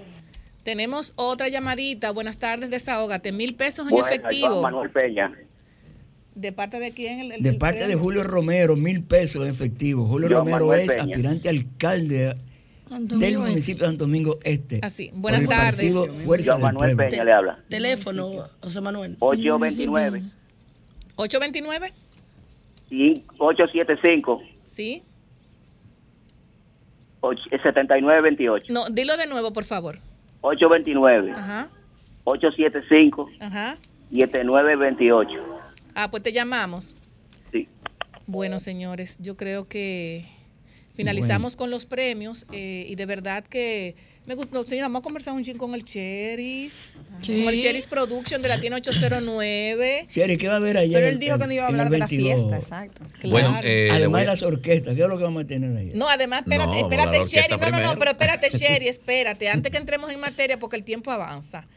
Tenemos 0.63 1.13
otra 1.15 1.47
llamadita. 1.47 2.11
Buenas 2.11 2.37
tardes, 2.37 2.69
desahógate. 2.69 3.31
Mil 3.31 3.55
pesos 3.55 3.85
en 3.87 3.91
Bueno, 3.91 4.07
efectivo. 4.07 4.61
Manuel 4.61 4.89
Peña. 4.91 5.31
¿De 6.35 6.51
parte 6.53 6.79
de 6.79 6.91
quién? 6.91 7.19
El- 7.19 7.31
el- 7.33 7.43
De 7.43 7.49
el 7.49 7.57
parte 7.57 7.87
de? 7.87 7.95
Julio 7.95 8.23
Romero, 8.23 8.75
mil 8.75 9.03
pesos 9.03 9.45
en 9.45 9.51
efectivo. 9.51 10.05
Julio 10.05 10.29
Yo, 10.29 10.37
Romero 10.39 10.59
Manuel 10.67 10.81
es 10.81 10.87
Peña. 10.87 11.01
aspirante 11.03 11.49
alcalde 11.49 12.35
del 12.89 13.39
municipio 13.39 13.83
de 13.83 13.89
Santo 13.89 14.05
Domingo 14.05 14.37
Este. 14.43 14.79
Así. 14.83 15.11
Buenas 15.13 15.45
tardes. 15.45 15.93
Fuerza 16.25 16.53
Yo, 16.57 16.59
Manuel. 16.59 16.95
Peña 16.95 17.23
le 17.23 17.33
habla. 17.33 17.59
Teléfono, 17.69 18.45
José 18.61 18.79
Manuel. 18.81 19.17
829 19.19 20.23
¿829? 21.15 21.93
y 22.89 23.23
875 23.37 24.41
Sí. 24.65 25.03
och- 27.21 27.35
7928. 27.63 28.65
No, 28.69 28.85
dilo 28.89 29.17
de 29.17 29.27
nuevo, 29.27 29.51
por 29.51 29.65
favor. 29.65 29.99
829 30.41 31.33
Ajá. 31.35 31.69
875 32.23 33.29
Ajá. 33.41 33.77
7928. 34.09 35.58
Ah, 35.95 36.09
pues 36.11 36.23
te 36.23 36.31
llamamos. 36.31 36.95
Sí. 37.51 37.67
Bueno, 38.27 38.59
señores, 38.59 39.17
yo 39.19 39.35
creo 39.37 39.67
que 39.67 40.25
finalizamos 40.95 41.55
con 41.55 41.69
los 41.69 41.85
premios 41.85 42.45
eh, 42.51 42.85
y 42.89 42.95
de 42.95 43.05
verdad 43.05 43.43
que 43.45 43.95
me 44.25 44.35
gustó. 44.35 44.63
Señora, 44.65 44.87
vamos 44.89 44.99
a 44.99 45.03
conversar 45.03 45.33
un 45.33 45.43
chin 45.43 45.57
con 45.57 45.73
el 45.73 45.83
Cheris, 45.85 46.93
Sí. 47.21 47.43
con 47.43 47.53
el 47.53 47.59
Cheris 47.59 47.85
Production 47.87 48.41
de 48.41 48.49
Latina 48.49 48.75
809. 48.75 50.07
Sherry, 50.11 50.37
¿qué 50.37 50.47
va 50.47 50.55
a 50.55 50.57
haber 50.57 50.77
allá? 50.77 50.97
Pero 50.99 51.07
él 51.07 51.17
dijo 51.19 51.35
el- 51.35 51.41
que 51.41 51.47
no 51.47 51.53
iba 51.53 51.63
a 51.63 51.67
hablar 51.67 51.89
de 51.89 51.97
la 51.97 52.05
22? 52.05 52.39
fiesta, 52.41 52.57
exacto. 52.57 53.01
Bueno, 53.27 53.59
eh, 53.63 53.89
Además 53.91 54.21
de 54.21 54.27
las 54.27 54.43
orquestas, 54.43 54.95
¿qué 54.95 55.01
es 55.01 55.07
lo 55.07 55.17
que 55.17 55.23
vamos 55.23 55.43
a 55.43 55.47
tener 55.47 55.75
ahí? 55.75 55.91
No, 55.95 56.07
además, 56.09 56.41
espérate, 56.41 56.71
No, 56.71 56.77
espérate, 56.77 57.17
la 57.19 57.25
Sherry. 57.25 57.57
No, 57.57 57.69
no, 57.71 57.79
no, 57.81 57.97
pero 57.99 58.11
espérate, 58.11 58.49
Sherry, 58.51 58.87
espérate. 58.87 59.49
Antes 59.49 59.71
que 59.71 59.77
entremos 59.79 60.11
en 60.11 60.19
materia, 60.19 60.59
porque 60.59 60.75
el 60.75 60.83
tiempo 60.83 61.09
avanza. 61.11 61.67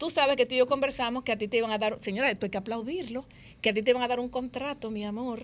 Tú 0.00 0.08
sabes 0.08 0.36
que 0.36 0.46
tú 0.46 0.54
y 0.54 0.56
yo 0.56 0.66
conversamos 0.66 1.24
que 1.24 1.32
a 1.32 1.36
ti 1.36 1.46
te 1.46 1.58
iban 1.58 1.72
a 1.72 1.76
dar, 1.76 1.98
señora, 1.98 2.30
esto 2.30 2.46
hay 2.46 2.50
que 2.50 2.56
aplaudirlo, 2.56 3.26
que 3.60 3.68
a 3.68 3.74
ti 3.74 3.82
te 3.82 3.90
iban 3.90 4.02
a 4.02 4.08
dar 4.08 4.18
un 4.18 4.30
contrato, 4.30 4.90
mi 4.90 5.04
amor. 5.04 5.42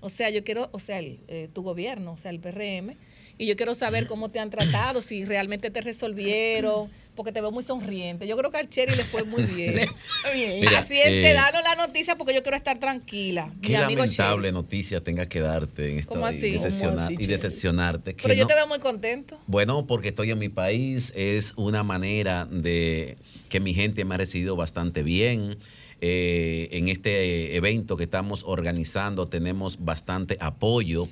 O 0.00 0.08
sea, 0.08 0.30
yo 0.30 0.42
quiero, 0.42 0.70
o 0.72 0.80
sea, 0.80 0.98
el, 1.00 1.20
eh, 1.28 1.50
tu 1.52 1.62
gobierno, 1.62 2.12
o 2.12 2.16
sea, 2.16 2.30
el 2.30 2.40
PRM, 2.40 2.96
y 3.40 3.46
yo 3.46 3.56
quiero 3.56 3.74
saber 3.74 4.06
cómo 4.06 4.30
te 4.30 4.38
han 4.38 4.50
tratado, 4.50 5.00
si 5.00 5.24
realmente 5.24 5.70
te 5.70 5.80
resolvieron, 5.80 6.90
porque 7.14 7.32
te 7.32 7.40
veo 7.40 7.50
muy 7.50 7.62
sonriente. 7.62 8.26
Yo 8.26 8.36
creo 8.36 8.50
que 8.50 8.58
al 8.58 8.68
Cherry 8.68 8.94
le 8.94 9.04
fue 9.04 9.24
muy 9.24 9.44
bien. 9.44 9.90
Mira, 10.60 10.80
Así 10.80 10.98
es 10.98 11.06
que 11.06 11.30
eh, 11.30 11.34
danos 11.34 11.62
la 11.62 11.86
noticia 11.86 12.16
porque 12.16 12.34
yo 12.34 12.42
quiero 12.42 12.58
estar 12.58 12.78
tranquila. 12.78 13.50
Qué 13.62 13.70
mi 13.70 13.74
amigo 13.76 14.00
lamentable 14.00 14.48
Cherry. 14.48 14.52
noticia 14.52 15.02
tenga 15.02 15.24
que 15.26 15.40
darte 15.40 15.90
en 15.90 15.98
esto 16.00 16.12
¿Cómo 16.12 16.26
y, 16.26 16.28
así? 16.28 16.50
decepcionar- 16.52 16.90
¿Cómo 16.90 17.00
así, 17.00 17.16
y 17.18 17.26
decepcionarte. 17.26 18.14
que 18.14 18.22
Pero 18.22 18.34
yo 18.34 18.42
no- 18.42 18.48
te 18.48 18.54
veo 18.54 18.66
muy 18.66 18.78
contento. 18.78 19.38
Bueno, 19.46 19.86
porque 19.86 20.08
estoy 20.08 20.30
en 20.32 20.38
mi 20.38 20.50
país, 20.50 21.10
es 21.16 21.54
una 21.56 21.82
manera 21.82 22.44
de 22.44 23.16
que 23.48 23.58
mi 23.60 23.72
gente 23.72 24.04
me 24.04 24.16
ha 24.16 24.18
recibido 24.18 24.54
bastante 24.54 25.02
bien. 25.02 25.56
Eh, 26.02 26.68
en 26.72 26.88
este 26.90 27.56
evento 27.56 27.96
que 27.96 28.04
estamos 28.04 28.42
organizando 28.46 29.28
tenemos 29.28 29.82
bastante 29.82 30.36
apoyo. 30.40 31.08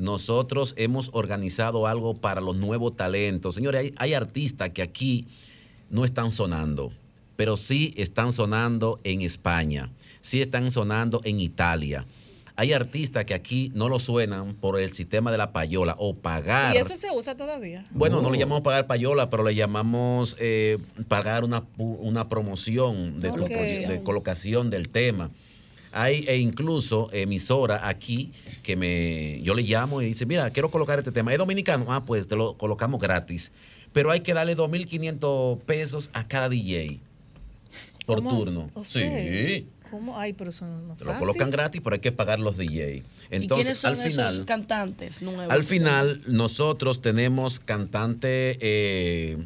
Nosotros 0.00 0.72
hemos 0.78 1.10
organizado 1.12 1.86
algo 1.86 2.14
para 2.14 2.40
los 2.40 2.56
nuevos 2.56 2.96
talentos. 2.96 3.54
Señores, 3.54 3.80
hay, 3.82 3.94
hay 3.98 4.14
artistas 4.14 4.70
que 4.70 4.80
aquí 4.82 5.26
no 5.90 6.04
están 6.06 6.30
sonando, 6.30 6.90
pero 7.36 7.56
sí 7.58 7.92
están 7.98 8.32
sonando 8.32 8.98
en 9.04 9.20
España, 9.20 9.90
sí 10.22 10.40
están 10.40 10.70
sonando 10.70 11.20
en 11.24 11.38
Italia. 11.40 12.04
hay 12.56 12.72
artistas 12.74 13.24
que 13.24 13.32
aquí 13.32 13.70
no 13.74 13.88
lo 13.88 13.98
suenan 13.98 14.54
por 14.54 14.78
el 14.78 14.92
sistema 14.92 15.30
de 15.32 15.38
la 15.38 15.50
payola 15.52 15.94
o 15.98 16.14
pagar. 16.14 16.74
¿Y 16.74 16.78
eso 16.78 16.94
se 16.96 17.10
usa 17.10 17.34
todavía? 17.34 17.86
Bueno, 17.90 18.20
no 18.20 18.30
le 18.30 18.38
llamamos 18.38 18.62
pagar 18.62 18.86
payola, 18.86 19.30
pero 19.30 19.42
le 19.44 19.54
llamamos 19.54 20.36
eh, 20.38 20.76
pagar 21.08 21.42
una, 21.44 21.62
pu- 21.62 21.96
una 22.00 22.28
promoción 22.28 23.18
de, 23.20 23.30
Ok. 23.30 23.38
composi- 23.38 23.86
de 23.86 24.02
colocación 24.02 24.68
del 24.70 24.90
tema. 24.90 25.30
Hay 25.92 26.24
e 26.28 26.36
incluso 26.36 27.08
emisora 27.12 27.88
aquí 27.88 28.32
que 28.62 28.76
me 28.76 29.40
yo 29.42 29.54
le 29.54 29.62
llamo 29.62 30.02
y 30.02 30.06
dice, 30.06 30.26
mira, 30.26 30.50
quiero 30.50 30.70
colocar 30.70 30.98
este 30.98 31.12
tema. 31.12 31.32
¿Es 31.32 31.38
dominicano? 31.38 31.86
Ah, 31.88 32.04
pues 32.04 32.28
te 32.28 32.36
lo 32.36 32.54
colocamos 32.56 33.00
gratis. 33.00 33.50
Pero 33.92 34.10
hay 34.10 34.20
que 34.20 34.34
darle 34.34 34.56
2.500 34.56 35.58
pesos 35.60 36.10
a 36.12 36.26
cada 36.28 36.48
DJ 36.48 37.00
por 38.06 38.22
turno. 38.22 38.70
O 38.74 38.84
Sí. 38.84 39.66
¿Cómo? 39.90 40.16
Ay, 40.16 40.34
pero 40.34 40.50
eso 40.50 40.64
no 40.64 40.94
Te 40.94 41.04
lo 41.04 41.18
colocan 41.18 41.50
gratis, 41.50 41.80
pero 41.82 41.94
hay 41.94 42.00
que 42.00 42.12
pagar 42.12 42.38
los 42.38 42.56
DJ. 42.56 42.70
¿Y 42.70 43.02
quiénes 43.02 43.06
Entonces, 43.30 43.78
son 43.78 43.90
al 43.90 43.96
final, 43.96 44.34
esos 44.34 44.46
cantantes 44.46 45.20
nuevos? 45.22 45.52
al 45.52 45.64
final, 45.64 46.22
nosotros 46.26 47.02
tenemos 47.02 47.58
cantante 47.58 48.56
eh, 48.60 49.36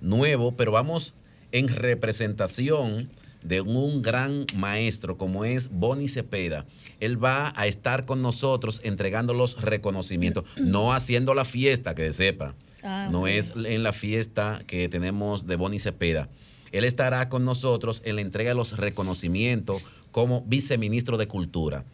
nuevo, 0.00 0.52
pero 0.52 0.72
vamos 0.72 1.14
en 1.52 1.68
representación 1.68 3.10
de 3.42 3.60
un 3.60 4.02
gran 4.02 4.46
maestro 4.54 5.16
como 5.16 5.44
es 5.44 5.70
Bonnie 5.70 6.08
Cepeda. 6.08 6.66
Él 7.00 7.22
va 7.22 7.52
a 7.56 7.66
estar 7.66 8.04
con 8.04 8.22
nosotros 8.22 8.80
entregando 8.84 9.34
los 9.34 9.60
reconocimientos, 9.60 10.44
no 10.60 10.92
haciendo 10.92 11.34
la 11.34 11.44
fiesta, 11.44 11.94
que 11.94 12.12
sepa. 12.12 12.54
Ah, 12.82 13.08
no 13.10 13.26
es 13.26 13.52
en 13.56 13.82
la 13.82 13.92
fiesta 13.92 14.60
que 14.66 14.88
tenemos 14.88 15.46
de 15.46 15.56
Bonnie 15.56 15.78
Cepeda. 15.78 16.28
Él 16.72 16.84
estará 16.84 17.28
con 17.28 17.44
nosotros 17.44 18.00
en 18.04 18.16
la 18.16 18.22
entrega 18.22 18.50
de 18.50 18.56
los 18.56 18.76
reconocimientos 18.76 19.82
como 20.12 20.42
viceministro 20.42 21.16
de 21.18 21.28
Cultura. 21.28 21.84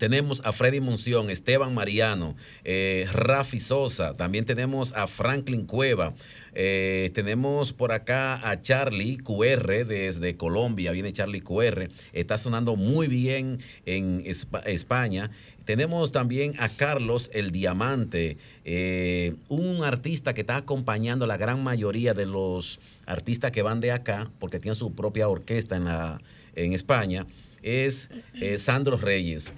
Tenemos 0.00 0.40
a 0.46 0.52
Freddy 0.52 0.80
Munción, 0.80 1.28
Esteban 1.28 1.74
Mariano, 1.74 2.34
eh, 2.64 3.06
Rafi 3.12 3.60
Sosa, 3.60 4.14
también 4.14 4.46
tenemos 4.46 4.94
a 4.94 5.06
Franklin 5.06 5.66
Cueva, 5.66 6.14
eh, 6.54 7.10
tenemos 7.12 7.74
por 7.74 7.92
acá 7.92 8.40
a 8.48 8.62
Charlie 8.62 9.18
QR 9.18 9.84
desde 9.84 10.38
Colombia, 10.38 10.92
viene 10.92 11.12
Charlie 11.12 11.42
QR, 11.42 11.90
está 12.14 12.38
sonando 12.38 12.76
muy 12.76 13.08
bien 13.08 13.58
en 13.84 14.24
Espa- 14.24 14.62
España. 14.64 15.30
Tenemos 15.66 16.12
también 16.12 16.54
a 16.58 16.70
Carlos 16.70 17.28
el 17.34 17.50
Diamante, 17.50 18.38
eh, 18.64 19.34
un 19.48 19.84
artista 19.84 20.32
que 20.32 20.40
está 20.40 20.56
acompañando 20.56 21.26
a 21.26 21.28
la 21.28 21.36
gran 21.36 21.62
mayoría 21.62 22.14
de 22.14 22.24
los 22.24 22.80
artistas 23.04 23.52
que 23.52 23.60
van 23.60 23.80
de 23.80 23.92
acá, 23.92 24.30
porque 24.38 24.60
tiene 24.60 24.76
su 24.76 24.94
propia 24.94 25.28
orquesta 25.28 25.76
en, 25.76 25.84
la, 25.84 26.22
en 26.54 26.72
España, 26.72 27.26
es 27.62 28.08
Sandro 28.56 28.96
Reyes. 28.96 29.52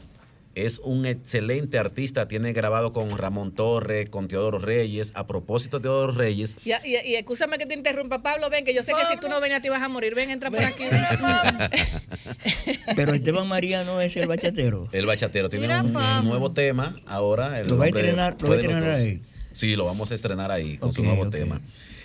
Es 0.54 0.78
un 0.80 1.06
excelente 1.06 1.78
artista, 1.78 2.28
tiene 2.28 2.52
grabado 2.52 2.92
con 2.92 3.16
Ramón 3.16 3.52
Torres, 3.52 4.10
con 4.10 4.28
Teodoro 4.28 4.58
Reyes. 4.58 5.12
A 5.14 5.26
propósito 5.26 5.78
de 5.78 5.84
Teodoro 5.84 6.12
Reyes, 6.12 6.58
Y, 6.64 6.72
y, 6.72 6.96
y 7.06 7.14
escúchame 7.14 7.56
que 7.56 7.64
te 7.64 7.72
interrumpa, 7.74 8.22
Pablo, 8.22 8.50
ven, 8.50 8.64
que 8.66 8.74
yo 8.74 8.82
sé 8.82 8.92
que 8.92 9.06
si 9.10 9.18
tú 9.18 9.28
no 9.28 9.40
venías 9.40 9.62
te 9.62 9.68
ibas 9.68 9.80
a 9.80 9.88
morir. 9.88 10.14
Ven, 10.14 10.28
entra 10.30 10.50
por 10.50 10.62
aquí. 10.62 10.84
Pero 12.96 13.14
Esteban 13.14 13.48
Mariano 13.48 14.00
es 14.00 14.16
el 14.16 14.28
bachatero. 14.28 14.88
el 14.92 15.06
bachatero 15.06 15.48
tiene 15.48 15.66
Mira, 15.68 15.82
un, 15.82 16.24
nuevo 16.24 16.52
tema 16.52 16.94
ahora. 17.06 17.60
el 17.60 17.68
¿Lo 17.68 17.78
va 17.78 17.86
a 17.86 17.88
estrenar- 17.88 18.36
lo 18.40 18.48
va 18.48 18.54
a 18.54 18.58
estrenar 18.58 18.90
ahí? 18.90 19.20
Sí, 19.52 19.76
lo 19.76 19.84
vamos 19.84 20.10
a 20.10 20.14
estrenar 20.14 20.50
ahí 20.50 20.78
con 20.78 20.92
su 20.92 21.02
nuevo 21.02 21.28
tema. 21.30 21.60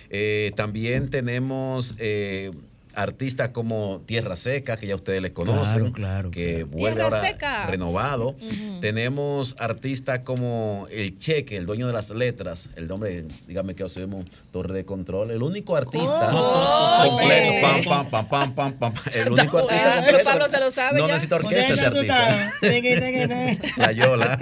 Eh, 0.09 0.51
también 0.55 1.09
tenemos 1.09 1.95
eh, 1.97 2.51
artistas 3.01 3.49
como 3.49 4.01
Tierra 4.07 4.35
Seca, 4.35 4.75
que 4.77 4.87
ya 4.87 4.95
ustedes 4.95 5.21
les 5.21 5.31
conocen, 5.31 5.91
Claro, 5.91 5.91
claro, 5.93 6.31
que 6.31 6.63
vuelve 6.63 6.95
Tierra 7.01 7.03
ahora 7.05 7.21
Seca. 7.27 7.67
renovado. 7.67 8.29
Ujú. 8.29 8.79
Tenemos 8.81 9.55
artistas 9.59 10.21
como 10.21 10.87
El 10.89 11.19
Cheque, 11.19 11.57
el 11.57 11.67
dueño 11.67 11.85
de 11.85 11.93
las 11.93 12.09
letras, 12.09 12.69
el 12.75 12.87
nombre, 12.87 13.25
dígame 13.47 13.75
que 13.75 13.83
hacemos 13.83 14.25
Torre 14.51 14.73
de 14.73 14.83
Control, 14.85 15.29
el 15.29 15.43
único 15.43 15.75
artista 15.75 16.31
Oh, 16.33 17.05
completo, 17.09 17.61
pam, 17.61 17.83
pam, 17.83 18.09
pam, 18.09 18.27
pam, 18.27 18.53
pam, 18.55 18.73
pam, 18.73 18.93
el 19.13 19.31
único 19.31 19.59
artista 19.59 19.97
Ah, 19.99 20.01
pero. 20.03 20.23
Pablo 20.23 20.45
se 20.49 20.59
lo 20.59 20.71
sabe 20.71 20.99
No 20.99 21.07
ya. 21.07 21.13
necesita 21.13 21.35
orquesta 21.35 21.73
ese 21.73 21.85
artista. 21.85 22.53
La 23.77 23.91
Yola. 23.91 24.39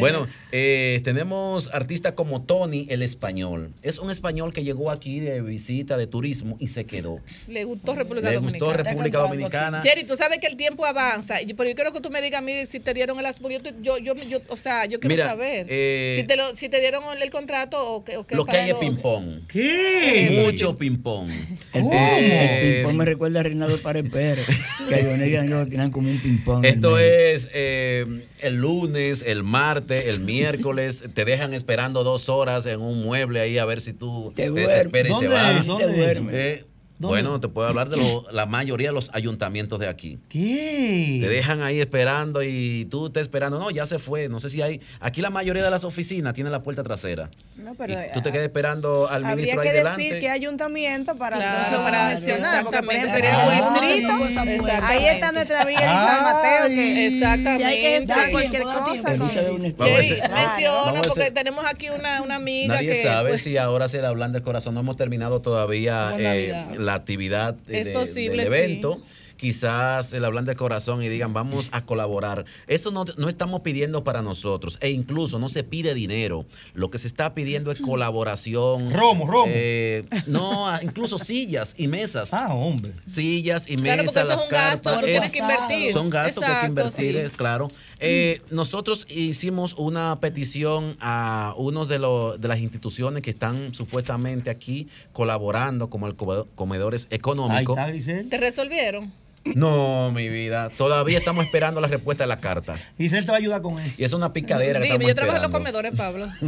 Bueno, 0.00 0.26
eh, 0.52 1.00
tenemos 1.04 1.68
artistas 1.74 2.12
como 2.14 2.42
Tony, 2.42 2.86
el 2.88 3.02
español. 3.02 3.72
Es 3.82 3.98
un 3.98 4.10
español 4.10 4.52
que 4.52 4.64
llegó 4.64 4.90
aquí 4.90 5.20
de 5.20 5.42
visita, 5.42 5.96
de 5.98 6.06
turismo 6.06 6.56
y 6.58 6.68
se 6.68 6.84
quedó. 6.86 7.18
Le 7.46 7.57
gustó 7.64 7.94
República 7.94 8.28
Le 8.30 8.36
Dominicana. 8.36 8.66
gustó 8.72 8.82
República 8.84 9.18
Dominicana. 9.18 9.82
Jerry, 9.82 10.04
tú 10.04 10.16
sabes 10.16 10.38
que 10.38 10.46
el 10.46 10.56
tiempo 10.56 10.84
avanza, 10.86 11.36
pero 11.56 11.68
yo 11.68 11.74
quiero 11.74 11.92
que 11.92 12.00
tú 12.00 12.10
me 12.10 12.20
digas 12.20 12.38
a 12.38 12.42
mí 12.42 12.52
si 12.66 12.80
te 12.80 12.94
dieron 12.94 13.18
el 13.18 13.26
as- 13.26 13.38
porque 13.38 13.58
yo, 13.62 13.70
yo, 13.98 13.98
yo, 13.98 14.14
yo- 14.24 14.42
o 14.48 14.56
sea, 14.56 14.84
yo 14.86 15.00
quiero 15.00 15.14
Mira, 15.14 15.26
saber 15.26 15.66
eh, 15.68 16.16
si, 16.20 16.26
te 16.26 16.36
lo, 16.36 16.54
si 16.56 16.68
te 16.68 16.80
dieron 16.80 17.02
el, 17.16 17.22
el 17.22 17.30
contrato 17.30 17.78
o 17.94 18.04
qué. 18.04 18.16
O 18.16 18.26
qué 18.26 18.34
Lo 18.36 18.44
que 18.44 18.56
hay 18.56 18.70
es 18.70 18.76
ping-pong. 18.76 19.46
¿Qué? 19.48 20.42
Mucho 20.44 20.76
ping-pong. 20.76 21.30
El, 21.72 21.84
Eh, 21.84 22.60
el 22.62 22.74
ping-pong 22.82 22.96
me 22.96 23.04
recuerda 23.04 23.40
a 23.40 23.42
Reinaldo 23.42 23.78
Párez 23.78 24.08
Pérez, 24.10 24.46
que 24.88 24.94
a 24.94 24.98
Leonel 25.02 25.28
y 25.30 25.34
a 25.34 25.38
Danilo 25.38 25.58
lo 25.58 25.66
tiran 25.66 25.90
como 25.90 26.10
un 26.10 26.18
ping-pong. 26.20 26.64
Esto 26.64 26.98
es 26.98 27.48
eh, 27.52 28.26
el 28.40 28.54
lunes, 28.56 29.22
el 29.26 29.42
martes, 29.44 30.06
el 30.06 30.20
miércoles. 30.20 31.04
te 31.14 31.24
dejan 31.24 31.54
esperando 31.54 32.04
dos 32.04 32.28
horas 32.28 32.66
en 32.66 32.80
un 32.80 33.02
mueble 33.02 33.40
ahí 33.40 33.58
a 33.58 33.64
ver 33.64 33.80
si 33.80 33.92
tú 33.92 34.32
te, 34.34 34.46
duermes. 34.48 34.68
desesperas 34.68 35.06
y 35.06 35.08
se 35.08 35.12
¿Dónde 35.26 35.28
vas. 35.28 35.60
es? 35.60 35.66
¿Dónde 35.66 35.84
te 35.86 35.90
es? 35.90 35.96
duermes. 35.96 36.64
¿Dónde? 36.98 37.22
Bueno, 37.22 37.38
te 37.38 37.46
puedo 37.48 37.68
hablar 37.68 37.88
de 37.90 37.96
lo- 37.96 38.26
la 38.32 38.46
mayoría 38.46 38.88
de 38.88 38.94
los 38.94 39.10
ayuntamientos 39.14 39.78
de 39.78 39.86
aquí. 39.88 40.18
¿Qué? 40.28 41.18
Te 41.20 41.28
dejan 41.28 41.62
ahí 41.62 41.78
esperando 41.80 42.42
y 42.42 42.86
tú 42.90 43.06
estás 43.06 43.20
esperando. 43.22 43.58
No, 43.60 43.70
ya 43.70 43.86
se 43.86 44.00
fue. 44.00 44.28
No 44.28 44.40
sé 44.40 44.50
si 44.50 44.62
hay. 44.62 44.80
Aquí 44.98 45.20
la 45.20 45.30
mayoría 45.30 45.62
de 45.62 45.70
las 45.70 45.84
oficinas 45.84 46.34
tienen 46.34 46.50
la 46.52 46.62
puerta 46.64 46.82
trasera. 46.82 47.30
No, 47.56 47.74
pero 47.76 47.94
Y 47.94 48.12
tú 48.14 48.20
te 48.20 48.32
quedas 48.32 48.44
esperando 48.46 49.08
al 49.08 49.24
habría 49.24 49.36
ministro 49.56 49.60
ahí 49.60 49.68
decir 49.68 49.84
delante. 49.84 50.18
que 50.20 50.28
ayuntamiento 50.30 51.14
para 51.14 51.36
Claro, 51.36 51.82
para 51.84 52.10
gestionar, 52.10 52.64
porque 52.64 52.82
por 52.82 52.94
exactamente. 52.94 53.28
ejemplo 53.28 53.52
en 53.52 53.54
el 53.54 54.04
Ah, 54.06 54.44
distrito, 54.44 54.84
ahí 54.86 55.04
está 55.06 55.32
nuestra 55.32 55.62
amiga 55.62 55.80
Elizabeth 55.80 56.22
Mateo, 56.22 56.66
que 56.68 57.06
Exactamente. 57.06 57.58
si 57.64 57.70
hay 57.70 57.80
que 57.80 57.90
gestionar 57.98 58.30
cualquier 58.32 58.62
cosa 58.64 59.02
con 59.18 59.22
hacer- 59.22 59.52
menciona, 59.52 61.02
porque 61.06 61.30
tenemos 61.30 61.64
aquí 61.64 61.90
una, 61.90 62.22
una 62.22 62.36
amiga 62.36 62.74
Nadie 62.74 62.88
que. 62.88 63.02
sabe 63.02 63.30
pues, 63.30 63.42
si 63.42 63.56
ahora 63.56 63.88
se 63.88 64.00
le 64.00 64.06
hablan 64.06 64.32
del 64.32 64.42
corazón. 64.42 64.74
No 64.74 64.80
hemos 64.80 64.96
terminado 64.96 65.40
todavía 65.40 66.14
eh. 66.18 66.64
La 66.88 66.94
actividad 66.94 67.54
de- 67.54 67.80
Es 67.80 67.86
de- 67.88 67.92
posible, 67.94 68.42
del 68.44 68.48
sí. 68.48 68.54
evento. 68.58 69.00
Quizás 69.36 70.06
se 70.08 70.18
le 70.18 70.26
hablan 70.26 70.46
del 70.46 70.56
corazón 70.56 71.00
y 71.00 71.08
digan, 71.08 71.32
vamos 71.32 71.68
a 71.70 71.84
colaborar. 71.86 72.44
Esto 72.66 72.90
no, 72.90 73.04
no 73.18 73.28
estamos 73.28 73.60
pidiendo 73.60 74.02
para 74.02 74.20
nosotros. 74.20 74.78
E 74.80 74.90
incluso 74.90 75.38
no 75.38 75.48
se 75.48 75.62
pide 75.62 75.94
dinero. 75.94 76.44
Lo 76.74 76.90
que 76.90 76.98
se 76.98 77.06
está 77.06 77.34
pidiendo 77.34 77.70
es 77.70 77.80
colaboración. 77.80 78.90
Romo, 78.90 79.28
romo. 79.28 79.46
Eh, 79.54 80.04
no, 80.26 80.66
incluso 80.82 81.18
sillas 81.20 81.74
y 81.78 81.86
mesas. 81.86 82.34
Ah, 82.34 82.52
hombre. 82.52 82.90
Sillas 83.06 83.70
y 83.70 83.76
Claro, 83.76 84.02
mesas, 84.02 84.12
porque 84.12 84.20
eso 84.20 84.28
las 84.28 84.38
es 84.40 84.44
un 84.44 84.50
gasto 84.50 85.00
que 85.00 85.06
tienes 85.06 85.30
que 85.30 85.38
invertir. 85.38 85.92
Son 85.92 86.10
gastos 86.10 86.44
que 86.44 86.50
hay 86.50 86.60
que 86.62 86.66
invertir, 86.66 87.12
sí. 87.12 87.18
eh, 87.18 87.30
claro. 87.36 87.68
Eh, 88.00 88.40
nosotros 88.50 89.06
hicimos 89.10 89.74
una 89.76 90.20
petición 90.20 90.96
a 91.00 91.52
uno 91.56 91.84
de, 91.84 91.98
los 91.98 92.40
de 92.40 92.46
las 92.48 92.58
instituciones 92.60 93.22
que 93.22 93.30
están 93.30 93.74
supuestamente 93.74 94.50
aquí 94.50 94.88
colaborando 95.12 95.90
como 95.90 96.06
el 96.06 96.14
come- 96.14 96.44
comedores 96.54 97.06
económicos. 97.10 97.76
¿Te 98.30 98.36
resolvieron? 98.36 99.12
No, 99.44 100.12
mi 100.12 100.28
vida. 100.28 100.68
Todavía 100.68 101.16
estamos 101.18 101.44
esperando 101.44 101.80
la 101.80 101.88
respuesta 101.88 102.24
de 102.24 102.28
la 102.28 102.36
carta. 102.38 102.76
Grisel 102.98 103.24
te 103.24 103.30
va 103.30 103.38
a 103.38 103.40
ayudar 103.40 103.62
con 103.62 103.78
eso. 103.78 103.94
Y 104.00 104.04
es 104.04 104.12
una 104.12 104.32
picadera 104.32 104.78
Dime, 104.78 105.06
yo 105.06 105.14
trabajo 105.14 105.36
en 105.36 105.42
los 105.42 105.50
comedores, 105.52 105.92
Pablo. 105.96 106.28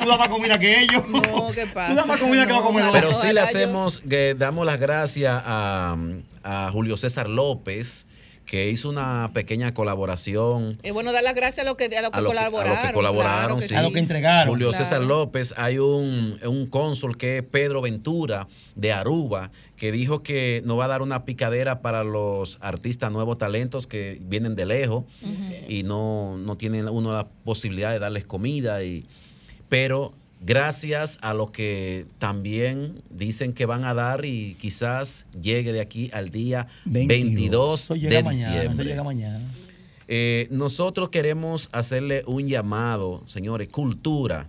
Tú 0.00 0.08
das 0.08 0.18
más 0.18 0.28
comida 0.28 0.58
que 0.58 0.80
ellos. 0.82 1.06
No, 1.08 1.50
¿qué 1.54 1.66
pasa? 1.66 1.90
Tú 1.90 1.96
das 1.96 2.06
más 2.06 2.18
comida 2.18 2.46
que 2.46 2.52
los 2.52 2.62
comedores. 2.62 2.92
Pero 3.00 3.20
sí 3.22 3.32
le 3.32 3.40
hacemos, 3.40 4.00
que 4.08 4.34
damos 4.36 4.66
las 4.66 4.80
gracias 4.80 5.40
a, 5.44 5.96
a 6.42 6.70
Julio 6.72 6.96
César 6.96 7.28
López, 7.28 8.06
que 8.46 8.68
hizo 8.68 8.88
una 8.88 9.30
pequeña 9.32 9.72
colaboración 9.74 10.76
Es 10.82 10.92
bueno 10.92 11.12
dar 11.12 11.22
las 11.22 11.34
gracias 11.34 11.64
a 11.64 11.68
los 11.68 11.76
que, 11.76 11.84
a 11.96 12.02
los 12.02 12.10
que 12.10 12.18
a 12.18 12.20
los 12.20 12.32
que, 12.32 12.38
a 12.38 12.42
colaboraron. 12.42 12.78
los 12.78 12.86
que 12.88 12.92
colaboraron, 12.92 13.46
claro 13.46 13.60
que 13.60 13.68
sí. 13.68 13.74
A 13.74 13.82
los 13.82 13.92
que 13.92 13.98
entregaron. 14.00 14.48
Julio 14.48 14.70
Claro. 14.70 14.84
César 14.84 15.02
López, 15.02 15.54
hay 15.56 15.78
un, 15.78 16.38
un 16.44 16.66
cónsul 16.66 17.16
que 17.16 17.38
es 17.38 17.42
Pedro 17.44 17.80
Ventura 17.80 18.48
de 18.74 18.92
Aruba, 18.92 19.52
que 19.76 19.92
dijo 19.92 20.22
que 20.22 20.62
nos 20.64 20.78
va 20.78 20.86
a 20.86 20.88
dar 20.88 21.02
una 21.02 21.24
picadera 21.24 21.80
para 21.80 22.02
los 22.04 22.58
artistas 22.60 23.12
nuevos 23.12 23.38
talentos 23.38 23.86
que 23.86 24.18
vienen 24.20 24.56
de 24.56 24.66
lejos 24.66 25.04
y 25.68 25.84
no, 25.84 26.36
no 26.36 26.56
tienen 26.56 26.88
uno 26.88 27.12
la 27.12 27.28
posibilidad 27.44 27.90
de 27.92 27.98
darles 27.98 28.26
comida. 28.26 28.82
Y, 28.82 29.06
pero 29.68 30.12
gracias 30.40 31.18
a 31.20 31.34
los 31.34 31.50
que 31.50 32.06
también 32.18 33.02
dicen 33.10 33.52
que 33.52 33.66
van 33.66 33.84
a 33.84 33.94
dar 33.94 34.24
y 34.24 34.56
quizás 34.58 35.26
llegue 35.40 35.72
de 35.72 35.80
aquí 35.80 36.10
al 36.12 36.30
día 36.30 36.66
22, 36.86 37.80
Eso 37.80 37.94
llega 37.94 38.16
de 38.16 38.22
mañana. 38.22 38.50
Eso 38.52 38.60
diciembre. 38.62 38.84
llega 38.86 39.04
mañana. 39.04 39.54
Eh, 40.08 40.48
nosotros 40.50 41.10
queremos 41.10 41.68
hacerle 41.72 42.24
un 42.26 42.48
llamado, 42.48 43.22
señores, 43.26 43.68
cultura. 43.68 44.48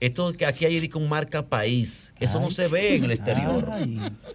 Esto 0.00 0.32
que 0.32 0.46
aquí 0.46 0.64
hay 0.64 0.90
un 0.94 1.08
marca 1.10 1.44
país, 1.46 2.14
eso 2.18 2.40
no 2.40 2.50
se 2.50 2.68
ve 2.68 2.96
en 2.96 3.04
el 3.04 3.10
exterior. 3.10 3.68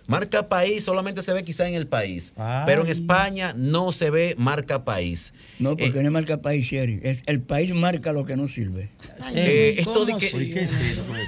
Marca 0.06 0.48
país 0.48 0.84
solamente 0.84 1.24
se 1.24 1.34
ve 1.34 1.44
quizá 1.44 1.68
en 1.68 1.74
el 1.74 1.88
país, 1.88 2.34
pero 2.68 2.84
en. 2.84 2.90
España 2.92 3.54
no 3.58 3.92
se 3.92 4.12
ve 4.12 4.36
marca 4.38 4.84
país. 4.86 5.34
No, 5.58 5.76
porque 5.76 6.00
no 6.02 6.08
es 6.08 6.12
marca 6.12 6.40
país, 6.40 6.68
Sherry. 6.68 7.00
Es 7.02 7.24
el 7.26 7.42
país 7.42 7.74
marca 7.74 8.14
lo 8.14 8.26
que 8.26 8.36
no 8.38 8.48
sirve. 8.48 8.90
Eh, 9.34 9.76
esto 9.80 10.06
de 10.06 10.12
¿Cómo 10.12 10.18
que 10.20 10.28
así? 10.28 10.54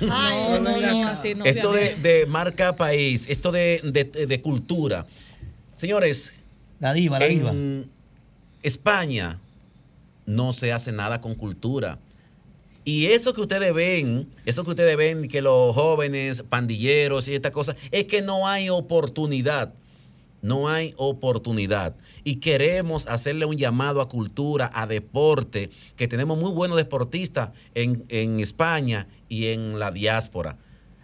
No, 0.05 0.59
no 0.59 0.75
digan 0.75 1.03
así, 1.05 1.33
no 1.33 1.43
esto 1.45 1.71
de, 1.71 2.25
marca 2.27 2.75
país, 2.75 3.25
esto 3.29 3.51
de, 3.51 3.81
de- 3.83 4.27
de 4.27 4.41
cultura. 4.41 5.07
Señores, 5.75 6.33
La 6.79 6.93
diva, 6.93 7.17
la 7.19 7.25
en 7.25 7.37
diva. 7.39 7.51
España 8.63 9.39
no 10.25 10.53
se 10.53 10.71
hace 10.73 10.91
nada 10.91 11.21
con 11.21 11.35
cultura. 11.35 11.97
Y 12.87 13.07
eso 13.07 13.33
que 13.33 13.41
ustedes 13.41 13.73
ven, 13.73 14.29
eso 14.45 14.63
que 14.63 14.69
ustedes 14.69 14.95
ven, 14.95 15.27
que 15.27 15.41
los 15.41 15.75
jóvenes, 15.75 16.43
pandilleros 16.43 17.27
y 17.27 17.35
estas 17.35 17.51
cosas, 17.51 17.75
es 17.91 18.05
que 18.05 18.21
no 18.21 18.47
hay 18.47 18.69
oportunidad. 18.69 19.73
No 20.41 20.69
hay 20.69 20.93
oportunidad. 20.95 21.97
Y 22.23 22.37
queremos 22.37 23.05
hacerle 23.07 23.43
un 23.43 23.57
llamado 23.57 23.99
a 23.99 24.07
cultura, 24.07 24.71
a 24.73 24.87
deporte, 24.87 25.69
que 25.97 26.07
tenemos 26.07 26.37
muy 26.37 26.51
buenos 26.51 26.77
deportistas 26.77 27.49
en, 27.75 28.05
en 28.07 28.39
España 28.39 29.09
y 29.27 29.47
en 29.47 29.79
la 29.79 29.91
diáspora. 29.91 30.57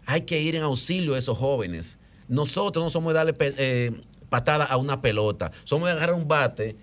Hay 0.05 0.22
que 0.22 0.41
ir 0.41 0.55
en 0.55 0.61
auxilio 0.61 1.15
a 1.15 1.18
esos 1.18 1.38
jóvenes. 1.38 1.97
Nosotros 2.30 2.81
no 2.81 2.91
somos 2.91 3.14
darle 3.14 3.35
eh, 3.39 3.91
patada 4.30 4.64
a 4.64 4.77
una 4.77 5.01
pelota, 5.01 5.51
somos 5.65 5.89
de 5.89 5.95
agarrar 5.95 6.15
un 6.15 6.30
bate 6.30 6.77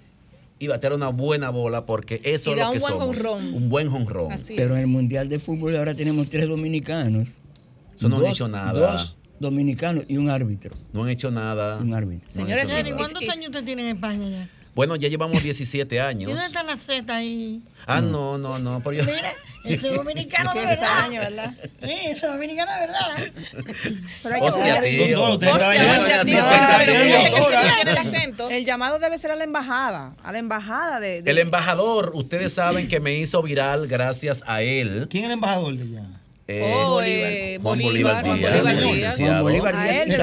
y 0.61 0.69
batear 0.69 0.93
una 0.93 1.09
buena 1.09 1.51
bola 1.51 1.85
porque 1.87 2.20
eso 2.23 2.51
Y 2.51 2.53
es 2.53 2.59
lo 2.61 2.66
un 2.69 2.73
que 2.74 2.78
buen 2.81 2.93
somos. 2.93 3.07
jonrón. 3.07 3.55
Un 3.55 3.69
buen 3.69 3.91
jonrón. 3.91 4.28
Pero 4.47 4.74
en 4.77 4.82
el 4.82 4.87
Mundial 4.87 5.28
de 5.28 5.39
Fútbol 5.41 5.74
ahora 5.77 5.95
tenemos 5.95 6.28
tres 6.28 6.47
dominicanos. 6.49 7.39
Eso 7.97 8.09
no 8.09 8.19
han 8.19 8.27
hecho 8.27 8.47
nada. 8.47 8.73
Dos 8.78 9.16
dominicanos 9.41 10.05
y 10.07 10.16
un 10.19 10.28
árbitro. 10.28 10.70
No 10.93 11.03
han 11.05 11.11
hecho 11.11 11.31
nada. 11.31 11.78
Un 11.78 11.95
árbitro. 11.95 12.31
Señores, 12.31 12.69
No. 12.91 12.97
¿cuántos 12.97 13.28
años 13.28 13.47
usted 13.47 13.65
tiene 13.65 13.89
en 13.89 13.97
España 13.97 14.28
ya? 14.28 14.51
Bueno, 14.74 14.97
ya 14.97 15.09
llevamos 15.09 15.42
17 15.42 15.94
¿Y 15.94 15.98
años. 15.98 16.30
dónde 16.30 16.47
está 16.47 16.62
la 16.62 16.76
Z 16.76 17.14
ahí? 17.14 17.60
Ah, 17.86 18.01
no, 18.01 18.38
no, 18.38 18.59
no. 18.59 18.80
Pero 18.82 18.92
yo... 18.92 19.05
Mira, 19.05 19.32
ese 19.64 19.88
es 19.90 19.94
dominicano 19.97 20.55
de 20.55 20.60
verdad. 20.64 20.74
extraño, 20.88 21.20
¿verdad? 21.20 21.55
Eh, 21.82 22.01
ese 22.10 22.26
es 22.26 22.32
dominicano 22.32 22.72
de 22.72 22.78
verdad. 22.80 23.32
Pero 24.22 24.34
hay 24.34 24.40
que 24.40 24.47
Hostia, 24.47 24.80
tío. 24.82 25.22
Hostia, 25.32 25.55
hostia, 25.55 26.20
tío, 26.24 26.38
el 27.82 27.98
acento. 27.98 28.48
El 28.51 28.64
llamado 28.64 28.98
debe 28.98 29.18
ser 29.18 29.32
a 29.32 29.36
la 29.36 29.44
embajada, 29.44 30.14
a 30.22 30.32
la 30.32 30.38
embajada 30.38 31.01
de... 31.01 31.22
de- 31.22 31.30
El 31.30 31.38
embajador, 31.38 32.12
ustedes 32.14 32.52
saben 32.52 32.88
que 32.88 33.01
me 33.01 33.14
hizo 33.14 33.42
viral 33.42 33.86
gracias 33.88 34.42
a 34.47 34.62
él. 34.62 35.09
¿Quién 35.10 35.24
es 35.24 35.28
el 35.28 35.34
embajador 35.34 35.74
de 35.76 35.82
allá? 35.82 36.06
Eh, 36.52 36.62
Oh, 36.85 37.01
eh, 37.01 37.59
Juan 37.62 37.78
Bolívar, 37.78 38.24
Bolívar 38.24 38.24
Juan 38.24 38.39
Díaz. 38.40 38.64
Bolívar. 38.82 39.16
Juan 39.16 39.43
Bolívar 39.43 39.74
A 39.77 39.85
Díaz. 39.85 40.18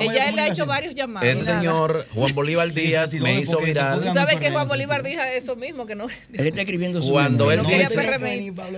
Ella 0.00 0.32
le 0.32 0.40
ha 0.40 0.48
hecho 0.48 0.66
varios 0.66 0.94
llamados. 0.94 1.28
El 1.28 1.44
señor 1.44 2.06
Juan 2.14 2.34
Bolívar 2.34 2.72
Díaz 2.72 3.12
me 3.14 3.38
hizo 3.40 3.60
viral. 3.60 4.02
Tú 4.02 4.12
sabes 4.12 4.36
que 4.36 4.50
Juan 4.50 4.66
Bolívar 4.66 5.02
dijo 5.02 5.22
eso 5.22 5.54
mismo, 5.54 5.86
que 5.86 5.94
no. 5.94 6.06
Él 6.32 6.46
está 6.48 6.60
escribiendo 6.62 7.00
su 7.00 7.10
Cuando 7.10 7.50
él 7.52 7.60
PRM. 7.60 8.26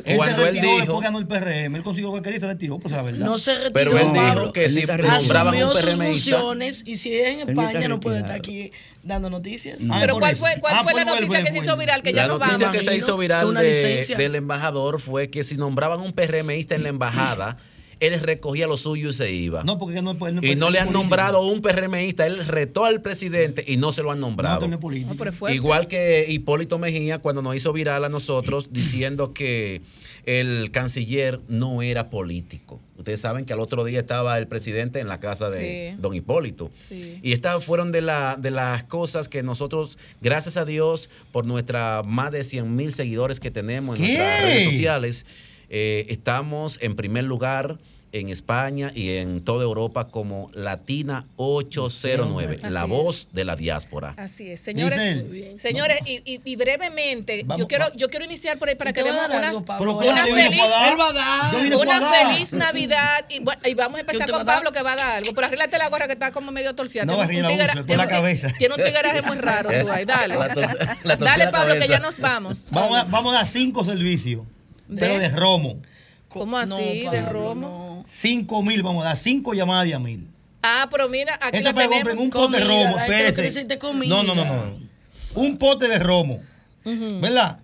Él 0.05 0.17
Cuando 0.17 0.47
él 0.47 0.61
dijo- 0.61 1.01
ganó 1.01 1.19
el 1.19 1.27
PRM. 1.27 1.77
Él 1.77 1.83
consiguió 1.83 2.13
quería 2.23 2.37
y 2.37 2.41
se 2.41 2.47
retiró, 2.47 2.79
pues 2.79 2.93
la 2.95 3.03
verdad. 3.03 3.25
No 3.25 3.39
se 3.39 3.53
retiró, 3.55 3.73
Pero 3.73 3.99
él 3.99 4.09
dijo 4.13 4.53
que 4.53 4.69
si 4.69 4.75
nombraban 4.85 5.55
Asumió 5.55 5.67
un 5.69 5.73
sus 5.73 5.83
PRMista. 5.83 6.05
funciones 6.39 6.83
y 6.85 6.97
si 6.99 7.15
es 7.15 7.29
en 7.31 7.49
España 7.49 7.89
no 7.89 8.01
puede 8.01 8.19
estar 8.19 8.33
aquí 8.35 8.73
dando 9.09 9.29
noticias. 9.31 9.79
Ah, 9.91 9.99
Pero 10.01 10.15
por 10.15 10.21
¿cuál 10.23 10.33
eso. 10.35 10.41
fue, 10.45 10.61
cuál 10.61 10.75
Ah, 10.77 10.83
fue 10.85 10.95
la 10.95 11.05
noticia 11.05 11.27
vuelve, 11.27 11.45
que 11.45 11.53
se 11.53 11.59
hizo 11.65 11.77
viral? 11.77 12.03
Que 12.03 12.13
La 12.13 12.23
ya 12.23 12.29
nos 12.29 12.39
noticia 12.39 12.59
vamos. 12.69 12.77
que 12.83 12.89
se 12.89 12.97
hizo 12.97 13.17
viral 13.17 13.55
de- 13.55 14.15
del 14.17 14.35
embajador 14.37 15.01
fue 15.01 15.31
que 15.31 15.43
si 15.43 15.57
nombraban 15.57 16.01
un 16.01 16.13
PRMista 16.13 16.75
en 16.77 16.85
la 16.85 16.91
embajada, 16.91 17.57
él 18.01 18.21
recogía 18.21 18.67
lo 18.67 18.79
suyo 18.79 19.11
y 19.11 19.13
se 19.13 19.33
iba. 19.33 19.65
No, 19.65 19.79
porque 19.79 20.01
no, 20.03 20.15
no 20.15 20.29
y 20.43 20.55
no 20.57 20.71
le 20.71 20.79
han 20.79 20.87
político. 20.87 20.93
nombrado 20.93 21.43
un 21.43 21.61
PRMista. 21.63 22.27
Él 22.27 22.47
retó 22.47 22.85
al 22.85 23.03
presidente 23.03 23.65
y 23.67 23.77
no 23.77 23.93
se 23.93 24.03
lo 24.03 24.11
han 24.13 24.21
nombrado. 24.21 24.61
No, 24.63 24.69
no 24.69 24.75
es 24.77 24.81
político. 24.81 25.11
No, 25.13 25.17
pero 25.19 25.33
fue. 25.33 25.55
Igual 25.55 25.89
que 25.89 26.27
Hipólito 26.29 26.79
Mejía 26.79 27.19
cuando 27.19 27.43
nos 27.43 27.57
hizo 27.57 27.73
viral 27.73 28.05
a 28.05 28.09
nosotros 28.09 28.69
diciendo 28.73 29.33
que 29.35 29.83
el 30.27 30.71
canciller 30.71 31.41
no 31.49 31.83
era 31.83 32.11
político. 32.11 32.81
Ustedes 32.99 33.21
saben 33.21 33.45
que 33.45 33.53
al 33.53 33.61
otro 33.61 33.85
día 33.85 34.01
estaba 34.01 34.37
el 34.39 34.47
presidente 34.49 34.99
en 35.01 35.09
la 35.09 35.21
casa 35.21 35.51
de 35.51 35.93
Sí. 35.95 35.97
don 36.01 36.15
Hipólito. 36.15 36.71
Sí. 36.77 37.19
Y 37.23 37.33
estas 37.33 37.65
fueron 37.65 37.93
de, 37.93 38.03
la, 38.03 38.37
de 38.39 38.51
las 38.51 38.83
cosas 38.85 39.29
que 39.29 39.43
nosotros, 39.43 39.99
gracias 40.21 40.57
a 40.57 40.65
Dios, 40.65 41.09
por 41.33 41.47
nuestra 41.47 42.03
más 42.05 42.33
de 42.33 42.43
100 42.45 42.75
mil 42.77 42.93
seguidores 42.93 43.39
que 43.41 43.51
tenemos 43.51 43.99
en 43.99 44.05
¿Qué? 44.05 44.13
nuestras 44.19 44.43
redes 44.43 44.65
sociales, 44.65 45.27
eh, 45.71 46.07
estamos 46.09 46.79
en 46.81 46.97
primer 46.97 47.25
lugar 47.25 47.79
en 48.11 48.31
España 48.31 48.91
y 48.95 49.17
en 49.17 49.45
toda 49.45 49.65
Europa 49.65 50.09
como 50.09 50.51
Latina 50.55 51.27
809, 51.37 52.59
Así 52.63 52.73
la 52.73 52.85
es. 52.85 52.89
voz 52.89 53.29
de 53.33 53.45
la 53.45 53.55
diáspora. 53.55 54.15
Así 54.17 54.51
es, 54.51 54.63
señores. 54.63 54.99
Giselle, 54.99 55.61
Señores, 55.61 55.99
y, 56.07 56.23
y- 56.25 56.41
y 56.43 56.57
brevemente, 56.57 57.43
Vamos, 57.45 57.59
yo 57.59 57.69
quiero, 57.69 57.85
va- 57.85 57.93
yo 57.97 58.09
quiero 58.09 58.25
iniciar 58.25 58.59
por 58.59 58.71
ahí 58.71 58.77
para 58.77 58.95
que 58.95 59.03
¿Usted 59.03 59.15
va 59.15 59.29
demos 59.29 59.63
unas, 59.63 59.79
una 59.79 60.25
feliz, 60.27 61.73
una 61.83 62.11
feliz 62.13 62.53
Navidad. 62.53 63.25
Y, 63.29 63.41
bueno, 63.41 63.61
y 63.65 63.75
vamos 63.75 64.01
a 64.01 64.05
¿Qué 64.05 64.13
empezar 64.13 64.31
con 64.31 64.41
a? 64.41 64.45
Pablo 64.47 64.73
que 64.73 64.83
va 64.83 64.93
a 64.93 64.97
dar 64.97 65.17
algo. 65.17 65.35
Pero 65.35 65.47
arréglate 65.47 65.77
la 65.77 65.89
gorra 65.91 66.07
que 66.07 66.13
está 66.15 66.33
como 66.33 66.51
medio 66.51 66.75
torcida. 66.75 67.05
No, 67.05 67.13
Tiene 67.27 67.43
un 67.43 67.59
por 67.59 67.85
tiene 67.85 67.97
la 67.99 68.05
un- 68.05 68.09
cabeza. 68.11 68.53
Tiene 68.59 68.75
un 68.75 68.83
tigreaje 68.85 69.23
muy 69.23 69.37
raro 69.37 69.69
tú 69.69 69.91
ahí. 69.91 70.05
Dale. 70.07 70.35
La 70.39 70.47
la 71.05 71.17
Dale, 71.17 71.49
Pablo, 71.49 71.75
que 71.79 71.87
ya 71.89 71.99
nos 71.99 72.19
vamos. 72.19 72.69
Vamos 72.71 72.99
a, 72.99 73.05
vamos 73.05 73.35
a 73.35 73.39
dar 73.39 73.47
cinco 73.47 73.85
servicios. 73.85 74.47
Pero 74.97 75.19
de 75.19 75.29
romo. 75.29 75.77
¿Cómo 76.29 76.57
así? 76.59 77.03
No, 77.05 77.11
de 77.11 77.23
romo. 77.23 77.55
no. 77.55 78.05
Cinco 78.07 78.63
mil, 78.63 78.83
vamos 78.83 79.05
a 79.05 79.09
dar 79.09 79.17
cinco 79.17 79.55
llamadas 79.55 79.87
de 79.87 79.95
a 79.95 79.99
mil. 79.99 80.29
Ah, 80.63 80.89
pero 80.91 81.09
mira, 81.09 81.39
aquí 81.41 81.59
Esa 81.59 81.69
la 81.71 81.75
para 81.75 81.89
tenemos. 81.89 82.19
un 82.21 82.31
pote 82.31 82.57
de 82.59 82.65
romo. 82.65 82.99
Espérese. 82.99 83.67
No, 84.07 84.23
no, 84.23 84.35
no, 84.35 84.45
no. 84.45 84.79
Un 85.35 85.57
pote 85.59 85.89
de 85.89 85.99
romo. 85.99 86.41
¿Verdad? 86.85 87.59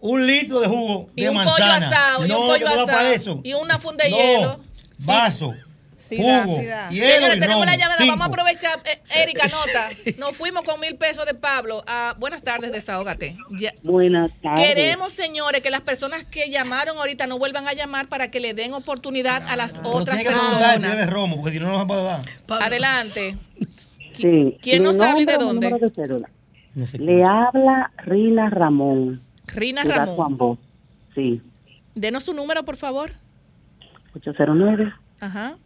Un 0.00 0.26
litro 0.26 0.60
de 0.60 0.66
jugo 0.68 1.10
Y 1.14 1.22
de 1.22 1.30
un 1.30 1.36
pollo 1.36 1.46
manzana. 1.50 1.88
asado, 1.88 2.24
y 2.26 2.28
no, 2.28 2.40
un 2.40 2.46
pollo 2.48 2.64
da 2.64 2.86
para 2.86 2.98
asado. 2.98 3.12
eso. 3.12 3.40
Y 3.44 3.54
una 3.54 3.78
funda 3.78 4.04
de 4.04 4.10
No. 4.10 4.16
hielo. 4.16 4.60
Vaso. 5.04 5.52
Sí 5.52 5.60
da, 6.18 6.44
jugo. 6.44 6.58
sí 6.90 6.98
Señores, 7.00 7.40
tenemos 7.40 7.66
la 7.66 7.76
llamada. 7.76 8.04
Vamos 8.06 8.26
a 8.26 8.28
aprovechar. 8.28 8.82
Eh, 8.84 9.22
Erika, 9.22 9.46
nota. 9.48 9.88
Nos 10.18 10.36
fuimos 10.36 10.62
con 10.62 10.80
mil 10.80 10.96
pesos 10.96 11.24
de 11.26 11.34
Pablo. 11.34 11.84
Ah, 11.86 12.14
buenas 12.18 12.42
tardes, 12.42 12.72
desahógate. 12.72 13.36
Ya- 13.50 13.72
Buenas 13.82 14.30
tardes. 14.42 14.66
Queremos, 14.66 15.12
señores, 15.12 15.60
que 15.60 15.70
las 15.70 15.80
personas 15.82 16.24
que 16.24 16.50
llamaron 16.50 16.96
ahorita 16.98 17.26
no 17.26 17.38
vuelvan 17.38 17.68
a 17.68 17.72
llamar 17.72 18.08
para 18.08 18.30
que 18.30 18.40
le 18.40 18.54
den 18.54 18.72
oportunidad 18.74 19.42
a 19.48 19.56
las 19.56 19.72
Pero 19.78 19.90
otras 19.90 20.18
tiene 20.18 20.34
que 20.34 20.40
personas. 20.40 21.10
romo, 21.10 21.36
porque 21.36 21.52
si 21.52 21.60
no, 21.60 21.66
no 21.68 21.78
nos 21.84 21.88
va 21.90 22.00
a 22.00 22.04
dar. 22.48 22.62
Adelante. 22.62 23.36
Sí. 24.16 24.58
¿Quién 24.60 24.82
nos 24.82 25.00
habla 25.00 25.22
y 25.22 25.24
de 25.24 25.38
dónde? 25.38 25.70
número 25.70 25.88
de 25.88 25.94
cédula. 25.94 26.28
No 26.74 26.86
sé 26.86 26.98
Le 26.98 27.22
habla 27.24 27.90
Rina 27.98 28.50
Ramón. 28.50 29.22
Rina 29.46 29.84
Ramón. 29.84 30.14
Juan 30.16 30.36
Bosch. 30.36 30.58
Sí. 31.14 31.42
Denos 31.94 32.24
su 32.24 32.32
número, 32.32 32.64
por 32.64 32.76
favor. 32.76 33.12
809 34.14 34.92
Ajá. 35.20 35.56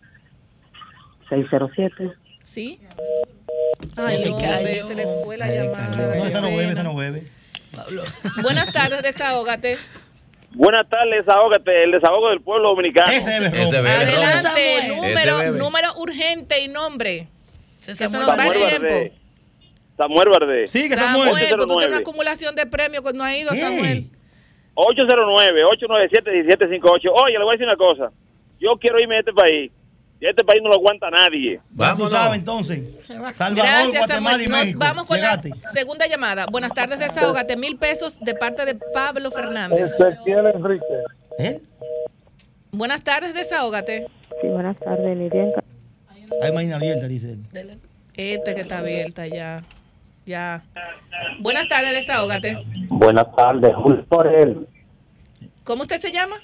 607 1.28 2.12
Sí. 2.42 2.80
Se 3.94 4.00
Ay, 4.02 4.24
no, 4.30 4.38
cayó. 4.38 4.86
se 4.86 4.94
le 4.94 5.06
fue 5.24 5.36
la 5.36 5.46
Se 5.48 5.54
llamada. 5.56 5.96
No, 5.96 6.24
esa 6.24 6.40
esa. 6.40 7.24
Pablo. 7.74 8.02
Buenas 8.42 8.72
tardes, 8.72 9.02
desahógate. 9.02 9.76
Buenas 10.52 10.88
tardes, 10.88 11.26
desahógate, 11.26 11.84
el 11.84 11.90
desahogo 11.90 12.30
del 12.30 12.40
pueblo 12.40 12.68
dominicano. 12.70 13.10
Ese 13.10 13.40
bebe 13.40 13.90
Adelante, 13.90 14.88
número, 14.88 15.52
número 15.58 15.88
urgente 15.98 16.60
y 16.62 16.68
nombre. 16.68 17.26
Se 17.80 17.94
se 17.94 18.04
nos 18.08 18.26
va 18.28 18.36
Samuel 18.36 18.62
el 18.62 18.80
Verde. 18.80 19.00
tiempo. 19.00 19.16
Samuel 19.98 20.28
Verde. 20.40 20.66
Sí, 20.68 20.88
que 20.88 20.94
Samuel, 20.96 21.10
Samuel. 21.10 21.28
porque 21.30 21.44
usted 21.44 21.56
09. 21.76 21.86
una 21.88 21.98
acumulación 21.98 22.54
de 22.54 22.66
premios 22.66 23.02
que 23.02 23.12
no 23.12 23.24
ha 23.24 23.36
ido, 23.36 23.50
Sí. 23.50 23.60
Samuel. 23.60 24.06
809-897-1758. 24.74 27.10
Oye, 27.12 27.32
le 27.38 27.44
voy 27.44 27.50
a 27.50 27.52
decir 27.52 27.66
una 27.66 27.76
cosa. 27.76 28.10
Yo 28.60 28.76
quiero 28.80 29.00
irme 29.00 29.14
de 29.16 29.20
este 29.20 29.32
país. 29.32 29.72
Y 30.18 30.26
este 30.26 30.44
país 30.44 30.62
no 30.62 30.70
lo 30.70 30.76
aguanta 30.76 31.10
nadie. 31.10 31.60
Vámonos. 31.70 32.10
sabes 32.10 32.38
entonces. 32.38 32.82
Salvador, 33.34 33.54
Gracias, 33.56 33.98
Guatemala 34.06 34.42
y 34.42 34.44
Samuel. 34.44 34.48
Nos 34.48 34.60
México. 34.60 34.78
vamos 34.80 35.04
con 35.04 35.20
la 35.20 35.40
segunda 35.74 36.06
llamada. 36.06 36.46
Buenas 36.50 36.72
tardes, 36.72 36.98
desahógate. 36.98 37.56
Mil 37.56 37.76
pesos 37.76 38.18
de 38.20 38.34
parte 38.34 38.64
de 38.64 38.76
Pablo 38.94 39.30
Fernández. 39.30 39.92
Ezequiel 39.92 40.46
Enrique. 40.54 40.84
¿Eh? 41.38 41.60
Buenas 42.72 43.02
tardes, 43.02 43.34
desahógate. 43.34 44.06
Sí, 44.40 44.48
buenas 44.48 44.78
tardes, 44.78 45.16
Nidia. 45.16 45.50
Hay 46.42 46.52
máquina 46.52 46.76
abierta, 46.76 47.06
dice 47.08 47.32
él. 47.52 47.78
Este 48.14 48.54
que 48.54 48.62
está 48.62 48.78
abierta 48.78 49.26
ya. 49.26 49.62
Ya. 50.24 50.64
Buenas 51.40 51.68
tardes, 51.68 51.92
desahógate. 51.92 52.56
Buenas 52.88 53.26
tardes, 53.36 53.72
Julio 53.76 54.04
Morel. 54.10 54.66
¿Cómo 55.62 55.82
usted 55.82 56.00
se 56.00 56.10
llama? 56.10 56.36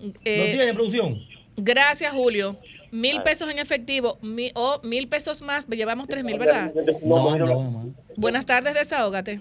¿No 0.00 0.12
Eh, 0.24 0.52
tiene 0.56 0.74
producción? 0.74 1.18
gracias, 1.56 2.12
Julio. 2.12 2.56
Mil 2.90 3.22
pesos 3.22 3.50
en 3.50 3.58
efectivo 3.58 4.18
mi- 4.22 4.52
o 4.54 4.80
mil 4.84 5.08
pesos 5.08 5.42
más, 5.42 5.66
llevamos 5.68 6.06
tres 6.06 6.22
mil, 6.22 6.38
¿verdad? 6.38 6.72
No, 7.02 7.36
no, 7.36 7.86
Buenas 8.16 8.46
tardes, 8.46 8.74
desahógate. 8.74 9.40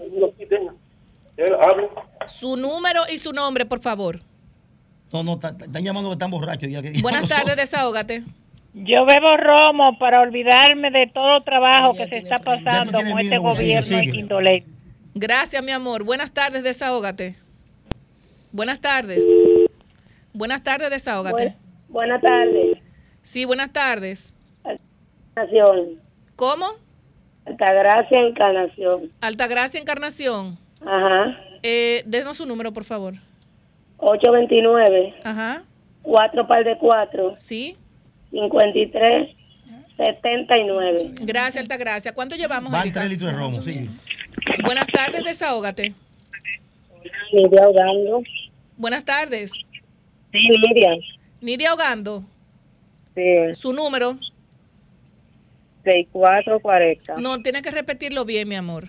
Su 2.28 2.56
número 2.58 3.02
y 3.14 3.18
su 3.20 3.32
nombre, 3.34 3.66
por 3.66 3.80
favor. 3.80 4.20
no, 5.12 5.24
no, 5.24 5.34
están 5.34 5.84
llamando 5.84 6.10
que 6.10 6.14
están 6.14 6.32
borrachos. 6.32 6.70
Ya 6.70 6.82
que, 6.82 6.94
Buenas 7.02 7.28
tardes, 7.30 7.56
desahógate. 7.56 8.24
Yo 8.74 9.06
bebo 9.06 9.38
romo 9.38 9.98
para 10.00 10.22
olvidarme 10.22 10.90
de 10.90 11.08
todo 11.08 11.38
el 11.38 11.44
trabajo 11.44 11.94
que 11.96 12.08
se 12.08 12.18
está 12.18 12.38
pasando 12.38 12.92
con 12.92 13.20
este 13.20 13.38
gobierno 13.38 14.00
sigue. 14.00 14.20
indolente. 14.20 14.70
Gracias, 15.14 15.64
mi 15.64 15.72
amor. 15.72 16.04
Buenas 16.04 16.34
tardes, 16.34 16.64
desahógate. 16.64 17.36
Buenas 18.52 18.80
tardes. 18.82 19.24
Buenas 20.34 20.64
tardes, 20.64 20.90
desahógate. 20.90 21.56
Buenas 21.88 22.22
tardes. 22.22 22.80
Sí, 23.22 23.46
buenas 23.46 23.72
tardes. 23.72 24.34
Nación. 25.36 26.00
¿Cómo? 26.36 26.66
Altagracia 27.46 28.20
Encarnación. 28.22 29.12
Altagracia 29.22 29.80
Encarnación. 29.80 30.58
Ajá. 30.82 31.38
Eh, 31.62 32.02
denos 32.06 32.38
su 32.38 32.46
número, 32.48 32.74
por 32.74 32.84
favor. 32.84 33.14
829. 33.98 35.14
Ajá. 35.24 35.64
4 36.02 36.48
par 36.48 36.64
de 36.64 36.78
4. 36.78 37.36
Sí. 37.38 37.78
53 38.34 39.30
79. 39.96 41.12
Gracias, 41.22 41.62
Altagracia. 41.62 42.14
¿Cuánto 42.14 42.36
llevamos? 42.36 42.72
Van 42.72 42.92
tres 42.92 43.10
litros 43.10 43.32
de 43.32 43.38
romo, 43.38 43.62
sí. 43.62 43.88
Buenas 44.64 44.88
tardes, 44.88 45.24
desahógate. 45.24 45.94
Nidia 47.32 47.64
ahogando. 47.64 48.24
Buenas 48.76 49.06
tardes. 49.06 49.52
Sí, 50.32 50.40
Nidia. 50.68 50.96
Nidia 51.42 51.70
ahogando. 51.70 52.24
Sí. 53.16 53.22
Su 53.54 53.72
número. 53.72 54.18
6440. 55.84 57.18
No, 57.18 57.40
tiene 57.44 57.62
que 57.62 57.70
repetirlo 57.70 58.26
bien, 58.26 58.50
mi 58.50 58.56
amor. 58.56 58.86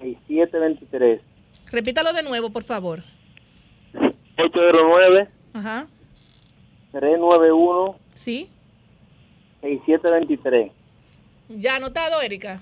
6723. 0.00 1.20
Repítalo 1.72 2.12
de 2.12 2.22
nuevo, 2.22 2.50
por 2.50 2.64
favor. 2.64 3.02
809 4.36 5.28
Ajá. 5.54 5.86
391 6.94 7.96
Sí. 8.14 8.48
6723. 9.62 10.70
Ya 11.48 11.76
anotado, 11.76 12.20
Erika. 12.22 12.60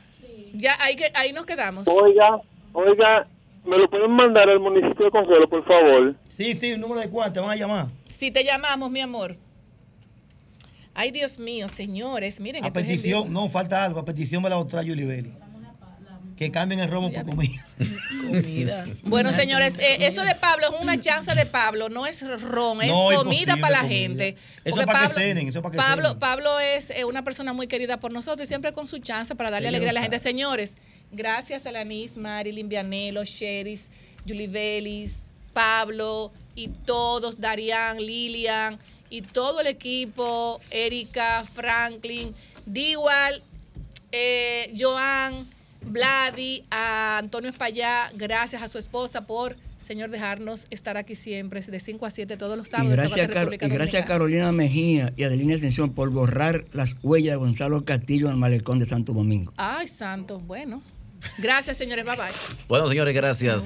Ya 0.54 0.72
ahí, 0.80 0.96
que, 0.96 1.10
ahí 1.14 1.32
nos 1.32 1.44
quedamos. 1.44 1.86
Oiga, 1.88 2.40
oiga, 2.72 3.26
¿me 3.64 3.76
lo 3.76 3.88
pueden 3.88 4.10
mandar 4.10 4.48
al 4.48 4.60
municipio 4.60 5.06
de 5.06 5.10
Consuelo, 5.10 5.48
por 5.48 5.64
favor? 5.64 6.14
Sí, 6.28 6.54
sí, 6.54 6.70
el 6.70 6.80
número 6.80 7.00
de 7.00 7.10
cuánto, 7.10 7.34
te 7.34 7.40
van 7.40 7.50
a 7.50 7.56
llamar. 7.56 7.88
Si 8.06 8.30
te 8.30 8.44
llamamos, 8.44 8.90
mi 8.90 9.00
amor. 9.00 9.36
Ay, 10.94 11.10
Dios 11.10 11.38
mío, 11.38 11.68
señores, 11.68 12.40
miren. 12.40 12.64
A 12.64 12.72
petición, 12.72 13.32
no, 13.32 13.48
falta 13.48 13.84
algo, 13.84 14.00
a 14.00 14.04
petición 14.04 14.42
de 14.42 14.50
la 14.50 14.58
otra 14.58 14.82
Yulibeli. 14.82 15.32
Que 16.42 16.50
cambien 16.50 16.80
el 16.80 16.90
romo 16.90 17.12
por 17.12 17.24
comida. 17.24 17.64
Bueno, 19.04 19.32
señores, 19.32 19.74
eh, 19.78 19.98
esto 20.00 20.24
de 20.24 20.34
Pablo 20.34 20.66
es 20.74 20.80
una 20.82 20.98
chanza 20.98 21.34
de 21.34 21.46
Pablo, 21.46 21.88
no 21.88 22.04
es 22.06 22.20
ron, 22.40 22.82
es 22.82 22.88
No, 22.88 23.12
es 23.12 23.18
comida 23.18 23.56
para 23.58 23.70
la 23.70 23.80
comida. 23.82 23.94
gente. 23.96 24.36
Eso 24.64 24.76
para 24.84 24.86
que 24.86 25.06
Pablo- 25.08 25.14
cenen, 25.20 25.48
eso 25.48 25.58
es 25.58 25.62
para 25.62 25.72
que 25.72 25.76
Pablo, 25.78 26.02
cenen. 26.08 26.18
Pablo 26.18 26.60
es 26.60 26.90
eh, 26.90 27.04
una 27.04 27.22
persona 27.22 27.52
muy 27.52 27.66
querida 27.68 28.00
por 28.00 28.12
nosotros 28.12 28.44
y 28.44 28.48
siempre 28.48 28.72
con 28.72 28.86
su 28.88 28.98
chanza 28.98 29.34
para 29.36 29.50
darle 29.50 29.68
alegría 29.68 29.90
a 29.90 29.94
la 29.94 30.02
gente. 30.02 30.18
Señores, 30.18 30.76
gracias 31.12 31.64
a 31.66 31.70
Lanis, 31.72 32.16
Marilyn 32.16 32.68
Vianelo, 32.68 33.24
Sheris, 33.24 33.88
Julie 34.26 34.48
Vélez, 34.48 35.22
Pablo 35.52 36.32
y 36.56 36.68
todos, 36.68 37.40
Darian, 37.40 37.98
Lilian 37.98 38.78
y 39.10 39.22
todo 39.22 39.60
el 39.60 39.66
equipo, 39.68 40.60
Erika, 40.70 41.44
Franklin, 41.54 42.34
Diwal, 42.66 43.42
eh, 44.10 44.72
Joan, 44.78 45.46
Vladi, 45.84 46.64
a 46.70 47.18
Antonio 47.18 47.50
Espallá, 47.50 48.10
gracias 48.14 48.62
a 48.62 48.68
su 48.68 48.78
esposa 48.78 49.26
por, 49.26 49.56
señor, 49.78 50.10
dejarnos 50.10 50.66
estar 50.70 50.96
aquí 50.96 51.14
siempre, 51.14 51.60
de 51.60 51.80
5 51.80 52.06
a 52.06 52.10
7 52.10 52.36
todos 52.36 52.56
los 52.56 52.68
Y 52.68 52.70
sábados. 52.70 52.92
gracias, 52.92 53.28
a 53.28 53.32
Car- 53.32 53.52
y 53.52 53.56
gracias 53.68 54.02
a. 54.02 54.06
Carolina 54.06 54.52
Mejía 54.52 55.12
y 55.16 55.24
a 55.24 55.26
Adelina 55.26 55.54
Ascensión 55.56 55.92
por 55.92 56.10
borrar 56.10 56.64
las 56.72 56.94
huellas 57.02 57.32
de 57.32 57.36
Gonzalo 57.36 57.84
Castillo 57.84 58.26
en 58.26 58.32
el 58.32 58.38
malecón 58.38 58.78
de 58.78 58.86
Santo 58.86 59.12
Domingo. 59.12 59.52
Ay, 59.56 59.88
santo, 59.88 60.38
bueno. 60.40 60.82
Gracias, 61.38 61.76
señores, 61.76 62.04
bye 62.04 62.16
bye. 62.16 62.32
Bueno, 62.68 62.88
señores, 62.88 63.14
gracias. 63.14 63.62